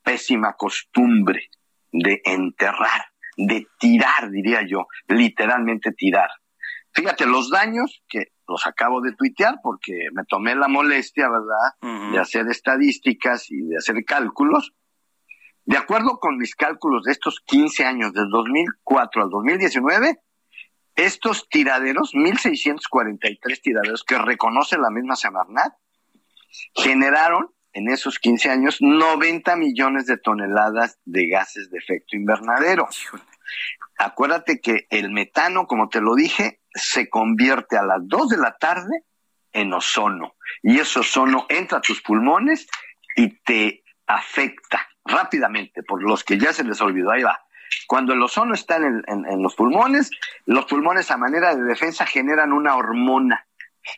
pésima 0.04 0.54
costumbre 0.54 1.50
de 1.92 2.22
enterrar, 2.26 3.08
de 3.38 3.68
tirar, 3.80 4.30
diría 4.32 4.64
yo, 4.68 4.88
literalmente 5.08 5.92
tirar. 5.94 6.30
Fíjate, 6.92 7.28
los 7.28 7.50
daños 7.52 8.04
que 8.10 8.32
los 8.48 8.66
acabo 8.66 9.02
de 9.02 9.14
tuitear 9.14 9.60
porque 9.62 10.08
me 10.14 10.24
tomé 10.26 10.56
la 10.56 10.68
molestia, 10.68 11.30
¿verdad?, 11.30 12.12
de 12.12 12.20
hacer 12.20 12.48
estadísticas 12.48 13.52
y 13.52 13.62
de 13.62 13.78
hacer 13.78 14.04
cálculos. 14.06 14.74
De 15.66 15.78
acuerdo 15.78 16.20
con 16.20 16.38
mis 16.38 16.56
cálculos 16.56 17.04
de 17.04 17.12
estos 17.12 17.42
15 17.46 17.86
años, 17.86 18.14
del 18.14 18.30
2004 18.30 19.24
al 19.24 19.30
2019, 19.30 20.18
estos 20.96 21.48
tiraderos, 21.50 22.14
1.643 22.16 23.62
tiraderos 23.62 24.04
que 24.04 24.18
reconoce 24.18 24.78
la 24.78 24.90
misma 24.90 25.16
Semarnat, 25.16 25.74
generaron 26.74 27.52
en 27.78 27.90
esos 27.90 28.18
15 28.18 28.50
años 28.50 28.78
90 28.80 29.56
millones 29.56 30.08
de 30.08 30.18
toneladas 30.18 30.98
de 31.06 31.28
gases 31.28 31.70
de 31.70 31.78
efecto 31.78 32.16
invernadero. 32.16 32.90
Acuérdate 34.00 34.60
que 34.60 34.88
el 34.90 35.12
metano, 35.12 35.68
como 35.68 35.88
te 35.88 36.02
lo 36.02 36.16
dije, 36.16 36.60
se 36.74 37.08
convierte 37.08 37.78
a 37.78 37.84
las 37.84 38.00
2 38.02 38.30
de 38.30 38.38
la 38.38 38.58
tarde 38.58 39.04
en 39.54 39.74
ozono. 39.74 40.36
Y 40.64 40.80
ese 40.80 41.00
ozono 41.00 41.46
entra 41.50 41.78
a 41.78 41.82
tus 41.82 42.02
pulmones 42.02 42.68
y 43.16 43.38
te 43.44 43.84
afecta 44.08 44.88
rápidamente, 45.06 45.84
por 45.84 46.02
los 46.02 46.24
que 46.24 46.40
ya 46.40 46.54
se 46.54 46.64
les 46.64 46.82
olvidó. 46.82 47.12
Ahí 47.12 47.22
va. 47.22 47.40
Cuando 47.86 48.14
el 48.14 48.24
ozono 48.24 48.56
está 48.56 48.78
en, 48.78 49.04
en, 49.08 49.44
los 49.44 49.54
pulmones, 49.56 50.10
los 50.48 50.66
pulmones 50.66 51.12
a 51.12 51.18
manera 51.18 51.56
de 51.56 51.62
defensa 51.62 52.08
generan 52.08 52.54
una 52.54 52.76
hormona. 52.76 53.46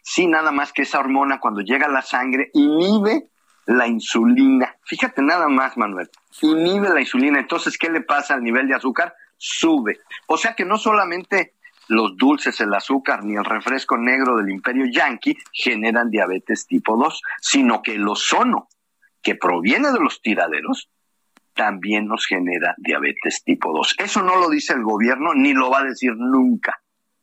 Sí, 0.03 0.27
nada 0.27 0.51
más 0.51 0.73
que 0.73 0.81
esa 0.81 0.99
hormona 0.99 1.39
cuando 1.39 1.61
llega 1.61 1.85
a 1.85 1.89
la 1.89 2.01
sangre 2.01 2.51
inhibe 2.53 3.29
la 3.69 3.87
insulina. 3.87 4.75
Fíjate 4.83 5.21
nada 5.21 5.47
más, 5.47 5.77
Manuel. 5.77 6.09
Inhibe 6.41 6.89
la 6.89 7.01
insulina. 7.01 7.39
Entonces, 7.39 7.77
¿qué 7.77 7.89
le 7.89 8.01
pasa 8.01 8.33
al 8.33 8.43
nivel 8.43 8.67
de 8.67 8.75
azúcar? 8.75 9.13
sube. 9.39 9.99
O 10.27 10.37
sea 10.37 10.53
que 10.53 10.65
no 10.65 10.77
solamente 10.77 11.55
los 11.87 12.15
dulces, 12.17 12.59
el 12.59 12.73
azúcar 12.73 13.23
ni 13.23 13.35
el 13.35 13.45
refresco 13.45 13.97
negro 13.97 14.37
del 14.37 14.51
imperio 14.51 14.85
yanqui 14.85 15.35
generan 15.51 16.11
diabetes 16.11 16.67
tipo 16.67 16.95
2, 16.97 17.21
sino 17.41 17.81
que 17.81 17.95
el 17.95 18.07
ozono 18.07 18.67
que 19.23 19.35
proviene 19.35 19.91
de 19.91 19.99
los 19.99 20.21
tiraderos 20.21 20.89
también 21.53 22.05
nos 22.05 22.25
genera 22.25 22.75
diabetes 22.77 23.43
tipo 23.43 23.73
2. 23.73 23.95
Eso 23.97 24.21
no 24.21 24.35
lo 24.35 24.49
dice 24.49 24.73
el 24.73 24.83
gobierno 24.83 25.33
ni 25.33 25.53
lo 25.53 25.71
va 25.71 25.79
a 25.79 25.85
decir 25.85 26.11
nunca. 26.15 26.79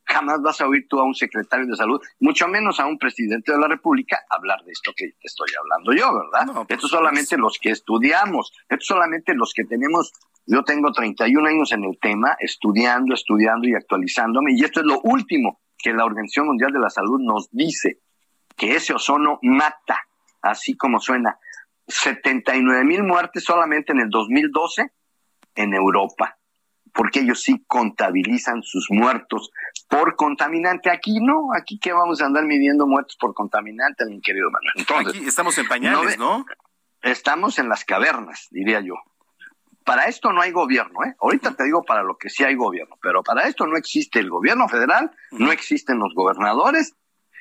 Jamás 0.06 0.40
vas 0.40 0.60
a 0.60 0.68
oír 0.68 0.86
tú 0.88 1.00
a 1.00 1.04
un 1.04 1.14
secretario 1.14 1.66
de 1.66 1.76
salud, 1.76 2.00
mucho 2.20 2.46
menos 2.48 2.78
a 2.80 2.86
un 2.86 2.96
presidente 2.96 3.52
de 3.52 3.58
la 3.58 3.68
República, 3.68 4.20
hablar 4.30 4.62
de 4.64 4.72
esto 4.72 4.92
que 4.96 5.08
te 5.08 5.26
estoy 5.26 5.48
hablando 5.58 5.92
yo, 5.92 6.12
¿verdad? 6.14 6.64
esto 6.68 6.88
solamente 6.88 7.36
los 7.36 7.58
que 7.60 7.70
estudiamos, 7.70 8.52
esto 8.68 8.94
solamente 8.94 9.34
los 9.34 9.52
que 9.52 9.64
tenemos 9.64 10.12
yo 10.46 10.62
tengo 10.62 10.92
31 10.92 11.48
años 11.48 11.72
en 11.72 11.84
el 11.84 11.98
tema, 11.98 12.36
estudiando, 12.38 13.14
estudiando 13.14 13.68
y 13.68 13.74
actualizándome, 13.74 14.52
y 14.54 14.62
esto 14.62 14.80
es 14.80 14.86
lo 14.86 15.00
último 15.00 15.60
que 15.76 15.92
la 15.92 16.04
Organización 16.04 16.46
Mundial 16.46 16.72
de 16.72 16.78
la 16.78 16.88
Salud 16.88 17.20
nos 17.20 17.48
dice, 17.50 17.98
que 18.56 18.76
ese 18.76 18.94
ozono 18.94 19.38
mata, 19.42 20.00
así 20.42 20.76
como 20.76 21.00
suena. 21.00 21.38
79 21.88 22.84
mil 22.84 23.02
muertes 23.02 23.44
solamente 23.44 23.92
en 23.92 24.00
el 24.00 24.08
2012 24.08 24.90
en 25.56 25.74
Europa, 25.74 26.38
porque 26.97 27.20
ellos 27.20 27.43
sí 27.43 27.62
contabilizan 27.66 28.62
sus 28.62 28.86
muertos 28.90 29.51
por 29.89 30.16
contaminante. 30.16 30.90
Aquí 30.90 31.20
no, 31.20 31.48
aquí 31.55 31.78
que 31.78 31.93
vamos 31.93 32.23
a 32.23 32.27
andar 32.27 32.44
midiendo 32.44 32.86
muertos 32.86 33.16
por 33.20 33.35
contaminante, 33.35 34.06
mi 34.06 34.20
querido 34.20 34.51
Manuel. 34.51 34.73
Entonces, 34.77 35.14
aquí 35.14 35.28
estamos 35.28 35.59
en 35.59 35.68
pañales, 35.68 36.18
¿no? 36.18 36.47
Estamos 37.02 37.59
en 37.59 37.68
las 37.68 37.85
cavernas, 37.85 38.48
diría 38.51 38.81
yo. 38.81 38.94
Para 39.85 40.06
esto 40.06 40.32
no 40.32 40.40
hay 40.40 40.51
gobierno, 40.51 41.05
¿eh? 41.05 41.14
Ahorita 41.20 41.55
te 41.55 41.64
digo 41.64 41.85
para 41.85 42.02
lo 42.02 42.16
que 42.16 42.31
sí 42.31 42.43
hay 42.43 42.56
gobierno, 42.56 42.97
pero 43.01 43.23
para 43.23 43.47
esto 43.47 43.66
no 43.66 43.77
existe 43.77 44.18
el 44.18 44.31
gobierno 44.31 44.68
federal, 44.68 45.12
no 45.31 45.52
existen 45.52 45.98
los 45.98 46.12
gobernadores 46.14 46.97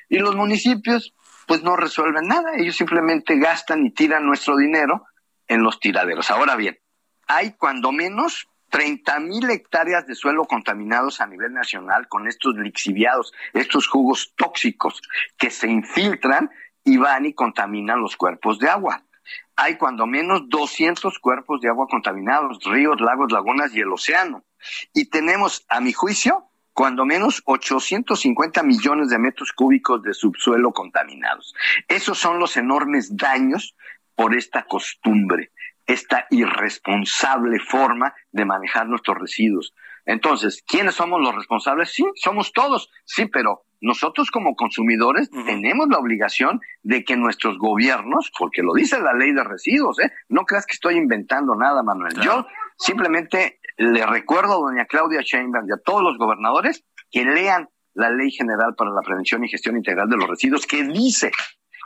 y 0.08 0.18
los 0.18 0.36
municipios 0.36 1.14
pues 1.46 1.62
no 1.62 1.76
resuelven 1.76 2.28
nada, 2.28 2.56
ellos 2.56 2.76
simplemente 2.76 3.38
gastan 3.38 3.86
y 3.86 3.90
tiran 3.90 4.26
nuestro 4.26 4.56
dinero 4.56 5.06
en 5.48 5.62
los 5.62 5.80
tiraderos. 5.80 6.30
Ahora 6.30 6.56
bien, 6.56 6.78
hay 7.26 7.52
cuando 7.52 7.90
menos 7.90 8.48
30 8.70 9.20
mil 9.20 9.48
hectáreas 9.50 10.06
de 10.06 10.14
suelo 10.14 10.44
contaminados 10.44 11.20
a 11.20 11.26
nivel 11.26 11.52
nacional 11.52 12.08
con 12.08 12.28
estos 12.28 12.56
lixiviados, 12.56 13.32
estos 13.52 13.86
jugos 13.86 14.32
tóxicos 14.36 15.00
que 15.38 15.50
se 15.50 15.68
infiltran 15.68 16.50
y 16.84 16.96
van 16.96 17.26
y 17.26 17.32
contaminan 17.32 18.00
los 18.00 18.16
cuerpos 18.16 18.58
de 18.58 18.68
agua 18.68 19.02
hay 19.56 19.76
cuando 19.76 20.06
menos 20.06 20.48
200 20.48 21.18
cuerpos 21.18 21.60
de 21.60 21.68
agua 21.68 21.86
contaminados, 21.88 22.62
ríos, 22.64 23.00
lagos, 23.00 23.32
lagunas 23.32 23.74
y 23.74 23.80
el 23.80 23.92
océano. 23.92 24.44
Y 24.92 25.06
tenemos, 25.06 25.64
a 25.68 25.80
mi 25.80 25.92
juicio, 25.92 26.44
cuando 26.74 27.06
menos 27.06 27.42
850 27.46 28.62
millones 28.62 29.08
de 29.08 29.18
metros 29.18 29.52
cúbicos 29.52 30.02
de 30.02 30.12
subsuelo 30.12 30.72
contaminados. 30.72 31.54
Esos 31.88 32.18
son 32.18 32.38
los 32.38 32.56
enormes 32.58 33.16
daños 33.16 33.74
por 34.14 34.34
esta 34.36 34.64
costumbre, 34.64 35.52
esta 35.86 36.26
irresponsable 36.30 37.58
forma 37.60 38.14
de 38.32 38.44
manejar 38.44 38.88
nuestros 38.88 39.18
residuos. 39.18 39.74
Entonces, 40.04 40.62
¿quiénes 40.66 40.94
somos 40.94 41.20
los 41.20 41.34
responsables? 41.34 41.92
Sí, 41.92 42.04
somos 42.14 42.52
todos, 42.52 42.90
sí, 43.04 43.26
pero 43.26 43.64
nosotros 43.80 44.30
como 44.30 44.54
consumidores 44.54 45.30
tenemos 45.30 45.88
la 45.88 45.98
obligación 45.98 46.60
de 46.82 47.04
que 47.04 47.16
nuestros 47.16 47.58
gobiernos, 47.58 48.32
porque 48.38 48.62
lo 48.62 48.72
dice 48.72 49.00
la 49.00 49.12
ley 49.12 49.32
de 49.32 49.44
residuos, 49.44 49.98
¿eh? 50.00 50.12
no 50.28 50.44
creas 50.44 50.66
que 50.66 50.74
estoy 50.74 50.96
inventando 50.96 51.54
nada, 51.54 51.82
Manuel. 51.82 52.14
Yo 52.20 52.46
simplemente 52.78 53.60
le 53.76 54.06
recuerdo 54.06 54.54
a 54.54 54.70
doña 54.70 54.86
Claudia 54.86 55.20
Sheinbaum 55.22 55.68
y 55.68 55.72
a 55.72 55.82
todos 55.84 56.02
los 56.02 56.16
gobernadores 56.18 56.84
que 57.10 57.24
lean 57.24 57.68
la 57.94 58.10
Ley 58.10 58.30
General 58.30 58.74
para 58.76 58.90
la 58.90 59.00
Prevención 59.00 59.44
y 59.44 59.48
Gestión 59.48 59.76
Integral 59.76 60.08
de 60.08 60.16
los 60.16 60.28
Residuos, 60.28 60.66
que 60.66 60.84
dice 60.84 61.32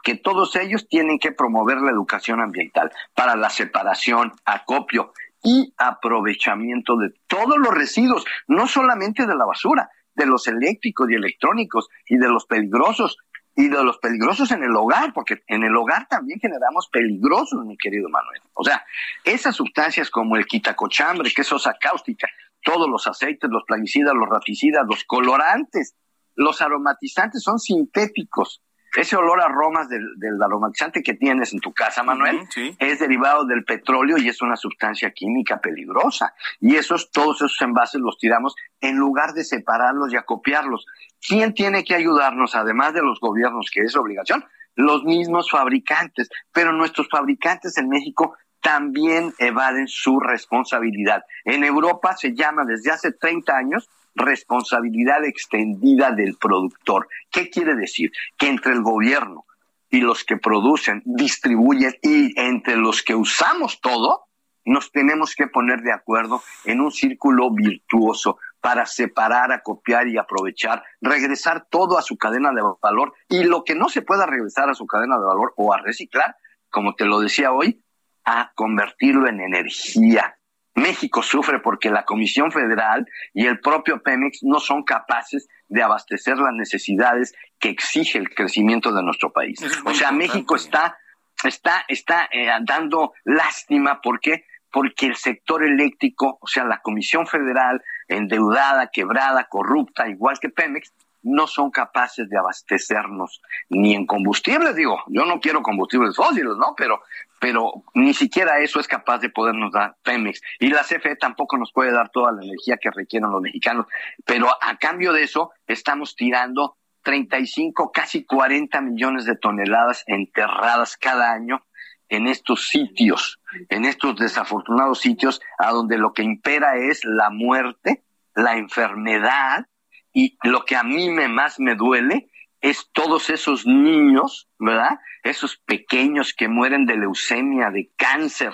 que 0.02 0.16
todos 0.16 0.56
ellos 0.56 0.88
tienen 0.88 1.18
que 1.18 1.32
promover 1.32 1.78
la 1.78 1.90
educación 1.90 2.40
ambiental 2.40 2.90
para 3.14 3.36
la 3.36 3.50
separación, 3.50 4.32
acopio 4.44 5.12
y 5.42 5.72
aprovechamiento 5.78 6.96
de 6.96 7.12
todos 7.26 7.58
los 7.58 7.74
residuos, 7.74 8.24
no 8.46 8.66
solamente 8.66 9.26
de 9.26 9.34
la 9.34 9.46
basura, 9.46 9.90
de 10.14 10.26
los 10.26 10.46
eléctricos 10.48 11.10
y 11.10 11.14
electrónicos 11.14 11.88
y 12.06 12.16
de 12.16 12.28
los 12.28 12.46
peligrosos 12.46 13.18
y 13.56 13.68
de 13.68 13.82
los 13.82 13.98
peligrosos 13.98 14.52
en 14.52 14.62
el 14.62 14.74
hogar, 14.76 15.12
porque 15.12 15.42
en 15.46 15.64
el 15.64 15.76
hogar 15.76 16.06
también 16.08 16.40
generamos 16.40 16.88
peligrosos, 16.88 17.64
mi 17.64 17.76
querido 17.76 18.08
Manuel. 18.08 18.40
O 18.54 18.64
sea, 18.64 18.84
esas 19.24 19.56
sustancias 19.56 20.10
como 20.10 20.36
el 20.36 20.46
quitacochambre, 20.46 21.30
que 21.34 21.42
es 21.42 21.46
sosa 21.46 21.74
cáustica, 21.78 22.28
todos 22.62 22.88
los 22.88 23.06
aceites, 23.06 23.50
los 23.50 23.64
plaguicidas, 23.64 24.14
los 24.14 24.28
raticidas, 24.28 24.84
los 24.86 25.04
colorantes, 25.04 25.94
los 26.36 26.60
aromatizantes 26.60 27.42
son 27.42 27.58
sintéticos 27.58 28.62
ese 28.96 29.16
olor 29.16 29.40
a 29.40 29.44
aromas 29.44 29.88
del, 29.88 30.42
aromatizante 30.42 31.02
que 31.02 31.14
tienes 31.14 31.52
en 31.52 31.60
tu 31.60 31.72
casa, 31.72 32.02
Manuel, 32.02 32.40
es 32.78 32.98
derivado 32.98 33.44
del 33.44 33.64
petróleo 33.64 34.18
y 34.18 34.28
es 34.28 34.42
una 34.42 34.56
sustancia 34.56 35.10
química 35.12 35.60
peligrosa. 35.60 36.34
Y 36.60 36.76
esos, 36.76 37.10
todos 37.10 37.36
esos 37.36 37.60
envases 37.60 38.00
los 38.00 38.18
tiramos 38.18 38.54
en 38.80 38.96
lugar 38.96 39.32
de 39.32 39.44
separarlos 39.44 40.12
y 40.12 40.16
acopiarlos. 40.16 40.86
¿Quién 41.26 41.54
tiene 41.54 41.84
que 41.84 41.94
ayudarnos, 41.94 42.54
además 42.54 42.94
de 42.94 43.02
los 43.02 43.20
gobiernos, 43.20 43.70
que 43.72 43.82
es 43.82 43.96
obligación? 43.96 44.44
Los 44.74 45.04
mismos 45.04 45.50
fabricantes. 45.50 46.28
Pero 46.52 46.72
nuestros 46.72 47.08
fabricantes 47.08 47.76
en 47.78 47.88
México 47.88 48.36
también 48.60 49.32
evaden 49.38 49.88
su 49.88 50.20
responsabilidad. 50.20 51.24
En 51.44 51.64
Europa 51.64 52.16
se 52.16 52.34
llama 52.34 52.64
desde 52.64 52.90
hace 52.90 53.12
30 53.12 53.56
años 53.56 53.88
responsabilidad 54.14 55.24
extendida 55.24 56.10
del 56.12 56.36
productor. 56.36 57.08
¿Qué 57.30 57.50
quiere 57.50 57.74
decir? 57.74 58.12
Que 58.36 58.48
entre 58.48 58.72
el 58.72 58.82
gobierno 58.82 59.44
y 59.90 60.00
los 60.00 60.24
que 60.24 60.36
producen, 60.36 61.02
distribuyen 61.04 61.94
y 62.02 62.38
entre 62.40 62.76
los 62.76 63.02
que 63.02 63.14
usamos 63.14 63.80
todo, 63.80 64.26
nos 64.64 64.92
tenemos 64.92 65.34
que 65.34 65.46
poner 65.46 65.80
de 65.80 65.92
acuerdo 65.92 66.42
en 66.64 66.80
un 66.80 66.92
círculo 66.92 67.50
virtuoso 67.50 68.38
para 68.60 68.86
separar, 68.86 69.52
acopiar 69.52 70.06
y 70.06 70.18
aprovechar, 70.18 70.84
regresar 71.00 71.66
todo 71.70 71.98
a 71.98 72.02
su 72.02 72.16
cadena 72.16 72.52
de 72.52 72.62
valor 72.80 73.14
y 73.28 73.44
lo 73.44 73.64
que 73.64 73.74
no 73.74 73.88
se 73.88 74.02
pueda 74.02 74.26
regresar 74.26 74.68
a 74.68 74.74
su 74.74 74.86
cadena 74.86 75.18
de 75.18 75.24
valor 75.24 75.54
o 75.56 75.72
a 75.72 75.78
reciclar, 75.78 76.36
como 76.68 76.94
te 76.94 77.06
lo 77.06 77.20
decía 77.20 77.52
hoy, 77.52 77.82
a 78.24 78.52
convertirlo 78.54 79.28
en 79.28 79.40
energía, 79.40 80.36
México 80.80 81.22
sufre 81.22 81.60
porque 81.60 81.90
la 81.90 82.04
Comisión 82.04 82.50
Federal 82.50 83.06
y 83.32 83.46
el 83.46 83.60
propio 83.60 84.02
Pemex 84.02 84.40
no 84.42 84.58
son 84.58 84.82
capaces 84.82 85.48
de 85.68 85.82
abastecer 85.82 86.38
las 86.38 86.54
necesidades 86.54 87.34
que 87.58 87.68
exige 87.68 88.18
el 88.18 88.30
crecimiento 88.30 88.92
de 88.92 89.02
nuestro 89.02 89.32
país. 89.32 89.58
O 89.84 89.94
sea, 89.94 90.10
México 90.10 90.56
está 90.56 90.98
está 91.44 91.84
está 91.88 92.28
eh, 92.32 92.48
dando 92.62 93.12
lástima. 93.24 94.00
Porque 94.02 94.44
porque 94.72 95.06
el 95.06 95.16
sector 95.16 95.64
eléctrico, 95.64 96.38
o 96.40 96.46
sea, 96.46 96.64
la 96.64 96.80
Comisión 96.80 97.26
Federal 97.26 97.82
endeudada, 98.08 98.88
quebrada, 98.92 99.44
corrupta, 99.44 100.08
igual 100.08 100.38
que 100.38 100.48
Pemex, 100.48 100.92
no 101.22 101.46
son 101.46 101.70
capaces 101.70 102.28
de 102.28 102.38
abastecernos 102.38 103.42
ni 103.68 103.94
en 103.94 104.06
combustibles, 104.06 104.74
digo, 104.74 105.02
yo 105.08 105.24
no 105.24 105.40
quiero 105.40 105.62
combustibles 105.62 106.16
fósiles, 106.16 106.56
¿no? 106.56 106.74
Pero, 106.76 107.02
pero 107.40 107.84
ni 107.94 108.14
siquiera 108.14 108.60
eso 108.60 108.80
es 108.80 108.88
capaz 108.88 109.18
de 109.18 109.30
podernos 109.30 109.72
dar 109.72 109.96
Pemex. 110.02 110.40
Y 110.58 110.68
la 110.68 110.82
CFE 110.82 111.16
tampoco 111.16 111.56
nos 111.56 111.72
puede 111.72 111.92
dar 111.92 112.10
toda 112.10 112.32
la 112.32 112.42
energía 112.42 112.78
que 112.78 112.90
requieren 112.90 113.30
los 113.30 113.42
mexicanos. 113.42 113.86
Pero 114.24 114.48
a 114.48 114.76
cambio 114.76 115.12
de 115.12 115.22
eso, 115.22 115.52
estamos 115.66 116.16
tirando 116.16 116.76
35, 117.02 117.92
casi 117.92 118.24
40 118.24 118.80
millones 118.80 119.24
de 119.24 119.36
toneladas 119.36 120.04
enterradas 120.06 120.96
cada 120.96 121.32
año 121.32 121.62
en 122.08 122.26
estos 122.26 122.68
sitios, 122.68 123.40
en 123.68 123.84
estos 123.84 124.16
desafortunados 124.16 125.00
sitios 125.00 125.40
a 125.58 125.70
donde 125.70 125.96
lo 125.96 126.12
que 126.12 126.22
impera 126.22 126.76
es 126.76 127.04
la 127.04 127.30
muerte, 127.30 128.02
la 128.34 128.56
enfermedad 128.56 129.66
y 130.12 130.36
lo 130.42 130.64
que 130.64 130.76
a 130.76 130.82
mí 130.82 131.10
me 131.10 131.28
más 131.28 131.60
me 131.60 131.74
duele 131.74 132.30
es 132.60 132.90
todos 132.92 133.30
esos 133.30 133.66
niños, 133.66 134.48
¿verdad? 134.58 134.98
Esos 135.22 135.56
pequeños 135.56 136.34
que 136.34 136.48
mueren 136.48 136.84
de 136.84 136.96
leucemia, 136.96 137.70
de 137.70 137.90
cáncer, 137.96 138.52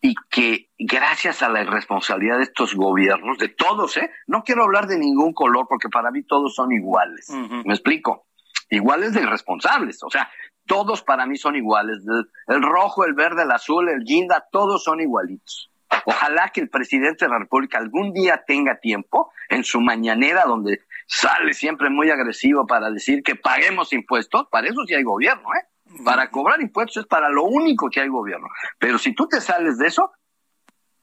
y 0.00 0.14
que 0.30 0.70
gracias 0.78 1.42
a 1.42 1.48
la 1.48 1.62
irresponsabilidad 1.62 2.38
de 2.38 2.44
estos 2.44 2.74
gobiernos, 2.74 3.38
de 3.38 3.48
todos, 3.48 3.96
¿eh? 3.96 4.10
No 4.26 4.42
quiero 4.42 4.64
hablar 4.64 4.86
de 4.86 4.98
ningún 4.98 5.32
color 5.32 5.66
porque 5.68 5.88
para 5.88 6.10
mí 6.10 6.22
todos 6.22 6.54
son 6.54 6.72
iguales. 6.72 7.30
¿Me 7.64 7.74
explico? 7.74 8.26
Iguales 8.70 9.14
de 9.14 9.22
irresponsables. 9.22 10.02
O 10.02 10.10
sea, 10.10 10.28
todos 10.66 11.02
para 11.02 11.26
mí 11.26 11.36
son 11.36 11.56
iguales. 11.56 11.98
El, 12.46 12.62
rojo, 12.62 13.04
el 13.04 13.14
verde, 13.14 13.44
el 13.44 13.50
azul, 13.50 13.88
el 13.88 14.04
guinda, 14.04 14.46
todos 14.50 14.84
son 14.84 15.00
igualitos. 15.00 15.70
Ojalá 16.08 16.50
que 16.50 16.60
el 16.60 16.70
presidente 16.70 17.24
de 17.24 17.30
la 17.32 17.40
República 17.40 17.78
algún 17.78 18.12
día 18.12 18.44
tenga 18.46 18.78
tiempo 18.78 19.32
en 19.48 19.64
su 19.64 19.80
mañanera 19.80 20.44
donde 20.44 20.82
sale 21.08 21.52
siempre 21.52 21.90
muy 21.90 22.10
agresivo 22.10 22.64
para 22.64 22.90
decir 22.90 23.24
que 23.24 23.34
paguemos 23.34 23.92
impuestos, 23.92 24.46
para 24.48 24.68
eso 24.68 24.84
sí 24.86 24.94
hay 24.94 25.02
gobierno, 25.02 25.48
¿eh? 25.54 25.66
Para 26.04 26.30
cobrar 26.30 26.60
impuestos 26.60 26.98
es 26.98 27.06
para 27.06 27.28
lo 27.28 27.42
único 27.44 27.88
que 27.90 28.00
hay 28.00 28.08
gobierno. 28.08 28.46
Pero 28.78 28.98
si 28.98 29.14
tú 29.14 29.26
te 29.26 29.40
sales 29.40 29.78
de 29.78 29.88
eso, 29.88 30.12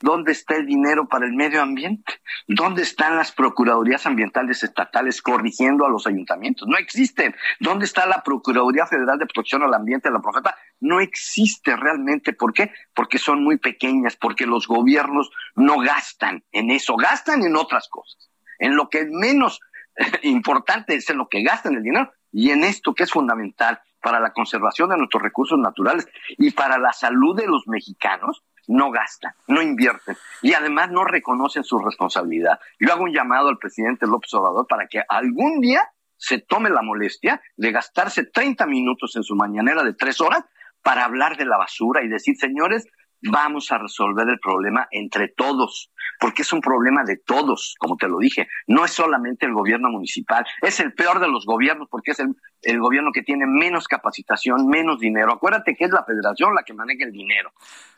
¿Dónde 0.04 0.34
está 0.34 0.58
el 0.58 0.66
dinero 0.66 1.08
para 1.08 1.26
el 1.26 1.32
medio 1.32 1.62
ambiente? 1.62 2.20
¿Dónde 2.46 2.82
están 2.82 3.16
las 3.16 3.32
procuradurías 3.32 4.06
ambientales 4.06 4.62
estatales 4.62 5.22
corrigiendo 5.22 5.86
a 5.86 5.90
los 5.90 6.06
ayuntamientos? 6.06 6.68
No 6.68 6.78
existen. 6.78 7.34
¿Dónde 7.62 7.86
está 7.86 8.06
la 8.06 8.22
Procuraduría 8.22 8.86
Federal 8.86 9.18
de 9.18 9.28
Protección 9.28 9.64
al 9.64 9.74
Ambiente, 9.74 10.12
la 10.12 10.20
Profeta? 10.20 10.58
No 10.82 11.00
existe 11.00 11.78
realmente. 11.78 12.34
¿Por 12.34 12.52
qué? 12.52 12.74
Porque 12.94 13.18
son 13.18 13.46
muy 13.46 13.58
pequeñas, 13.60 14.18
porque 14.18 14.46
los 14.46 14.68
gobiernos 14.68 15.32
no 15.56 15.78
gastan 15.78 16.44
en 16.52 16.70
eso, 16.70 16.98
gastan 16.98 17.42
en 17.44 17.56
otras 17.56 17.88
cosas. 17.88 18.30
En 18.60 18.76
lo 18.76 18.90
que 18.90 19.00
es 19.00 19.08
menos 19.10 19.62
importante 20.24 20.96
es 20.96 21.10
en 21.10 21.18
lo 21.18 21.30
que 21.30 21.44
gastan 21.44 21.76
el 21.76 21.84
dinero 21.84 22.12
y 22.30 22.50
en 22.50 22.66
esto 22.66 22.94
que 22.94 23.04
es 23.04 23.12
fundamental 23.12 23.80
para 24.02 24.20
la 24.20 24.34
conservación 24.34 24.90
de 24.90 24.98
nuestros 24.98 25.24
recursos 25.24 25.58
naturales 25.58 26.06
y 26.38 26.52
para 26.52 26.78
la 26.78 26.92
salud 26.92 27.38
de 27.38 27.48
los 27.48 27.70
mexicanos, 27.70 28.44
no 28.68 28.92
gastan, 28.92 29.34
no 29.48 29.62
invierten 29.62 30.16
y 30.42 30.54
además 30.54 30.92
no 30.92 31.04
reconocen 31.04 31.64
su 31.64 31.80
responsabilidad. 31.80 32.60
Yo 32.80 32.92
hago 32.94 33.04
un 33.04 33.14
llamado 33.14 33.50
al 33.50 33.58
presidente 33.58 34.08
López 34.08 34.34
Obrador 34.34 34.68
para 34.68 34.88
que 34.88 35.02
algún 35.08 35.60
día 35.60 35.90
se 36.18 36.40
tome 36.40 36.70
la 36.70 36.82
molestia 36.82 37.42
de 37.58 37.72
gastarse 37.72 38.26
30 38.26 38.66
minutos 38.66 39.16
en 39.16 39.24
su 39.24 39.36
mañanera 39.36 39.84
de 39.84 39.94
tres 39.94 40.22
horas 40.22 40.44
para 40.82 41.06
hablar 41.06 41.38
de 41.38 41.46
la 41.46 41.58
basura 41.58 42.04
y 42.04 42.08
decir, 42.08 42.36
señores, 42.38 42.88
vamos 43.24 43.72
a 43.72 43.78
resolver 43.78 44.28
el 44.28 44.40
problema 44.40 44.88
entre 44.92 45.30
todos, 45.30 45.92
porque 46.20 46.42
es 46.42 46.52
un 46.52 46.62
problema 46.62 47.04
de 47.04 47.18
todos, 47.18 47.76
como 47.80 47.96
te 47.96 48.08
lo 48.08 48.20
dije, 48.20 48.48
no 48.68 48.84
es 48.84 48.92
solamente 48.92 49.46
el 49.46 49.54
gobierno 49.54 49.90
municipal, 49.90 50.46
es 50.62 50.80
el 50.80 50.94
peor 50.94 51.20
de 51.20 51.30
los 51.30 51.46
gobiernos, 51.46 51.88
porque 51.90 52.12
es 52.12 52.20
el, 52.20 52.36
el 52.62 52.80
gobierno 52.80 53.12
que 53.14 53.22
tiene 53.22 53.46
menos 53.48 53.88
capacitación, 53.88 54.68
menos 54.68 55.00
dinero. 55.00 55.34
Acuérdate 55.34 55.76
que 55.76 55.86
es 55.86 55.92
la 55.92 56.04
federación 56.04 56.54
la 56.54 56.64
que 56.64 56.74
maneja 56.74 57.06
el 57.06 57.12
dinero, 57.12 57.52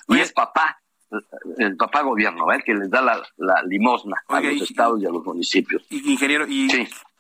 y 0.08 0.20
es 0.20 0.32
papá, 0.32 0.82
el 1.58 1.78
papá 1.78 2.02
gobierno, 2.02 2.52
el 2.52 2.64
que 2.64 2.74
les 2.74 2.90
da 2.90 3.02
la, 3.02 3.64
limosna 3.66 4.22
a 4.28 4.42
los 4.42 4.62
estados 4.62 5.02
y 5.02 5.06
a 5.06 5.10
los 5.10 5.24
municipios. 5.24 5.86
ingeniero, 5.90 6.46
y 6.48 6.68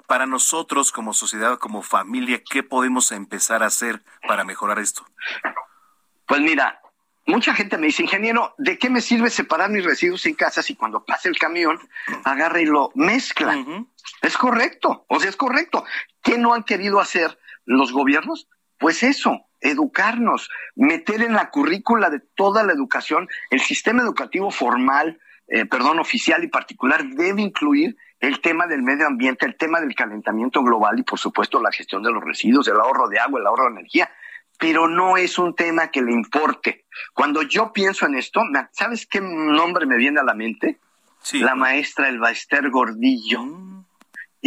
para 0.08 0.26
nosotros 0.26 0.92
como 0.92 1.14
sociedad, 1.14 1.58
como 1.58 1.82
familia, 1.82 2.42
¿qué 2.50 2.64
podemos 2.64 3.12
empezar 3.12 3.64
a 3.64 3.68
hacer 3.68 4.04
para 4.28 4.44
mejorar 4.44 4.80
esto? 4.80 5.06
Pues 6.28 6.42
mira, 6.42 6.80
mucha 7.26 7.54
gente 7.54 7.78
me 7.78 7.88
dice, 7.88 8.04
ingeniero, 8.04 8.54
¿de 8.58 8.78
qué 8.78 8.90
me 8.90 9.02
sirve 9.02 9.30
separar 9.30 9.70
mis 9.70 9.84
residuos 9.84 10.26
en 10.26 10.36
casa 10.36 10.62
si 10.62 10.76
cuando 10.76 11.04
pase 11.04 11.30
el 11.30 11.38
camión 11.38 11.80
agarra 12.24 12.62
y 12.62 12.66
lo 12.66 12.92
mezcla? 12.96 13.58
Es 14.22 14.38
correcto, 14.38 15.06
o 15.08 15.20
sea, 15.20 15.30
es 15.30 15.36
correcto. 15.36 15.84
¿Qué 16.22 16.38
no 16.38 16.54
han 16.54 16.64
querido 16.64 17.00
hacer 17.00 17.38
los 17.66 17.92
gobiernos? 17.92 18.48
Pues 18.78 19.04
eso, 19.04 19.48
educarnos, 19.70 20.50
meter 20.76 21.22
en 21.22 21.34
la 21.34 21.50
currícula 21.50 22.10
de 22.10 22.20
toda 22.20 22.64
la 22.64 22.74
educación, 22.74 23.28
el 23.50 23.62
sistema 23.62 24.02
educativo 24.02 24.52
formal, 24.52 25.20
eh, 25.48 25.66
perdón, 25.66 26.00
oficial 26.00 26.44
y 26.44 26.48
particular 26.48 27.06
debe 27.06 27.42
incluir 27.42 27.98
el 28.20 28.42
tema 28.42 28.68
del 28.68 28.82
medio 28.82 29.06
ambiente, 29.08 29.46
el 29.46 29.58
tema 29.58 29.80
del 29.80 29.94
calentamiento 29.94 30.64
global 30.64 30.98
y 31.00 31.04
por 31.04 31.20
supuesto 31.20 31.62
la 31.62 31.72
gestión 31.72 32.02
de 32.04 32.12
los 32.12 32.24
residuos, 32.24 32.68
el 32.68 32.80
ahorro 32.80 33.08
de 33.08 33.20
agua, 33.20 33.40
el 33.40 33.48
ahorro 33.48 33.66
de 33.66 33.80
energía 33.80 34.10
pero 34.58 34.88
no 34.88 35.18
es 35.18 35.38
un 35.38 35.56
tema 35.56 35.90
que 35.90 36.02
le 36.02 36.14
importe. 36.14 36.86
Cuando 37.14 37.42
yo 37.42 37.74
pienso 37.74 38.06
en 38.06 38.16
esto, 38.16 38.42
¿sabes 38.72 39.06
qué 39.06 39.20
nombre 39.22 39.86
me 39.86 39.98
viene 39.98 40.20
a 40.20 40.24
la 40.24 40.34
mente? 40.34 40.80
La 41.34 41.56
maestra 41.56 42.10
Elba 42.10 42.32
Ester 42.32 42.70
Gordillo. 42.70 43.44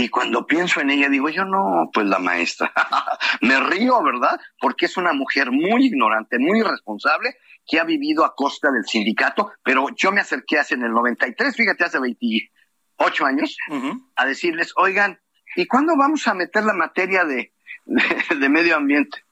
Y 0.01 0.11
cuando 0.11 0.47
pienso 0.47 0.81
en 0.81 0.91
ella, 0.91 1.09
digo, 1.09 1.29
yo 1.29 1.45
no, 1.45 1.91
pues 1.93 2.07
la 2.07 2.21
maestra. 2.21 2.73
me 3.41 3.59
río, 3.59 4.01
¿verdad? 4.01 4.39
Porque 4.61 4.87
es 4.87 4.97
una 4.97 5.13
mujer 5.13 5.51
muy 5.51 5.87
ignorante, 5.87 6.39
muy 6.39 6.61
irresponsable, 6.61 7.35
que 7.67 7.81
ha 7.81 7.85
vivido 7.85 8.25
a 8.25 8.37
costa 8.37 8.71
del 8.71 8.85
sindicato, 8.85 9.51
pero 9.65 9.89
yo 9.97 10.13
me 10.13 10.21
acerqué 10.21 10.61
hace 10.61 10.77
en 10.77 10.85
el 10.85 10.93
93, 10.93 11.57
fíjate, 11.57 11.83
hace 11.83 11.99
28 11.99 13.27
años, 13.27 13.57
a 14.15 14.25
decirles, 14.25 14.73
oigan, 14.77 15.19
¿y 15.57 15.67
cuándo 15.67 15.97
vamos 15.97 16.29
a 16.29 16.35
meter 16.35 16.63
la 16.63 16.75
materia 16.75 17.25
de, 17.25 17.53
de 17.85 18.49
medio 18.49 18.77
ambiente? 18.77 19.25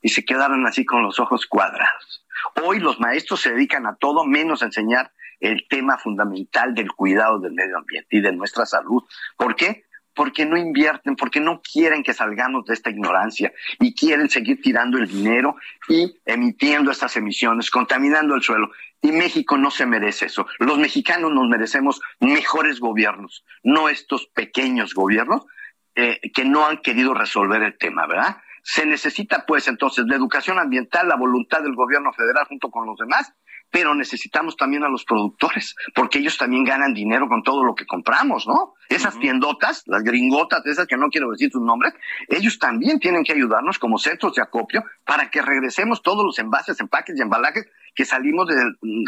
y 0.00 0.08
se 0.10 0.24
quedaron 0.24 0.64
así 0.66 0.84
con 0.84 1.02
los 1.02 1.18
ojos 1.18 1.46
cuadrados. 1.46 2.24
Hoy 2.62 2.78
los 2.78 3.00
maestros 3.00 3.40
se 3.40 3.50
dedican 3.50 3.86
a 3.86 3.96
todo 3.96 4.24
menos 4.24 4.62
a 4.62 4.66
enseñar 4.66 5.12
el 5.40 5.66
tema 5.68 5.98
fundamental 5.98 6.74
del 6.74 6.92
cuidado 6.92 7.40
del 7.40 7.52
medio 7.54 7.76
ambiente 7.76 8.16
y 8.16 8.20
de 8.20 8.32
nuestra 8.32 8.66
salud. 8.66 9.02
¿Por 9.36 9.56
qué? 9.56 9.84
Porque 10.16 10.44
no 10.44 10.56
invierten, 10.56 11.14
porque 11.14 11.38
no 11.38 11.60
quieren 11.60 12.02
que 12.02 12.12
salgamos 12.12 12.64
de 12.64 12.74
esta 12.74 12.90
ignorancia 12.90 13.52
y 13.78 13.94
quieren 13.94 14.28
seguir 14.28 14.60
tirando 14.60 14.98
el 14.98 15.06
dinero 15.06 15.56
y 15.88 16.16
emitiendo 16.24 16.90
estas 16.90 17.16
emisiones, 17.16 17.70
contaminando 17.70 18.34
el 18.34 18.42
suelo. 18.42 18.70
Y 19.00 19.12
México 19.12 19.56
no 19.56 19.70
se 19.70 19.86
merece 19.86 20.26
eso. 20.26 20.48
Los 20.58 20.78
mexicanos 20.78 21.32
nos 21.32 21.48
merecemos 21.48 22.00
mejores 22.18 22.80
gobiernos, 22.80 23.44
no 23.62 23.88
estos 23.88 24.26
pequeños 24.26 24.94
gobiernos 24.94 25.46
eh, 25.94 26.20
que 26.34 26.44
no 26.44 26.66
han 26.66 26.78
querido 26.78 27.14
resolver 27.14 27.62
el 27.62 27.78
tema, 27.78 28.06
¿verdad? 28.06 28.38
Se 28.62 28.84
necesita, 28.84 29.46
pues, 29.46 29.68
entonces, 29.68 30.04
la 30.08 30.16
educación 30.16 30.58
ambiental, 30.58 31.08
la 31.08 31.16
voluntad 31.16 31.62
del 31.62 31.74
gobierno 31.74 32.12
federal 32.12 32.46
junto 32.46 32.70
con 32.70 32.84
los 32.84 32.98
demás, 32.98 33.32
pero 33.70 33.94
necesitamos 33.94 34.56
también 34.56 34.84
a 34.84 34.88
los 34.88 35.04
productores, 35.04 35.74
porque 35.94 36.18
ellos 36.18 36.38
también 36.38 36.64
ganan 36.64 36.94
dinero 36.94 37.28
con 37.28 37.42
todo 37.42 37.64
lo 37.64 37.74
que 37.74 37.86
compramos, 37.86 38.46
¿no? 38.46 38.74
Esas 38.88 39.18
tiendotas, 39.18 39.82
las 39.86 40.02
gringotas, 40.02 40.64
esas 40.66 40.86
que 40.86 40.96
no 40.96 41.08
quiero 41.08 41.30
decir 41.30 41.50
sus 41.50 41.62
nombres, 41.62 41.94
ellos 42.28 42.58
también 42.58 42.98
tienen 42.98 43.24
que 43.24 43.32
ayudarnos 43.32 43.78
como 43.78 43.98
centros 43.98 44.34
de 44.34 44.42
acopio 44.42 44.84
para 45.04 45.30
que 45.30 45.42
regresemos 45.42 46.02
todos 46.02 46.24
los 46.24 46.38
envases, 46.38 46.80
empaques 46.80 47.16
y 47.18 47.22
embalajes 47.22 47.66
que 47.94 48.04
salimos 48.04 48.46
de 48.48 48.54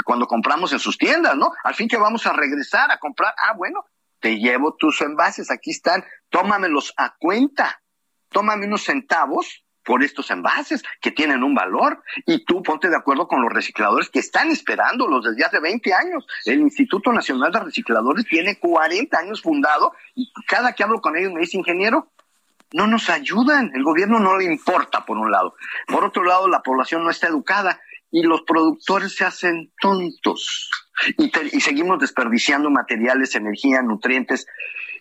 cuando 0.05 0.27
compramos 0.27 0.73
en 0.73 0.79
sus 0.79 0.99
tiendas, 0.99 1.37
¿no? 1.37 1.53
Al 1.65 1.75
fin 1.75 1.89
que 1.89 1.97
vamos 1.97 2.27
a 2.27 2.33
regresar 2.33 2.91
a 2.91 2.99
comprar, 2.99 3.35
ah, 3.37 3.55
bueno, 3.57 3.85
te 4.21 4.39
llevo 4.39 4.75
tus 4.75 5.01
envases, 5.01 5.51
aquí 5.51 5.71
están, 5.71 6.05
tómamelos 6.31 6.93
a 6.97 7.15
cuenta 7.19 7.81
tómame 8.31 8.67
unos 8.67 8.85
centavos 8.85 9.65
por 9.89 10.05
estos 10.05 10.31
envases 10.31 10.85
que 11.01 11.13
tienen 11.13 11.43
un 11.43 11.55
valor 11.55 12.03
y 12.27 12.45
tú 12.45 12.63
ponte 12.63 12.91
de 12.91 12.97
acuerdo 12.97 13.27
con 13.27 13.41
los 13.41 13.51
recicladores 13.51 14.11
que 14.11 14.19
están 14.19 14.51
esperándolos 14.51 15.25
desde 15.25 15.47
hace 15.47 15.61
20 15.61 15.95
años. 15.95 16.27
El 16.45 16.61
Instituto 16.61 17.11
Nacional 17.11 17.51
de 17.51 17.61
Recicladores 17.61 18.27
tiene 18.27 18.59
40 18.59 19.19
años 19.19 19.41
fundado 19.41 19.95
y 20.15 20.31
cada 20.47 20.75
que 20.75 20.83
hablo 20.83 21.01
con 21.01 21.17
ellos 21.17 21.33
me 21.33 21.41
dice, 21.41 21.57
ingeniero, 21.57 22.11
no 22.75 22.87
nos 22.87 23.09
ayudan, 23.09 23.73
el 23.75 23.83
gobierno 23.83 24.19
no 24.19 24.37
le 24.37 24.45
importa 24.45 25.07
por 25.07 25.17
un 25.17 25.31
lado. 25.31 25.55
Por 25.87 26.05
otro 26.05 26.23
lado, 26.23 26.49
la 26.49 26.61
población 26.61 27.03
no 27.03 27.09
está 27.09 27.29
educada 27.29 27.81
y 28.11 28.25
los 28.25 28.43
productores 28.43 29.17
se 29.17 29.25
hacen 29.25 29.73
tontos 29.81 30.71
y, 31.17 31.33
y 31.57 31.61
seguimos 31.63 31.99
desperdiciando 31.99 32.69
materiales, 32.69 33.35
energía, 33.35 33.81
nutrientes 33.81 34.47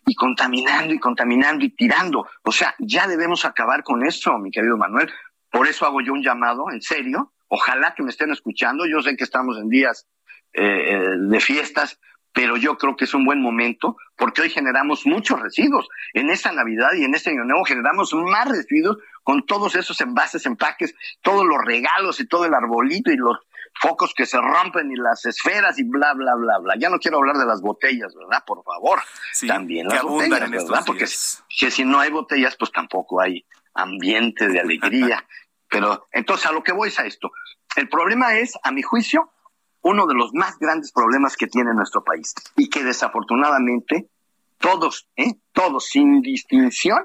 y 0.08 0.16
contaminando 0.16 0.94
y 0.94 1.00
contaminando 1.00 1.66
y 1.66 1.70
tirando. 1.70 2.28
O 2.44 2.52
sea, 2.52 2.74
ya 2.80 3.08
debemos 3.08 3.46
acabar 3.46 3.84
con 3.84 4.06
eso, 4.06 4.38
mi 4.40 4.50
querido 4.50 4.78
Manuel. 4.78 5.12
Por 5.52 5.68
eso 5.68 5.86
hago 5.86 6.02
yo 6.02 6.14
un 6.14 6.24
llamado, 6.24 6.72
en 6.72 6.82
serio. 6.82 7.34
Ojalá 7.50 7.94
que 7.94 8.04
me 8.04 8.10
estén 8.10 8.32
escuchando. 8.32 8.86
Yo 8.88 9.02
sé 9.02 9.18
que 9.18 9.26
estamos 9.26 9.58
en 9.60 9.68
días 9.68 10.08
eh, 10.54 10.64
eh, 10.64 11.10
de 11.20 11.40
fiestas, 11.42 12.00
pero 12.34 12.56
yo 12.56 12.78
creo 12.78 12.96
que 12.96 13.04
es 13.04 13.14
un 13.14 13.26
buen 13.26 13.42
momento 13.42 13.98
porque 14.16 14.42
hoy 14.42 14.50
generamos 14.50 15.06
muchos 15.06 15.42
residuos. 15.42 15.90
En 16.14 16.30
esta 16.30 16.54
Navidad 16.54 16.94
y 16.98 17.04
en 17.04 17.14
este 17.14 17.32
Año 17.32 17.44
Nuevo 17.44 17.66
generamos 17.66 18.14
más 18.14 18.48
residuos 18.48 18.98
con 19.24 19.46
todos 19.46 19.76
esos 19.76 20.00
envases, 20.00 20.46
empaques, 20.46 20.96
todos 21.22 21.46
los 21.46 21.58
regalos 21.66 22.22
y 22.22 22.28
todo 22.28 22.46
el 22.46 22.54
arbolito 22.54 23.12
y 23.12 23.18
los 23.18 23.40
focos 23.80 24.14
que 24.14 24.26
se 24.26 24.40
rompen 24.40 24.92
y 24.92 24.96
las 24.96 25.26
esferas 25.26 25.78
y 25.80 25.84
bla, 25.84 26.14
bla, 26.14 26.36
bla, 26.36 26.60
bla. 26.60 26.76
Ya 26.78 26.90
no 26.90 27.00
quiero 27.00 27.18
hablar 27.18 27.38
de 27.38 27.46
las 27.46 27.62
botellas, 27.62 28.14
¿verdad? 28.16 28.44
Por 28.46 28.64
favor. 28.64 29.00
También 29.48 29.88
las 29.88 30.04
botellas, 30.04 30.50
¿verdad? 30.50 30.84
Porque 30.86 31.06
que 31.60 31.72
si 31.72 31.86
no 31.86 32.00
hay 32.00 32.12
botellas, 32.12 32.56
pues 32.58 32.72
tampoco 32.72 33.22
hay 33.22 33.46
ambiente 33.74 34.48
de 34.48 34.60
alegría. 34.60 35.26
Pero 35.70 36.08
entonces 36.12 36.46
a 36.48 36.52
lo 36.52 36.64
que 36.64 36.72
voy 36.72 36.90
es 36.90 37.00
a 37.00 37.06
esto. 37.06 37.32
El 37.76 37.90
problema 37.90 38.36
es, 38.36 38.58
a 38.64 38.72
mi 38.72 38.82
juicio, 38.82 39.32
uno 39.82 40.08
de 40.08 40.16
los 40.16 40.34
más 40.34 40.58
grandes 40.60 40.92
problemas 40.92 41.36
que 41.36 41.48
tiene 41.48 41.74
nuestro 41.74 42.04
país 42.04 42.34
y 42.56 42.70
que 42.70 42.84
desafortunadamente 42.84 44.10
todos, 44.58 45.08
¿eh? 45.16 45.36
todos, 45.52 45.86
sin 45.86 46.22
distinción, 46.22 47.00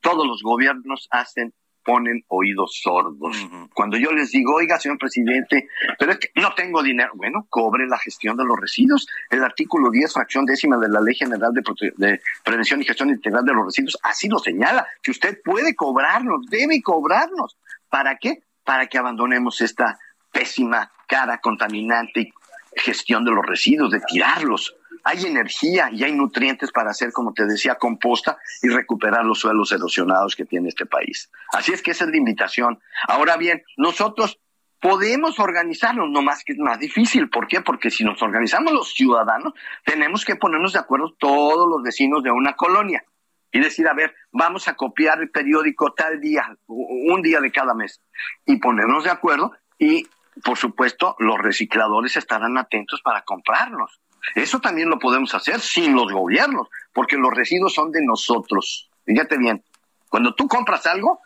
todos 0.00 0.26
los 0.26 0.42
gobiernos 0.42 1.08
hacen 1.10 1.54
ponen 1.84 2.24
oídos 2.28 2.80
sordos. 2.82 3.36
Cuando 3.74 3.96
yo 3.96 4.12
les 4.12 4.30
digo, 4.30 4.54
oiga, 4.54 4.78
señor 4.78 4.98
presidente, 4.98 5.68
pero 5.98 6.12
es 6.12 6.18
que 6.18 6.30
no 6.36 6.54
tengo 6.54 6.82
dinero, 6.82 7.12
bueno, 7.14 7.46
cobre 7.50 7.86
la 7.86 7.98
gestión 7.98 8.36
de 8.36 8.44
los 8.44 8.58
residuos. 8.58 9.06
El 9.30 9.44
artículo 9.44 9.90
10, 9.90 10.12
fracción 10.12 10.44
décima 10.46 10.78
de 10.78 10.88
la 10.88 11.00
Ley 11.00 11.14
General 11.14 11.52
de, 11.52 11.62
de 11.96 12.20
Prevención 12.42 12.80
y 12.80 12.84
Gestión 12.84 13.10
Integral 13.10 13.44
de 13.44 13.52
los 13.52 13.66
Residuos, 13.66 13.98
así 14.02 14.28
lo 14.28 14.38
señala, 14.38 14.86
que 15.02 15.10
usted 15.10 15.38
puede 15.44 15.74
cobrarnos, 15.74 16.46
debe 16.48 16.80
cobrarnos. 16.82 17.56
¿Para 17.88 18.16
qué? 18.16 18.42
Para 18.64 18.86
que 18.86 18.98
abandonemos 18.98 19.60
esta 19.60 19.98
pésima 20.32 20.90
cara 21.06 21.38
contaminante 21.38 22.20
y 22.20 22.32
gestión 22.76 23.24
de 23.24 23.30
los 23.30 23.46
residuos, 23.46 23.90
de 23.90 24.00
tirarlos 24.00 24.74
hay 25.04 25.26
energía 25.26 25.90
y 25.92 26.02
hay 26.02 26.12
nutrientes 26.12 26.72
para 26.72 26.90
hacer, 26.90 27.12
como 27.12 27.32
te 27.34 27.44
decía, 27.46 27.76
composta 27.76 28.38
y 28.62 28.68
recuperar 28.68 29.24
los 29.24 29.38
suelos 29.38 29.70
erosionados 29.70 30.34
que 30.34 30.46
tiene 30.46 30.70
este 30.70 30.86
país. 30.86 31.30
Así 31.52 31.72
es 31.72 31.82
que 31.82 31.90
esa 31.90 32.04
es 32.04 32.10
la 32.10 32.16
invitación. 32.16 32.80
Ahora 33.06 33.36
bien, 33.36 33.62
nosotros 33.76 34.40
podemos 34.80 35.38
organizarnos, 35.38 36.10
no 36.10 36.22
más 36.22 36.42
que 36.42 36.52
es 36.52 36.58
más 36.58 36.78
difícil. 36.78 37.28
¿Por 37.28 37.46
qué? 37.46 37.60
Porque 37.60 37.90
si 37.90 38.02
nos 38.02 38.20
organizamos 38.22 38.72
los 38.72 38.92
ciudadanos, 38.94 39.52
tenemos 39.84 40.24
que 40.24 40.36
ponernos 40.36 40.72
de 40.72 40.78
acuerdo 40.78 41.14
todos 41.18 41.68
los 41.68 41.82
vecinos 41.82 42.22
de 42.22 42.30
una 42.30 42.54
colonia 42.54 43.04
y 43.52 43.60
decir, 43.60 43.86
a 43.86 43.94
ver, 43.94 44.14
vamos 44.32 44.68
a 44.68 44.74
copiar 44.74 45.20
el 45.20 45.30
periódico 45.30 45.92
tal 45.92 46.20
día, 46.20 46.56
un 46.66 47.22
día 47.22 47.40
de 47.40 47.52
cada 47.52 47.72
mes, 47.72 48.00
y 48.44 48.56
ponernos 48.56 49.04
de 49.04 49.10
acuerdo 49.10 49.52
y, 49.78 50.08
por 50.42 50.58
supuesto, 50.58 51.14
los 51.18 51.38
recicladores 51.38 52.16
estarán 52.16 52.58
atentos 52.58 53.00
para 53.02 53.22
comprarlos. 53.22 54.00
Eso 54.34 54.60
también 54.60 54.88
lo 54.88 54.98
podemos 54.98 55.34
hacer 55.34 55.60
sin 55.60 55.94
los 55.94 56.12
gobiernos, 56.12 56.68
porque 56.92 57.16
los 57.16 57.32
residuos 57.32 57.74
son 57.74 57.90
de 57.92 58.02
nosotros. 58.02 58.90
Fíjate 59.04 59.38
bien, 59.38 59.62
cuando 60.08 60.34
tú 60.34 60.48
compras 60.48 60.86
algo, 60.86 61.20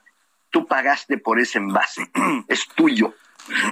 tú 0.51 0.67
pagaste 0.67 1.19
por 1.19 1.39
ese 1.39 1.59
envase, 1.59 2.11
es 2.49 2.67
tuyo. 2.69 3.15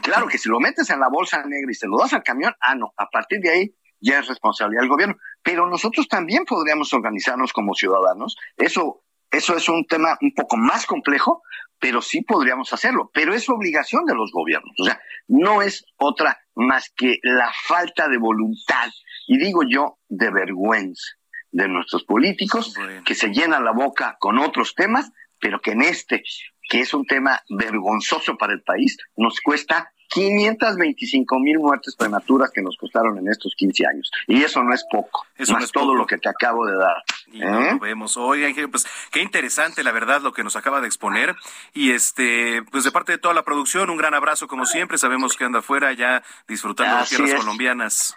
Claro 0.02 0.26
que 0.26 0.38
si 0.38 0.48
lo 0.48 0.60
metes 0.60 0.88
en 0.90 1.00
la 1.00 1.08
bolsa 1.08 1.42
negra 1.44 1.70
y 1.70 1.74
se 1.74 1.86
lo 1.86 1.98
das 1.98 2.12
al 2.12 2.22
camión, 2.22 2.54
ah, 2.60 2.74
no, 2.74 2.92
a 2.96 3.08
partir 3.08 3.40
de 3.40 3.50
ahí 3.50 3.74
ya 4.00 4.20
es 4.20 4.28
responsabilidad 4.28 4.82
del 4.82 4.90
gobierno. 4.90 5.16
Pero 5.42 5.66
nosotros 5.68 6.08
también 6.08 6.44
podríamos 6.44 6.92
organizarnos 6.92 7.52
como 7.52 7.74
ciudadanos. 7.74 8.36
Eso, 8.56 9.02
eso 9.30 9.56
es 9.56 9.68
un 9.68 9.86
tema 9.86 10.16
un 10.20 10.32
poco 10.34 10.56
más 10.56 10.86
complejo, 10.86 11.42
pero 11.78 12.00
sí 12.00 12.22
podríamos 12.22 12.72
hacerlo. 12.72 13.10
Pero 13.12 13.34
es 13.34 13.48
obligación 13.48 14.04
de 14.06 14.14
los 14.14 14.32
gobiernos. 14.32 14.74
O 14.78 14.84
sea, 14.84 15.00
no 15.28 15.62
es 15.62 15.84
otra 15.96 16.38
más 16.54 16.90
que 16.96 17.18
la 17.22 17.50
falta 17.66 18.08
de 18.08 18.18
voluntad, 18.18 18.90
y 19.26 19.38
digo 19.38 19.62
yo, 19.68 19.98
de 20.08 20.30
vergüenza 20.30 21.04
de 21.50 21.68
nuestros 21.68 22.04
políticos 22.04 22.74
que 23.04 23.14
se 23.14 23.28
llenan 23.28 23.64
la 23.64 23.72
boca 23.72 24.16
con 24.20 24.38
otros 24.38 24.74
temas, 24.74 25.10
pero 25.40 25.60
que 25.60 25.72
en 25.72 25.82
este 25.82 26.22
que 26.68 26.80
es 26.80 26.92
un 26.94 27.06
tema 27.06 27.40
vergonzoso 27.48 28.36
para 28.36 28.52
el 28.52 28.62
país, 28.62 28.96
nos 29.16 29.40
cuesta 29.40 29.92
525 30.08 31.38
mil 31.40 31.58
muertes 31.58 31.96
prematuras 31.96 32.50
que 32.52 32.62
nos 32.62 32.76
costaron 32.76 33.18
en 33.18 33.28
estos 33.28 33.54
15 33.56 33.86
años. 33.86 34.10
Y 34.26 34.42
eso 34.42 34.62
no 34.62 34.72
es 34.72 34.84
poco, 34.90 35.26
eso 35.36 35.52
más 35.52 35.64
es 35.64 35.72
todo 35.72 35.94
lo 35.94 36.06
que 36.06 36.18
te 36.18 36.28
acabo 36.28 36.66
de 36.66 36.76
dar. 36.76 36.96
Y 37.32 37.42
¿eh? 37.42 37.72
lo 37.72 37.78
vemos. 37.78 38.16
Oiga, 38.16 38.48
pues 38.70 38.86
qué 39.10 39.20
interesante, 39.20 39.82
la 39.82 39.92
verdad, 39.92 40.22
lo 40.22 40.32
que 40.32 40.44
nos 40.44 40.56
acaba 40.56 40.80
de 40.80 40.86
exponer. 40.86 41.34
Y 41.74 41.90
este, 41.90 42.62
pues 42.70 42.84
de 42.84 42.92
parte 42.92 43.12
de 43.12 43.18
toda 43.18 43.34
la 43.34 43.42
producción, 43.42 43.90
un 43.90 43.96
gran 43.96 44.14
abrazo 44.14 44.46
como 44.46 44.64
siempre. 44.66 44.98
Sabemos 44.98 45.36
que 45.36 45.44
anda 45.44 45.58
afuera 45.58 45.92
ya 45.92 46.22
disfrutando 46.46 46.98
de 46.98 47.06
tierras 47.06 47.34
colombianas. 47.34 48.14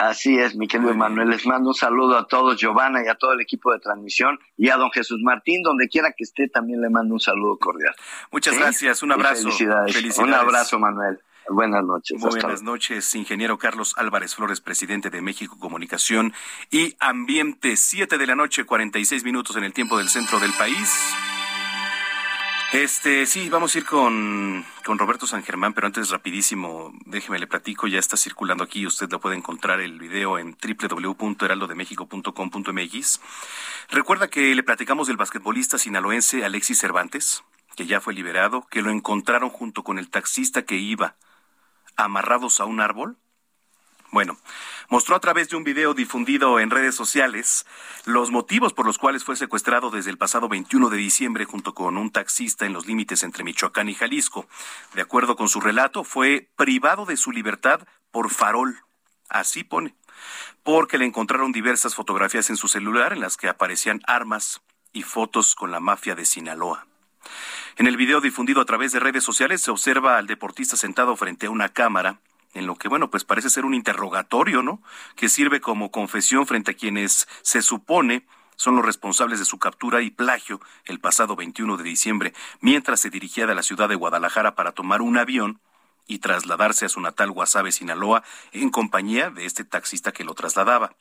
Así 0.00 0.38
es, 0.38 0.56
mi 0.56 0.66
querido 0.66 0.94
Manuel. 0.94 1.28
Les 1.28 1.46
mando 1.46 1.68
un 1.68 1.74
saludo 1.74 2.16
a 2.16 2.26
todos, 2.26 2.58
Giovanna, 2.58 3.04
y 3.04 3.08
a 3.08 3.16
todo 3.16 3.34
el 3.34 3.40
equipo 3.42 3.70
de 3.70 3.80
transmisión, 3.80 4.38
y 4.56 4.70
a 4.70 4.78
don 4.78 4.90
Jesús 4.90 5.20
Martín, 5.22 5.62
donde 5.62 5.88
quiera 5.88 6.12
que 6.16 6.24
esté, 6.24 6.48
también 6.48 6.80
le 6.80 6.88
mando 6.88 7.12
un 7.12 7.20
saludo 7.20 7.58
cordial. 7.58 7.94
Muchas 8.32 8.56
gracias, 8.56 9.02
un 9.02 9.12
abrazo. 9.12 9.50
Felicidades. 9.50 10.18
Un 10.18 10.32
abrazo, 10.32 10.78
Manuel. 10.78 11.20
Buenas 11.50 11.84
noches. 11.84 12.18
Buenas 12.18 12.62
noches, 12.62 13.14
ingeniero 13.14 13.58
Carlos 13.58 13.92
Álvarez 13.98 14.36
Flores, 14.36 14.62
presidente 14.62 15.10
de 15.10 15.20
México 15.20 15.58
Comunicación 15.58 16.32
y 16.70 16.96
Ambiente. 16.98 17.76
Siete 17.76 18.16
de 18.16 18.26
la 18.26 18.36
noche, 18.36 18.64
46 18.64 19.22
minutos 19.24 19.56
en 19.56 19.64
el 19.64 19.74
tiempo 19.74 19.98
del 19.98 20.08
centro 20.08 20.40
del 20.40 20.52
país. 20.54 21.14
Este, 22.72 23.26
sí, 23.26 23.48
vamos 23.48 23.74
a 23.74 23.78
ir 23.78 23.84
con, 23.84 24.64
con 24.84 24.96
Roberto 24.96 25.26
San 25.26 25.42
Germán, 25.42 25.74
pero 25.74 25.88
antes 25.88 26.10
rapidísimo, 26.10 26.92
déjeme 27.04 27.40
le 27.40 27.48
platico, 27.48 27.88
ya 27.88 27.98
está 27.98 28.16
circulando 28.16 28.62
aquí, 28.62 28.86
usted 28.86 29.10
lo 29.10 29.18
puede 29.18 29.34
encontrar 29.34 29.80
el 29.80 29.98
video 29.98 30.38
en 30.38 30.56
www.heraldodemexico.com.mx. 30.56 33.20
Recuerda 33.90 34.28
que 34.28 34.54
le 34.54 34.62
platicamos 34.62 35.08
del 35.08 35.16
basquetbolista 35.16 35.78
sinaloense 35.78 36.44
Alexis 36.44 36.78
Cervantes, 36.78 37.42
que 37.74 37.86
ya 37.86 38.00
fue 38.00 38.14
liberado, 38.14 38.64
que 38.70 38.82
lo 38.82 38.92
encontraron 38.92 39.50
junto 39.50 39.82
con 39.82 39.98
el 39.98 40.08
taxista 40.08 40.62
que 40.62 40.76
iba 40.76 41.16
amarrados 41.96 42.60
a 42.60 42.66
un 42.66 42.80
árbol. 42.80 43.16
Bueno, 44.12 44.36
mostró 44.88 45.14
a 45.14 45.20
través 45.20 45.48
de 45.48 45.56
un 45.56 45.62
video 45.62 45.94
difundido 45.94 46.58
en 46.58 46.70
redes 46.70 46.96
sociales 46.96 47.64
los 48.06 48.32
motivos 48.32 48.72
por 48.72 48.84
los 48.84 48.98
cuales 48.98 49.22
fue 49.22 49.36
secuestrado 49.36 49.90
desde 49.90 50.10
el 50.10 50.18
pasado 50.18 50.48
21 50.48 50.90
de 50.90 50.96
diciembre 50.96 51.44
junto 51.44 51.74
con 51.74 51.96
un 51.96 52.10
taxista 52.10 52.66
en 52.66 52.72
los 52.72 52.86
límites 52.86 53.22
entre 53.22 53.44
Michoacán 53.44 53.88
y 53.88 53.94
Jalisco. 53.94 54.48
De 54.94 55.02
acuerdo 55.02 55.36
con 55.36 55.48
su 55.48 55.60
relato, 55.60 56.02
fue 56.02 56.48
privado 56.56 57.06
de 57.06 57.16
su 57.16 57.30
libertad 57.30 57.86
por 58.10 58.30
farol. 58.30 58.80
Así 59.28 59.62
pone. 59.62 59.94
Porque 60.64 60.98
le 60.98 61.04
encontraron 61.04 61.52
diversas 61.52 61.94
fotografías 61.94 62.50
en 62.50 62.56
su 62.56 62.66
celular 62.66 63.12
en 63.12 63.20
las 63.20 63.36
que 63.36 63.48
aparecían 63.48 64.00
armas 64.08 64.60
y 64.92 65.02
fotos 65.02 65.54
con 65.54 65.70
la 65.70 65.78
mafia 65.78 66.16
de 66.16 66.24
Sinaloa. 66.24 66.86
En 67.76 67.86
el 67.86 67.96
video 67.96 68.20
difundido 68.20 68.60
a 68.60 68.64
través 68.64 68.90
de 68.90 68.98
redes 68.98 69.22
sociales 69.22 69.60
se 69.60 69.70
observa 69.70 70.18
al 70.18 70.26
deportista 70.26 70.76
sentado 70.76 71.14
frente 71.14 71.46
a 71.46 71.50
una 71.50 71.68
cámara 71.68 72.18
en 72.54 72.66
lo 72.66 72.76
que, 72.76 72.88
bueno, 72.88 73.10
pues 73.10 73.24
parece 73.24 73.50
ser 73.50 73.64
un 73.64 73.74
interrogatorio, 73.74 74.62
¿no? 74.62 74.82
Que 75.16 75.28
sirve 75.28 75.60
como 75.60 75.90
confesión 75.90 76.46
frente 76.46 76.72
a 76.72 76.74
quienes 76.74 77.28
se 77.42 77.62
supone 77.62 78.26
son 78.56 78.76
los 78.76 78.84
responsables 78.84 79.38
de 79.38 79.46
su 79.46 79.58
captura 79.58 80.02
y 80.02 80.10
plagio 80.10 80.60
el 80.84 81.00
pasado 81.00 81.34
21 81.34 81.78
de 81.78 81.84
diciembre, 81.84 82.34
mientras 82.60 83.00
se 83.00 83.08
dirigía 83.08 83.46
de 83.46 83.54
la 83.54 83.62
ciudad 83.62 83.88
de 83.88 83.94
Guadalajara 83.94 84.54
para 84.54 84.72
tomar 84.72 85.00
un 85.00 85.16
avión 85.16 85.60
y 86.06 86.18
trasladarse 86.18 86.84
a 86.84 86.90
su 86.90 87.00
natal 87.00 87.30
Guasave, 87.30 87.72
Sinaloa, 87.72 88.22
en 88.52 88.70
compañía 88.70 89.30
de 89.30 89.46
este 89.46 89.64
taxista 89.64 90.12
que 90.12 90.24
lo 90.24 90.34
trasladaba. 90.34 90.94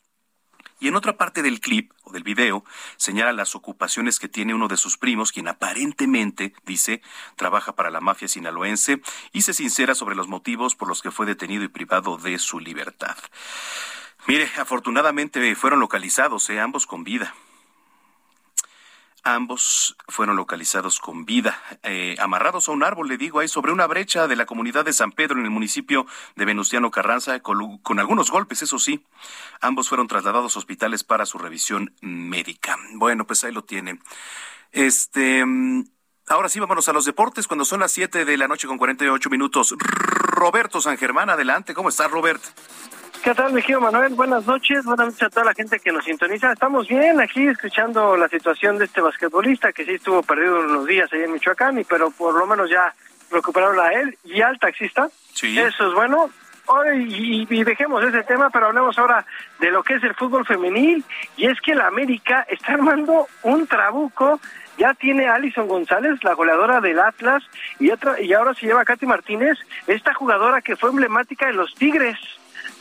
Y 0.80 0.88
en 0.88 0.96
otra 0.96 1.18
parte 1.18 1.42
del 1.42 1.60
clip 1.60 1.92
o 2.04 2.12
del 2.12 2.24
video 2.24 2.64
señala 2.98 3.34
las 3.34 3.56
ocupaciones 3.56 4.20
que 4.20 4.30
tiene 4.30 4.54
uno 4.54 4.68
de 4.68 4.78
sus 4.78 4.98
primos, 4.98 5.32
quien 5.32 5.48
aparentemente, 5.48 6.54
dice, 6.66 7.02
trabaja 7.36 7.76
para 7.76 7.90
la 7.90 8.00
mafia 8.00 8.28
sinaloense 8.28 9.02
y 9.34 9.42
se 9.42 9.54
sincera 9.54 9.96
sobre 9.96 10.16
los 10.16 10.28
motivos 10.28 10.76
por 10.76 10.88
los 10.88 11.02
que 11.02 11.12
fue 11.12 11.26
detenido 11.26 11.64
y 11.64 11.68
privado 11.68 12.18
de 12.18 12.40
su 12.40 12.60
libertad. 12.60 13.18
Mire, 14.28 14.50
afortunadamente 14.58 15.56
fueron 15.56 15.80
localizados, 15.80 16.50
eh, 16.50 16.60
ambos 16.60 16.86
con 16.86 17.04
vida. 17.04 17.34
Ambos 19.24 19.98
fueron 20.08 20.38
localizados 20.38 21.00
con 21.00 21.26
vida, 21.26 21.62
eh, 21.84 22.16
amarrados 22.20 22.70
a 22.70 22.72
un 22.72 22.84
árbol, 22.84 23.10
le 23.10 23.18
digo, 23.18 23.40
ahí 23.40 23.48
sobre 23.48 23.74
una 23.74 23.86
brecha 23.86 24.28
de 24.28 24.36
la 24.36 24.46
comunidad 24.46 24.86
de 24.86 24.94
San 24.94 25.12
Pedro 25.12 25.38
en 25.38 25.46
el 25.46 25.52
municipio 25.52 26.06
de 26.36 26.46
Venustiano 26.46 26.90
Carranza, 26.90 27.40
con, 27.42 28.00
algunos 28.00 28.32
golpes, 28.32 28.62
eso 28.62 28.80
sí. 28.80 29.06
Ambos 29.60 29.90
fueron 29.90 30.08
trasladados 30.08 30.56
a 30.56 30.60
hospitales 30.60 31.04
para 31.04 31.26
su 31.26 31.38
revisión 31.38 31.94
médica. 32.02 32.78
Bueno, 32.94 33.28
pues 33.28 33.44
ahí 33.44 33.52
lo 33.52 33.64
tienen. 33.64 34.02
Este. 34.72 35.44
Ahora 36.28 36.48
sí, 36.48 36.60
vámonos 36.60 36.88
a 36.88 36.94
los 36.94 37.06
deportes 37.06 37.48
cuando 37.48 37.66
son 37.66 37.80
las 37.80 37.92
7 37.92 38.24
de 38.24 38.38
la 38.38 38.48
noche 38.48 38.68
con 38.68 38.78
48 38.78 39.30
minutos. 39.32 39.76
Roberto 39.80 40.80
San 40.80 40.98
Germán, 40.98 41.30
adelante. 41.30 41.74
¿Cómo 41.74 41.90
estás, 41.90 42.12
Robert? 42.12 42.42
¿Qué 43.24 43.36
tal, 43.36 43.52
mi 43.52 43.62
Manuel? 43.82 44.14
Buenas 44.14 44.48
noches, 44.48 44.86
buenas 44.86 45.08
noches 45.08 45.24
a 45.24 45.30
toda 45.30 45.48
la 45.48 45.54
gente 45.54 45.78
que 45.80 45.92
nos 45.92 46.06
sintoniza. 46.06 46.54
Estamos 46.54 46.88
bien 46.88 47.20
aquí 47.20 47.48
escuchando 47.48 48.16
la 48.16 48.30
situación 48.30 48.78
de 48.78 48.86
este 48.86 49.02
basquetbolista 49.02 49.74
que 49.74 49.84
sí 49.84 49.96
estuvo 49.96 50.24
perdido 50.24 50.62
unos 50.62 50.86
días 50.86 51.12
ahí 51.12 51.24
en 51.24 51.34
Michoacán, 51.34 51.78
y 51.80 51.84
pero 51.84 52.12
por 52.12 52.34
lo 52.34 52.48
menos 52.48 52.70
ya 52.70 52.94
recuperaron 53.30 53.78
a 53.78 53.90
él 53.90 54.18
y 54.24 54.42
al 54.42 54.58
taxista. 54.58 55.10
Sí. 55.34 55.60
Eso 55.60 55.90
es 55.90 55.94
bueno. 55.94 56.30
y, 56.96 57.46
y, 57.50 57.64
dejemos 57.66 58.04
ese 58.06 58.24
tema, 58.24 58.50
pero 58.52 58.68
hablemos 58.68 58.98
ahora 58.98 59.26
de 59.60 59.70
lo 59.70 59.84
que 59.84 59.96
es 59.96 60.04
el 60.04 60.16
fútbol 60.16 60.46
femenil. 60.46 61.04
Y 61.36 61.48
es 61.48 61.60
que 61.60 61.76
la 61.76 61.88
América 61.88 62.46
está 62.50 62.74
armando 62.74 63.28
un 63.44 63.68
trabuco. 63.68 64.40
Ya 64.78 64.94
tiene 64.94 65.28
a 65.28 65.36
Alison 65.36 65.68
González, 65.68 66.24
la 66.24 66.36
goleadora 66.36 66.80
del 66.80 67.00
Atlas, 67.00 67.44
y, 67.80 67.92
otra, 67.92 68.22
y 68.22 68.32
ahora 68.32 68.54
se 68.54 68.66
lleva 68.66 68.82
a 68.82 68.86
Katy 68.86 69.06
Martínez, 69.06 69.58
esta 69.88 70.14
jugadora 70.14 70.62
que 70.62 70.78
fue 70.78 70.90
emblemática 70.90 71.48
de 71.48 71.54
los 71.54 71.76
Tigres 71.76 72.18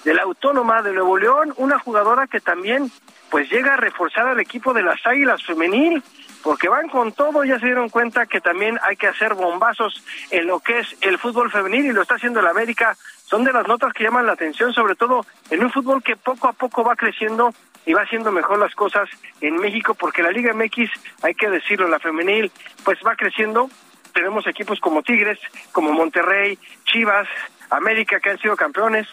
de 0.05 0.15
la 0.15 0.23
Autónoma 0.23 0.83
de 0.83 0.93
Nuevo 0.93 1.19
León, 1.19 1.53
una 1.57 1.79
jugadora 1.79 2.27
que 2.27 2.41
también 2.41 2.91
pues 3.31 3.51
llega 3.51 3.75
a 3.75 3.77
reforzar 3.77 4.27
al 4.27 4.41
equipo 4.41 4.73
de 4.73 4.83
las 4.83 5.05
Águilas 5.07 5.45
femenil, 5.45 6.03
porque 6.43 6.69
van 6.69 6.89
con 6.89 7.13
todo, 7.13 7.45
ya 7.45 7.59
se 7.59 7.67
dieron 7.67 7.89
cuenta 7.89 8.27
que 8.27 8.41
también 8.41 8.79
hay 8.83 8.97
que 8.97 9.09
hacer 9.09 9.35
bombazos 9.35 10.03
en 10.31 10.47
lo 10.47 10.61
que 10.61 10.79
es 10.79 10.97
el 11.03 11.19
fútbol 11.19 11.51
femenil 11.51 11.87
y 11.87 11.93
lo 11.93 12.03
está 12.03 12.15
haciendo 12.15 12.41
el 12.41 12.47
América. 12.47 12.97
Son 13.25 13.45
de 13.45 13.53
las 13.53 13.67
notas 13.67 13.93
que 13.93 14.05
llaman 14.05 14.27
la 14.27 14.33
atención, 14.33 14.73
sobre 14.73 14.95
todo 14.95 15.27
en 15.51 15.63
un 15.63 15.71
fútbol 15.71 16.03
que 16.03 16.17
poco 16.17 16.49
a 16.49 16.53
poco 16.53 16.85
va 16.85 16.97
creciendo 16.97 17.53
y 17.85 17.93
va 17.93 18.03
haciendo 18.03 18.33
mejor 18.33 18.59
las 18.59 18.75
cosas 18.75 19.09
en 19.41 19.57
México, 19.57 19.95
porque 19.95 20.23
la 20.23 20.31
Liga 20.31 20.53
MX, 20.53 20.91
hay 21.23 21.35
que 21.35 21.51
decirlo, 21.51 21.89
la 21.89 21.99
femenil, 21.99 22.51
pues 22.85 22.99
va 23.07 23.17
creciendo. 23.17 23.69
Tenemos 24.15 24.47
equipos 24.47 24.81
como 24.81 25.03
Tigres, 25.03 25.39
como 25.73 25.93
Monterrey, 25.93 26.59
Chivas, 26.85 27.29
América, 27.71 28.21
que 28.21 28.31
han 28.31 28.39
sido 28.39 28.57
campeones, 28.57 29.07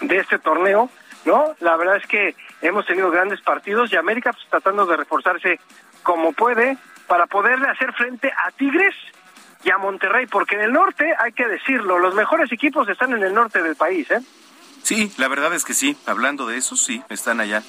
de 0.00 0.18
este 0.18 0.38
torneo, 0.38 0.90
¿no? 1.24 1.54
La 1.60 1.76
verdad 1.76 1.96
es 1.96 2.06
que 2.06 2.34
hemos 2.62 2.86
tenido 2.86 3.10
grandes 3.10 3.40
partidos 3.40 3.92
y 3.92 3.96
América 3.96 4.32
pues, 4.32 4.46
tratando 4.48 4.86
de 4.86 4.96
reforzarse 4.96 5.60
como 6.02 6.32
puede 6.32 6.78
para 7.06 7.26
poderle 7.26 7.68
hacer 7.68 7.92
frente 7.92 8.30
a 8.30 8.50
Tigres 8.52 8.94
y 9.64 9.70
a 9.70 9.78
Monterrey, 9.78 10.26
porque 10.26 10.54
en 10.54 10.62
el 10.62 10.72
norte, 10.72 11.12
hay 11.18 11.32
que 11.32 11.46
decirlo, 11.46 11.98
los 11.98 12.14
mejores 12.14 12.52
equipos 12.52 12.88
están 12.88 13.12
en 13.12 13.22
el 13.22 13.34
norte 13.34 13.62
del 13.62 13.74
país, 13.74 14.08
¿eh? 14.10 14.20
Sí, 14.82 15.12
la 15.16 15.26
verdad 15.26 15.52
es 15.52 15.64
que 15.64 15.74
sí, 15.74 15.96
hablando 16.06 16.46
de 16.46 16.58
eso, 16.58 16.76
sí, 16.76 17.02
están 17.08 17.40
allá. 17.40 17.62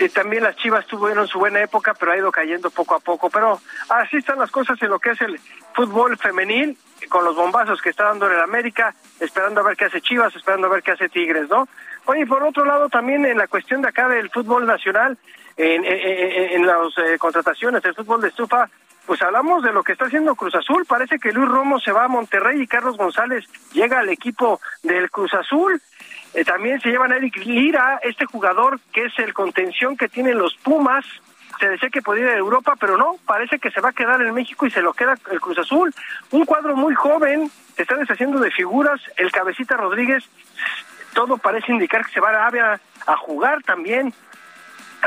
Y 0.00 0.08
también 0.08 0.42
las 0.42 0.56
Chivas 0.56 0.86
tuvieron 0.86 1.28
su 1.28 1.38
buena 1.38 1.60
época, 1.60 1.92
pero 1.92 2.12
ha 2.12 2.16
ido 2.16 2.32
cayendo 2.32 2.70
poco 2.70 2.94
a 2.94 3.00
poco. 3.00 3.28
Pero 3.28 3.60
así 3.90 4.16
están 4.16 4.38
las 4.38 4.50
cosas 4.50 4.80
en 4.80 4.88
lo 4.88 4.98
que 4.98 5.10
es 5.10 5.20
el 5.20 5.38
fútbol 5.74 6.16
femenil, 6.16 6.76
con 7.10 7.24
los 7.24 7.36
bombazos 7.36 7.82
que 7.82 7.90
está 7.90 8.04
dando 8.04 8.26
en 8.26 8.32
el 8.32 8.40
América, 8.40 8.94
esperando 9.20 9.60
a 9.60 9.64
ver 9.64 9.76
qué 9.76 9.84
hace 9.84 10.00
Chivas, 10.00 10.34
esperando 10.34 10.68
a 10.68 10.70
ver 10.70 10.82
qué 10.82 10.92
hace 10.92 11.10
Tigres, 11.10 11.50
¿no? 11.50 11.68
Oye, 12.06 12.26
por 12.26 12.42
otro 12.42 12.64
lado, 12.64 12.88
también 12.88 13.26
en 13.26 13.36
la 13.36 13.46
cuestión 13.46 13.82
de 13.82 13.88
acá 13.88 14.08
del 14.08 14.30
fútbol 14.30 14.66
nacional, 14.66 15.18
en, 15.56 15.84
en, 15.84 16.52
en 16.52 16.66
las 16.66 16.96
eh, 16.96 17.18
contrataciones 17.18 17.82
del 17.82 17.94
fútbol 17.94 18.22
de 18.22 18.28
estufa, 18.28 18.70
pues 19.04 19.20
hablamos 19.22 19.62
de 19.62 19.72
lo 19.72 19.82
que 19.82 19.92
está 19.92 20.06
haciendo 20.06 20.34
Cruz 20.34 20.54
Azul. 20.54 20.86
Parece 20.86 21.18
que 21.18 21.32
Luis 21.32 21.48
Romo 21.48 21.78
se 21.80 21.92
va 21.92 22.04
a 22.04 22.08
Monterrey 22.08 22.62
y 22.62 22.66
Carlos 22.66 22.96
González 22.96 23.44
llega 23.72 23.98
al 23.98 24.08
equipo 24.08 24.60
del 24.82 25.10
Cruz 25.10 25.34
Azul. 25.34 25.82
Eh, 26.34 26.44
también 26.44 26.80
se 26.80 26.90
llevan 26.90 27.12
a 27.12 27.16
Eric 27.16 27.36
Lira, 27.44 28.00
este 28.02 28.24
jugador 28.24 28.78
que 28.92 29.06
es 29.06 29.18
el 29.18 29.34
contención 29.34 29.96
que 29.96 30.08
tienen 30.08 30.38
los 30.38 30.54
Pumas. 30.56 31.04
Se 31.58 31.68
decía 31.68 31.90
que 31.90 32.02
podía 32.02 32.24
ir 32.24 32.30
a 32.30 32.36
Europa, 32.36 32.74
pero 32.78 32.96
no, 32.96 33.16
parece 33.26 33.58
que 33.58 33.70
se 33.70 33.80
va 33.80 33.90
a 33.90 33.92
quedar 33.92 34.22
en 34.22 34.32
México 34.32 34.66
y 34.66 34.70
se 34.70 34.80
lo 34.80 34.94
queda 34.94 35.16
el 35.30 35.40
Cruz 35.40 35.58
Azul. 35.58 35.92
Un 36.30 36.46
cuadro 36.46 36.76
muy 36.76 36.94
joven, 36.94 37.50
se 37.76 37.82
está 37.82 37.96
deshaciendo 37.96 38.38
de 38.38 38.50
figuras. 38.50 39.00
El 39.16 39.32
Cabecita 39.32 39.76
Rodríguez, 39.76 40.24
todo 41.12 41.36
parece 41.36 41.72
indicar 41.72 42.06
que 42.06 42.12
se 42.12 42.20
va 42.20 42.28
a 42.28 42.46
Arabia 42.46 42.80
a 43.06 43.16
jugar 43.16 43.62
también 43.62 44.14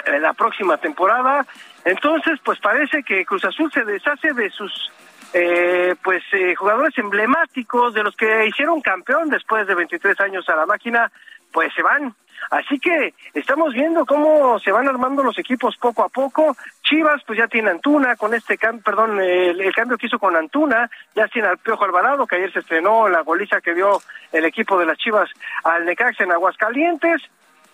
en 0.06 0.22
la 0.22 0.34
próxima 0.34 0.78
temporada. 0.78 1.46
Entonces, 1.86 2.40
pues 2.44 2.60
parece 2.60 3.04
que 3.04 3.26
Cruz 3.26 3.46
Azul 3.46 3.72
se 3.72 3.84
deshace 3.84 4.34
de 4.34 4.50
sus 4.50 4.92
eh, 5.34 5.96
pues 6.04 6.24
eh, 6.32 6.56
jugadores 6.56 6.98
emblemáticos 6.98 7.94
de 7.94 8.04
los 8.04 8.16
que 8.16 8.48
hicieron 8.48 8.82
campeón 8.82 9.30
después 9.30 9.66
de 9.68 9.76
23 9.76 10.20
años 10.22 10.48
a 10.48 10.56
la 10.56 10.66
máquina, 10.66 11.12
pues 11.52 11.74
se 11.74 11.82
van. 11.82 12.14
Así 12.52 12.80
que 12.80 13.14
estamos 13.34 13.74
viendo 13.74 14.06
cómo 14.06 14.60
se 14.60 14.72
van 14.72 14.88
armando 14.88 15.24
los 15.24 15.38
equipos 15.40 15.78
poco 15.78 16.04
a 16.04 16.10
poco. 16.10 16.56
Chivas, 16.84 17.22
pues 17.26 17.40
ya 17.40 17.48
tiene 17.48 17.72
Antuna 17.72 18.16
con 18.16 18.34
este 18.34 18.58
cambio, 18.58 18.84
perdón, 18.84 19.20
el, 19.20 19.60
el, 19.62 19.74
cambio 19.74 19.98
que 19.98 20.08
hizo 20.08 20.20
con 20.20 20.36
Antuna, 20.36 20.90
ya 21.16 21.28
tiene 21.28 21.48
al 21.48 21.58
Piojo 21.58 21.86
Alvarado, 21.86 22.28
que 22.28 22.36
ayer 22.36 22.52
se 22.52 22.60
estrenó 22.60 23.08
la 23.08 23.22
goliza 23.22 23.62
que 23.62 23.74
dio 23.74 24.02
el 24.32 24.46
equipo 24.46 24.78
de 24.78 24.86
las 24.86 24.98
Chivas 24.98 25.30
al 25.64 25.86
Necaxa 25.86 26.24
en 26.24 26.32
Aguascalientes. 26.32 27.22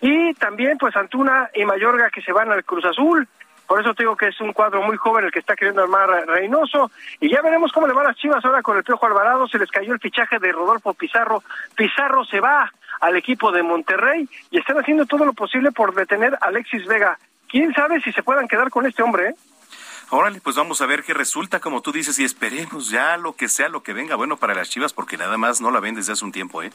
Y 0.02 0.34
también, 0.36 0.78
pues 0.78 0.96
Antuna 0.96 1.50
y 1.54 1.66
Mayorga 1.66 2.10
que 2.10 2.22
se 2.22 2.32
van 2.32 2.52
al 2.52 2.64
Cruz 2.64 2.86
Azul. 2.86 3.28
Por 3.70 3.80
eso 3.80 3.94
te 3.94 4.02
digo 4.02 4.18
que 4.18 4.30
es 4.30 4.42
un 4.42 4.52
cuadro 4.52 4.82
muy 4.82 4.98
joven 4.98 5.26
el 5.26 5.32
que 5.32 5.38
está 5.38 5.56
queriendo 5.56 5.84
armar 5.84 6.10
Reynoso. 6.26 6.90
Y 7.20 7.30
ya 7.30 7.40
veremos 7.44 7.72
cómo 7.72 7.86
le 7.86 7.94
van 7.94 8.08
las 8.08 8.18
chivas 8.18 8.44
ahora 8.44 8.64
con 8.64 8.76
el 8.76 8.84
Piojo 8.84 9.06
Alvarado. 9.06 9.48
Se 9.48 9.60
les 9.60 9.70
cayó 9.70 9.94
el 9.94 10.00
fichaje 10.00 10.40
de 10.40 10.52
Rodolfo 10.52 10.96
Pizarro. 10.96 11.44
Pizarro 11.76 12.26
se 12.26 12.40
va 12.40 12.74
al 13.00 13.16
equipo 13.16 13.52
de 13.52 13.62
Monterrey 13.62 14.28
y 14.50 14.58
están 14.58 14.80
haciendo 14.80 15.06
todo 15.06 15.24
lo 15.24 15.34
posible 15.34 15.72
por 15.72 15.94
detener 15.94 16.34
a 16.42 16.48
Alexis 16.48 16.88
Vega. 16.88 17.20
¿Quién 17.48 17.72
sabe 17.76 18.02
si 18.02 18.12
se 18.12 18.24
puedan 18.24 18.48
quedar 18.48 18.72
con 18.72 18.88
este 18.88 19.04
hombre? 19.04 19.30
Eh? 19.30 19.36
Órale, 20.10 20.42
pues 20.42 20.56
vamos 20.56 20.82
a 20.82 20.88
ver 20.88 21.04
qué 21.04 21.14
resulta, 21.14 21.60
como 21.60 21.84
tú 21.84 21.92
dices, 21.92 22.18
y 22.18 22.24
esperemos 22.24 22.90
ya 22.90 23.18
lo 23.18 23.34
que 23.34 23.48
sea, 23.48 23.70
lo 23.70 23.84
que 23.84 23.94
venga 23.94 24.16
bueno 24.16 24.38
para 24.38 24.56
las 24.56 24.72
chivas, 24.72 24.94
porque 24.94 25.16
nada 25.16 25.38
más 25.38 25.62
no 25.62 25.70
la 25.70 25.80
ven 25.80 25.94
desde 25.94 26.14
hace 26.14 26.26
un 26.26 26.32
tiempo, 26.32 26.64
¿eh? 26.64 26.72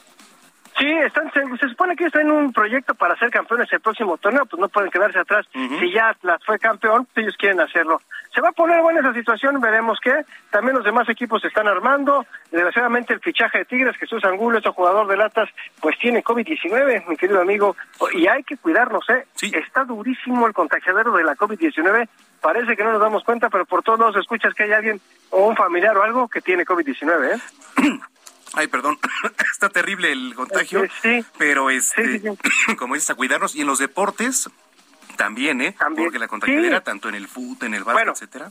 Sí, 0.79 0.91
están, 1.07 1.31
se, 1.33 1.41
se, 1.59 1.69
supone 1.69 1.95
que 1.95 2.07
están 2.07 2.23
en 2.23 2.33
un 2.33 2.53
proyecto 2.53 2.95
para 2.95 3.17
ser 3.17 3.31
campeones 3.31 3.73
el 3.73 3.81
próximo 3.81 4.19
torneo, 4.19 4.45
pues 4.45 4.61
no 4.61 4.69
pueden 4.69 4.91
quedarse 4.91 5.21
atrás. 5.21 5.47
Uh 5.55 5.59
-huh. 5.59 5.79
Si 5.79 5.93
ya 5.93 6.17
las 6.23 6.45
fue 6.45 6.59
campeón, 6.59 7.07
pues 7.15 7.25
ellos 7.25 7.37
quieren 7.37 7.61
hacerlo. 7.61 8.01
Se 8.35 8.41
va 8.41 8.49
a 8.49 8.53
poner 8.53 8.83
buena 8.83 8.99
esa 8.99 9.15
situación, 9.15 9.61
veremos 9.61 9.99
qué. 10.03 10.25
También 10.51 10.75
los 10.75 10.85
demás 10.85 11.09
equipos 11.09 11.41
se 11.43 11.49
están 11.49 11.69
armando. 11.69 12.27
Desgraciadamente 12.51 13.15
el 13.15 13.21
fichaje 13.21 13.59
de 13.59 13.65
Tigres, 13.67 13.97
Jesús 13.97 14.25
Angulo, 14.25 14.59
ese 14.59 14.71
jugador 14.71 15.07
de 15.07 15.17
latas, 15.17 15.49
pues 15.81 15.97
tiene 15.99 16.25
COVID-19, 16.25 17.07
mi 17.07 17.17
querido 17.17 17.41
amigo. 17.41 17.77
Y 18.13 18.27
hay 18.27 18.43
que 18.43 18.57
cuidarnos, 18.57 19.09
¿eh? 19.11 19.27
Sí. 19.35 19.53
Está 19.55 19.85
durísimo 19.85 20.47
el 20.49 20.53
contagiadero 20.53 21.13
de 21.13 21.23
la 21.23 21.37
COVID-19. 21.37 22.09
Parece 22.41 22.77
que 22.77 22.83
no 22.83 22.91
nos 22.91 23.01
damos 23.01 23.23
cuenta, 23.23 23.49
pero 23.49 23.65
por 23.65 23.85
todos 23.85 24.01
lados 24.01 24.17
escuchas 24.17 24.53
que 24.55 24.65
hay 24.65 24.73
alguien 24.73 25.01
o 25.31 25.47
un 25.47 25.55
familiar 25.57 25.97
o 25.97 26.03
algo 26.03 26.27
que 26.29 26.41
tiene 26.41 26.65
COVID-19, 26.65 27.37
¿eh? 27.37 27.41
Ay, 28.57 28.67
perdón, 28.69 28.99
está 29.53 29.69
terrible 29.69 30.13
el 30.13 30.35
contagio, 30.35 30.85
sí, 31.03 31.25
pero 31.39 31.71
este, 31.71 32.21
sí, 32.21 32.29
sí, 32.67 32.77
como 32.77 32.95
dices, 32.95 33.11
a 33.11 33.15
cuidarnos 33.15 33.55
y 33.55 33.63
en 33.63 33.67
los 33.67 33.79
deportes 33.79 34.49
también, 35.17 35.61
¿eh? 35.61 35.73
También. 35.79 36.07
Porque 36.07 36.19
la 36.19 36.29
contagiadera, 36.29 36.81
tanto 36.83 37.09
en 37.09 37.15
el 37.15 37.29
fútbol, 37.29 37.67
en 37.67 37.75
el 37.75 37.85
básquet, 37.85 37.95
Bueno. 37.95 38.13
etcétera. 38.13 38.51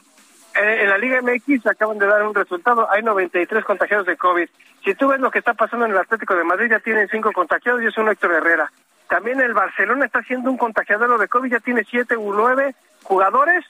Eh, 0.55 0.83
en 0.83 0.89
la 0.89 0.97
Liga 0.97 1.19
MX 1.21 1.65
acaban 1.65 1.97
de 1.97 2.05
dar 2.05 2.23
un 2.23 2.35
resultado, 2.35 2.87
hay 2.91 3.01
93 3.01 3.65
contagiados 3.65 4.05
de 4.05 4.17
COVID. 4.17 4.47
Si 4.83 4.93
tú 4.93 5.07
ves 5.07 5.19
lo 5.19 5.31
que 5.31 5.39
está 5.39 5.53
pasando 5.55 5.85
en 5.85 5.91
el 5.93 5.97
Atlético 5.97 6.35
de 6.35 6.43
Madrid, 6.43 6.69
ya 6.69 6.79
tienen 6.79 7.07
cinco 7.09 7.31
contagiados 7.31 7.81
y 7.81 7.87
es 7.87 7.97
un 7.97 8.07
Héctor 8.09 8.33
Herrera. 8.33 8.71
También 9.09 9.41
el 9.41 9.53
Barcelona 9.53 10.05
está 10.05 10.19
haciendo 10.19 10.51
un 10.51 10.57
contagiadero 10.57 11.17
de 11.17 11.27
COVID, 11.27 11.51
ya 11.51 11.59
tiene 11.59 11.83
siete 11.89 12.15
u 12.17 12.33
nueve 12.33 12.75
jugadores, 13.03 13.65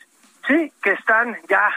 sí, 0.48 0.72
que 0.82 0.92
están 0.92 1.38
ya 1.48 1.70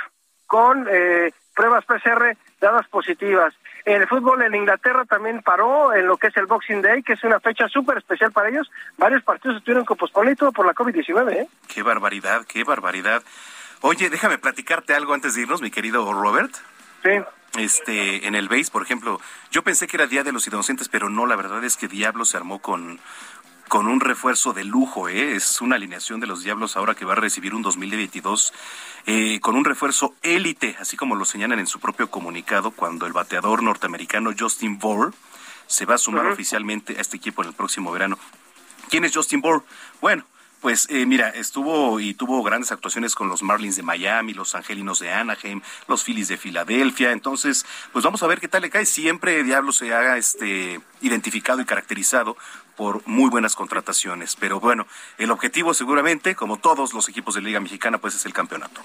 con 0.46 0.86
eh, 0.90 1.32
pruebas 1.54 1.84
PCR 1.84 2.36
dadas 2.60 2.88
positivas. 2.88 3.54
En 3.86 4.02
el 4.02 4.08
fútbol 4.08 4.42
en 4.42 4.52
Inglaterra 4.52 5.04
también 5.04 5.42
paró 5.42 5.94
en 5.94 6.08
lo 6.08 6.16
que 6.16 6.26
es 6.26 6.36
el 6.36 6.46
Boxing 6.46 6.82
Day, 6.82 7.04
que 7.04 7.12
es 7.12 7.22
una 7.22 7.38
fecha 7.38 7.68
súper 7.68 7.98
especial 7.98 8.32
para 8.32 8.48
ellos. 8.48 8.68
Varios 8.98 9.22
partidos 9.22 9.58
estuvieron 9.58 9.86
que 9.86 9.94
posponer 9.94 10.36
todo 10.36 10.50
por 10.50 10.66
la 10.66 10.74
COVID-19, 10.74 11.32
¿eh? 11.32 11.48
Qué 11.68 11.84
barbaridad, 11.84 12.44
qué 12.46 12.64
barbaridad. 12.64 13.22
Oye, 13.82 14.10
déjame 14.10 14.38
platicarte 14.38 14.92
algo 14.92 15.14
antes 15.14 15.36
de 15.36 15.42
irnos, 15.42 15.62
mi 15.62 15.70
querido 15.70 16.12
Robert. 16.12 16.52
Sí. 17.04 17.10
Este, 17.58 18.26
en 18.26 18.34
el 18.34 18.48
base, 18.48 18.72
por 18.72 18.82
ejemplo, 18.82 19.20
yo 19.52 19.62
pensé 19.62 19.86
que 19.86 19.96
era 19.96 20.08
Día 20.08 20.24
de 20.24 20.32
los 20.32 20.48
Inocentes, 20.48 20.88
pero 20.88 21.08
no, 21.08 21.24
la 21.24 21.36
verdad 21.36 21.62
es 21.62 21.76
que 21.76 21.86
Diablo 21.86 22.24
se 22.24 22.36
armó 22.36 22.58
con, 22.58 22.98
con 23.68 23.88
un 23.88 24.00
refuerzo 24.00 24.52
de 24.52 24.64
lujo, 24.64 25.08
¿eh? 25.08 25.34
Es 25.34 25.60
una 25.60 25.76
alineación 25.76 26.20
de 26.20 26.26
los 26.26 26.42
Diablos 26.42 26.76
ahora 26.76 26.94
que 26.94 27.04
va 27.04 27.12
a 27.12 27.16
recibir 27.16 27.54
un 27.54 27.62
2022 27.62 28.52
eh, 29.06 29.40
con 29.40 29.56
un 29.56 29.64
refuerzo 29.64 30.14
élite, 30.22 30.76
así 30.78 30.96
como 30.96 31.16
lo 31.16 31.24
señalan 31.24 31.58
en 31.58 31.66
su 31.66 31.80
propio 31.80 32.10
comunicado 32.10 32.70
cuando 32.70 33.06
el 33.06 33.12
bateador 33.12 33.62
norteamericano 33.62 34.30
Justin 34.38 34.78
Bohr 34.78 35.12
se 35.66 35.84
va 35.84 35.96
a 35.96 35.98
sumar 35.98 36.26
oficialmente 36.26 36.96
a 36.96 37.00
este 37.00 37.16
equipo 37.16 37.42
en 37.42 37.48
el 37.48 37.54
próximo 37.54 37.90
verano. 37.90 38.18
¿Quién 38.88 39.04
es 39.04 39.14
Justin 39.14 39.40
Bohr? 39.40 39.64
Bueno, 40.00 40.24
pues 40.66 40.88
eh, 40.90 41.06
mira, 41.06 41.28
estuvo 41.28 42.00
y 42.00 42.12
tuvo 42.14 42.42
grandes 42.42 42.72
actuaciones 42.72 43.14
con 43.14 43.28
los 43.28 43.40
Marlins 43.40 43.76
de 43.76 43.84
Miami, 43.84 44.34
los 44.34 44.56
Angelinos 44.56 44.98
de 44.98 45.12
Anaheim, 45.12 45.60
los 45.86 46.02
Phillies 46.02 46.26
de 46.26 46.36
Filadelfia. 46.36 47.12
Entonces, 47.12 47.64
pues 47.92 48.04
vamos 48.04 48.20
a 48.24 48.26
ver 48.26 48.40
qué 48.40 48.48
tal 48.48 48.62
le 48.62 48.70
cae. 48.70 48.84
Siempre 48.84 49.44
Diablo 49.44 49.70
se 49.70 49.94
haga 49.94 50.16
este 50.16 50.80
identificado 51.02 51.60
y 51.60 51.64
caracterizado 51.66 52.36
por 52.74 53.06
muy 53.06 53.30
buenas 53.30 53.54
contrataciones. 53.54 54.34
Pero 54.34 54.58
bueno, 54.58 54.88
el 55.18 55.30
objetivo 55.30 55.72
seguramente, 55.72 56.34
como 56.34 56.56
todos 56.56 56.94
los 56.94 57.08
equipos 57.08 57.36
de 57.36 57.42
Liga 57.42 57.60
Mexicana, 57.60 57.98
pues 57.98 58.16
es 58.16 58.26
el 58.26 58.32
campeonato. 58.32 58.80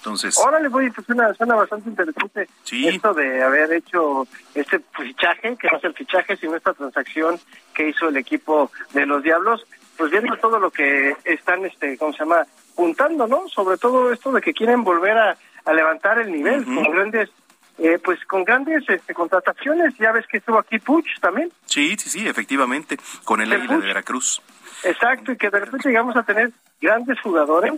Entonces, 0.00 0.36
Órale, 0.36 0.68
güey, 0.68 0.90
pues 0.90 1.06
suena, 1.06 1.32
suena 1.32 1.54
bastante 1.54 1.88
interesante 1.88 2.46
Sí. 2.64 2.88
esto 2.88 3.14
de 3.14 3.42
haber 3.42 3.72
hecho 3.72 4.28
este 4.54 4.80
fichaje, 5.00 5.56
que 5.56 5.68
no 5.70 5.78
es 5.78 5.84
el 5.84 5.94
fichaje, 5.94 6.36
sino 6.36 6.56
esta 6.56 6.74
transacción 6.74 7.40
que 7.72 7.88
hizo 7.88 8.08
el 8.08 8.18
equipo 8.18 8.70
de 8.92 9.06
los 9.06 9.22
Diablos, 9.22 9.64
pues 9.96 10.10
viendo 10.10 10.36
todo 10.38 10.58
lo 10.58 10.70
que 10.70 11.14
están, 11.24 11.64
este, 11.64 11.96
¿cómo 11.98 12.12
se 12.12 12.20
llama?, 12.20 12.46
juntando, 12.74 13.26
¿no? 13.26 13.48
Sobre 13.48 13.76
todo 13.76 14.12
esto 14.12 14.32
de 14.32 14.40
que 14.40 14.52
quieren 14.54 14.82
volver 14.82 15.16
a, 15.16 15.36
a 15.64 15.72
levantar 15.72 16.18
el 16.18 16.32
nivel 16.32 16.64
con 16.64 16.82
grandes, 16.84 17.30
eh, 17.78 17.98
pues 18.02 18.24
con 18.24 18.44
grandes 18.44 18.82
este, 18.88 19.12
contrataciones. 19.14 19.94
Ya 19.98 20.12
ves 20.12 20.26
que 20.26 20.38
estuvo 20.38 20.58
aquí 20.58 20.78
Puch 20.78 21.06
también. 21.20 21.52
sí, 21.66 21.94
sí, 21.98 22.08
sí, 22.08 22.26
efectivamente, 22.26 22.96
con 23.24 23.40
el 23.40 23.52
¿El 23.52 23.60
Águila 23.60 23.78
de? 23.78 23.86
Veracruz. 23.86 24.40
Exacto, 24.84 25.32
y 25.32 25.36
que 25.36 25.50
de 25.50 25.60
repente 25.60 25.88
llegamos 25.88 26.16
a 26.16 26.22
tener 26.22 26.50
grandes 26.80 27.20
jugadores. 27.20 27.74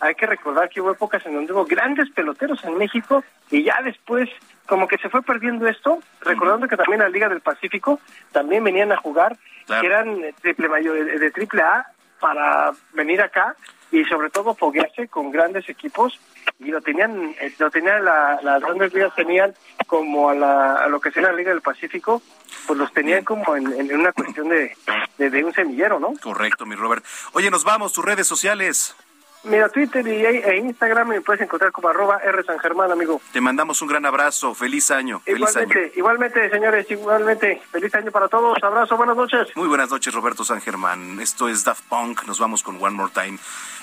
Hay 0.00 0.14
que 0.14 0.26
recordar 0.26 0.70
que 0.70 0.80
hubo 0.80 0.92
épocas 0.92 1.24
en 1.26 1.34
donde 1.34 1.52
hubo 1.52 1.66
grandes 1.66 2.10
peloteros 2.10 2.64
en 2.64 2.78
México 2.78 3.22
y 3.50 3.64
ya 3.64 3.78
después 3.84 4.30
como 4.70 4.86
que 4.86 4.96
se 4.98 5.08
fue 5.10 5.20
perdiendo 5.22 5.66
esto, 5.66 5.98
recordando 6.20 6.68
que 6.68 6.76
también 6.76 7.00
la 7.00 7.08
Liga 7.08 7.28
del 7.28 7.40
Pacífico 7.40 7.98
también 8.32 8.62
venían 8.64 8.92
a 8.92 8.96
jugar, 8.96 9.36
Claro. 9.66 9.80
que 9.82 9.86
eran 9.88 10.24
eh, 10.24 10.32
triple 10.40 10.68
mayor, 10.68 10.94
de, 11.04 11.18
de 11.18 11.30
triple 11.32 11.60
A 11.62 11.84
para 12.20 12.70
venir 12.92 13.20
acá 13.20 13.56
y 13.90 14.04
sobre 14.04 14.30
todo 14.30 14.54
foguearse 14.54 15.08
con 15.08 15.32
grandes 15.32 15.68
equipos 15.68 16.20
y 16.60 16.66
lo 16.70 16.80
tenían, 16.80 17.34
eh, 17.40 17.52
lo 17.58 17.68
tenían 17.70 18.04
la- 18.04 18.38
las 18.42 18.60
grandes 18.62 18.94
ligas 18.94 19.12
tenían 19.16 19.52
como 19.88 20.30
a, 20.30 20.34
la, 20.34 20.74
a 20.84 20.88
lo 20.88 21.00
que 21.00 21.10
sería 21.10 21.30
la 21.30 21.36
Liga 21.36 21.50
del 21.50 21.62
Pacífico, 21.62 22.22
pues 22.68 22.78
los 22.78 22.92
tenían 22.92 23.24
como 23.24 23.56
en, 23.56 23.72
en 23.72 23.92
una 23.98 24.12
cuestión 24.12 24.48
de, 24.48 24.76
de, 25.18 25.30
de 25.30 25.44
un 25.44 25.52
semillero, 25.52 25.98
¿no? 25.98 26.12
Correcto, 26.22 26.64
mi 26.64 26.76
Robert. 26.76 27.04
Oye, 27.32 27.50
nos 27.50 27.64
vamos, 27.64 27.92
tus 27.92 28.04
redes 28.04 28.26
sociales. 28.28 28.94
Mira, 29.42 29.70
Twitter 29.70 30.06
y 30.06 30.26
e 30.26 30.58
Instagram 30.58 31.08
me 31.08 31.20
puedes 31.22 31.40
encontrar 31.40 31.72
como 31.72 31.88
arroba 31.88 32.18
R 32.18 32.42
San 32.44 32.58
Germán, 32.58 32.92
amigo. 32.92 33.22
Te 33.32 33.40
mandamos 33.40 33.80
un 33.80 33.88
gran 33.88 34.04
abrazo. 34.04 34.54
Feliz 34.54 34.90
año. 34.90 35.20
Feliz 35.20 35.56
año. 35.56 35.66
Igualmente, 35.68 35.98
igualmente, 35.98 36.50
señores, 36.50 36.90
igualmente. 36.90 37.62
Feliz 37.70 37.94
año 37.94 38.10
para 38.10 38.28
todos. 38.28 38.62
Abrazo, 38.62 38.98
buenas 38.98 39.16
noches. 39.16 39.48
Muy 39.56 39.68
buenas 39.68 39.90
noches, 39.90 40.12
Roberto 40.12 40.44
San 40.44 40.60
Germán. 40.60 41.18
Esto 41.20 41.48
es 41.48 41.64
Daft 41.64 41.84
Punk. 41.88 42.24
Nos 42.26 42.38
vamos 42.38 42.62
con 42.62 42.76
One 42.82 42.96
More 42.96 43.12
Time. 43.14 43.38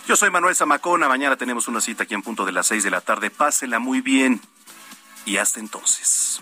Yo 0.07 0.15
soy 0.15 0.29
Manuel 0.29 0.55
Zamacona. 0.55 1.07
Mañana 1.07 1.35
tenemos 1.35 1.67
una 1.67 1.81
cita 1.81 2.03
aquí 2.03 2.13
en 2.13 2.21
punto 2.21 2.45
de 2.45 2.51
las 2.51 2.67
seis 2.67 2.83
de 2.83 2.91
la 2.91 3.01
tarde. 3.01 3.31
Pásela 3.31 3.79
muy 3.79 4.01
bien. 4.01 4.39
Y 5.25 5.37
hasta 5.37 5.59
entonces. 5.59 6.41